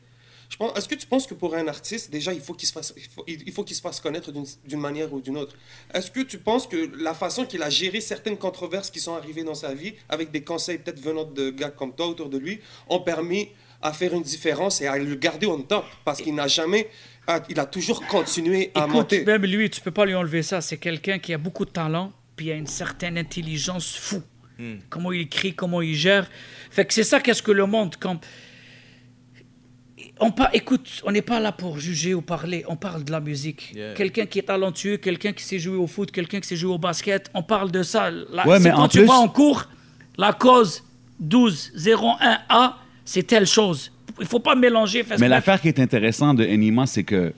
je 0.49 0.57
pense, 0.57 0.77
est-ce 0.77 0.87
que 0.87 0.93
tu 0.93 1.07
penses 1.07 1.25
que 1.25 1.33
pour 1.33 1.55
un 1.55 1.67
artiste, 1.67 2.11
déjà, 2.11 2.31
il 2.31 2.39
faut 2.39 2.53
qu'il 2.53 2.67
se 2.67 2.73
fasse, 2.73 2.93
il 2.95 3.03
faut, 3.03 3.23
il 3.27 3.51
faut 3.51 3.63
qu'il 3.63 3.75
se 3.75 3.81
fasse 3.81 3.99
connaître 3.99 4.31
d'une 4.31 4.45
d'une 4.67 4.79
manière 4.79 5.11
ou 5.11 5.19
d'une 5.19 5.35
autre? 5.35 5.55
Est-ce 5.91 6.11
que 6.11 6.19
tu 6.19 6.37
penses 6.37 6.67
que 6.67 6.91
la 7.01 7.15
façon 7.15 7.47
qu'il 7.47 7.63
a 7.63 7.71
géré 7.71 8.01
certaines 8.01 8.37
controverses 8.37 8.91
qui 8.91 8.99
sont 8.99 9.15
arrivées 9.15 9.43
dans 9.43 9.55
sa 9.55 9.73
vie, 9.73 9.95
avec 10.09 10.29
des 10.29 10.43
conseils 10.43 10.77
peut-être 10.77 10.99
venant 11.01 11.23
de 11.23 11.49
gars 11.49 11.71
comme 11.71 11.91
toi 11.91 12.05
autour 12.05 12.29
de 12.29 12.37
lui, 12.37 12.59
ont 12.87 12.99
permis 12.99 13.49
à 13.81 13.93
faire 13.93 14.13
une 14.13 14.21
différence 14.21 14.79
et 14.81 14.85
à 14.85 14.97
le 14.99 15.15
garder 15.15 15.47
on 15.47 15.59
top? 15.59 15.85
Parce 16.05 16.21
qu'il 16.21 16.35
n'a 16.35 16.47
jamais, 16.47 16.87
ah, 17.25 17.41
il 17.49 17.59
a 17.59 17.65
toujours 17.65 18.05
continué 18.05 18.69
à 18.75 18.81
Écoute, 18.81 18.93
monter. 18.93 19.25
même 19.25 19.45
lui, 19.45 19.71
tu 19.71 19.81
peux 19.81 19.89
pas 19.91 20.05
lui 20.05 20.13
enlever 20.13 20.43
ça. 20.43 20.61
C'est 20.61 20.77
quelqu'un 20.77 21.17
qui 21.17 21.33
a 21.33 21.39
beaucoup 21.39 21.65
de 21.65 21.71
talent, 21.71 22.11
puis 22.35 22.47
il 22.47 22.51
a 22.51 22.55
une 22.55 22.67
certaine 22.67 23.17
intelligence 23.17 23.95
fou. 23.95 24.21
Comment 24.89 25.11
il 25.11 25.21
écrit, 25.21 25.53
comment 25.53 25.81
il 25.81 25.95
gère. 25.95 26.29
Fait 26.71 26.85
que 26.85 26.93
c'est 26.93 27.03
ça 27.03 27.19
qu'est-ce 27.19 27.41
que 27.43 27.51
le 27.51 27.65
monde, 27.65 27.95
quand... 27.99 28.19
On 30.19 30.31
pas, 30.31 30.49
écoute, 30.53 31.01
on 31.05 31.11
n'est 31.11 31.23
pas 31.23 31.39
là 31.39 31.51
pour 31.51 31.79
juger 31.79 32.13
ou 32.13 32.21
parler, 32.21 32.63
on 32.67 32.75
parle 32.75 33.03
de 33.03 33.11
la 33.11 33.19
musique. 33.19 33.71
Yeah. 33.75 33.93
Quelqu'un 33.95 34.25
qui 34.27 34.39
est 34.39 34.43
talentueux, 34.43 34.97
quelqu'un 34.97 35.33
qui 35.33 35.43
sait 35.43 35.57
jouer 35.59 35.75
au 35.75 35.87
foot, 35.87 36.11
quelqu'un 36.11 36.39
qui 36.39 36.47
sait 36.47 36.55
jouer 36.55 36.71
au 36.73 36.77
basket, 36.77 37.29
on 37.33 37.41
parle 37.41 37.71
de 37.71 37.81
ça. 37.83 38.11
Là, 38.11 38.47
Ouais, 38.47 38.57
c'est 38.57 38.65
mais 38.65 38.69
quand 38.71 38.83
en 38.83 38.87
tu 38.87 38.99
plus- 38.99 39.07
vas 39.07 39.15
en 39.15 39.27
cours, 39.27 39.67
la 40.17 40.31
cause 40.31 40.83
1201A, 41.21 42.73
c'est 43.03 43.23
telle 43.23 43.47
chose. 43.47 43.91
Il 44.19 44.27
faut 44.27 44.39
pas 44.39 44.55
mélanger. 44.55 45.03
Mais 45.19 45.27
l'affaire 45.27 45.59
qui 45.59 45.67
est 45.67 45.79
intéressante 45.79 46.37
de 46.37 46.45
Enima, 46.45 46.85
c'est 46.85 47.03
que 47.03 47.33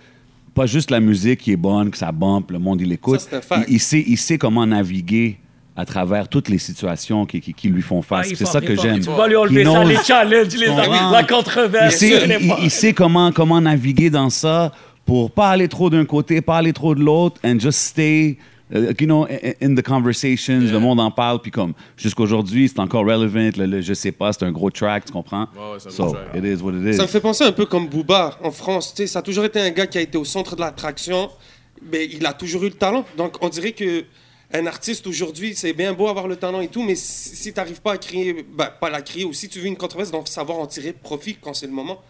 pas 0.54 0.66
juste 0.66 0.92
la 0.92 1.00
musique 1.00 1.42
qui 1.42 1.52
est 1.54 1.58
bonne, 1.58 1.90
que 1.92 1.98
ça 1.98 2.12
bump, 2.12 2.52
le 2.52 2.60
monde 2.60 2.82
il 2.82 2.92
écoute. 2.92 3.22
Ça, 3.22 3.64
il 3.68 3.80
sait, 3.80 4.04
il 4.06 4.18
sait 4.18 4.38
comment 4.38 4.66
naviguer 4.66 5.38
à 5.78 5.86
travers 5.86 6.28
toutes 6.30 6.48
les 6.50 6.58
situations 6.58 7.26
qui, 7.26 7.42
qui- 7.42 7.54
qui 7.54 7.68
lui 7.68 7.82
font 7.82 8.00
Ah, 8.00 8.24
face. 8.24 8.32
est 8.32 8.36
c'est 8.36 8.46
ça 8.46 8.62
que 8.62 8.76
j'aime. 8.76 9.00
Tu 9.02 9.10
vas 9.10 9.28
lui 9.28 9.36
He 9.36 9.38
enlever 9.38 9.66
ça, 9.66 9.84
les 9.84 9.98
challenges, 9.98 10.56
les, 10.56 10.68
la 10.68 11.22
Il 11.22 11.28
controverse. 11.28 11.96
sait, 11.96 12.40
il 12.62 12.72
sait 12.72 12.94
comment, 12.94 13.32
comment 13.32 13.60
naviguer 13.60 14.10
dans 14.10 14.30
ça 14.30 14.72
pour 15.06 15.32
pas 15.32 15.50
aller 15.50 15.68
trop 15.68 15.90
d'un 15.90 16.06
côté, 16.06 16.42
pas 16.42 16.58
aller 16.58 16.74
trop 16.74 16.96
de 16.96 17.02
l'autre, 17.02 17.40
and 17.46 17.60
just 17.60 17.78
stay, 17.80 18.38
uh, 18.74 18.78
you 19.00 19.06
know, 19.06 19.28
in, 19.62 19.76
the 19.76 19.82
conversations. 19.84 20.62
Le 20.62 20.80
monde 20.80 21.00
en 21.00 21.12
parle, 21.12 21.42
puis 21.42 21.52
comme 21.52 21.74
jusqu'aujourd'hui, 21.98 22.70
c'est 22.70 22.80
encore 22.80 23.06
relevant. 23.06 23.50
Le, 23.58 23.66
le 23.66 23.82
je 23.82 23.94
sais 23.94 24.12
pas, 24.14 24.32
c'est 24.34 24.44
un 24.46 24.52
gros 24.52 24.72
track, 24.72 25.06
tu 25.06 25.12
comprends? 25.12 25.42
Ouais, 25.56 25.74
ouais, 25.74 25.78
c'est 25.80 25.90
un 25.90 25.92
so, 25.92 26.04
gros 26.06 26.14
track. 26.14 26.28
it 26.38 26.44
is 26.46 26.62
what 26.64 26.72
it 26.72 26.94
is. 26.94 26.98
Ça 26.98 27.04
me 27.04 27.08
fait 27.08 27.20
penser 27.20 27.44
un 27.44 27.52
peu 27.52 27.66
comme 27.66 27.88
Booba 27.88 28.38
en 28.42 28.52
France. 28.52 28.94
Tu 28.96 29.04
sais, 29.04 29.08
ça 29.08 29.20
a 29.20 29.22
toujours 29.22 29.46
été 29.46 29.60
un 29.60 29.70
gars 29.72 29.88
qui 29.88 29.98
a 29.98 30.02
été 30.02 30.18
au 30.18 30.26
centre 30.26 30.56
de 30.56 30.62
l'attraction, 30.62 31.30
mais 31.92 32.06
il 32.12 32.26
a 32.26 32.34
toujours 32.34 32.64
eu 32.64 32.68
le 32.70 32.74
talent. 32.76 33.06
Donc 33.18 33.36
on 33.42 33.50
dirait 33.50 33.74
que 33.74 34.06
un 34.56 34.66
artiste 34.68 35.08
aujourd'hui, 35.08 35.54
c'est 35.56 35.74
bien 35.74 35.94
beau 35.94 36.08
avoir 36.08 36.28
le 36.28 36.36
talent 36.36 36.62
et 36.62 36.68
tout, 36.68 36.84
mais 36.84 36.96
si, 36.96 37.36
si 37.36 37.54
tu 37.54 37.60
n'arrives 37.60 37.82
pas 37.82 37.94
à 37.94 37.98
créer, 37.98 38.34
ben, 38.34 38.70
pas 38.80 38.90
la 38.90 39.02
créer, 39.02 39.26
ou 39.26 39.34
si 39.34 39.50
tu 39.50 39.60
veux 39.60 39.68
une 39.68 39.78
controverse, 39.78 40.12
donc 40.12 40.28
savoir 40.28 40.60
en 40.60 40.68
tirer 40.68 40.94
profit 40.94 41.36
quand 41.40 41.54
c'est 41.54 41.68
le 41.68 41.74
moment. 41.74 42.02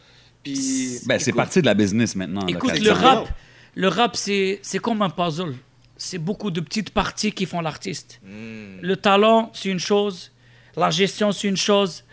Puis. 0.43 0.99
Ben, 1.05 1.19
c'est 1.19 1.33
parti 1.33 1.61
de 1.61 1.65
la 1.65 1.73
business 1.73 2.15
maintenant. 2.15 2.45
Écoute, 2.47 2.79
le 2.79 2.91
rap, 2.91 3.27
le 3.73 3.87
rap, 3.87 4.15
c'est 4.15 4.59
c'est 4.61 4.79
comme 4.79 5.01
un 5.01 5.09
puzzle. 5.09 5.55
C'est 5.97 6.17
beaucoup 6.17 6.51
de 6.51 6.59
petites 6.59 6.89
parties 6.89 7.31
qui 7.31 7.45
font 7.45 7.61
l'artiste. 7.61 8.19
Le 8.23 8.95
talent, 8.95 9.51
c'est 9.53 9.69
une 9.69 9.79
chose. 9.79 10.31
La 10.75 10.89
gestion, 10.89 11.31
c'est 11.31 11.47
une 11.47 11.57
chose. 11.57 12.03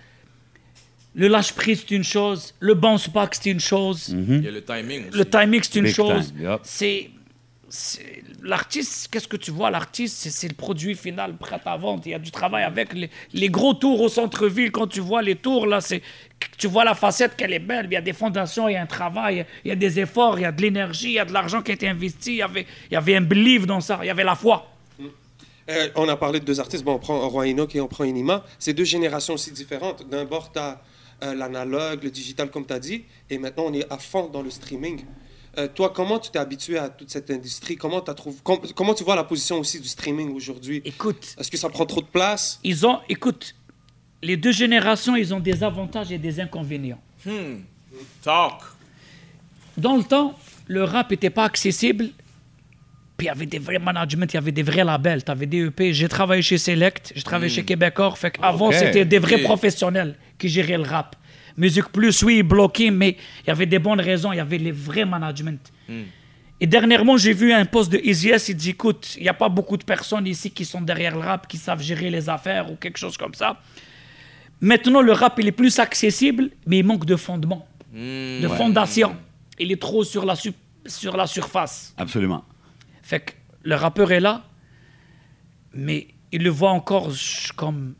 Le 1.15 1.29
lâche-prise, 1.29 1.85
c'est 1.87 1.95
une 1.95 2.05
chose. 2.05 2.55
Le 2.61 2.75
bounce 2.75 3.11
back, 3.11 3.35
c'est 3.35 3.51
une 3.51 3.61
chose. 3.61 4.09
Il 4.09 4.45
y 4.45 4.49
a 4.49 4.51
le 4.51 4.65
timing 4.65 5.09
aussi. 5.09 5.19
Le 5.19 5.25
timing, 5.25 5.61
c'est 5.63 5.79
une 5.79 5.85
Big 5.87 5.95
chose. 5.95 6.33
C'est. 6.63 7.11
L'artiste, 8.43 9.09
qu'est-ce 9.11 9.29
que 9.29 9.37
tu 9.39 9.51
vois? 9.51 9.71
L'artiste, 9.71 10.29
c'est- 10.29 10.49
le 10.49 10.55
produit 10.55 10.95
final 10.95 11.37
prêt 11.39 11.61
à 11.65 11.77
vendre. 11.79 12.03
Il 12.05 12.13
y 12.13 12.15
a 12.15 12.19
du 12.19 12.31
travail 12.31 12.65
avec 12.65 12.91
les, 12.93 13.49
gros 13.49 13.73
tours 13.73 14.01
au 14.03 14.11
centre-ville. 14.11 14.71
Quand 14.71 14.87
tu 14.87 15.01
vois 15.01 15.23
les 15.23 15.37
tours, 15.37 15.67
là, 15.67 15.81
c'est 15.81 16.03
tu 16.59 16.67
vois 16.67 16.85
la 16.85 16.95
facette 16.95 17.35
qu'elle 17.35 17.53
est 17.55 17.59
belle. 17.59 17.87
Il 17.87 17.95
y 17.95 17.97
a 17.97 18.03
des 18.03 18.13
fondations, 18.13 18.69
il 18.69 18.75
y 18.75 18.77
a 18.77 18.83
un 18.83 18.87
travail, 18.87 19.47
il 19.65 19.69
y 19.69 19.73
a 19.73 19.77
des 19.77 20.01
efforts, 20.01 20.39
il 20.39 20.43
y 20.43 20.45
a 20.45 20.53
de 20.53 20.61
l'énergie, 20.61 21.09
il 21.09 21.13
y 21.15 21.19
a 21.19 21.25
de 21.25 21.33
l'argent 21.33 21.63
qui 21.63 21.71
a 21.71 21.75
été 21.75 21.89
investi. 21.89 22.33
Il 22.33 22.37
y 22.37 22.43
avait, 22.43 22.67
il 22.91 22.95
y 22.95 22.97
avait 22.97 23.17
un 23.17 23.23
belief 23.23 23.65
dans 23.65 23.81
ça. 23.81 24.01
Il 24.03 24.07
y 24.07 24.11
avait 24.11 24.25
la 24.25 24.35
foi. 24.35 24.69
Euh, 25.71 25.89
on 25.95 26.09
a 26.09 26.17
parlé 26.17 26.41
de 26.41 26.45
deux 26.45 26.61
artistes. 26.61 26.85
Bon, 26.85 26.95
on 26.95 26.99
prend 26.99 27.27
Roi 27.29 27.47
Enoch 27.47 27.75
et 27.75 27.81
on 27.81 27.89
prend 27.89 28.05
Enima. 28.05 28.45
C'est 28.59 28.75
deux 28.75 28.85
générations 28.85 29.35
aussi 29.35 29.51
différentes. 29.51 30.07
D'un 30.11 30.27
bord, 30.27 30.53
tu 30.53 30.59
as 30.59 30.83
l'analogue, 31.23 32.03
le 32.03 32.11
digital, 32.11 32.51
comme 32.51 32.67
tu 32.67 32.73
as 32.75 32.81
dit, 32.81 33.05
et 33.31 33.39
maintenant, 33.39 33.67
on 33.69 33.73
est 33.73 33.91
à 33.91 33.97
fond 33.97 34.29
dans 34.29 34.43
le 34.43 34.51
streaming. 34.51 35.05
Euh, 35.59 35.69
toi, 35.69 35.93
comment 35.95 36.19
tu 36.19 36.31
t'es 36.31 36.39
habitué 36.39 36.79
à 36.79 36.89
toute 36.89 37.11
cette 37.11 37.31
industrie? 37.31 37.77
Comment, 37.77 38.01
t'as 38.01 38.15
trouvé, 38.15 38.37
com- 38.43 38.61
comment 38.75 38.95
tu 38.95 39.05
vois 39.05 39.17
la 39.17 39.25
position 39.25 39.59
aussi 39.59 39.81
du 39.81 39.89
streaming 39.89 40.35
aujourd'hui? 40.35 40.81
Écoute, 40.85 41.35
Est-ce 41.39 41.51
que 41.51 41.59
ça 41.59 41.69
prend 41.69 41.85
trop 41.85 42.01
de 42.01 42.07
place? 42.07 42.59
Ils 42.65 42.87
ont, 42.87 43.01
écoute, 43.09 43.55
les 44.23 44.37
deux 44.39 44.53
générations, 44.53 45.15
ils 45.15 45.35
ont 45.35 45.41
des 45.41 45.63
avantages 45.63 46.11
et 46.11 46.17
des 46.19 46.41
inconvénients. 46.41 47.01
Talk. 48.23 48.55
Dans 49.77 49.97
le 49.97 50.05
temps, 50.05 50.39
le 50.69 50.85
rap 50.85 51.11
n'était 51.11 51.31
pas 51.31 51.45
accessible. 51.45 52.09
Puis 53.19 53.27
il 53.27 53.29
y 53.29 53.31
avait 53.31 53.47
des 53.47 53.59
vrais 53.59 53.79
managements, 53.79 54.25
il 54.27 54.35
y 54.35 54.39
avait 54.39 54.53
des 54.53 54.63
vrais 54.63 54.85
labels, 54.85 55.23
tu 55.23 55.31
avais 55.31 55.47
des 55.47 55.67
EP. 55.67 55.93
J'ai 55.93 56.09
travaillé 56.09 56.41
chez 56.43 56.57
Select, 56.59 57.13
j'ai 57.15 57.23
travaillé 57.23 57.51
chez 57.51 57.63
Québecor. 57.65 58.17
Fait 58.17 58.31
qu'avant, 58.31 58.69
Ok. 58.69 58.75
c'était 58.75 59.05
des 59.05 59.19
vrais 59.19 59.39
professionnels 59.39 60.17
qui 60.39 60.49
géraient 60.49 60.79
le 60.79 60.85
rap. 60.85 61.15
Musique 61.57 61.89
Plus, 61.91 62.23
oui, 62.23 62.43
bloqué, 62.43 62.91
mais 62.91 63.17
il 63.45 63.49
y 63.49 63.51
avait 63.51 63.67
des 63.67 63.79
bonnes 63.79 64.01
raisons, 64.01 64.33
il 64.33 64.37
y 64.37 64.41
avait 64.41 64.59
les 64.59 64.73
vrais 64.73 65.05
managements. 65.05 65.53
Et 66.61 66.67
dernièrement, 66.67 67.17
j'ai 67.17 67.33
vu 67.33 67.53
un 67.53 67.65
post 67.65 67.91
de 67.91 67.99
Easy 67.99 68.31
S, 68.31 68.49
il 68.49 68.55
dit 68.57 68.71
écoute, 68.71 69.15
il 69.17 69.23
n'y 69.25 69.29
a 69.29 69.35
pas 69.35 69.49
beaucoup 69.49 69.77
de 69.77 69.83
personnes 69.85 70.27
ici 70.27 70.51
qui 70.51 70.65
sont 70.65 70.81
derrière 70.81 71.15
le 71.15 71.21
rap, 71.21 71.49
qui 71.49 71.57
savent 71.59 71.83
gérer 71.83 72.09
les 72.11 72.29
affaires 72.29 72.71
ou 72.71 72.77
quelque 72.77 72.99
chose 72.99 73.17
comme 73.17 73.35
ça. 73.35 73.61
Maintenant, 74.61 75.01
le 75.03 75.13
rap, 75.13 75.39
il 75.41 75.49
est 75.49 75.53
plus 75.53 75.79
accessible, 75.81 76.51
mais 76.67 76.79
il 76.79 76.85
manque 76.85 77.05
de 77.05 77.17
fondement, 77.17 77.67
de 77.93 78.47
fondation. 78.49 79.17
Il 79.59 79.73
est 79.73 79.81
trop 79.81 80.05
sur 80.05 80.25
la, 80.25 80.37
su- 80.37 80.53
sur 80.87 81.17
la 81.17 81.27
surface. 81.27 81.95
Absolument. 81.99 82.45
Fait 83.03 83.21
que 83.21 83.33
le 83.65 83.75
rappeur 83.75 84.13
est 84.13 84.21
là, 84.21 84.45
mais 85.75 86.07
il 86.31 86.43
le 86.45 86.51
voit 86.51 86.71
encore 86.71 87.11
comme. 87.57 87.95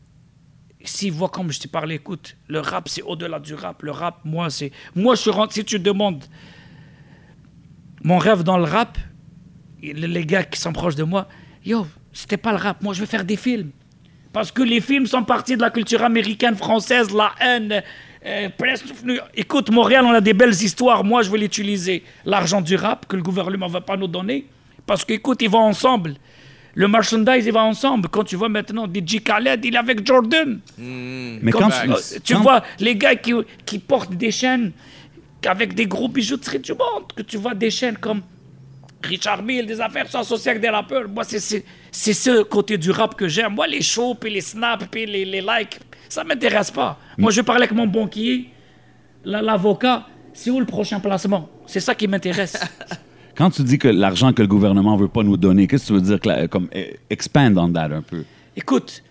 S'il 0.83 1.13
voit 1.13 1.29
comme 1.29 1.51
je 1.51 1.59
t'ai 1.59 1.67
parlé, 1.69 1.95
écoute, 1.95 2.35
le 2.47 2.59
rap, 2.59 2.89
c'est 2.89 3.01
au-delà 3.03 3.39
du 3.39 3.53
rap. 3.53 3.81
Le 3.83 3.91
rap, 3.91 4.19
moi, 4.25 4.49
c'est. 4.49 4.71
Moi, 4.95 5.15
je 5.15 5.21
suis 5.21 5.31
rentré. 5.31 5.61
Si 5.61 5.65
tu 5.65 5.79
demandes 5.79 6.23
mon 8.03 8.17
rêve 8.17 8.43
dans 8.43 8.57
le 8.57 8.65
rap, 8.65 8.97
les 9.81 10.25
gars 10.25 10.43
qui 10.43 10.59
sont 10.59 10.73
proches 10.73 10.95
de 10.95 11.03
moi, 11.03 11.27
yo, 11.65 11.87
c'était 12.11 12.37
pas 12.37 12.51
le 12.51 12.57
rap. 12.57 12.81
Moi, 12.81 12.93
je 12.93 12.99
veux 12.99 13.05
faire 13.05 13.23
des 13.23 13.37
films. 13.37 13.71
Parce 14.33 14.51
que 14.51 14.61
les 14.63 14.81
films 14.81 15.05
sont 15.05 15.23
partis 15.23 15.55
de 15.55 15.61
la 15.61 15.69
culture 15.69 16.03
américaine, 16.03 16.55
française, 16.55 17.13
la 17.13 17.33
haine. 17.39 17.81
euh, 18.25 18.49
Écoute, 19.35 19.69
Montréal, 19.71 20.05
on 20.05 20.11
a 20.11 20.21
des 20.21 20.33
belles 20.33 20.49
histoires. 20.53 21.03
Moi, 21.03 21.21
je 21.21 21.29
veux 21.29 21.37
l'utiliser. 21.37 22.03
L'argent 22.25 22.59
du 22.59 22.75
rap 22.75 23.05
que 23.07 23.15
le 23.15 23.21
gouvernement 23.21 23.67
ne 23.67 23.71
va 23.73 23.81
pas 23.81 23.95
nous 23.95 24.07
donner. 24.07 24.47
Parce 24.85 25.05
qu'écoute, 25.05 25.41
ils 25.41 25.49
vont 25.49 25.59
ensemble. 25.59 26.15
Le 26.75 26.87
merchandise, 26.87 27.45
il 27.45 27.51
va 27.53 27.63
ensemble. 27.63 28.09
Quand 28.09 28.23
tu 28.23 28.35
vois 28.35 28.49
maintenant 28.49 28.87
DJ 28.87 29.21
Khaled, 29.23 29.63
il 29.63 29.75
est 29.75 29.77
avec 29.77 30.05
Jordan. 30.05 30.59
Mais 30.77 31.51
Comme- 31.51 31.61
quand 31.63 31.69
tu, 31.69 32.21
tu 32.21 32.33
quand- 32.33 32.41
vois 32.41 32.63
les 32.79 32.95
gars 32.95 33.15
qui, 33.15 33.33
qui 33.65 33.77
portent 33.79 34.13
des 34.15 34.31
chaînes 34.31 34.71
avec 35.45 35.75
des 35.75 35.85
gros 35.85 36.07
bijouteries 36.07 36.59
du 36.59 36.71
monde, 36.71 37.11
que 37.15 37.21
tu 37.21 37.37
vois 37.37 37.53
des 37.53 37.69
chaînes 37.69 37.97
comme 37.97 38.21
Richard 39.03 39.43
Mille, 39.43 39.65
des 39.67 39.79
affaires 39.81 40.09
sont 40.09 40.19
associées 40.19 40.51
avec 40.51 40.61
des 40.63 40.69
rappeurs. 40.69 41.07
Moi, 41.09 41.23
c'est- 41.25 41.39
c'est 41.39 41.63
c'est 41.91 42.13
ce 42.13 42.41
côté 42.43 42.77
du 42.77 42.89
rap 42.89 43.15
que 43.15 43.27
j'aime. 43.27 43.53
Moi, 43.53 43.67
les 43.67 43.81
shows, 43.83 44.15
puis 44.15 44.31
les 44.31 44.41
snaps, 44.41 44.87
puis 44.89 45.05
les, 45.05 45.25
les 45.25 45.41
likes, 45.41 45.79
ça 46.09 46.23
m'intéresse 46.23 46.71
pas. 46.71 46.97
Moi, 47.19 47.29
je 47.31 47.41
parle 47.41 47.59
avec 47.59 47.71
mon 47.73 47.85
banquier, 47.85 48.49
la- 49.25 49.41
l'avocat. 49.43 50.07
C'est 50.33 50.49
où 50.49 50.59
le 50.59 50.65
prochain 50.65 50.99
placement? 50.99 51.47
C'est 51.67 51.79
ça 51.81 51.93
qui 51.93 52.07
m'intéresse. 52.07 52.57
Quand 53.35 53.49
tu 53.49 53.63
dis 53.63 53.79
que 53.79 53.87
l'argent 53.87 54.33
que 54.33 54.41
le 54.41 54.47
gouvernement 54.47 54.95
veut 54.95 55.07
pas 55.07 55.23
nous 55.23 55.37
donner, 55.37 55.67
qu'est-ce 55.67 55.83
que 55.83 55.87
tu 55.87 55.93
veux 55.93 56.01
dire? 56.01 56.19
que 56.19 56.45
comme, 56.47 56.69
eh, 56.71 56.99
expand 57.09 57.57
on 57.57 57.71
that 57.71 57.85
un 57.85 58.01
peu? 58.01 58.23
Écoute, 58.55 59.03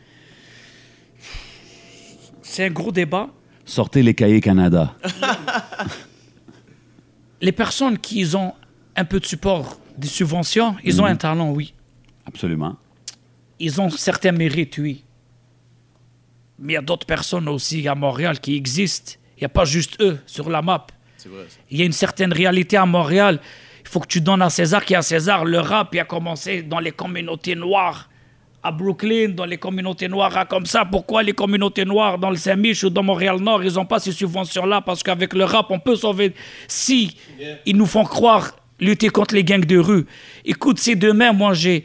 c'est 2.42 2.66
un 2.66 2.70
gros 2.70 2.92
débat. 2.92 3.28
Sortez 3.64 4.02
les 4.02 4.14
cahiers 4.14 4.40
Canada. 4.40 4.94
Les 7.40 7.50
personnes 7.50 7.98
qui 7.98 8.24
ont 8.36 8.54
un 8.94 9.04
peu 9.04 9.18
de 9.18 9.26
support, 9.26 9.76
des 9.98 10.06
subventions, 10.06 10.76
ils 10.84 11.02
ont 11.02 11.04
un 11.04 11.16
talent, 11.16 11.50
oui. 11.50 11.74
Absolument. 12.24 12.76
Ils 13.58 13.80
ont 13.80 13.90
certains 13.90 14.30
mérites, 14.30 14.78
oui. 14.78 15.02
Mais 16.60 16.74
il 16.74 16.76
y 16.76 16.78
a 16.78 16.82
d'autres 16.82 17.06
personnes 17.06 17.48
aussi 17.48 17.88
à 17.88 17.96
Montréal 17.96 18.38
qui 18.38 18.54
existent. 18.54 19.14
Il 19.36 19.40
n'y 19.40 19.46
a 19.46 19.48
pas 19.48 19.64
juste 19.64 20.00
eux 20.00 20.20
sur 20.24 20.50
la 20.50 20.62
map. 20.62 20.86
C'est 21.16 21.28
vrai, 21.28 21.46
ça. 21.48 21.56
Il 21.68 21.78
y 21.78 21.82
a 21.82 21.84
une 21.84 21.90
certaine 21.90 22.32
réalité 22.32 22.76
à 22.76 22.86
Montréal. 22.86 23.40
Il 23.92 23.96
faut 23.96 24.00
que 24.00 24.08
tu 24.08 24.22
donnes 24.22 24.40
à 24.40 24.48
César 24.48 24.86
qui 24.86 24.94
est 24.94 24.96
à 24.96 25.02
César. 25.02 25.44
Le 25.44 25.60
rap, 25.60 25.90
il 25.92 26.00
a 26.00 26.06
commencé 26.06 26.62
dans 26.62 26.80
les 26.80 26.92
communautés 26.92 27.54
noires 27.54 28.08
à 28.62 28.72
Brooklyn, 28.72 29.28
dans 29.28 29.44
les 29.44 29.58
communautés 29.58 30.08
noires 30.08 30.34
à 30.34 30.46
comme 30.46 30.64
ça. 30.64 30.86
Pourquoi 30.86 31.22
les 31.22 31.34
communautés 31.34 31.84
noires 31.84 32.16
dans 32.16 32.30
le 32.30 32.36
Saint-Mich 32.36 32.84
ou 32.84 32.88
dans 32.88 33.02
Montréal-Nord, 33.02 33.62
ils 33.62 33.74
n'ont 33.74 33.84
pas 33.84 34.00
ces 34.00 34.12
subventions-là? 34.12 34.80
Parce 34.80 35.02
qu'avec 35.02 35.34
le 35.34 35.44
rap, 35.44 35.66
on 35.68 35.78
peut 35.78 35.94
sauver. 35.94 36.34
Si 36.68 37.18
ils 37.66 37.76
nous 37.76 37.84
font 37.84 38.04
croire 38.04 38.56
lutter 38.80 39.10
contre 39.10 39.34
les 39.34 39.44
gangs 39.44 39.66
de 39.66 39.76
rue. 39.76 40.06
Écoute, 40.46 40.78
si 40.78 40.96
demain, 40.96 41.34
moi, 41.34 41.52
j'ai, 41.52 41.84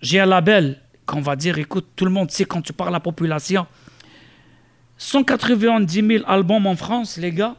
j'ai 0.00 0.20
un 0.20 0.26
label 0.26 0.80
qu'on 1.06 1.22
va 1.22 1.34
dire, 1.34 1.58
écoute, 1.58 1.88
tout 1.96 2.04
le 2.04 2.12
monde 2.12 2.30
sait 2.30 2.44
quand 2.44 2.62
tu 2.62 2.72
parles 2.72 2.90
à 2.90 2.92
la 2.92 3.00
population. 3.00 3.66
190 4.96 6.06
000 6.06 6.24
albums 6.24 6.68
en 6.68 6.76
France, 6.76 7.16
les 7.16 7.32
gars, 7.32 7.56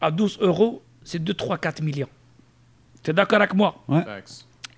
à 0.00 0.10
12 0.10 0.38
euros, 0.40 0.82
c'est 1.04 1.22
2, 1.22 1.34
3, 1.34 1.58
4 1.58 1.82
millions. 1.82 2.08
Tu 3.02 3.10
es 3.10 3.14
d'accord 3.14 3.38
avec 3.38 3.54
moi? 3.54 3.74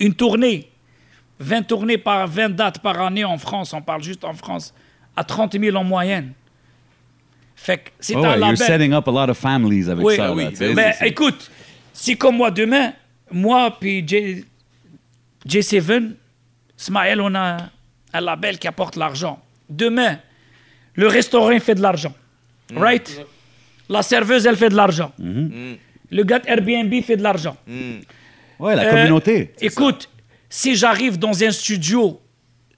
Une 0.00 0.14
tournée, 0.14 0.70
20 1.38 1.62
tournées 1.62 1.98
par 1.98 2.26
20 2.26 2.50
dates 2.50 2.78
par 2.80 3.00
année 3.00 3.24
en 3.24 3.38
France, 3.38 3.72
on 3.72 3.82
parle 3.82 4.02
juste 4.02 4.24
en 4.24 4.34
France, 4.34 4.72
à 5.16 5.24
30 5.24 5.58
000 5.58 5.76
en 5.76 5.84
moyenne. 5.84 6.32
Fait 7.54 7.78
que 7.78 7.90
c'est 8.00 8.14
Oh 8.16 8.18
un 8.18 8.22
ouais, 8.22 8.28
you're 8.38 8.40
label. 8.40 8.56
setting 8.66 8.92
up 8.92 9.06
a 9.06 9.10
lot 9.12 9.30
of 9.30 9.36
families 9.38 9.88
avec 9.88 10.04
Oui, 10.04 10.16
ça. 10.16 10.32
oui, 10.34 10.44
là, 10.58 10.74
Mais 10.74 10.96
écoute, 11.02 11.50
si 11.92 12.16
comme 12.16 12.36
moi 12.36 12.50
demain, 12.50 12.92
moi 13.30 13.76
puis 13.78 14.02
J, 14.06 14.44
J7, 15.46 16.12
Smaël, 16.76 17.20
on 17.20 17.32
a 17.34 17.58
un 18.12 18.20
label 18.20 18.58
qui 18.58 18.66
apporte 18.66 18.96
l'argent. 18.96 19.40
Demain, 19.68 20.18
le 20.94 21.06
restaurant 21.06 21.50
il 21.50 21.60
fait 21.60 21.74
de 21.76 21.82
l'argent. 21.82 22.14
Right? 22.74 23.24
La 23.88 24.02
serveuse, 24.02 24.46
elle 24.46 24.56
fait 24.56 24.70
de 24.70 24.74
l'argent. 24.76 25.12
Le 26.12 26.22
gars 26.24 26.38
de 26.38 26.46
Airbnb 26.48 26.92
fait 27.02 27.16
de 27.16 27.22
l'argent. 27.22 27.56
Ouais, 28.58 28.76
la 28.76 28.84
Euh, 28.84 28.90
communauté. 28.90 29.52
Écoute, 29.60 30.08
si 30.48 30.76
j'arrive 30.76 31.18
dans 31.18 31.42
un 31.42 31.50
studio, 31.50 32.20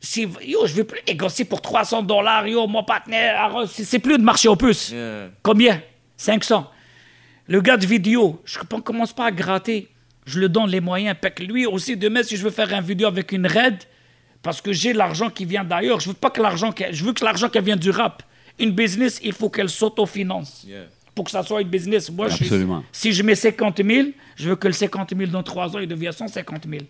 si, 0.01 0.27
yo, 0.47 0.67
je 0.67 0.75
vais 0.75 0.85
plus 0.85 1.01
négocier 1.07 1.45
pour 1.45 1.61
300 1.61 2.03
dollars, 2.03 2.47
yo, 2.47 2.67
mon 2.67 2.85
partenaire, 2.85 3.39
arrête, 3.41 3.69
c'est 3.73 3.85
c'est 3.85 3.99
plus 3.99 4.17
de 4.19 4.23
marché 4.23 4.49
aux 4.49 4.57
puces. 4.57 4.91
Yeah. 4.91 5.31
Combien? 5.43 5.83
500. 6.17 6.71
Le 7.49 7.61
gars 7.61 7.77
de 7.77 7.85
vidéo, 7.87 8.41
je 8.45 8.59
ne 8.59 8.81
commence 8.81 9.13
pas 9.13 9.27
à 9.27 9.31
gratter. 9.31 9.89
Je 10.25 10.39
le 10.41 10.49
donne 10.49 10.71
les 10.71 10.81
moyens. 10.81 11.15
Fait 11.21 11.31
que 11.33 11.43
lui 11.43 11.67
aussi, 11.67 11.97
demain, 11.97 12.23
si 12.23 12.37
je 12.37 12.43
veux 12.45 12.51
faire 12.51 12.73
une 12.73 12.81
vidéo 12.85 13.09
avec 13.09 13.33
une 13.33 13.47
raid, 13.47 13.77
parce 14.43 14.61
que 14.63 14.73
j'ai 14.73 14.93
l'argent 14.95 15.29
qui 15.29 15.45
vient 15.45 15.65
d'ailleurs, 15.65 16.01
je 16.01 16.09
veux 16.09 16.15
pas 16.15 16.31
que 16.31 16.41
l'argent, 16.41 16.73
qui- 16.73 16.85
je 16.93 17.05
veux 17.05 17.13
que 17.13 17.25
l'argent 17.25 17.49
qui 17.51 17.61
vient 17.61 17.77
du 17.77 17.91
rap. 17.91 18.23
Une 18.59 18.71
business, 18.71 19.21
il 19.23 19.33
faut 19.33 19.51
qu'elle 19.51 19.69
s'autofinance. 19.69 20.65
Yeah. 20.67 20.85
Pour 21.15 21.25
que 21.25 21.31
ça 21.31 21.43
soit 21.43 21.63
une 21.63 21.69
business. 21.69 22.11
Moi, 22.11 22.29
je 22.29 22.43
Absolument. 22.43 22.85
si 22.91 23.13
je 23.13 23.23
mets 23.23 23.35
50 23.37 23.83
000, 23.85 24.09
je 24.37 24.49
veux 24.49 24.57
que 24.57 24.67
le 24.67 24.73
50 24.73 25.15
000 25.17 25.31
dans 25.31 25.43
3 25.43 25.77
ans, 25.77 25.79
il 25.79 25.87
devienne 25.87 26.13
150 26.13 26.67
000. 26.69 26.83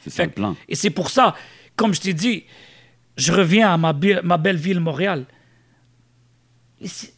C'est 0.00 0.10
ça 0.10 0.24
le 0.24 0.30
plan. 0.30 0.56
Et 0.68 0.74
c'est 0.74 0.90
pour 0.90 1.10
ça, 1.10 1.34
comme 1.76 1.94
je 1.94 2.00
t'ai 2.00 2.12
dit, 2.12 2.44
je 3.16 3.32
reviens 3.32 3.72
à 3.72 3.76
ma 3.76 3.92
belle 4.36 4.56
ville 4.56 4.80
Montréal. 4.80 5.26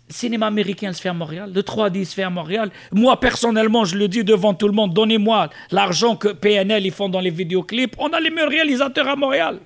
Cinéma 0.09 0.47
américain 0.47 0.93
se 0.93 1.01
fait 1.03 1.11
à 1.11 1.13
Montréal, 1.13 1.53
le 1.55 1.61
3D 1.61 2.05
se 2.07 2.15
fait 2.15 2.23
à 2.23 2.31
Montréal. 2.31 2.71
Moi, 2.93 3.19
personnellement, 3.21 3.85
je 3.85 3.97
le 3.97 4.09
dis 4.09 4.25
devant 4.25 4.55
tout 4.55 4.67
le 4.67 4.73
monde, 4.73 4.95
donnez-moi 4.95 5.51
l'argent 5.71 6.17
que 6.17 6.29
PNL 6.29 6.87
ils 6.87 6.93
font 6.93 7.11
dans 7.11 7.21
les 7.21 7.31
vidéoclips. 7.31 7.95
On 7.99 8.09
a 8.09 8.21
les 8.21 8.31
meilleurs 8.31 8.49
réalisateurs 8.51 9.09
à 9.09 9.17
Montréal. 9.17 9.59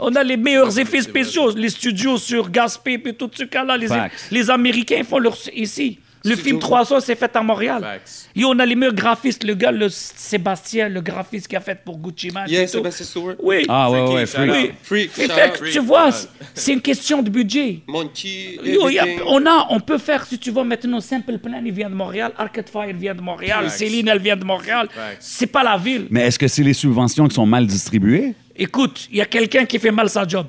On 0.00 0.14
a 0.16 0.24
les 0.24 0.36
meilleurs 0.36 0.76
effets 0.78 1.02
spéciaux, 1.02 1.50
les 1.54 1.68
studios 1.70 2.18
sur 2.18 2.50
Gaspé 2.50 3.00
et 3.04 3.12
tout 3.14 3.30
ce 3.32 3.44
cas-là. 3.44 3.76
Les, 3.76 3.88
les 4.30 4.50
Américains 4.50 4.96
ils 4.98 5.04
font 5.04 5.18
leur 5.18 5.36
ici. 5.54 5.98
Le 6.24 6.32
Studio. 6.32 6.44
film 6.44 6.58
300 6.58 7.00
s'est 7.00 7.14
fait 7.14 7.34
à 7.36 7.42
Montréal. 7.42 7.80
Facts. 7.80 8.28
Yo, 8.34 8.48
on 8.48 8.58
a 8.58 8.66
les 8.66 8.74
meilleurs 8.74 8.94
graphistes. 8.94 9.44
Le 9.44 9.54
gars, 9.54 9.70
le 9.70 9.88
Sébastien, 9.88 10.88
le 10.88 11.00
graphiste 11.00 11.48
qui 11.48 11.56
a 11.56 11.60
fait 11.60 11.78
pour 11.84 11.98
Gucci 11.98 12.30
Mane. 12.30 12.48
Yeah. 12.48 12.66
Sébastien 12.66 13.06
Stewart. 13.06 13.34
Oui. 13.40 13.64
Ah 13.68 13.90
ouais, 13.90 14.26
Freak. 14.26 14.50
oui. 14.50 14.70
Freak, 14.82 15.10
Fait 15.12 15.28
tu 15.72 15.78
vois, 15.80 16.10
c'est- 16.12 16.28
c'est 16.54 16.72
une 16.72 16.80
question 16.80 17.22
de 17.22 17.30
budget. 17.30 17.80
Monkey, 17.86 18.58
Yo, 18.64 18.88
y 18.88 18.98
a- 18.98 19.04
everything. 19.04 19.24
on, 19.28 19.46
a, 19.46 19.66
on 19.70 19.80
peut 19.80 19.98
faire, 19.98 20.26
si 20.26 20.38
tu 20.38 20.50
vois 20.50 20.64
maintenant, 20.64 21.00
Simple 21.00 21.38
Plan, 21.38 21.62
il 21.64 21.72
vient 21.72 21.88
de 21.90 21.94
Montréal, 21.94 22.32
Arcade 22.36 22.68
Fire 22.68 22.94
vient 22.94 23.14
de 23.14 23.20
Montréal, 23.20 23.64
Facts. 23.64 23.78
Céline, 23.78 24.08
elle 24.08 24.18
vient 24.20 24.36
de 24.36 24.44
Montréal. 24.44 24.88
C'est 25.20 25.46
pas 25.46 25.62
la 25.62 25.76
ville. 25.76 26.06
Mais 26.10 26.22
est-ce 26.26 26.38
que 26.38 26.48
c'est 26.48 26.62
les 26.62 26.74
subventions 26.74 27.28
qui 27.28 27.34
sont 27.34 27.46
mal 27.46 27.66
distribuées? 27.66 28.34
Écoute, 28.56 29.06
il 29.10 29.18
y 29.18 29.20
a 29.20 29.26
quelqu'un 29.26 29.64
qui 29.64 29.78
fait 29.78 29.92
mal 29.92 30.08
sa 30.10 30.26
job. 30.26 30.46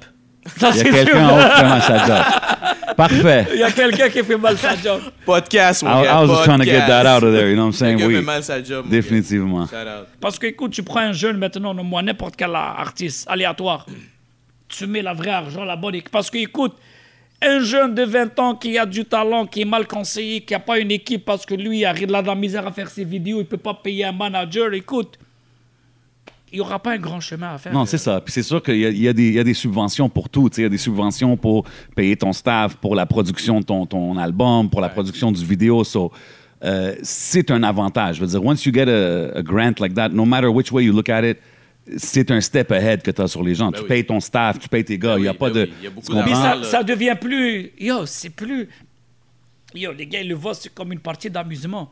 Ça, 0.57 0.71
Il 0.73 0.77
y 0.77 0.79
a 0.81 0.83
quelqu'un 0.83 1.25
en 1.25 1.29
sûr. 1.29 1.37
haut 1.37 1.49
qui 1.55 1.61
commence 1.61 1.83
sa 1.85 2.05
job. 2.07 2.25
Parfait. 2.95 3.47
Il 3.53 3.59
y 3.59 3.63
a 3.63 3.71
quelqu'un 3.71 4.09
qui 4.09 4.23
fait 4.23 4.37
mal 4.37 4.57
sa 4.57 4.75
job. 4.75 5.01
Podcast, 5.25 5.83
mon 5.83 6.01
I, 6.01 6.03
gars. 6.03 6.11
I 6.13 6.21
was 6.21 6.27
just 6.29 6.43
trying 6.43 6.59
to 6.59 6.65
get 6.65 6.87
that 6.87 7.05
out 7.05 7.23
of 7.23 7.33
there, 7.33 7.49
you 7.49 7.55
know 7.55 7.63
what 7.65 7.69
I'm 7.69 7.73
saying? 7.73 7.97
Quelqu'un 7.97 8.11
fait 8.13 8.19
Oui, 8.19 8.25
mal 8.25 8.43
sa 8.43 8.63
job. 8.63 8.85
mon 8.85 8.91
définitivement. 8.91 9.65
gars. 9.65 9.83
Shout 9.83 9.87
out. 10.01 10.07
Parce 10.19 10.39
que, 10.39 10.47
écoute, 10.47 10.71
tu 10.71 10.83
prends 10.83 10.99
un 11.01 11.11
jeune 11.13 11.37
maintenant, 11.37 11.73
moi, 11.75 12.01
n'importe 12.01 12.35
quel 12.35 12.53
artiste 12.55 13.25
aléatoire, 13.29 13.85
tu 14.67 14.85
mets 14.87 15.01
la 15.01 15.13
vraie 15.13 15.31
argent 15.31 15.63
là-bas. 15.63 15.89
Parce 16.11 16.29
que, 16.29 16.37
écoute, 16.39 16.75
un 17.41 17.59
jeune 17.61 17.95
de 17.95 18.03
20 18.03 18.37
ans 18.39 18.55
qui 18.55 18.77
a 18.77 18.85
du 18.85 19.05
talent, 19.05 19.45
qui 19.45 19.61
est 19.61 19.65
mal 19.65 19.87
conseillé, 19.87 20.41
qui 20.41 20.53
n'a 20.53 20.59
pas 20.59 20.77
une 20.79 20.91
équipe 20.91 21.23
parce 21.23 21.45
que 21.45 21.53
lui, 21.55 21.79
il 21.79 21.85
a 21.85 21.93
de 21.93 22.11
la 22.27 22.35
misère 22.35 22.67
à 22.67 22.71
faire 22.71 22.89
ses 22.89 23.05
vidéos, 23.05 23.37
il 23.37 23.43
ne 23.43 23.47
peut 23.47 23.57
pas 23.57 23.73
payer 23.73 24.05
un 24.05 24.11
manager, 24.11 24.73
écoute, 24.73 25.17
il 26.51 26.55
n'y 26.55 26.61
aura 26.61 26.79
pas 26.79 26.93
un 26.93 26.97
grand 26.97 27.19
chemin 27.19 27.53
à 27.53 27.57
faire. 27.57 27.73
Non, 27.73 27.85
c'est 27.85 27.97
ça. 27.97 28.21
Puis 28.21 28.33
c'est 28.33 28.43
sûr 28.43 28.61
qu'il 28.63 28.75
y, 28.75 28.99
y 29.01 29.07
a 29.07 29.13
des- 29.13 29.27
il 29.27 29.33
y 29.33 29.39
a 29.39 29.43
des 29.43 29.53
subventions 29.53 30.09
pour 30.09 30.29
tout. 30.29 30.49
tu 30.49 30.55
sais. 30.55 30.61
Il 30.61 30.65
y 30.65 30.67
a 30.67 30.69
des 30.69 30.77
subventions 30.77 31.37
pour 31.37 31.65
payer 31.95 32.15
ton 32.17 32.33
staff, 32.33 32.75
pour 32.77 32.95
la 32.95 33.05
production 33.05 33.59
de 33.59 33.65
ton, 33.65 33.85
ton 33.85 34.17
album, 34.17 34.69
pour 34.69 34.81
la 34.81 34.89
production 34.89 35.31
du 35.31 35.45
vidéo. 35.45 35.83
So, 35.83 36.11
euh, 36.63 36.95
c'est 37.03 37.51
un 37.51 37.63
avantage. 37.63 38.17
Je 38.17 38.21
veux 38.21 38.27
dire, 38.27 38.43
once 38.43 38.65
you 38.65 38.73
get 38.73 38.87
a, 38.89 39.37
a 39.37 39.41
grant 39.41 39.73
like 39.79 39.93
that, 39.93 40.09
no 40.09 40.25
matter 40.25 40.47
which 40.47 40.71
way 40.71 40.83
you 40.85 40.93
look 40.93 41.09
at 41.09 41.23
it, 41.27 41.37
c'est 41.97 42.29
un 42.31 42.41
step 42.41 42.71
ahead 42.71 43.01
que 43.01 43.09
tu 43.11 43.21
as 43.21 43.27
sur 43.27 43.41
les 43.43 43.55
gens. 43.55 43.71
tu 43.71 43.81
oui. 43.81 43.87
payes 43.87 44.05
ton 44.05 44.19
staff, 44.19 44.59
tu 44.59 44.67
payes 44.69 44.83
tes 44.85 44.97
gars. 44.97 45.13
Ben 45.15 45.19
il 45.19 45.21
n'y 45.23 45.27
a 45.27 45.31
oui, 45.31 45.37
pas 45.37 45.49
ben 45.49 45.55
de. 45.55 45.61
oui. 45.61 45.73
Il 45.79 45.83
y 45.83 45.87
a 45.87 45.89
beaucoup 45.89 46.07
tu? 46.07 46.13
Mais 46.13 46.35
ça, 46.35 46.57
ça 46.63 46.83
devient 46.83 47.15
plus. 47.19 47.71
Yo, 47.79 48.05
c'est 48.05 48.29
plus. 48.29 48.67
Yo, 49.73 49.91
les 49.93 50.05
gars, 50.07 50.21
ils 50.21 50.27
le 50.29 50.35
voient 50.35 50.53
c'est 50.53 50.73
comme 50.73 50.91
une 50.91 50.99
partie 50.99 51.29
d'amusement. 51.29 51.91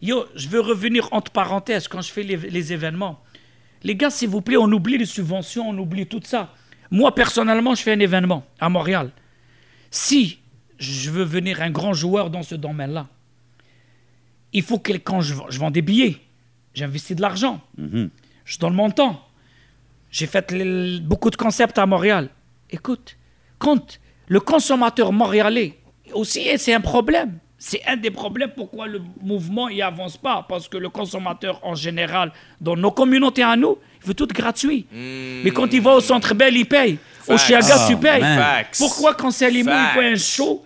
Yo, 0.00 0.24
je 0.34 0.48
veux 0.48 0.60
revenir 0.60 1.08
entre 1.12 1.30
parenthèses 1.32 1.88
quand 1.88 2.00
je 2.00 2.10
fais 2.12 2.22
les, 2.22 2.36
les 2.36 2.72
événements. 2.72 3.20
Les 3.84 3.94
gars, 3.94 4.10
s'il 4.10 4.28
vous 4.28 4.40
plaît, 4.40 4.56
on 4.56 4.70
oublie 4.72 4.98
les 4.98 5.06
subventions, 5.06 5.68
on 5.70 5.78
oublie 5.78 6.06
tout 6.06 6.20
ça. 6.24 6.52
Moi, 6.90 7.14
personnellement, 7.14 7.74
je 7.74 7.82
fais 7.82 7.92
un 7.92 8.00
événement 8.00 8.44
à 8.60 8.68
Montréal. 8.68 9.10
Si 9.90 10.38
je 10.78 11.10
veux 11.10 11.24
venir 11.24 11.60
un 11.62 11.70
grand 11.70 11.92
joueur 11.92 12.30
dans 12.30 12.42
ce 12.42 12.54
domaine-là, 12.54 13.06
il 14.52 14.62
faut 14.62 14.78
que 14.78 14.92
quand 14.92 15.20
je, 15.20 15.34
vends- 15.34 15.46
je 15.50 15.58
vends 15.58 15.70
des 15.70 15.82
billets, 15.82 16.16
j'investis 16.74 17.16
de 17.16 17.22
l'argent, 17.22 17.60
je 18.44 18.58
donne 18.58 18.74
mon 18.74 18.90
temps. 18.90 19.22
J'ai 20.10 20.26
fait 20.26 20.50
les- 20.52 21.00
beaucoup 21.00 21.30
de 21.30 21.36
concepts 21.36 21.76
à 21.78 21.84
Montréal. 21.86 22.30
Écoute, 22.70 23.16
quand 23.58 23.98
le 24.28 24.40
consommateur 24.40 25.12
montréalais 25.12 25.78
aussi, 26.14 26.46
c'est 26.58 26.72
un 26.72 26.80
problème. 26.80 27.38
C'est 27.60 27.80
un 27.88 27.96
des 27.96 28.10
problèmes 28.12 28.50
pourquoi 28.54 28.86
le 28.86 29.00
mouvement 29.20 29.68
n'y 29.68 29.82
avance 29.82 30.16
pas. 30.16 30.46
Parce 30.48 30.68
que 30.68 30.76
le 30.76 30.88
consommateur, 30.90 31.58
en 31.64 31.74
général, 31.74 32.30
dans 32.60 32.76
nos 32.76 32.92
communautés 32.92 33.42
à 33.42 33.56
nous, 33.56 33.78
il 34.02 34.06
veut 34.08 34.14
tout 34.14 34.28
gratuit. 34.28 34.86
Mais 34.92 35.50
quand 35.50 35.72
il 35.72 35.80
va 35.80 35.94
au 35.94 36.00
Centre 36.00 36.34
Bell, 36.34 36.56
il 36.56 36.66
paye. 36.66 36.98
Au. 37.26 37.36
Chiaga, 37.36 37.86
tu 37.88 37.94
Oh, 37.94 37.98
payes. 37.98 38.20
man. 38.20 38.38
Facts. 38.38 38.76
Pourquoi 38.78 39.14
quand 39.14 39.30
c'est 39.32 39.52
il 39.52 39.64
fait 39.64 40.12
un 40.12 40.14
show, 40.16 40.64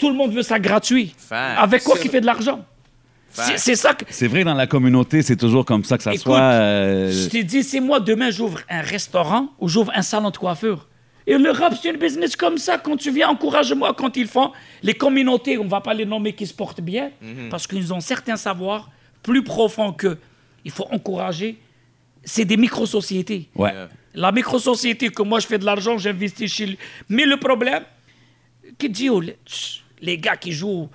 tout 0.00 0.08
le 0.08 0.14
monde 0.16 0.32
veut 0.32 0.42
ça 0.42 0.58
gratuit? 0.58 1.14
Facts. 1.16 1.58
Avec 1.60 1.84
quoi 1.84 1.96
qu'il 1.96 2.10
fait 2.10 2.20
de 2.20 2.26
l'argent? 2.26 2.64
C'est 3.56 3.76
ça 3.76 3.94
que... 3.94 4.04
C'est 4.10 4.26
vrai, 4.26 4.44
dans 4.44 4.52
la 4.52 4.66
communauté, 4.66 5.22
c'est 5.22 5.36
toujours 5.36 5.64
comme 5.64 5.84
ça 5.84 5.96
que 5.96 6.02
ça 6.02 6.10
Écoute, 6.12 6.22
soit. 6.24 6.38
euh, 6.38 7.10
Je 7.10 7.28
t'ai 7.30 7.44
dit, 7.44 7.62
c'est 7.62 7.80
moi, 7.80 7.98
demain, 7.98 8.30
j'ouvre 8.30 8.58
un 8.68 8.82
restaurant 8.82 9.48
ou 9.58 9.68
j'ouvre 9.68 9.90
un 9.94 10.02
salon 10.02 10.28
de 10.30 10.36
coiffure. 10.36 10.86
Et 11.26 11.38
le 11.38 11.50
rap, 11.50 11.74
c'est 11.80 11.90
une 11.90 11.96
business 11.96 12.34
comme 12.36 12.58
ça. 12.58 12.78
Quand 12.78 12.96
tu 12.96 13.10
viens, 13.10 13.28
encourage-moi 13.28 13.94
quand 13.94 14.16
ils 14.16 14.26
font. 14.26 14.52
Les 14.82 14.94
communautés, 14.94 15.56
on 15.58 15.64
ne 15.64 15.68
va 15.68 15.80
pas 15.80 15.94
les 15.94 16.04
nommer 16.04 16.32
qui 16.32 16.46
se 16.46 16.54
portent 16.54 16.80
bien, 16.80 17.10
parce 17.50 17.66
qu'ils 17.66 17.92
ont 17.92 18.00
certains 18.00 18.36
savoirs 18.36 18.90
plus 19.22 19.44
profonds 19.44 19.92
que 19.92 20.18
il 20.64 20.70
faut 20.70 20.86
encourager. 20.90 21.58
C'est 22.24 22.44
des 22.44 22.56
micro-sociétés. 22.56 23.48
ouais. 23.56 23.72
Yeah. 23.72 23.88
La 24.14 24.30
micro-société 24.30 25.08
que 25.08 25.22
moi, 25.22 25.40
je 25.40 25.46
fais 25.46 25.58
de 25.58 25.64
l'argent, 25.64 25.96
j'investis 25.96 26.52
chez 26.52 26.66
lui. 26.66 26.78
Mais 27.08 27.24
le 27.24 27.38
problème, 27.38 27.82
qui 28.78 28.90
dit, 28.90 29.08
les 30.00 30.18
gars 30.18 30.36
qui 30.36 30.52
jouent, 30.52 30.90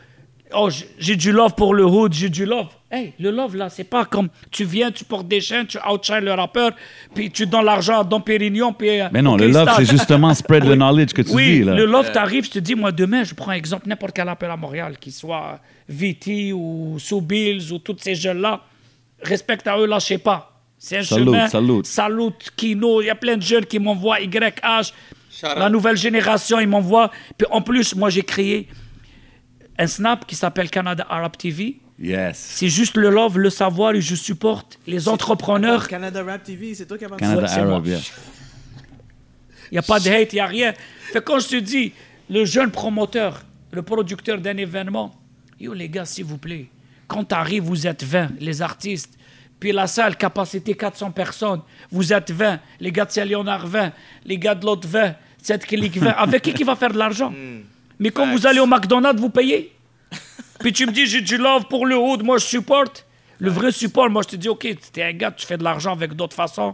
oh, 0.53 0.69
j'ai- 0.99 1.15
du 1.15 1.31
love 1.31 1.53
pour 1.55 1.73
le 1.73 1.85
hood, 1.85 2.13
j'ai 2.13 2.29
du 2.29 2.45
love. 2.45 2.67
Hey, 2.89 3.13
le 3.19 3.31
love, 3.31 3.55
là, 3.55 3.69
c'est 3.69 3.83
pas 3.83 4.05
comme 4.05 4.29
tu 4.49 4.63
viens, 4.63 4.91
tu 4.91 5.03
portes 5.03 5.27
des 5.27 5.41
chaînes, 5.41 5.67
tu 5.67 5.77
outshine 5.89 6.19
le 6.21 6.33
rappeur, 6.33 6.71
puis 7.13 7.29
tu 7.29 7.45
donnes 7.45 7.65
l'argent 7.65 7.99
à 7.99 8.03
Don 8.03 8.21
Pérignon, 8.21 8.71
puis. 8.71 9.01
euh, 9.01 9.09
Mais 9.11 9.21
non, 9.21 9.35
le 9.35 9.47
love, 9.47 9.69
c'est 9.75 9.85
justement 9.85 10.33
spread 10.33 10.63
the 10.63 10.73
knowledge 10.75 11.11
que 11.13 11.21
tu 11.21 11.31
oui, 11.33 11.59
dis. 11.59 11.63
Là. 11.63 11.73
le 11.75 11.85
love 11.85 12.11
t'arrive, 12.11 12.45
je 12.45 12.51
te 12.51 12.59
dis, 12.59 12.75
moi, 12.75 12.91
demain, 12.93 13.23
je 13.25 13.33
prends 13.33 13.51
exemple 13.51 13.87
n'importe 13.89 14.13
quel 14.15 14.27
rappeur 14.29 14.49
à 14.51 14.55
Montréal, 14.57 14.97
qu'il 14.99 15.11
soit 15.11 15.59
VT 15.89 16.53
ou 16.53 16.97
Sue 16.99 17.21
Bills 17.21 17.71
ou 17.73 17.79
tous 17.79 17.97
ces 17.99 18.15
jeunes-là. 18.15 18.61
Respecte 19.21 19.67
à 19.67 19.77
eux, 19.79 19.85
lâchez 19.85 20.17
pas. 20.17 20.53
C'est 20.79 20.97
un 20.99 21.03
Salute, 21.03 21.25
chemin. 21.25 21.47
salute. 21.47 21.85
Salute, 21.87 22.51
Kino. 22.55 23.01
Il 23.01 23.05
y 23.07 23.09
a 23.09 23.15
plein 23.15 23.35
de 23.35 23.41
jeunes 23.41 23.65
qui 23.65 23.79
m'envoient 23.79 24.19
YH. 24.21 24.93
La 25.55 25.69
nouvelle 25.69 25.97
génération, 25.97 26.59
ils 26.59 26.67
m'envoient. 26.67 27.11
Puis 27.37 27.47
en 27.51 27.61
plus, 27.61 27.95
moi, 27.95 28.09
j'ai 28.09 28.21
créé 28.21 28.67
un 29.77 29.87
snap 29.87 30.25
qui 30.25 30.35
s'appelle 30.35 30.69
Canada 30.69 31.05
Arab 31.09 31.37
TV. 31.37 31.79
Yes. 31.99 32.37
C'est 32.37 32.69
juste 32.69 32.95
le 32.95 33.09
love, 33.09 33.39
le 33.39 33.49
savoir 33.49 33.95
et 33.95 34.01
je 34.01 34.15
supporte 34.15 34.79
les 34.85 35.09
entrepreneurs. 35.09 35.87
Canada 35.87 36.23
Rap 36.23 36.43
TV, 36.43 36.75
c'est 36.75 36.85
toi 36.85 36.97
qui 36.97 37.05
as 37.05 37.09
Canada 37.09 37.51
Arab. 37.51 37.87
Il 37.87 39.73
n'y 39.73 39.77
a 39.77 39.81
pas 39.81 39.99
de 39.99 40.09
hate, 40.09 40.33
il 40.33 40.35
n'y 40.35 40.41
a 40.41 40.45
rien. 40.45 40.73
Fait 41.11 41.19
que 41.19 41.25
quand 41.25 41.39
je 41.39 41.47
te 41.47 41.55
dis, 41.55 41.93
le 42.29 42.45
jeune 42.45 42.71
promoteur, 42.71 43.43
le 43.71 43.81
producteur 43.81 44.39
d'un 44.39 44.57
événement, 44.57 45.15
yo 45.59 45.73
les 45.73 45.89
gars, 45.89 46.05
s'il 46.05 46.25
vous 46.25 46.37
plaît, 46.37 46.67
quand 47.07 47.23
t'arrives, 47.23 47.63
vous 47.63 47.87
êtes 47.87 48.03
20, 48.03 48.31
les 48.39 48.61
artistes, 48.61 49.17
puis 49.59 49.71
la 49.71 49.87
salle, 49.87 50.15
capacité 50.15 50.75
400 50.75 51.11
personnes, 51.11 51.61
vous 51.91 52.13
êtes 52.13 52.31
20, 52.31 52.59
les 52.79 52.91
gars 52.91 53.05
de 53.05 53.11
Saint-Léonard 53.11 53.65
20, 53.65 53.91
les 54.25 54.37
gars 54.37 54.55
de 54.55 54.65
l'autre 54.65 54.87
20, 54.87 55.15
cette 55.41 55.65
clique 55.65 55.97
20, 55.97 56.11
avec 56.11 56.43
qui 56.43 56.53
qui 56.53 56.63
va 56.63 56.75
faire 56.75 56.91
de 56.91 56.97
l'argent? 56.97 57.33
Mais 57.99 58.09
quand 58.11 58.27
vous 58.31 58.45
allez 58.45 58.59
au 58.59 58.65
McDonald's, 58.67 59.19
vous 59.19 59.29
payez 59.29 59.71
Puis 60.59 60.73
tu 60.73 60.85
me 60.85 60.91
dis, 60.91 61.05
j'ai 61.05 61.21
du 61.21 61.37
love 61.37 61.65
pour 61.69 61.85
le 61.85 61.97
hood, 61.97 62.23
moi 62.23 62.37
je 62.37 62.45
supporte. 62.45 63.05
Le 63.39 63.49
vrai 63.51 63.71
support, 63.71 64.09
moi 64.09 64.21
je 64.23 64.29
te 64.29 64.35
dis, 64.35 64.49
ok, 64.49 64.67
t'es 64.91 65.03
un 65.03 65.13
gars, 65.13 65.31
tu 65.31 65.45
fais 65.45 65.57
de 65.57 65.63
l'argent 65.63 65.93
avec 65.93 66.13
d'autres 66.13 66.35
façons, 66.35 66.73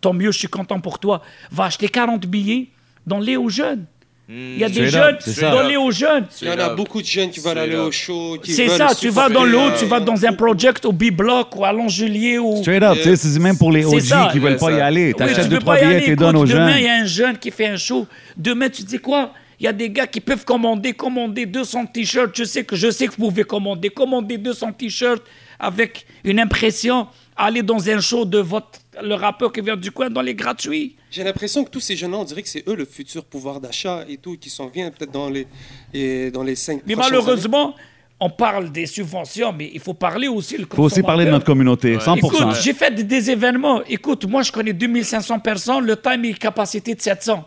tant 0.00 0.12
mieux, 0.12 0.30
je 0.30 0.38
suis 0.38 0.48
content 0.48 0.78
pour 0.80 0.98
toi. 0.98 1.22
Va 1.50 1.64
acheter 1.64 1.88
40 1.88 2.26
billets, 2.26 2.68
donne-les 3.06 3.36
aux 3.36 3.48
jeunes. 3.48 3.84
Il 4.28 4.58
y 4.58 4.64
a 4.64 4.68
des 4.68 4.88
Straight 4.88 5.24
jeunes, 5.24 5.50
donne-les 5.52 5.76
aux 5.76 5.92
jeunes. 5.92 6.26
Il 6.42 6.48
y 6.48 6.50
en 6.50 6.58
a 6.58 6.74
beaucoup 6.74 7.00
de 7.00 7.06
jeunes 7.06 7.30
qui 7.30 7.38
veulent 7.38 7.58
aller 7.58 7.76
au 7.76 7.92
show. 7.92 8.38
C'est 8.42 8.68
ça, 8.68 8.88
tu 8.92 9.08
vas 9.08 9.28
dans 9.28 9.44
le 9.44 9.56
haut, 9.56 9.70
tu 9.78 9.84
vas 9.86 10.00
dans 10.00 10.24
un 10.26 10.32
project 10.32 10.84
au 10.84 10.90
B-Block 10.92 11.54
ou 11.54 11.64
à 11.64 11.72
Longjulier 11.72 12.38
ou... 12.38 12.56
Straight 12.56 12.82
up, 12.82 12.96
tu 12.96 13.02
sais, 13.04 13.16
c'est 13.16 13.38
même 13.38 13.56
pour 13.56 13.70
les 13.70 13.84
OG 13.84 14.32
qui 14.32 14.38
veulent 14.40 14.56
pas 14.56 14.72
y 14.72 14.80
aller. 14.80 15.14
T'achètes 15.14 15.44
tu 15.44 15.48
deux, 15.50 15.56
peux 15.56 15.60
trois 15.62 15.74
pas 15.74 15.80
y 15.80 15.84
billets, 15.84 15.96
aller. 15.96 16.04
tu 16.04 16.10
les 16.10 16.16
donnes 16.16 16.36
aux 16.36 16.44
Écoute, 16.44 16.56
Demain, 16.56 16.76
il 16.76 16.82
y 16.82 16.86
jeunes. 16.86 16.90
a 16.90 17.02
un 17.02 17.04
jeune 17.04 17.38
qui 17.38 17.50
fait 17.52 17.66
un 17.68 17.76
show. 17.76 18.06
Demain, 18.36 18.68
tu 18.68 18.82
dis 18.82 18.98
quoi? 18.98 19.32
Il 19.58 19.64
y 19.64 19.66
a 19.68 19.72
des 19.72 19.90
gars 19.90 20.06
qui 20.06 20.20
peuvent 20.20 20.44
commander, 20.44 20.92
commander 20.92 21.46
200 21.46 21.86
t-shirts. 21.86 22.36
Je 22.36 22.44
sais 22.44 22.64
que 22.64 22.76
je 22.76 22.90
sais 22.90 23.06
que 23.06 23.12
vous 23.12 23.28
pouvez 23.28 23.44
commander, 23.44 23.88
commander 23.88 24.36
200 24.38 24.72
t-shirts 24.72 25.22
avec 25.58 26.06
une 26.24 26.38
impression. 26.38 27.06
Aller 27.36 27.62
dans 27.62 27.88
un 27.88 28.00
show 28.00 28.24
de 28.24 28.38
votre 28.38 28.80
le 29.02 29.14
rappeur 29.14 29.52
qui 29.52 29.60
vient 29.60 29.76
du 29.76 29.90
coin 29.90 30.10
dans 30.10 30.22
les 30.22 30.34
gratuits. 30.34 30.96
J'ai 31.10 31.24
l'impression 31.24 31.64
que 31.64 31.70
tous 31.70 31.80
ces 31.80 31.96
jeunes-là, 31.96 32.18
on 32.18 32.24
dirait 32.24 32.42
que 32.42 32.48
c'est 32.48 32.66
eux 32.68 32.74
le 32.74 32.84
futur 32.84 33.24
pouvoir 33.24 33.60
d'achat 33.60 34.04
et 34.08 34.16
tout, 34.16 34.36
qui 34.38 34.50
s'en 34.50 34.68
vient 34.68 34.90
peut-être 34.90 35.12
dans 35.12 35.28
les, 35.28 35.46
et 35.92 36.30
dans 36.30 36.42
les 36.42 36.54
cinq 36.54 36.80
Mais 36.86 36.94
malheureusement, 36.94 37.74
on 38.18 38.30
parle 38.30 38.72
des 38.72 38.86
subventions, 38.86 39.52
mais 39.52 39.70
il 39.72 39.80
faut 39.80 39.94
parler 39.94 40.28
aussi 40.28 40.56
le 40.56 40.66
Il 40.70 40.74
faut 40.74 40.84
aussi 40.84 41.02
parler 41.02 41.26
de 41.26 41.30
notre 41.30 41.44
communauté, 41.44 41.96
100%. 41.96 42.16
Écoute, 42.16 42.54
j'ai 42.62 42.72
fait 42.72 42.94
des, 42.94 43.04
des 43.04 43.30
événements. 43.30 43.82
Écoute, 43.84 44.24
moi, 44.24 44.42
je 44.42 44.50
connais 44.50 44.72
2500 44.72 45.40
personnes. 45.40 45.84
Le 45.84 45.96
time 45.96 46.24
est 46.24 46.38
capacité 46.38 46.94
de 46.94 47.00
700. 47.02 47.44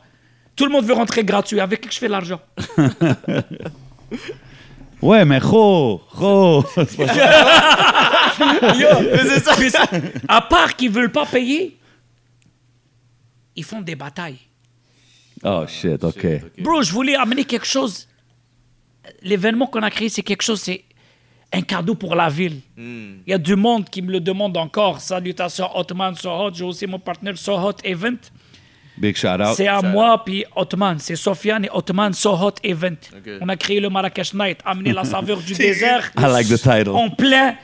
Tout 0.60 0.66
le 0.66 0.72
monde 0.72 0.84
veut 0.86 0.94
rentrer 0.94 1.24
gratuit. 1.24 1.60
Avec 1.62 1.80
qui 1.82 1.90
je 1.90 1.98
fais 2.00 2.10
l'argent 2.10 2.42
Ouais, 5.02 5.24
mais 5.24 5.40
ro, 5.40 6.02
ro. 6.10 6.66
C'est 6.76 6.98
pas 6.98 7.08
ça. 7.08 8.74
Yo, 8.78 8.88
mais 9.58 9.70
ça- 9.70 9.88
À 10.28 10.42
part 10.42 10.76
qu'ils 10.76 10.92
veulent 10.92 11.12
pas 11.12 11.26
payer, 11.26 11.78
ils 13.56 13.64
font 13.64 13.80
des 13.80 13.96
batailles. 13.96 14.40
Oh 15.46 15.64
shit, 15.66 16.04
ok. 16.04 16.28
Bro, 16.60 16.82
je 16.84 16.92
voulais 16.92 17.16
amener 17.16 17.46
quelque 17.46 17.66
chose 17.66 18.08
l'événement 19.22 19.66
qu'on 19.68 19.82
a 19.82 19.90
créé, 19.90 20.10
c'est 20.10 20.22
quelque 20.22 20.44
chose, 20.44 20.60
c'est 20.62 20.84
un 21.54 21.62
cadeau 21.62 21.96
pour 21.96 22.14
la 22.16 22.28
ville. 22.30 22.60
Il 22.78 23.22
y 23.26 23.34
a 23.34 23.38
du 23.38 23.56
monde 23.56 23.90
qui 23.90 24.02
me 24.02 24.12
le 24.12 24.20
demande 24.20 24.56
encore. 24.58 25.00
Salutations 25.00 25.70
Ottoman 25.76 26.14
So 26.16 26.30
Hot. 26.30 26.52
J'ai 26.54 26.66
aussi 26.66 26.86
mon 26.88 27.00
partenaire 27.00 27.38
So 27.38 27.58
Hot 27.58 27.76
Event. 27.86 28.18
Big 29.00 29.16
shout 29.16 29.28
out. 29.42 29.56
C'est 29.56 29.68
à 29.68 29.82
moi 29.82 30.22
puis 30.26 30.44
Ottoman. 30.56 31.00
C'est 31.00 31.16
Sofiane 31.16 31.66
et 31.66 31.70
Ottoman 31.72 32.14
So 32.14 32.32
Hot 32.32 32.56
Event. 32.64 32.96
On 33.42 33.48
a 33.50 33.56
créé 33.56 33.80
le 33.80 33.90
Marrakech 33.90 34.34
Night, 34.34 34.60
amener 34.66 34.92
la 34.92 35.04
saveur 35.06 35.38
du 35.40 35.54
désert. 35.56 36.12
I 36.18 36.22
like 36.24 36.48
the 36.48 36.58
title. 36.62 36.90
En 36.90 37.10
plein, 37.10 37.56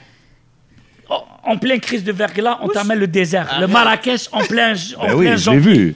en- 1.44 1.58
plein 1.58 1.78
crise 1.80 2.04
de 2.04 2.12
verglas, 2.12 2.58
on 2.62 2.68
t'amène 2.70 3.00
le 3.00 3.08
désert. 3.08 3.58
Le 3.60 3.68
Marrakech 3.68 4.28
en 4.32 4.40
plein, 4.44 4.74
en 4.98 5.08
Ben 5.08 5.14
oui, 5.16 5.26
plein 5.28 5.36
janvier. 5.36 5.60
vu. 5.74 5.96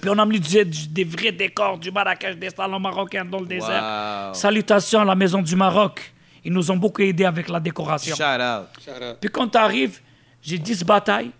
Puis 0.00 0.10
on 0.10 0.18
a 0.18 0.24
mis 0.24 0.40
du- 0.40 0.64
du- 0.64 0.88
des 0.88 1.04
vrais 1.04 1.32
décors 1.32 1.78
du 1.78 1.90
Marrakech, 1.90 2.36
des 2.36 2.48
salons 2.50 2.80
marocains 2.80 3.24
dans 3.24 3.40
le 3.40 3.46
désert. 3.46 4.28
Wow. 4.28 4.34
Salutations 4.34 5.00
à 5.00 5.04
la 5.04 5.14
Maison 5.14 5.42
du 5.42 5.54
Maroc. 5.54 6.12
Ils 6.42 6.52
nous 6.52 6.70
ont 6.70 6.76
beaucoup 6.76 7.02
aidés 7.02 7.26
avec 7.26 7.48
la 7.50 7.60
décoration. 7.60 8.16
Shout 8.16 8.22
out. 8.22 9.16
Puis 9.20 9.28
quand 9.30 9.46
tu 9.48 9.58
arrives, 9.58 10.00
j'ai 10.42 10.56
10 10.56 10.82
batailles. 10.84 11.30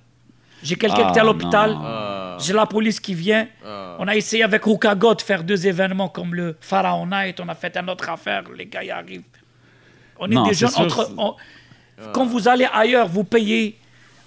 J'ai 0.62 0.76
quelqu'un 0.76 1.04
Ah, 1.06 1.10
qui 1.12 1.18
est 1.18 1.20
à 1.20 1.24
l'hôpital. 1.24 1.72
non. 1.72 2.36
J'ai 2.38 2.52
la 2.52 2.66
police 2.66 2.98
qui 3.00 3.14
vient. 3.14 3.46
On 3.98 4.06
a 4.08 4.16
essayé 4.16 4.42
avec 4.42 4.66
Hukagot 4.66 5.14
de 5.14 5.22
faire 5.22 5.42
deux 5.44 5.66
événements 5.66 6.08
comme 6.08 6.34
le 6.34 6.56
Pharaon 6.60 7.06
Night. 7.06 7.38
On 7.40 7.48
a 7.48 7.54
fait 7.54 7.76
une 7.76 7.90
autre 7.90 8.08
affaire. 8.08 8.44
Les 8.56 8.66
gars 8.66 8.82
y 8.82 8.90
arrivent. 8.90 9.22
On 10.18 10.26
est 10.30 10.48
des 10.48 10.54
jeunes 10.54 10.70
sûr, 10.70 10.80
entre. 10.82 11.10
on- 11.18 11.34
Quand 12.14 12.24
vous 12.26 12.48
allez 12.48 12.66
ailleurs, 12.72 13.08
vous 13.08 13.24
payez. 13.24 13.76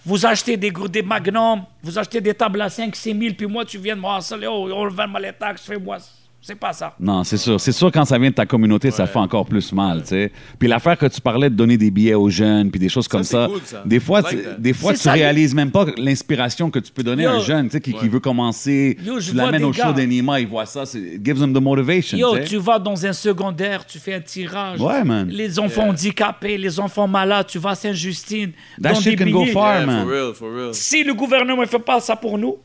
Vous 0.06 0.26
achetez 0.26 0.58
des, 0.58 0.70
des 0.90 1.02
magnums, 1.02 1.64
vous 1.82 1.98
achetez 1.98 2.20
des 2.20 2.34
tables 2.34 2.62
à 2.62 2.70
5 2.70 2.94
6 2.94 3.18
000, 3.18 3.36
puis 3.38 3.48
moi, 3.48 3.64
tu 3.64 3.78
viens 3.78 3.96
de 3.96 4.02
me 4.02 4.06
harceler, 4.06 4.48
oh, 4.48 4.70
on 4.74 4.90
va 4.90 5.08
mal 5.08 5.22
les 5.22 5.32
taxes, 5.32 5.66
fais-moi. 5.66 5.98
C'est 6.46 6.56
pas 6.56 6.74
ça. 6.74 6.94
Non, 7.00 7.24
c'est 7.24 7.38
sûr. 7.38 7.58
C'est 7.58 7.72
sûr, 7.72 7.90
quand 7.90 8.04
ça 8.04 8.20
vient 8.20 8.30
de 8.30 8.36
ta 8.36 8.46
communauté, 8.46 8.92
ça 8.92 9.08
fait 9.08 9.18
encore 9.18 9.46
plus 9.46 9.72
mal, 9.72 10.02
tu 10.02 10.10
sais. 10.10 10.32
Puis 10.60 10.68
l'affaire 10.68 10.98
que 10.98 11.06
tu 11.06 11.22
parlais 11.22 11.50
de 11.50 11.56
donner 11.56 11.78
des 11.78 11.90
billets 11.90 12.16
aux 12.16 12.30
jeunes, 12.30 12.70
puis 12.70 12.82
des 12.82 12.90
choses 12.90 13.08
comme 13.08 13.24
c'est 13.24 13.32
ça, 13.38 13.48
cool, 13.50 13.62
ça. 13.64 13.82
des 13.86 14.02
fois, 14.02 14.20
like 14.20 14.30
tu- 14.38 14.44
that. 14.44 14.56
des 14.60 14.74
fois 14.74 14.92
tu 14.92 15.00
ça. 15.00 15.14
réalises 15.14 15.56
même 15.56 15.72
pas 15.72 15.86
l'inspiration 15.98 16.70
que 16.70 16.80
tu 16.80 16.92
peux 16.92 17.02
donner 17.02 17.26
à 17.26 17.32
un 17.32 17.38
Yo. 17.38 17.44
jeune, 17.46 17.68
tu 17.68 17.72
sais, 17.72 17.80
qui, 17.82 17.94
qui 17.94 18.10
veut 18.10 18.20
commencer. 18.20 18.98
Yo, 19.02 19.22
je 19.22 19.30
tu 19.32 19.38
l'amènes 19.38 19.60
des 19.62 19.64
au 19.68 19.72
gars. 19.72 19.88
show 19.88 19.94
d'Enima, 19.94 20.42
il 20.42 20.48
voit 20.48 20.66
ça, 20.66 20.86
c'est- 20.86 21.00
it 21.00 21.26
gives 21.26 21.40
them 21.40 21.54
the 21.54 21.62
motivation, 21.62 22.18
Yo, 22.18 22.38
tu 22.40 22.58
vas 22.58 22.78
dans 22.78 23.06
un 23.06 23.14
secondaire, 23.14 23.86
tu 23.86 23.98
fais 23.98 24.16
un 24.16 24.20
tirage. 24.20 24.82
Ouais, 24.82 25.04
man. 25.06 25.30
Les 25.30 25.58
enfants 25.60 25.88
handicapés, 25.88 26.58
les 26.58 26.78
enfants 26.78 27.08
malades, 27.08 27.48
tu 27.48 27.58
vas 27.58 27.70
à 27.70 27.76
Saint-Justine. 27.76 28.52
That 28.82 28.90
dans 28.92 29.00
shit 29.00 29.18
des 29.18 29.24
can 29.24 29.32
go 29.32 29.40
billets. 29.44 29.54
far. 29.54 29.78
Yeah, 29.78 29.86
man. 29.86 30.04
for 30.04 30.12
real, 30.12 30.34
for 30.34 30.52
real. 30.54 30.74
Si 30.74 31.06
le 31.06 31.14
gouvernement 31.14 31.62
ne 31.62 31.68
fait 31.68 31.80
pas 31.80 32.02
ça 32.02 32.18
pour 32.18 32.38
nous, 32.38 32.58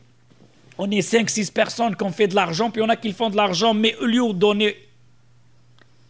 on 0.79 0.91
est 0.91 1.01
5-6 1.01 1.51
personnes 1.53 1.97
qui 1.97 2.03
ont 2.05 2.13
fait 2.13 2.29
de 2.29 2.35
l'argent, 2.35 2.71
puis 2.71 2.81
il 2.81 2.85
y 2.85 2.87
en 2.87 2.91
a 2.91 2.97
qui 2.97 3.13
font 3.13 3.29
de 3.31 3.37
l'argent, 3.37 3.75
mais 3.75 3.95
au 3.97 4.07
lieu 4.07 4.27
de 4.29 4.33
donner 4.33 4.77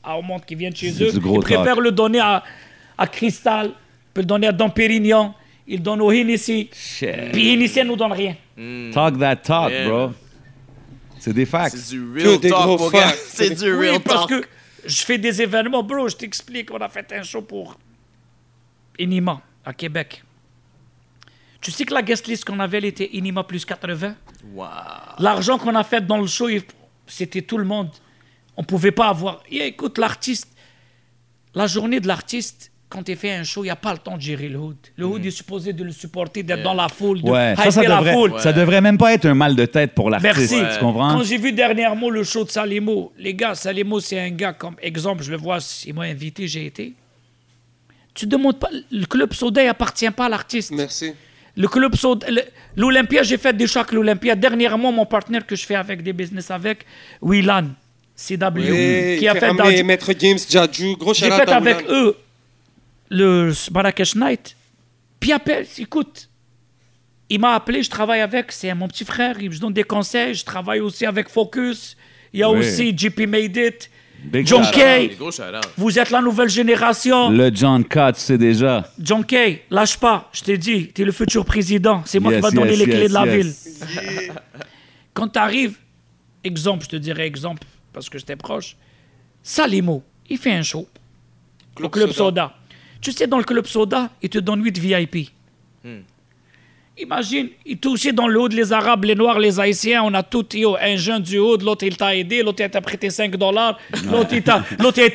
à- 0.03 0.17
au 0.19 0.23
monde 0.23 0.45
qui 0.45 0.55
vient 0.55 0.71
de 0.71 0.77
chez 0.77 0.91
eux, 1.03 1.11
ils 1.13 1.41
préfèrent 1.41 1.81
le 1.81 1.91
donner 1.91 2.21
à, 2.21 2.43
à 2.97 3.07
Cristal, 3.07 3.73
puis 4.15 4.23
le 4.23 4.27
donner 4.27 4.47
à 4.49 4.53
Dom 4.53 4.71
Pérignon, 4.71 5.35
ils 5.67 5.83
donnent 5.83 6.01
au 6.03 6.11
Hennessy, 6.13 6.71
Shit. 6.73 7.33
puis 7.33 7.53
Hennessy 7.53 7.83
nous 7.85 7.97
donne 7.97 8.13
rien. 8.13 8.37
Talk 8.93 9.19
that 9.19 9.37
talk, 9.37 9.71
Yeah, 9.71 9.89
bro. 9.89 10.11
C'est 11.19 11.33
des 11.33 11.47
facts. 11.47 11.77
C'est 11.77 11.97
du 11.97 12.13
real 12.13 12.39
des 12.39 12.49
talk, 12.51 12.63
gros 12.63 12.79
mon 12.79 12.91
gars. 12.91 13.13
C'est 13.27 13.51
du 13.51 13.73
Oui, 13.75 13.89
real 13.91 14.01
parce 14.01 14.27
talk. 14.27 14.41
que 14.43 14.49
je 14.87 15.03
fais 15.03 15.19
des 15.19 15.43
événements, 15.43 15.83
bro, 15.83 16.09
je 16.09 16.17
t'explique, 16.17 16.71
on 16.73 16.79
a 16.79 16.89
fait 16.89 17.13
un 17.13 17.23
show 17.23 17.43
pour 17.43 17.77
Inima, 18.99 19.41
à 19.65 19.73
Québec. 19.73 20.23
Tu 21.61 21.71
sais 21.73 21.85
que 21.85 21.93
la 21.95 22.03
guest 22.03 22.27
list 22.29 22.45
qu'on 22.45 22.61
avait, 22.61 22.79
elle 22.79 22.85
était 22.85 23.11
Inima 23.13 23.43
plus 23.45 23.65
80 23.65 24.15
Wow. 24.55 24.67
L'argent 25.19 25.59
qu'on 25.59 25.75
a 25.75 25.83
fait 25.85 26.07
dans 26.07 26.19
le 26.19 26.27
show, 26.27 26.49
c'était 27.07 27.43
tout 27.43 27.59
le 27.59 27.65
monde. 27.65 27.91
On 28.57 28.63
pouvait 28.65 28.93
pas 28.93 29.09
avoir. 29.09 29.43
Et 29.51 29.67
écoute, 29.67 29.99
l'artiste, 29.99 30.49
la 31.55 31.67
journée 31.67 31.99
de 32.01 32.07
l'artiste, 32.07 32.71
quand 32.89 33.03
tu 33.03 33.15
fais 33.17 33.33
un 33.33 33.43
show, 33.43 33.63
il 33.63 33.67
n'y 33.67 33.71
a 33.71 33.77
pas 33.77 33.93
le 33.93 33.99
temps 33.99 34.17
de 34.17 34.23
gérer 34.23 34.49
le 34.49 34.59
hood. 34.59 34.77
Le 34.97 35.05
hood 35.05 35.27
est 35.27 35.31
supposé 35.31 35.73
de 35.73 35.85
le 35.85 35.93
supporter, 35.93 36.43
d'être 36.43 36.63
dans 36.63 36.75
la 36.75 36.89
foule, 36.89 37.21
de 37.23 37.29
Ouais, 37.31 37.55
ça, 37.57 37.71
ça 37.71 37.83
la 37.83 37.97
devrait, 37.99 38.13
foule. 38.15 38.41
ça 38.41 38.53
devrait 38.53 38.81
même 38.81 38.97
pas 38.97 39.13
être 39.13 39.27
un 39.27 39.35
mal 39.35 39.55
de 39.57 39.67
tête 39.67 39.95
pour 39.95 40.09
l'artiste, 40.11 40.53
Merci. 40.53 40.75
tu 40.75 40.81
comprends? 40.81 41.11
Quand 41.13 41.23
j'ai 41.25 41.37
vu 41.39 41.53
dernièrement 41.53 42.09
le 42.09 42.23
show 42.23 42.45
de 42.45 42.51
Salimo, 42.51 43.13
les 43.19 43.35
gars, 43.35 43.55
Salimo, 43.55 44.01
c'est 44.01 44.19
un 44.19 44.31
gars 44.31 44.53
comme 44.55 44.77
exemple, 44.81 45.23
je 45.23 45.31
le 45.31 45.37
vois, 45.37 45.59
il 45.85 45.95
m'a 45.95 46.03
invité, 46.05 46.47
j'ai 46.49 46.65
été. 46.67 46.95
Tu 48.15 48.27
demandes 48.27 48.59
pas, 48.59 48.71
le 48.91 49.05
club 49.07 49.35
Soda, 49.35 49.63
il 49.63 49.69
appartient 49.69 50.11
pas 50.11 50.27
à 50.27 50.29
l'artiste. 50.31 50.71
Merci. 50.73 51.13
Le 51.59 51.67
club 51.67 51.95
l'Olympia, 52.77 53.25
j'ai 53.25 53.37
fait 53.37 53.53
des 53.53 53.77
avec 53.77 53.93
l'Olympia. 53.93 54.37
Dernièrement, 54.37 54.93
mon 54.93 55.05
partenaire 55.05 55.45
que 55.45 55.57
je 55.57 55.67
fais 55.67 55.75
avec 55.75 56.03
des 56.05 56.13
business 56.13 56.53
avec, 56.53 56.87
Willan, 57.21 57.71
CW, 58.17 58.59
Et 58.61 59.17
qui 59.19 59.27
a 59.27 59.35
fait 59.35 59.83
Maître 59.83 60.13
Games, 60.13 60.39
Jadju, 60.49 60.95
gros 60.97 61.13
j'ai 61.15 61.31
fait 61.31 61.51
avec 61.51 61.85
eux 61.91 62.17
le 63.11 63.53
Marrakech 63.73 64.15
Night. 64.15 64.57
Puis 65.19 65.33
après, 65.33 65.67
écoute, 65.79 66.29
il 67.29 67.41
m'a 67.41 67.55
appelé, 67.55 67.83
je 67.83 67.91
travaille 67.91 68.21
avec, 68.21 68.53
c'est 68.53 68.73
mon 68.75 68.87
petit 68.87 69.05
frère, 69.05 69.37
il 69.41 69.51
me 69.51 69.59
donne 69.59 69.73
des 69.73 69.83
conseils. 69.83 70.35
Je 70.35 70.45
travaille 70.45 70.81
aussi 70.81 71.05
avec 71.07 71.29
Focus. 71.29 71.97
Il 72.33 72.41
y 72.41 72.43
a 72.45 72.51
Oui. 72.51 72.61
aussi 72.61 72.97
JP 72.97 73.21
Made 73.27 73.57
It. 73.57 73.91
Big 74.25 74.47
John 74.47 74.63
shout 74.63 74.71
out. 74.71 74.75
Kay, 74.75 75.17
Gros 75.19 75.31
shout 75.31 75.43
out. 75.43 75.67
vous 75.77 75.99
êtes 75.99 76.11
la 76.11 76.21
nouvelle 76.21 76.49
génération. 76.49 77.31
Le 77.31 77.51
John 77.55 77.85
tu 77.85 77.99
sais 78.15 78.37
déjà. 78.39 78.91
John 78.99 79.25
Kay, 79.25 79.63
lâche 79.71 79.97
pas, 79.97 80.29
je 80.33 80.43
t'ai 80.43 80.59
dit, 80.59 80.91
tu 80.93 81.03
es 81.03 81.05
le 81.05 81.13
futur 81.13 81.45
président. 81.45 82.03
C'est 82.05 82.19
moi 82.19 82.33
Yes, 82.33 82.41
qui 82.41 82.43
va 82.43 82.51
donner 82.51 82.71
yes, 82.71 82.79
les 82.79 82.85
clés 82.85 83.01
yes, 83.03 83.09
de 83.09 83.15
la 83.15 83.27
yes. 83.27 83.35
ville. 83.79 84.33
Quand 85.15 85.29
tu 85.29 85.39
arrives, 85.39 85.77
exemple, 86.45 86.85
je 86.85 86.91
te 86.91 86.97
dirais 86.97 87.27
exemple, 87.27 87.63
parce 87.93 88.09
que 88.09 88.19
j'étais 88.19 88.37
proche, 88.37 88.77
Salimo, 89.43 90.03
il 90.29 90.39
fait 90.39 90.53
un 90.53 90.63
show 90.63 90.87
au 91.81 91.89
Club 91.89 92.11
Soda. 92.11 92.55
Tu 93.01 93.13
sais, 93.13 93.27
dans 93.27 93.39
le 93.39 93.45
Club 93.45 93.67
Soda, 93.67 94.11
il 94.21 94.29
te 94.29 94.39
donne 94.39 94.63
8 94.65 94.79
VIP. 94.79 95.31
Imagine, 97.01 97.49
il 97.65 97.79
touchait 97.79 98.13
dans 98.13 98.27
le 98.27 98.41
haut 98.41 98.49
les 98.49 98.73
Arabes, 98.73 99.05
les 99.05 99.15
Noirs, 99.15 99.39
les 99.39 99.61
Haïtiens, 99.61 100.03
on 100.03 100.13
a 100.15 100.23
tout, 100.23 100.47
yo, 100.57 100.77
un 100.81 100.97
jeune 100.97 101.23
du 101.23 101.39
haut, 101.39 101.57
l'autre 101.57 101.85
il 101.85 101.97
t'a 101.97 102.17
aidé, 102.17 102.43
l'autre 102.43 102.63
il 102.65 102.71
t'a 102.71 102.81
prêté 102.81 103.09
5 103.09 103.37
dollars, 103.37 103.79
l'autre 104.11 104.33
il 104.33 104.43
t'a 104.43 104.65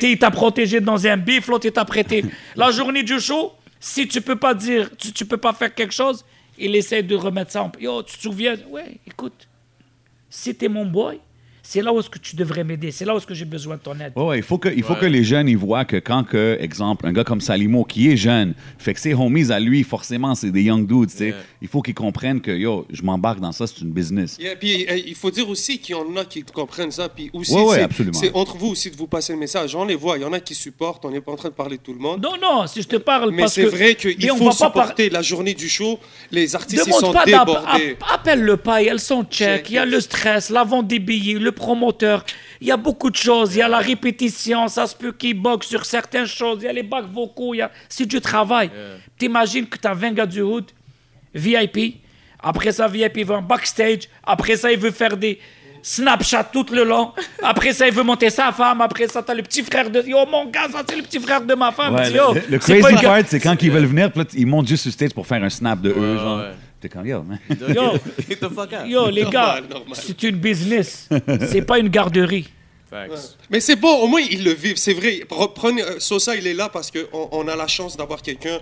il 0.02 0.18
t'a 0.18 0.30
protégé 0.30 0.80
dans 0.80 1.06
un 1.06 1.16
bif, 1.16 1.48
l'autre 1.48 1.66
il 1.66 1.72
t'a 1.72 1.84
prêté. 1.84 2.24
La 2.56 2.70
journée 2.70 3.02
du 3.02 3.20
show, 3.20 3.52
si 3.78 4.08
tu 4.08 4.22
peux 4.22 4.36
pas 4.36 4.54
dire, 4.54 4.88
tu, 4.96 5.12
tu 5.12 5.26
peux 5.26 5.36
pas 5.36 5.52
faire 5.52 5.74
quelque 5.74 5.92
chose, 5.92 6.24
il 6.58 6.74
essaie 6.74 7.02
de 7.02 7.14
remettre 7.14 7.50
ça 7.50 7.62
en... 7.62 7.72
Yo, 7.78 8.02
tu 8.02 8.16
te 8.16 8.22
souviens? 8.22 8.56
Ouais, 8.70 8.98
écoute, 9.06 9.46
si 10.30 10.54
t'es 10.54 10.68
mon 10.68 10.86
boy, 10.86 11.20
c'est 11.66 11.80
là 11.82 11.92
où 11.94 11.98
est-ce 11.98 12.10
que 12.10 12.18
tu 12.18 12.36
devrais 12.36 12.62
m'aider, 12.62 12.90
c'est 12.90 13.04
là 13.06 13.14
où 13.14 13.16
est-ce 13.16 13.26
que 13.26 13.32
j'ai 13.34 13.46
besoin 13.46 13.76
de 13.76 13.80
ton 13.80 13.94
aide. 13.98 14.12
Ouais, 14.16 14.24
ouais, 14.24 14.38
il 14.38 14.42
faut, 14.44 14.58
que, 14.58 14.68
il 14.68 14.82
faut 14.82 14.94
que 14.94 15.06
les 15.06 15.24
jeunes 15.24 15.48
ils 15.48 15.56
voient 15.56 15.84
que 15.86 15.96
quand, 15.96 16.22
que, 16.24 16.58
exemple, 16.60 17.06
un 17.06 17.12
gars 17.12 17.24
comme 17.24 17.40
Salimo 17.40 17.84
qui 17.84 18.10
est 18.10 18.16
jeune, 18.18 18.52
fait 18.78 18.92
que 18.92 19.00
ses 19.00 19.14
homies 19.14 19.50
à 19.50 19.58
lui, 19.58 19.82
forcément, 19.82 20.34
c'est 20.34 20.50
des 20.50 20.62
young 20.62 20.86
dudes, 20.86 21.10
tu 21.10 21.16
sais. 21.16 21.24
Yeah. 21.28 21.36
Il 21.62 21.68
faut 21.68 21.80
qu'ils 21.80 21.94
comprennent 21.94 22.40
que, 22.42 22.50
yo, 22.50 22.86
je 22.92 23.02
m'embarque 23.02 23.40
dans 23.40 23.52
ça, 23.52 23.66
c'est 23.66 23.80
une 23.80 23.90
business. 23.92 24.36
Yeah, 24.38 24.56
puis 24.56 24.86
euh, 24.88 24.96
il 25.06 25.14
faut 25.14 25.30
dire 25.30 25.48
aussi 25.48 25.78
qu'il 25.78 25.96
y 25.96 25.98
en 25.98 26.14
a 26.16 26.24
qui 26.26 26.42
comprennent 26.42 26.90
ça. 26.90 27.08
Puis 27.08 27.30
aussi, 27.32 27.52
Ouais, 27.54 27.62
ouais, 27.64 27.74
c'est- 27.76 27.82
absolument. 27.82 28.18
c'est 28.18 28.30
entre 28.34 28.56
vous 28.58 28.68
aussi 28.68 28.90
de 28.90 28.96
vous 28.96 29.06
passer 29.06 29.32
le 29.32 29.38
message. 29.38 29.74
On 29.74 29.86
les 29.86 29.94
voit. 29.96 30.18
Il 30.18 30.22
y 30.22 30.24
en 30.26 30.32
a 30.34 30.40
qui 30.40 30.54
supportent. 30.54 31.04
On 31.06 31.10
n'est 31.10 31.22
pas 31.22 31.32
en 31.32 31.36
train 31.36 31.48
de 31.48 31.54
parler 31.54 31.78
de 31.78 31.82
tout 31.82 31.94
le 31.94 31.98
monde. 31.98 32.22
Non, 32.22 32.34
non, 32.40 32.66
si 32.66 32.82
je 32.82 32.88
te 32.88 32.96
parle 32.96 33.30
Mais 33.30 33.42
parce 33.42 33.54
c'est 33.54 33.62
que... 33.64 33.68
vrai 33.68 33.94
qu'il 33.94 34.20
faut 34.28 34.36
va 34.36 34.50
pas 34.50 34.70
par- 34.70 34.70
supporter 34.84 35.08
la 35.10 35.22
journée 35.22 35.54
du 35.54 35.68
show. 35.68 35.98
Les 36.30 36.54
artistes, 36.54 36.84
ils 36.86 36.92
sont 36.92 37.12
pas 37.12 37.24
débordés. 37.24 37.96
app- 38.00 38.10
Appelle-le 38.12 38.56
pas, 38.58 38.82
il 38.82 38.86
y 38.86 38.90
a 38.90 38.92
le 38.92 38.98
son 38.98 39.22
check, 39.24 39.62
Check, 39.64 39.70
il 39.70 39.74
y 39.74 39.78
a 39.78 39.86
le 39.86 40.00
stress, 40.00 40.50
la 40.50 40.64
vente 40.64 40.86
des 40.86 40.98
billets, 40.98 41.38
le 41.38 41.52
promoteur. 41.54 42.24
Il 42.60 42.66
y 42.68 42.70
a 42.72 42.76
beaucoup 42.76 43.10
de 43.10 43.16
choses. 43.16 43.54
Il 43.54 43.58
y 43.58 43.62
a 43.62 43.68
la 43.68 43.78
répétition, 43.78 44.68
ça 44.68 44.86
se 44.86 44.94
peut 44.94 45.12
qu'il 45.12 45.40
boxe 45.40 45.66
sur 45.68 45.84
certaines 45.84 46.26
choses. 46.26 46.58
Il 46.62 46.64
y 46.66 46.68
a 46.68 46.72
les 46.72 46.82
bacs 46.82 47.10
vocaux. 47.12 47.54
a- 47.60 47.70
C'est 47.88 48.06
du 48.06 48.20
travail. 48.20 48.70
T'imagines 49.18 49.66
que 49.66 49.78
tu 49.78 49.86
as 49.88 49.94
20 49.94 50.12
gars 50.12 50.26
du 50.26 50.40
hood, 50.42 50.66
VIP. 51.34 52.00
Après 52.42 52.72
ça, 52.72 52.86
VIP 52.88 53.24
va 53.24 53.36
en 53.36 53.42
backstage. 53.42 54.02
Après 54.22 54.56
ça, 54.56 54.70
il 54.70 54.78
veut 54.78 54.90
faire 54.90 55.16
des 55.16 55.38
Snapchat 55.82 56.44
tout 56.44 56.66
le 56.72 56.82
long. 56.84 57.12
Après 57.42 57.72
ça, 57.74 57.86
il 57.86 57.92
veut 57.92 58.02
monter 58.02 58.30
sa 58.30 58.52
femme. 58.52 58.80
Après 58.80 59.06
ça, 59.08 59.22
t'as 59.22 59.34
le 59.34 59.42
petit 59.42 59.62
frère 59.62 59.90
de... 59.90 60.00
Yo, 60.02 60.24
mon 60.26 60.46
gars, 60.46 60.68
ça, 60.72 60.82
c'est 60.88 60.96
le 60.96 61.02
petit 61.02 61.20
frère 61.20 61.42
de 61.42 61.54
ma 61.54 61.72
femme. 61.72 61.94
Ouais, 61.94 62.08
Dis, 62.10 62.16
yo, 62.16 62.34
le, 62.50 62.58
crazy 62.58 62.80
part, 63.02 63.18
c'est 63.26 63.38
quand 63.40 63.62
ils 63.62 63.70
veulent 63.70 63.84
venir, 63.86 64.10
ils 64.34 64.46
montent 64.46 64.66
juste 64.68 64.84
sur 64.84 64.92
stage 64.92 65.10
pour 65.12 65.26
faire 65.26 65.42
un 65.42 65.50
snap 65.50 65.80
de 65.82 65.90
eux, 65.90 66.16
genre. 66.18 66.38
ouais. 66.38 66.52
T'es 66.84 66.90
comme, 66.90 67.06
yo, 67.06 67.22
man. 67.22 67.38
Yo, 67.74 67.92
Get 68.28 68.40
the 68.40 68.50
fuck 68.50 68.70
out. 68.74 68.86
Yo, 68.86 69.08
les 69.08 69.24
gars, 69.24 69.54
Normal, 69.62 69.68
normal. 69.70 69.98
c'est 69.98 70.22
une 70.22 70.36
business. 70.36 71.08
C'est 71.48 71.62
pas 71.62 71.78
une 71.78 71.88
garderie. 71.88 72.46
Mais 73.48 73.60
c'est 73.60 73.76
bon, 73.76 74.00
au 74.02 74.06
moins 74.06 74.20
ils 74.20 74.44
le 74.44 74.52
vivent. 74.52 74.76
C'est 74.76 74.92
vrai. 74.92 75.22
Reprenez, 75.30 75.82
euh, 75.82 75.98
Sosa, 75.98 76.36
il 76.36 76.46
est 76.46 76.52
là 76.52 76.68
parce 76.68 76.90
qu'on 76.90 77.28
on 77.32 77.48
a 77.48 77.56
la 77.56 77.66
chance 77.68 77.96
d'avoir 77.96 78.20
quelqu'un 78.20 78.60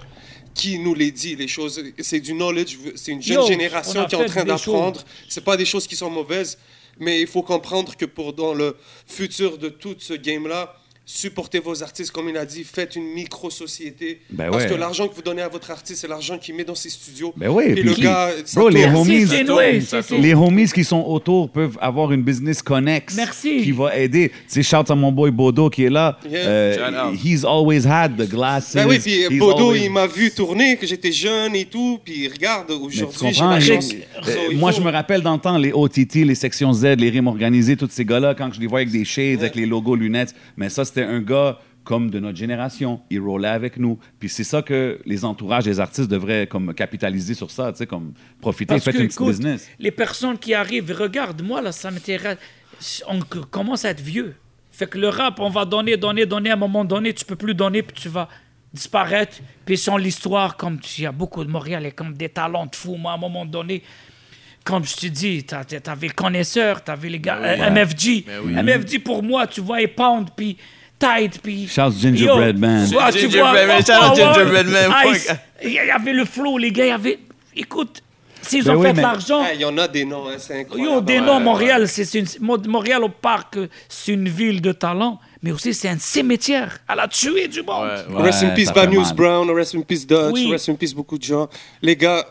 qui 0.55 0.79
nous 0.79 0.95
les 0.95 1.11
dit, 1.11 1.35
les 1.35 1.49
choses. 1.49 1.83
C'est 1.99 2.21
du 2.21 2.33
knowledge. 2.33 2.79
C'est 2.95 3.11
une 3.11 3.21
jeune 3.21 3.41
Yo, 3.41 3.47
génération 3.49 4.03
a 4.03 4.07
qui 4.07 4.15
est 4.15 4.19
en 4.23 4.27
train 4.27 4.45
d'apprendre. 4.45 5.03
C'est 5.29 5.43
pas 5.43 5.57
des 5.57 5.65
choses 5.65 5.89
qui 5.89 5.97
sont 5.97 6.09
mauvaises, 6.09 6.59
mais 7.01 7.21
il 7.23 7.27
faut 7.27 7.43
comprendre 7.43 7.97
que 7.97 8.05
pour 8.05 8.35
dans 8.35 8.55
le 8.55 8.77
futur 9.05 9.59
de 9.59 9.69
tout 9.69 9.97
ce 9.99 10.15
game-là, 10.15 10.77
supportez 11.05 11.59
vos 11.59 11.83
artistes, 11.83 12.11
comme 12.13 12.29
il 12.29 12.37
a 12.37 12.45
dit, 12.47 12.65
faites 12.65 12.95
une 12.97 13.13
micro-société. 13.15 14.21
Ben 14.31 14.51
parce 14.51 14.65
ouais. 14.65 14.71
que 14.71 14.75
l'argent 14.75 15.09
que 15.09 15.15
vous 15.15 15.23
donnez 15.23 15.43
à 15.43 15.49
votre 15.49 15.71
artiste, 15.71 16.01
c'est 16.01 16.09
l'argent 16.09 16.39
qu'il 16.39 16.55
met 16.55 16.65
dans 16.65 16.75
ses 16.75 16.91
studios. 16.91 17.33
Ben 17.37 17.49
oui, 17.51 17.65
Et 17.67 17.83
le 17.83 17.93
qui- 17.95 18.03
gars, 18.03 18.31
Bro, 18.55 18.69
les 18.69 18.85
homies, 18.87 19.25
les 20.21 20.35
homies 20.35 20.71
qui 20.73 20.85
sont 20.85 21.03
autour 21.05 21.51
peuvent 21.51 21.77
avoir 21.81 22.13
une 22.13 22.23
business 22.23 22.63
connex 22.63 23.15
Merci. 23.17 23.63
qui 23.63 23.73
va 23.73 23.97
aider. 23.97 24.29
Tu 24.31 24.35
sais, 24.47 24.63
shout 24.63 24.91
à 24.91 24.95
mon 24.95 25.11
boy 25.13 25.31
Bodo 25.31 25.69
qui 25.71 25.85
est 25.85 25.91
là. 25.91 26.19
Yeah. 26.29 26.39
Euh, 26.47 27.13
he's 27.23 27.45
always 27.45 27.87
had 27.87 28.17
the 28.17 28.29
glasses. 28.29 28.75
Ben 28.75 28.87
oui, 28.89 28.99
puis 28.99 29.23
He's 29.29 29.39
Bodo, 29.39 29.71
always- 29.73 29.85
il 29.85 29.91
m'a 29.91 30.07
vu 30.07 30.31
tourner, 30.31 30.77
que 30.77 30.87
j'étais 30.87 31.13
jeune 31.13 31.55
et 31.57 31.65
tout, 31.65 31.99
puis 32.05 32.29
regarde, 32.29 32.71
aujourd'hui, 32.71 33.33
j'ai 33.33 33.41
la 33.43 33.61
chance. 33.61 33.91
euh, 34.29 34.53
moi, 34.55 34.73
faut- 34.73 34.79
je 34.79 34.85
me 34.85 34.91
rappelle 34.91 35.23
dans 35.23 35.35
le 35.35 35.41
temps, 35.41 35.59
les 35.59 35.73
OTT, 35.73 36.25
les 36.25 36.35
sections 36.35 36.73
Z, 36.73 36.97
les 36.99 37.11
rimes 37.11 37.27
organisées, 37.27 37.77
tous 37.77 37.89
ces 37.91 38.05
gars-là, 38.05 38.35
quand 38.35 38.53
je 38.53 38.61
les 38.61 38.67
voyais 38.67 38.87
avec 38.87 38.93
des 38.99 39.05
shades, 39.05 39.41
avec 39.41 39.55
les 39.57 39.67
logos 39.67 39.97
lunettes, 39.97 40.35
mais 40.57 40.69
ça, 40.69 40.85
c'était 40.95 41.07
un 41.07 41.21
gars 41.21 41.59
comme 41.85 42.11
de 42.11 42.21
notre 42.21 42.39
génération. 42.39 43.01
Il 43.11 43.21
roulait 43.21 43.49
avec 43.49 43.77
nous. 43.77 43.99
Puis 44.21 44.29
c'est 44.29 44.45
ça 44.45 44.63
que 44.63 45.01
les 45.05 45.25
entourages 45.25 45.65
des 45.65 45.81
artistes 45.81 46.09
devraient 46.09 46.47
comme 46.47 46.73
capitaliser 46.75 47.35
sur 47.35 47.51
ça, 47.51 47.73
tu 47.73 47.79
sais, 47.79 47.87
comme 47.87 48.13
profiter, 48.41 48.75
Parce 48.75 48.85
faites 48.85 48.95
que, 48.97 49.01
une 49.03 49.09
petite 49.09 49.21
business. 49.27 49.69
les 49.79 49.91
personnes 49.91 50.39
qui 50.39 50.55
arrivent, 50.55 50.93
regarde, 50.93 51.43
moi, 51.43 51.61
là, 51.61 51.73
ça 51.73 51.91
m'intéresse. 51.91 52.39
On 53.09 53.19
commence 53.21 53.85
à 53.85 53.91
être 53.91 54.01
vieux. 54.01 54.35
Fait 54.71 54.87
que 54.89 54.97
le 54.99 55.09
rap, 55.09 55.39
on 55.41 55.51
va 55.51 55.65
donner, 55.65 55.97
donner, 55.97 56.25
donner. 56.25 56.51
À 56.51 56.55
un 56.55 56.57
moment 56.57 56.85
donné, 56.85 57.13
tu 57.13 57.25
peux 57.25 57.37
plus 57.37 57.55
donner, 57.55 57.83
puis 57.83 58.01
tu 58.01 58.09
vas 58.09 58.29
disparaître. 58.73 59.39
Puis 59.67 59.77
sans 59.77 59.97
l'histoire, 59.97 60.57
comme 60.57 60.81
tu- 60.81 61.01
il 61.01 61.05
y 61.05 61.07
a 61.07 61.13
beaucoup 61.13 61.45
de 61.45 61.51
Montréal, 61.51 61.85
et 61.87 61.93
comme 61.93 62.15
des 62.15 62.29
talents 62.29 62.67
de 62.67 62.75
fous. 62.75 62.97
Moi, 62.97 63.13
à 63.13 63.15
un 63.17 63.19
moment 63.19 63.45
donné, 63.45 63.83
comme 64.65 64.85
je 64.85 64.95
te 64.97 65.07
dis, 65.09 65.45
t'a- 65.45 65.65
t'a- 65.65 65.81
t'avais 65.81 66.07
le 66.09 66.13
connaisseur, 66.15 66.83
t'avais 66.83 67.09
les 67.11 67.19
gars, 67.19 67.37
euh, 67.43 67.71
MFG. 67.71 68.25
MFG, 68.47 68.99
pour 69.01 69.23
moi, 69.23 69.47
tu 69.47 69.61
vois, 69.61 69.83
et 69.83 69.89
Pound, 69.89 70.29
puis 70.37 70.57
Puis... 71.43 71.69
Gingerbread 71.69 72.55
Yo, 72.57 72.61
Man. 72.61 72.87
tu 72.89 72.95
vois, 72.95 73.13
tu 73.13 73.19
Gingerbread 73.21 73.67
vois, 73.67 73.75
Man, 73.75 73.85
shout 73.85 73.93
out 73.93 73.99
Power, 74.01 74.17
Gingerbread 74.35 74.67
Man. 74.67 74.93
Ice. 75.15 75.29
Il 75.65 75.73
y 75.73 75.79
avait 75.79 76.13
le 76.13 76.25
flow, 76.25 76.59
les 76.59 76.71
gars, 76.73 76.85
il 76.87 76.89
y 76.89 76.93
avait... 76.93 77.19
Écoute, 77.57 78.03
s'ils 78.41 78.65
Ben 78.65 78.75
ont 78.75 78.81
oui, 78.81 78.87
fait 78.87 78.93
de 78.93 78.97
mais- 78.97 79.03
l'argent... 79.03 79.43
Ah, 79.45 79.55
Il 79.55 79.61
y 79.61 79.65
en 79.65 79.77
a 79.79 79.87
des 79.89 80.05
noms, 80.05 80.29
hein, 80.29 80.35
c'est 80.39 80.61
incroyable. 80.61 80.91
Yo, 80.95 81.01
des 81.01 81.21
noms, 81.21 81.41
Montréal, 81.41 81.87
c'est 81.89 82.13
une, 82.15 82.27
Mo- 82.41 82.59
Montréal 82.67 83.05
au 83.05 83.09
parc, 83.09 83.59
c'est 83.89 84.13
une 84.13 84.29
ville 84.29 84.61
de 84.61 84.73
talent, 84.73 85.21
mais 85.43 85.53
aussi 85.53 85.75
c'est 85.75 85.89
un 85.89 85.99
cimetière. 85.99 86.79
Elle 86.93 87.01
a 87.01 87.09
tué 87.09 87.49
du 87.49 87.63
monde. 87.63 87.89
Ouais, 88.09 88.15
ouais. 88.17 88.23
Rest 88.23 88.43
in 88.45 88.51
peace 88.51 88.73
Bad 88.73 88.93
News. 88.93 89.05
Brown, 89.15 89.51
rest 89.51 89.75
in 89.75 89.83
peace 89.83 90.07
Dutch, 90.07 90.33
Oui. 90.33 90.51
rest 90.51 90.69
in 90.69 90.75
peace 90.75 90.95
beaucoup 90.95 91.19
de 91.19 91.23
gens. 91.25 91.49
Les 91.83 91.95
gars, 91.97 92.25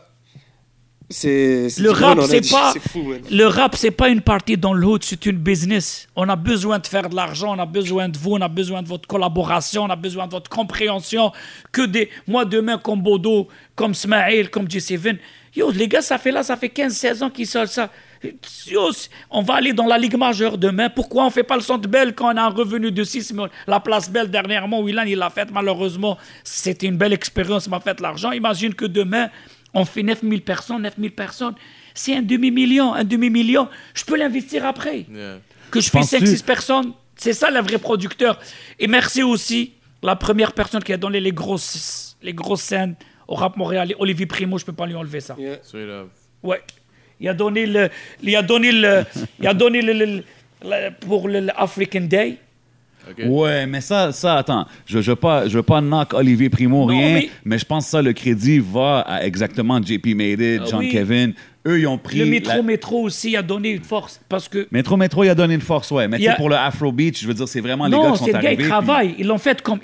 c'est. 1.12 1.70
c'est 1.70 1.82
Le 1.82 1.92
rap, 1.92 2.20
c'est 2.24 2.50
pas, 2.50 2.74
fou, 2.90 3.14
le 3.30 3.46
rap, 3.46 3.76
c'est 3.76 3.92
pas 3.92 4.10
une 4.10 4.22
partie 4.22 4.58
dans 4.58 4.74
le 4.74 4.86
hood, 4.86 5.04
c'est 5.04 5.26
une 5.26 5.38
business. 5.38 6.08
On 6.16 6.28
a 6.30 6.36
besoin 6.36 6.80
de 6.80 6.88
faire 6.88 7.10
de 7.10 7.16
l'argent, 7.16 7.56
on 7.56 7.60
a 7.60 7.66
besoin 7.66 8.10
de 8.10 8.18
vous, 8.18 8.32
on 8.34 8.42
a 8.42 8.48
besoin 8.48 8.82
de 8.82 8.88
votre 8.88 9.08
collaboration, 9.08 9.84
on 9.84 9.90
a 9.90 9.96
besoin 9.96 10.28
de 10.28 10.32
votre 10.32 10.50
compréhension. 10.50 11.32
Que 11.72 11.86
des, 11.86 12.10
moi 12.28 12.46
demain 12.46 12.78
comme 12.78 13.02
Bodo, 13.02 13.48
comme 13.76 13.94
Smaïl, 13.94 14.50
comme 14.50 14.66
J7. 14.66 15.18
Yo, 15.54 15.70
les 15.72 15.88
gars, 15.88 16.02
ça 16.02 16.18
fait 16.18 16.32
là, 16.32 16.44
ça 16.44 16.56
fait 16.56 16.68
15-16 16.68 17.24
ans 17.24 17.30
qu'ils 17.30 17.48
sortent 17.48 17.68
ça. 17.68 17.90
Yo, 18.68 18.90
on 19.30 19.42
va 19.42 19.56
aller 19.56 19.74
dans 19.74 19.86
la 19.86 19.98
Ligue 19.98 20.16
majeure 20.16 20.58
demain. 20.58 20.90
Pourquoi 20.90 21.26
on 21.26 21.30
fait 21.30 21.44
pas 21.44 21.56
le 21.56 21.62
centre 21.62 21.90
Bell 21.90 22.14
quand 22.14 22.34
on 22.34 22.38
a 22.38 22.44
un 22.44 22.50
revenu 22.50 22.92
de 22.92 23.04
6 23.04 23.34
millions 23.34 23.50
La 23.68 23.80
place 23.80 24.10
Belle, 24.10 24.30
dernièrement, 24.30 24.82
Willan, 24.82 25.04
il 25.04 25.18
l'a 25.18 25.30
fait. 25.30 25.50
Malheureusement, 25.52 26.18
c'était 26.44 26.88
une 26.88 26.98
belle 26.98 27.14
expérience, 27.14 27.66
il 27.66 27.70
m'a 27.70 27.82
fait 27.82 28.00
l'argent. 28.00 28.32
Imagine 28.32 28.74
que 28.74 28.86
demain, 28.86 29.30
on 29.74 29.86
fait 29.86 30.04
9000 30.04 30.42
personnes, 30.42 30.82
9000 30.82 31.12
personnes. 31.12 31.56
C'est 31.94 32.16
un 32.16 32.22
demi-million, 32.22 32.94
un 32.94 33.04
demi-million. 33.04 33.68
Je 33.94 34.04
peux 34.04 34.18
l'investir 34.18 34.66
après. 34.66 35.06
Yeah. 35.12 35.40
Que 35.72 35.80
je 35.82 35.90
fais 35.90 36.00
Penses-tu- 36.00 36.26
5-6 36.26 36.44
personnes. 36.44 36.94
C'est 37.16 37.34
ça, 37.34 37.52
le 37.52 37.60
vrai 37.60 37.78
producteur. 37.78 38.40
Et 38.80 38.88
merci 38.88 39.24
aussi, 39.24 39.74
la 40.02 40.16
première 40.16 40.54
personne 40.54 40.84
qui 40.84 40.92
a 40.94 40.98
donné 40.98 41.20
les 41.20 41.32
grosses, 41.32 42.18
les 42.22 42.34
grosses 42.34 42.62
scènes 42.64 42.96
au 43.28 43.36
rap 43.36 43.56
montréalais, 43.58 43.96
Olivier 44.00 44.26
Primo, 44.26 44.58
je 44.58 44.66
peux 44.66 44.74
pas 44.74 44.86
lui 44.86 44.96
enlever 44.96 45.20
ça. 45.22 45.36
Yeah. 45.38 45.58
Ouais. 46.44 46.62
Il 47.20 47.30
a 47.30 47.34
donné 47.34 47.66
le, 47.68 47.90
il 48.24 48.36
a 48.36 48.42
donné 48.42 48.72
le, 48.72 49.04
il 49.40 49.48
a 49.48 49.54
donné 49.54 49.82
le, 49.82 49.94
le- 49.94 50.24
le- 50.64 50.90
pour 51.02 51.28
le, 51.28 51.40
le 51.42 51.50
African 51.62 52.02
Day. 52.02 52.38
OK. 53.10 53.24
Ouais, 53.28 53.66
mais 53.66 53.82
ça, 53.82 54.12
ça, 54.12 54.38
attends, 54.38 54.66
je 54.86 54.98
ne 54.98 55.04
veux 55.04 55.16
pas, 55.16 55.48
je 55.48 55.58
veux 55.58 55.64
pas 55.64 55.82
knock 55.82 56.14
Olivier 56.14 56.50
Primo, 56.50 56.82
Non, 56.82 56.88
rien, 56.98 57.14
mais... 57.16 57.30
mais- 57.46 57.58
je 57.58 57.66
pense 57.66 57.86
que 57.86 57.92
ça, 57.92 58.02
le 58.02 58.14
crédit 58.14 58.60
va 58.60 59.00
à 59.00 59.24
exactement 59.26 59.82
JP 59.82 60.08
Made 60.16 60.40
It, 60.40 60.62
Ah 60.64 60.68
John 60.70 60.80
oui. 60.80 60.90
Kevin. 60.90 61.34
Eux, 61.68 61.80
ils 61.80 61.86
ont 61.88 61.98
pris. 62.00 62.18
Le 62.20 62.26
métro 62.26 62.58
la- 62.58 62.62
métro 62.64 63.02
aussi 63.04 63.36
a 63.38 63.44
donné 63.44 63.70
une 63.70 63.84
force 63.84 64.20
parce 64.28 64.48
que 64.50 64.68
Métro 64.72 64.98
Métro, 64.98 65.24
il 65.24 65.30
a 65.30 65.36
donné 65.36 65.54
une 65.54 65.62
force, 65.62 65.92
ouais. 65.92 66.08
Mais 66.08 66.26
a- 66.28 66.34
pour 66.36 66.50
le 66.50 66.56
Afro 66.56 66.92
Beach, 66.92 67.22
je 67.22 67.28
veux 67.28 67.34
dire, 67.36 67.48
c'est 67.48 67.62
vraiment 67.62 67.86
les 67.86 67.92
gars 67.92 67.98
non, 67.98 68.12
qui 68.14 68.18
sont 68.20 68.26
c'est 68.26 68.32
le 68.32 68.40
gars 68.40 68.48
arrivés. 68.48 68.64
puis- 68.64 68.70
travaillent. 68.72 69.16
Ils 69.20 69.28
l'ont 69.28 69.38
fait 69.38 69.62
comme 69.62 69.80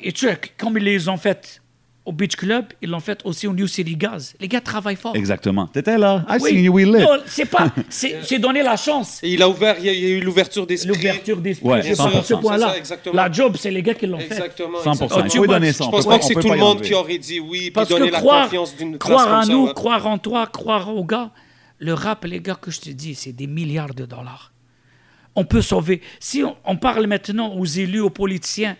comme 0.58 0.78
ils 0.78 0.84
les 0.84 1.08
ont 1.08 1.18
fait 1.18 1.62
au 2.08 2.14
Beach 2.14 2.38
Club, 2.38 2.68
ils 2.82 2.90
l'ont 2.90 3.02
fait 3.02 3.20
aussi 3.26 3.48
au 3.48 3.54
New 3.54 3.68
City 3.68 3.98
Gaz. 3.98 4.34
Les 4.40 4.48
gars 4.48 4.62
travaillent 4.62 4.96
fort. 4.96 5.14
Exactement. 5.14 5.68
T'étais 5.68 5.98
là. 5.98 6.26
I 6.30 6.38
Oui. 6.40 6.52
seen 6.52 6.64
you, 6.64 6.74
we 6.74 6.86
lit. 6.86 7.02
Non, 7.04 7.20
c'est 7.26 7.44
pas, 7.46 7.68
c'est 7.90 8.24
c'est 8.24 8.40
donner 8.40 8.64
la 8.64 8.78
chance. 8.78 9.20
Et 9.22 9.34
il 9.34 9.42
a 9.42 9.50
ouvert, 9.50 9.76
il 9.78 9.86
y 9.86 9.90
a, 9.90 10.18
eu 10.18 10.22
l'ouverture 10.22 10.66
d'esprit. 10.66 10.88
L'ouverture 10.88 11.36
d'esprit. 11.36 11.68
Ouais, 11.68 11.80
à 11.80 11.84
ce 11.84 12.34
100%. 12.34 12.40
point-là. 12.40 12.68
C'est 12.68 12.72
ça, 12.72 12.78
exactement. 12.78 13.16
La 13.16 13.30
job, 13.30 13.58
c'est 13.60 13.72
les 13.72 13.84
gars 13.84 13.94
qui 13.94 14.08
l'ont 14.08 14.20
fait. 14.20 14.26
Exactement. 14.28 14.80
100%. 14.80 14.90
exactement. 14.92 15.24
Il 15.26 15.30
tu 15.32 15.38
vois, 15.40 15.48
donner 15.48 15.68
je 15.68 15.72
ça. 15.74 15.84
on 15.84 15.88
Je 15.88 15.92
pense 15.92 16.06
pas 16.06 16.20
que 16.20 16.24
on 16.24 16.28
c'est 16.28 16.34
tout 16.36 16.50
le 16.50 16.58
monde 16.58 16.82
qui 16.82 16.94
aurait 16.94 17.18
dit 17.18 17.42
oui, 17.42 17.60
puis 17.60 17.72
Parce 17.72 17.90
donner 17.90 18.08
que 18.08 18.14
la 18.14 18.20
croire, 18.20 18.44
confiance 18.46 18.78
d'une 18.78 18.98
croire 18.98 19.42
comme 19.42 19.54
nous, 19.54 19.68
croire 19.74 20.08
en 20.08 20.18
toi, 20.18 20.48
croire 20.48 20.96
aux 20.96 21.04
gars, 21.04 21.32
le 21.80 21.94
rap, 21.94 22.24
les 22.24 22.40
gars, 22.40 22.56
que 22.56 22.72
je 22.72 22.80
te 22.80 22.90
dis, 22.90 23.16
c'est 23.16 23.34
des 23.34 23.48
milliards 23.48 23.94
de 23.94 24.06
dollars. 24.06 24.54
On 25.36 25.44
peut 25.44 25.62
sauver. 25.62 26.02
Si 26.22 26.42
on, 26.42 26.56
on 26.64 26.78
parle 26.78 27.06
maintenant 27.06 27.54
aux 27.54 27.66
élus, 27.66 28.00
aux 28.00 28.10
politiciens, 28.10 28.78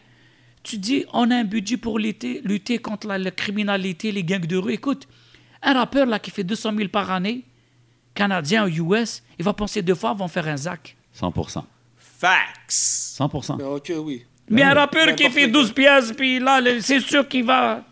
tu 0.68 0.78
dis, 0.78 1.06
on 1.14 1.32
a 1.32 1.36
un 1.38 1.44
budget 1.46 1.78
pour 1.78 1.98
lutter, 1.98 2.42
lutter 2.44 2.78
contre 2.78 3.08
la, 3.08 3.18
la 3.18 3.32
criminalité, 3.32 4.12
les 4.12 4.24
gangs 4.24 4.46
de 4.46 4.58
rue. 4.58 4.74
Écoute, 4.74 5.08
un 5.64 5.74
rappeur 5.74 6.06
là 6.06 6.20
qui 6.20 6.30
fait 6.30 6.44
200 6.44 6.74
000 6.76 6.90
par 6.90 7.10
année, 7.10 7.44
canadien 8.14 8.68
ou 8.68 8.94
US, 8.94 9.24
il 9.40 9.46
va 9.46 9.54
penser 9.54 9.82
deux 9.82 9.96
fois 9.96 10.10
avant 10.10 10.26
de 10.26 10.32
faire 10.32 10.48
un 10.48 10.58
zac. 10.58 10.98
100%. 11.18 11.64
Facts. 11.98 12.70
100%. 12.70 13.58
Mais 13.58 13.64
ok, 13.64 13.94
oui. 14.04 14.26
Mais 14.50 14.64
un 14.64 14.74
rappeur 14.74 15.16
qui 15.16 15.24
fait 15.30 15.48
lequel. 15.48 15.52
12 15.52 15.72
pièces, 15.72 16.14
puis 16.14 16.40
là, 16.40 16.62
c'est 16.82 17.00
sûr 17.00 17.28
qu'il 17.28 17.46
va. 17.46 17.84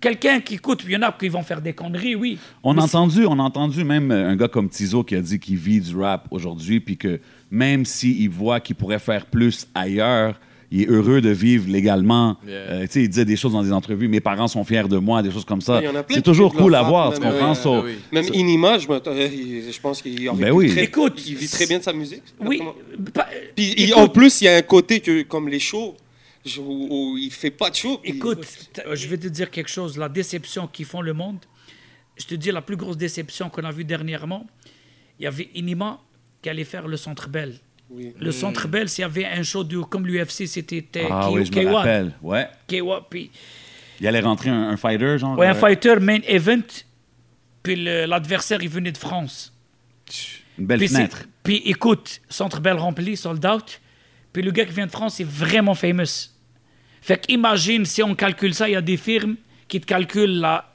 Quelqu'un 0.00 0.40
qui 0.40 0.54
écoute, 0.54 0.82
il 0.84 0.90
y 0.90 0.96
en 0.96 1.02
a 1.02 1.12
qui 1.12 1.28
vont 1.28 1.42
faire 1.42 1.60
des 1.60 1.72
conneries, 1.72 2.16
oui. 2.16 2.38
On 2.64 2.76
a 2.76 2.82
entendu, 2.82 3.24
on 3.24 3.38
a 3.38 3.42
entendu 3.42 3.84
même 3.84 4.10
euh, 4.10 4.30
un 4.30 4.34
gars 4.34 4.48
comme 4.48 4.68
Tizo 4.68 5.04
qui 5.04 5.14
a 5.14 5.20
dit 5.20 5.38
qu'il 5.38 5.56
vit 5.56 5.80
du 5.80 5.96
rap 5.96 6.26
aujourd'hui, 6.32 6.80
puis 6.80 6.96
que 6.96 7.20
même 7.52 7.84
s'il 7.84 8.28
voit 8.28 8.58
qu'il 8.58 8.74
pourrait 8.74 8.98
faire 8.98 9.26
plus 9.26 9.68
ailleurs, 9.76 10.40
il 10.72 10.82
est 10.82 10.86
heureux 10.88 11.20
de 11.20 11.28
vivre 11.30 11.68
légalement. 11.70 12.36
Yeah. 12.46 12.54
Euh, 12.56 12.82
tu 12.82 12.88
sais, 12.92 13.02
il 13.02 13.08
disait 13.08 13.24
des 13.24 13.36
choses 13.36 13.52
dans 13.52 13.62
des 13.62 13.72
entrevues. 13.72 14.08
Mes 14.08 14.20
parents 14.20 14.48
sont 14.48 14.64
fiers 14.64 14.88
de 14.88 14.96
moi, 14.96 15.22
des 15.22 15.30
choses 15.30 15.44
comme 15.44 15.60
ça. 15.60 15.80
C'est 16.08 16.22
toujours 16.22 16.52
cool 16.54 16.74
à 16.74 16.82
voir, 16.82 17.12
tu 17.14 17.20
même, 17.20 17.30
comprends? 17.32 17.52
ouais, 17.82 17.82
oui. 17.92 17.98
Même 18.10 18.24
Inima, 18.34 18.78
je, 18.78 18.88
me- 18.88 18.94
euh, 19.06 19.70
je 19.70 19.80
pense 19.80 20.00
qu'il 20.02 20.28
aurait 20.28 20.42
Ben 20.42 20.50
oui. 20.52 20.70
très- 20.70 20.84
Écoute, 20.84 21.22
il 21.28 21.36
vit 21.36 21.48
très 21.48 21.66
bien 21.66 21.78
de 21.78 21.84
sa 21.84 21.92
musique. 21.92 22.22
Oui. 22.40 22.60
Pas- 23.14 23.28
Puis 23.54 23.72
écoute, 23.72 23.98
en 23.98 24.08
plus, 24.08 24.40
il 24.40 24.44
y 24.46 24.48
a 24.48 24.56
un 24.56 24.62
côté 24.62 25.00
que, 25.00 25.22
comme 25.22 25.48
les 25.48 25.60
shows, 25.60 25.94
où, 26.58 26.86
où 27.12 27.18
il 27.18 27.30
fait 27.30 27.50
pas 27.52 27.70
de 27.70 27.76
show. 27.76 28.00
Écoute, 28.02 28.40
t- 28.72 28.82
je 28.94 29.06
vais 29.08 29.18
te 29.18 29.28
dire 29.28 29.50
quelque 29.50 29.70
chose. 29.70 29.96
La 29.98 30.08
déception 30.08 30.66
qu'ils 30.66 30.86
font 30.86 31.00
le 31.02 31.12
monde, 31.12 31.36
je 32.16 32.24
te 32.26 32.34
dis 32.34 32.50
la 32.50 32.62
plus 32.62 32.76
grosse 32.76 32.96
déception 32.96 33.48
qu'on 33.50 33.62
a 33.64 33.70
vue 33.70 33.84
dernièrement, 33.84 34.46
il 35.20 35.24
y 35.24 35.26
avait 35.26 35.50
Inima 35.54 36.00
qui 36.40 36.48
allait 36.48 36.64
faire 36.64 36.88
le 36.88 36.96
Centre 36.96 37.28
Bell. 37.28 37.54
Oui. 37.92 38.12
Le 38.18 38.32
Centre 38.32 38.68
Bell, 38.68 38.88
s'il 38.88 39.02
y 39.02 39.04
avait 39.04 39.26
un 39.26 39.42
show 39.42 39.64
de, 39.64 39.78
comme 39.80 40.06
l'UFC, 40.06 40.46
c'était 40.46 40.84
euh, 40.96 41.08
ah 41.10 41.28
K- 41.28 41.32
oui, 41.34 41.44
je 41.44 41.52
me 41.52 41.56
K1. 41.64 41.72
rappelle. 41.72 42.12
Ouais. 42.22 42.48
K1, 42.68 43.02
puis 43.10 43.30
Il 44.00 44.06
allait 44.06 44.20
rentrer 44.20 44.50
un, 44.50 44.70
un 44.70 44.76
fighter, 44.76 45.18
genre. 45.18 45.38
ouais, 45.38 45.46
un 45.46 45.50
euh, 45.50 45.54
fighter 45.54 45.96
main 46.00 46.20
event, 46.26 46.62
puis 47.62 47.76
l'adversaire, 47.76 48.62
il 48.62 48.68
venait 48.68 48.92
de 48.92 48.98
France. 48.98 49.52
Une 50.58 50.66
belle 50.66 50.78
Puis, 50.78 50.88
fenêtre. 50.88 51.24
puis 51.42 51.56
écoute, 51.66 52.20
Centre 52.28 52.60
Bell 52.60 52.76
rempli, 52.76 53.16
sold 53.16 53.44
out. 53.46 53.80
Puis 54.32 54.42
le 54.42 54.50
gars 54.50 54.64
qui 54.64 54.72
vient 54.72 54.86
de 54.86 54.90
France 54.90 55.20
est 55.20 55.28
vraiment 55.28 55.74
famous. 55.74 56.30
Fait 57.02 57.18
qu'imagine 57.26 57.84
si 57.84 58.02
on 58.02 58.14
calcule 58.14 58.54
ça, 58.54 58.68
il 58.68 58.72
y 58.72 58.76
a 58.76 58.80
des 58.80 58.96
firmes 58.96 59.36
qui 59.68 59.80
te 59.80 59.86
calculent 59.86 60.40
la, 60.40 60.71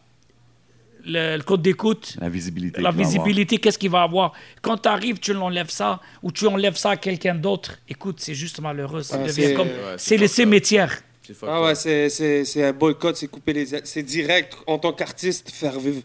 le, 1.07 1.37
le 1.37 1.43
code 1.43 1.61
d'écoute, 1.61 2.15
La 2.21 2.29
visibilité. 2.29 2.81
la 2.81 2.91
visibilité, 2.91 3.57
qu'est-ce 3.57 3.77
qu'il 3.79 3.89
va 3.89 4.03
avoir. 4.03 4.33
Quand 4.61 4.77
tu 4.77 4.89
arrives, 4.89 5.19
tu 5.19 5.33
l'enlèves 5.33 5.69
ça, 5.69 5.99
ou 6.21 6.31
tu 6.31 6.45
enlèves 6.47 6.75
ça 6.75 6.91
à 6.91 6.97
quelqu'un 6.97 7.35
d'autre. 7.35 7.79
Écoute, 7.89 8.17
c'est 8.19 8.35
juste 8.35 8.59
malheureux. 8.61 9.03
Ça 9.03 9.17
Ah, 9.19 9.23
devient 9.27 9.33
c'est- 9.33 9.53
comme. 9.53 9.67
ouais, 9.67 9.73
c'est 9.97 10.09
c'est 10.09 10.17
le 10.17 10.27
fucked 10.27 10.31
up. 10.45 10.49
cimetière. 10.51 10.97
C'est 11.23 11.33
fucked 11.33 11.49
Ah 11.53 11.61
ouais, 11.63 11.75
c'est- 11.75 12.09
c'est 12.09 12.45
c'est 12.45 12.63
un 12.63 12.73
boycott, 12.73 13.15
c'est 13.15 13.27
couper 13.27 13.53
les... 13.53 13.65
C'est 13.83 14.03
direct, 14.03 14.55
en 14.67 14.77
tant 14.77 14.93
qu'artiste, 14.93 15.49
faire 15.51 15.79
vivre. 15.79 16.01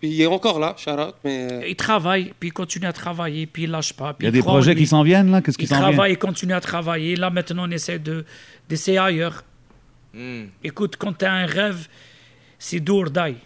Puis 0.00 0.08
il 0.08 0.22
est 0.22 0.26
encore 0.26 0.58
là, 0.58 0.74
out, 0.88 1.14
mais... 1.24 1.48
euh, 1.52 1.68
Il 1.68 1.76
travaille, 1.76 2.32
puis 2.40 2.48
il 2.48 2.52
continue 2.52 2.86
à 2.86 2.92
travailler, 2.94 3.46
puis 3.46 3.64
il 3.64 3.70
lâche 3.70 3.92
pas. 3.92 4.12
Il 4.12 4.14
puis 4.16 4.24
y 4.26 4.28
a 4.28 4.30
des 4.30 4.40
projets 4.42 4.72
lui. 4.72 4.80
qui 4.82 4.86
s'en 4.86 5.02
viennent, 5.02 5.30
là? 5.30 5.42
Qu'est-ce 5.42 5.58
qui 5.58 5.64
Il 5.64 5.68
s'en 5.68 5.76
vient? 5.78 5.88
travaille, 5.92 6.12
il 6.12 6.18
continue 6.18 6.54
à 6.54 6.60
travailler. 6.60 7.16
Là, 7.16 7.28
maintenant, 7.28 7.64
on 7.68 7.70
essaie 7.70 7.98
de- 7.98 8.24
d'essayer 8.66 8.96
ailleurs. 8.96 9.44
Mm. 10.14 10.44
Écoute, 10.64 10.96
quand 10.98 11.12
tu 11.18 11.26
as 11.26 11.32
un 11.34 11.44
rêve, 11.46 11.86
c'est 12.58 12.88
or 12.88 13.10
die. 13.10 13.36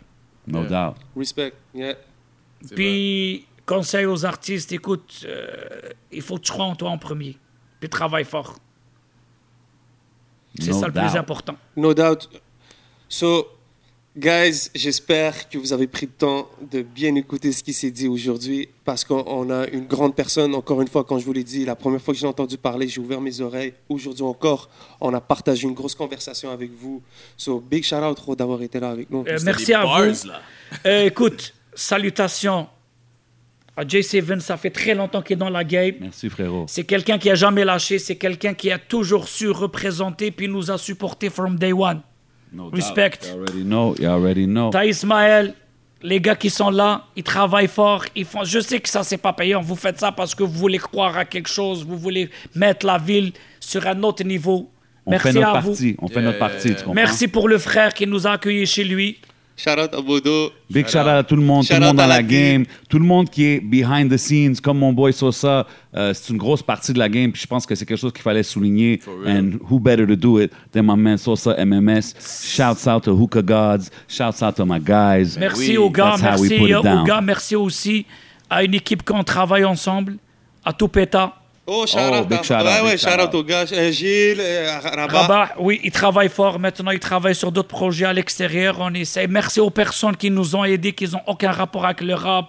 No 0.46 0.60
Yeah. 0.62 0.68
doubt. 0.68 0.96
respect, 1.16 1.54
yeah. 1.74 1.94
Vrai. 2.62 2.74
Puis, 2.74 3.46
conseil 3.66 4.06
aux 4.06 4.24
artistes, 4.26 4.72
écoute, 4.72 5.22
euh, 5.24 5.90
il 6.12 6.22
faut 6.22 6.36
que 6.36 6.42
tu 6.42 6.52
crois 6.52 6.66
en 6.66 6.74
toi 6.76 6.90
en 6.90 6.98
premier. 6.98 7.38
Puis 7.80 7.88
travaille 7.88 8.24
fort. 8.24 8.58
C'est 10.58 10.70
No 10.70 10.80
ça 10.80 10.86
le 10.86 10.92
plus 10.92 11.16
important. 11.16 11.56
No 11.76 11.92
doubt. 11.94 12.28
So, 13.08 13.48
guys, 14.16 14.70
j'espère 14.74 15.48
que 15.48 15.58
vous 15.58 15.72
avez 15.72 15.86
pris 15.86 16.06
le 16.06 16.12
temps 16.12 16.48
de 16.70 16.82
bien 16.82 17.14
écouter 17.14 17.52
ce 17.52 17.62
qui 17.62 17.72
s'est 17.72 17.90
dit 17.90 18.08
aujourd'hui 18.08 18.68
parce 18.84 19.04
qu'on 19.04 19.24
on 19.26 19.50
a 19.50 19.66
une 19.68 19.86
grande 19.86 20.14
personne. 20.14 20.54
Encore 20.54 20.80
une 20.80 20.88
fois, 20.88 21.04
quand 21.04 21.18
je 21.18 21.24
vous 21.24 21.32
l'ai 21.32 21.44
dit, 21.44 21.64
la 21.64 21.74
première 21.74 22.00
fois 22.00 22.14
que 22.14 22.20
j'ai 22.20 22.26
entendu 22.26 22.56
parler, 22.56 22.88
j'ai 22.88 23.00
ouvert 23.00 23.20
mes 23.20 23.40
oreilles. 23.40 23.74
Aujourd'hui 23.88 24.22
encore, 24.22 24.68
on 25.00 25.12
a 25.14 25.20
partagé 25.20 25.66
une 25.66 25.74
grosse 25.74 25.94
conversation 25.94 26.50
avec 26.50 26.70
vous. 26.72 27.02
So, 27.36 27.60
big 27.60 27.84
shout 27.84 27.96
out 27.96 28.18
d'avoir 28.36 28.62
été 28.62 28.78
là 28.80 28.90
avec 28.90 29.10
nous. 29.10 29.24
Euh, 29.26 29.38
merci 29.44 29.72
à 29.74 29.84
vous. 29.84 30.14
Euh, 30.86 31.04
écoute, 31.04 31.54
salutations 31.72 32.66
à 33.76 33.84
J7. 33.84 34.40
Ça 34.40 34.56
fait 34.56 34.70
très 34.70 34.94
longtemps 34.94 35.22
qu'il 35.22 35.34
est 35.34 35.38
dans 35.38 35.50
la 35.50 35.62
game. 35.62 35.94
Merci, 36.00 36.28
frérot. 36.28 36.64
C'est 36.68 36.82
quelqu'un 36.82 37.18
qui 37.18 37.30
a 37.30 37.36
jamais 37.36 37.64
lâché. 37.64 38.00
C'est 38.00 38.16
quelqu'un 38.16 38.54
qui 38.54 38.72
a 38.72 38.78
toujours 38.78 39.28
su 39.28 39.50
représenter 39.50 40.32
puis 40.32 40.48
nous 40.48 40.72
a 40.72 40.78
supporté 40.78 41.30
from 41.30 41.58
day 41.58 41.72
one. 41.72 42.02
No 42.54 42.70
Respect. 42.70 43.18
You 43.26 43.34
already 43.40 43.64
know. 43.64 43.94
You 43.98 44.08
already 44.08 44.46
know. 44.46 44.70
T'as 44.70 44.84
Ismaël, 44.84 45.54
les 46.02 46.20
gars 46.20 46.36
qui 46.36 46.50
sont 46.50 46.70
là, 46.70 47.04
ils 47.16 47.22
travaillent 47.24 47.66
fort. 47.68 48.04
Ils 48.14 48.24
font... 48.24 48.44
Je 48.44 48.60
sais 48.60 48.78
que 48.78 48.88
ça, 48.88 49.02
c'est 49.02 49.16
pas 49.16 49.32
payant. 49.32 49.60
Vous 49.60 49.74
faites 49.74 49.98
ça 49.98 50.12
parce 50.12 50.34
que 50.34 50.42
vous 50.44 50.52
voulez 50.58 50.78
croire 50.78 51.16
à 51.16 51.24
quelque 51.24 51.48
chose. 51.48 51.84
Vous 51.84 51.96
voulez 51.98 52.30
mettre 52.54 52.86
la 52.86 52.98
ville 52.98 53.32
sur 53.58 53.86
un 53.86 54.00
autre 54.02 54.22
niveau. 54.24 54.70
On 55.06 55.10
Merci 55.10 55.28
fait 55.28 55.34
notre 55.34 55.48
à 55.48 55.60
vous. 55.60 55.70
partie. 55.70 55.96
On 56.00 56.08
fait 56.08 56.22
notre 56.22 56.38
partie, 56.38 56.68
tu 56.68 56.74
comprends? 56.76 56.94
Merci 56.94 57.28
pour 57.28 57.48
le 57.48 57.58
frère 57.58 57.92
qui 57.92 58.06
nous 58.06 58.26
a 58.26 58.32
accueillis 58.32 58.66
chez 58.66 58.84
lui. 58.84 59.18
Shout 59.56 59.78
out 59.78 59.94
à 59.94 60.00
Bodo. 60.00 60.50
Big 60.68 60.88
shout 60.88 60.98
out 60.98 61.06
à 61.06 61.22
tout 61.22 61.36
le 61.36 61.42
monde, 61.42 61.62
Shout 61.62 61.74
tout 61.74 61.80
le 61.80 61.86
monde 61.86 61.96
dans 61.96 62.06
la 62.06 62.16
la 62.16 62.22
game, 62.22 62.64
tout 62.88 62.98
le 62.98 63.04
monde 63.04 63.30
qui 63.30 63.44
est 63.44 63.60
behind 63.60 64.10
the 64.10 64.16
scenes, 64.16 64.56
comme 64.60 64.78
mon 64.78 64.92
boy 64.92 65.12
Sosa. 65.12 65.66
Euh, 65.94 66.12
c'est 66.12 66.32
une 66.32 66.38
grosse 66.38 66.62
partie 66.62 66.92
de 66.92 66.98
la 66.98 67.08
game, 67.08 67.30
puis 67.30 67.42
je 67.42 67.46
pense 67.46 67.64
que 67.64 67.76
c'est 67.76 67.86
quelque 67.86 68.00
chose 68.00 68.12
qu'il 68.12 68.22
fallait 68.22 68.42
souligner. 68.42 69.00
And 69.26 69.52
who 69.70 69.78
better 69.78 70.06
to 70.06 70.16
do 70.16 70.40
it 70.40 70.50
than 70.72 70.82
my 70.82 70.96
man 70.96 71.18
Sosa 71.18 71.54
MMS? 71.64 72.14
Shouts 72.20 72.88
out 72.88 73.04
to 73.04 73.16
Hookah 73.16 73.42
Gods. 73.42 73.90
Shouts 74.08 74.42
out 74.42 74.56
to 74.56 74.66
my 74.66 74.80
guys. 74.80 75.36
Merci 75.38 75.70
oui, 75.70 75.76
aux 75.76 75.90
gars, 75.90 76.16
merci 76.20 76.74
aux 76.74 76.82
gars, 77.04 77.20
merci 77.20 77.54
aussi 77.54 78.06
à 78.50 78.64
une 78.64 78.74
équipe 78.74 79.04
qu'on 79.04 79.22
travaille 79.22 79.64
ensemble, 79.64 80.16
à 80.64 80.72
Tupeta, 80.72 81.34
Oh, 81.66 81.86
shout 81.86 81.98
Oh, 81.98 82.14
out. 82.20 82.28
big 82.28 82.38
à- 82.40 82.42
shout 82.42 82.54
out, 82.54 82.64
ouais, 82.64 82.74
big 82.76 82.84
ouais, 82.84 82.96
shout 82.98 83.08
shout 83.10 83.20
out 83.20 83.28
out. 83.28 83.34
aux 83.34 83.42
gars. 83.44 83.64
Gilles, 83.90 84.40
Rabat. 84.82 85.06
Rabat. 85.18 85.48
Oui, 85.58 85.80
ils 85.82 85.90
travaillent 85.90 86.28
fort. 86.28 86.58
Maintenant, 86.58 86.90
ils 86.90 86.98
travaillent 87.00 87.34
sur 87.34 87.50
d'autres 87.50 87.68
projets 87.68 88.04
à 88.04 88.12
l'extérieur. 88.12 88.76
On 88.80 88.92
essaie. 88.92 89.26
Merci 89.26 89.60
aux 89.60 89.70
personnes 89.70 90.16
qui 90.16 90.30
nous 90.30 90.54
ont 90.54 90.64
aidés, 90.64 90.92
qui 90.92 91.06
n'ont 91.10 91.22
aucun 91.26 91.52
rapport 91.52 91.84
avec 91.86 92.02
le 92.02 92.14
rap. 92.14 92.46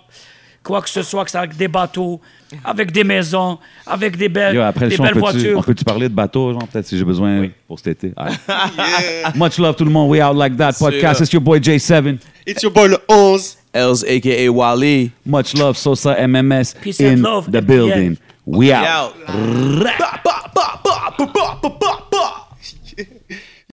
Quoi 0.63 0.81
que 0.81 0.89
ce 0.89 1.03
soit, 1.03 1.23
que 1.23 1.29
c'est 1.31 1.37
avec 1.37 1.55
des 1.55 1.67
bateaux, 1.67 2.19
avec 2.63 2.91
des 2.91 3.03
maisons, 3.03 3.59
avec 3.85 4.17
des 4.17 4.27
belles, 4.29 4.55
Yo, 4.55 4.63
après 4.63 4.85
le 4.85 4.89
des 4.89 4.99
on 4.99 5.03
belles 5.03 5.13
peut-tu, 5.13 5.21
on 5.25 5.31
voitures. 5.31 5.65
peut-tu 5.65 5.83
parler 5.85 6.09
de 6.09 6.13
bateau, 6.15 6.51
genre, 6.53 6.67
peut-être 6.67 6.87
si 6.87 6.97
j'ai 6.97 7.03
besoin 7.03 7.47
pour 7.67 7.77
cet 7.79 8.03
été? 8.03 8.13
Yeah. 8.47 9.31
Much 9.35 9.59
love 9.59 9.75
tout 9.75 9.85
le 9.85 9.91
monde. 9.91 10.09
We 10.09 10.21
out 10.23 10.35
like 10.35 10.57
that 10.57 10.73
podcast. 10.79 11.21
It's 11.21 11.31
your 11.31 11.41
boy 11.43 11.59
J7. 11.59 12.17
It's 12.47 12.63
your 12.63 12.71
boy 12.73 12.87
le 12.87 12.97
11. 13.07 13.57
Els, 13.73 14.03
a.k.a. 14.07 14.49
Wally. 14.51 15.11
Much 15.25 15.53
love, 15.53 15.77
Sosa 15.77 16.15
MMS 16.27 16.73
Peace 16.81 16.99
and 16.99 17.05
in 17.17 17.21
love, 17.21 17.51
the 17.51 17.57
and 17.59 17.67
building. 17.67 18.17
We 18.45 18.71
out. 18.71 19.15
Out. 19.27 22.01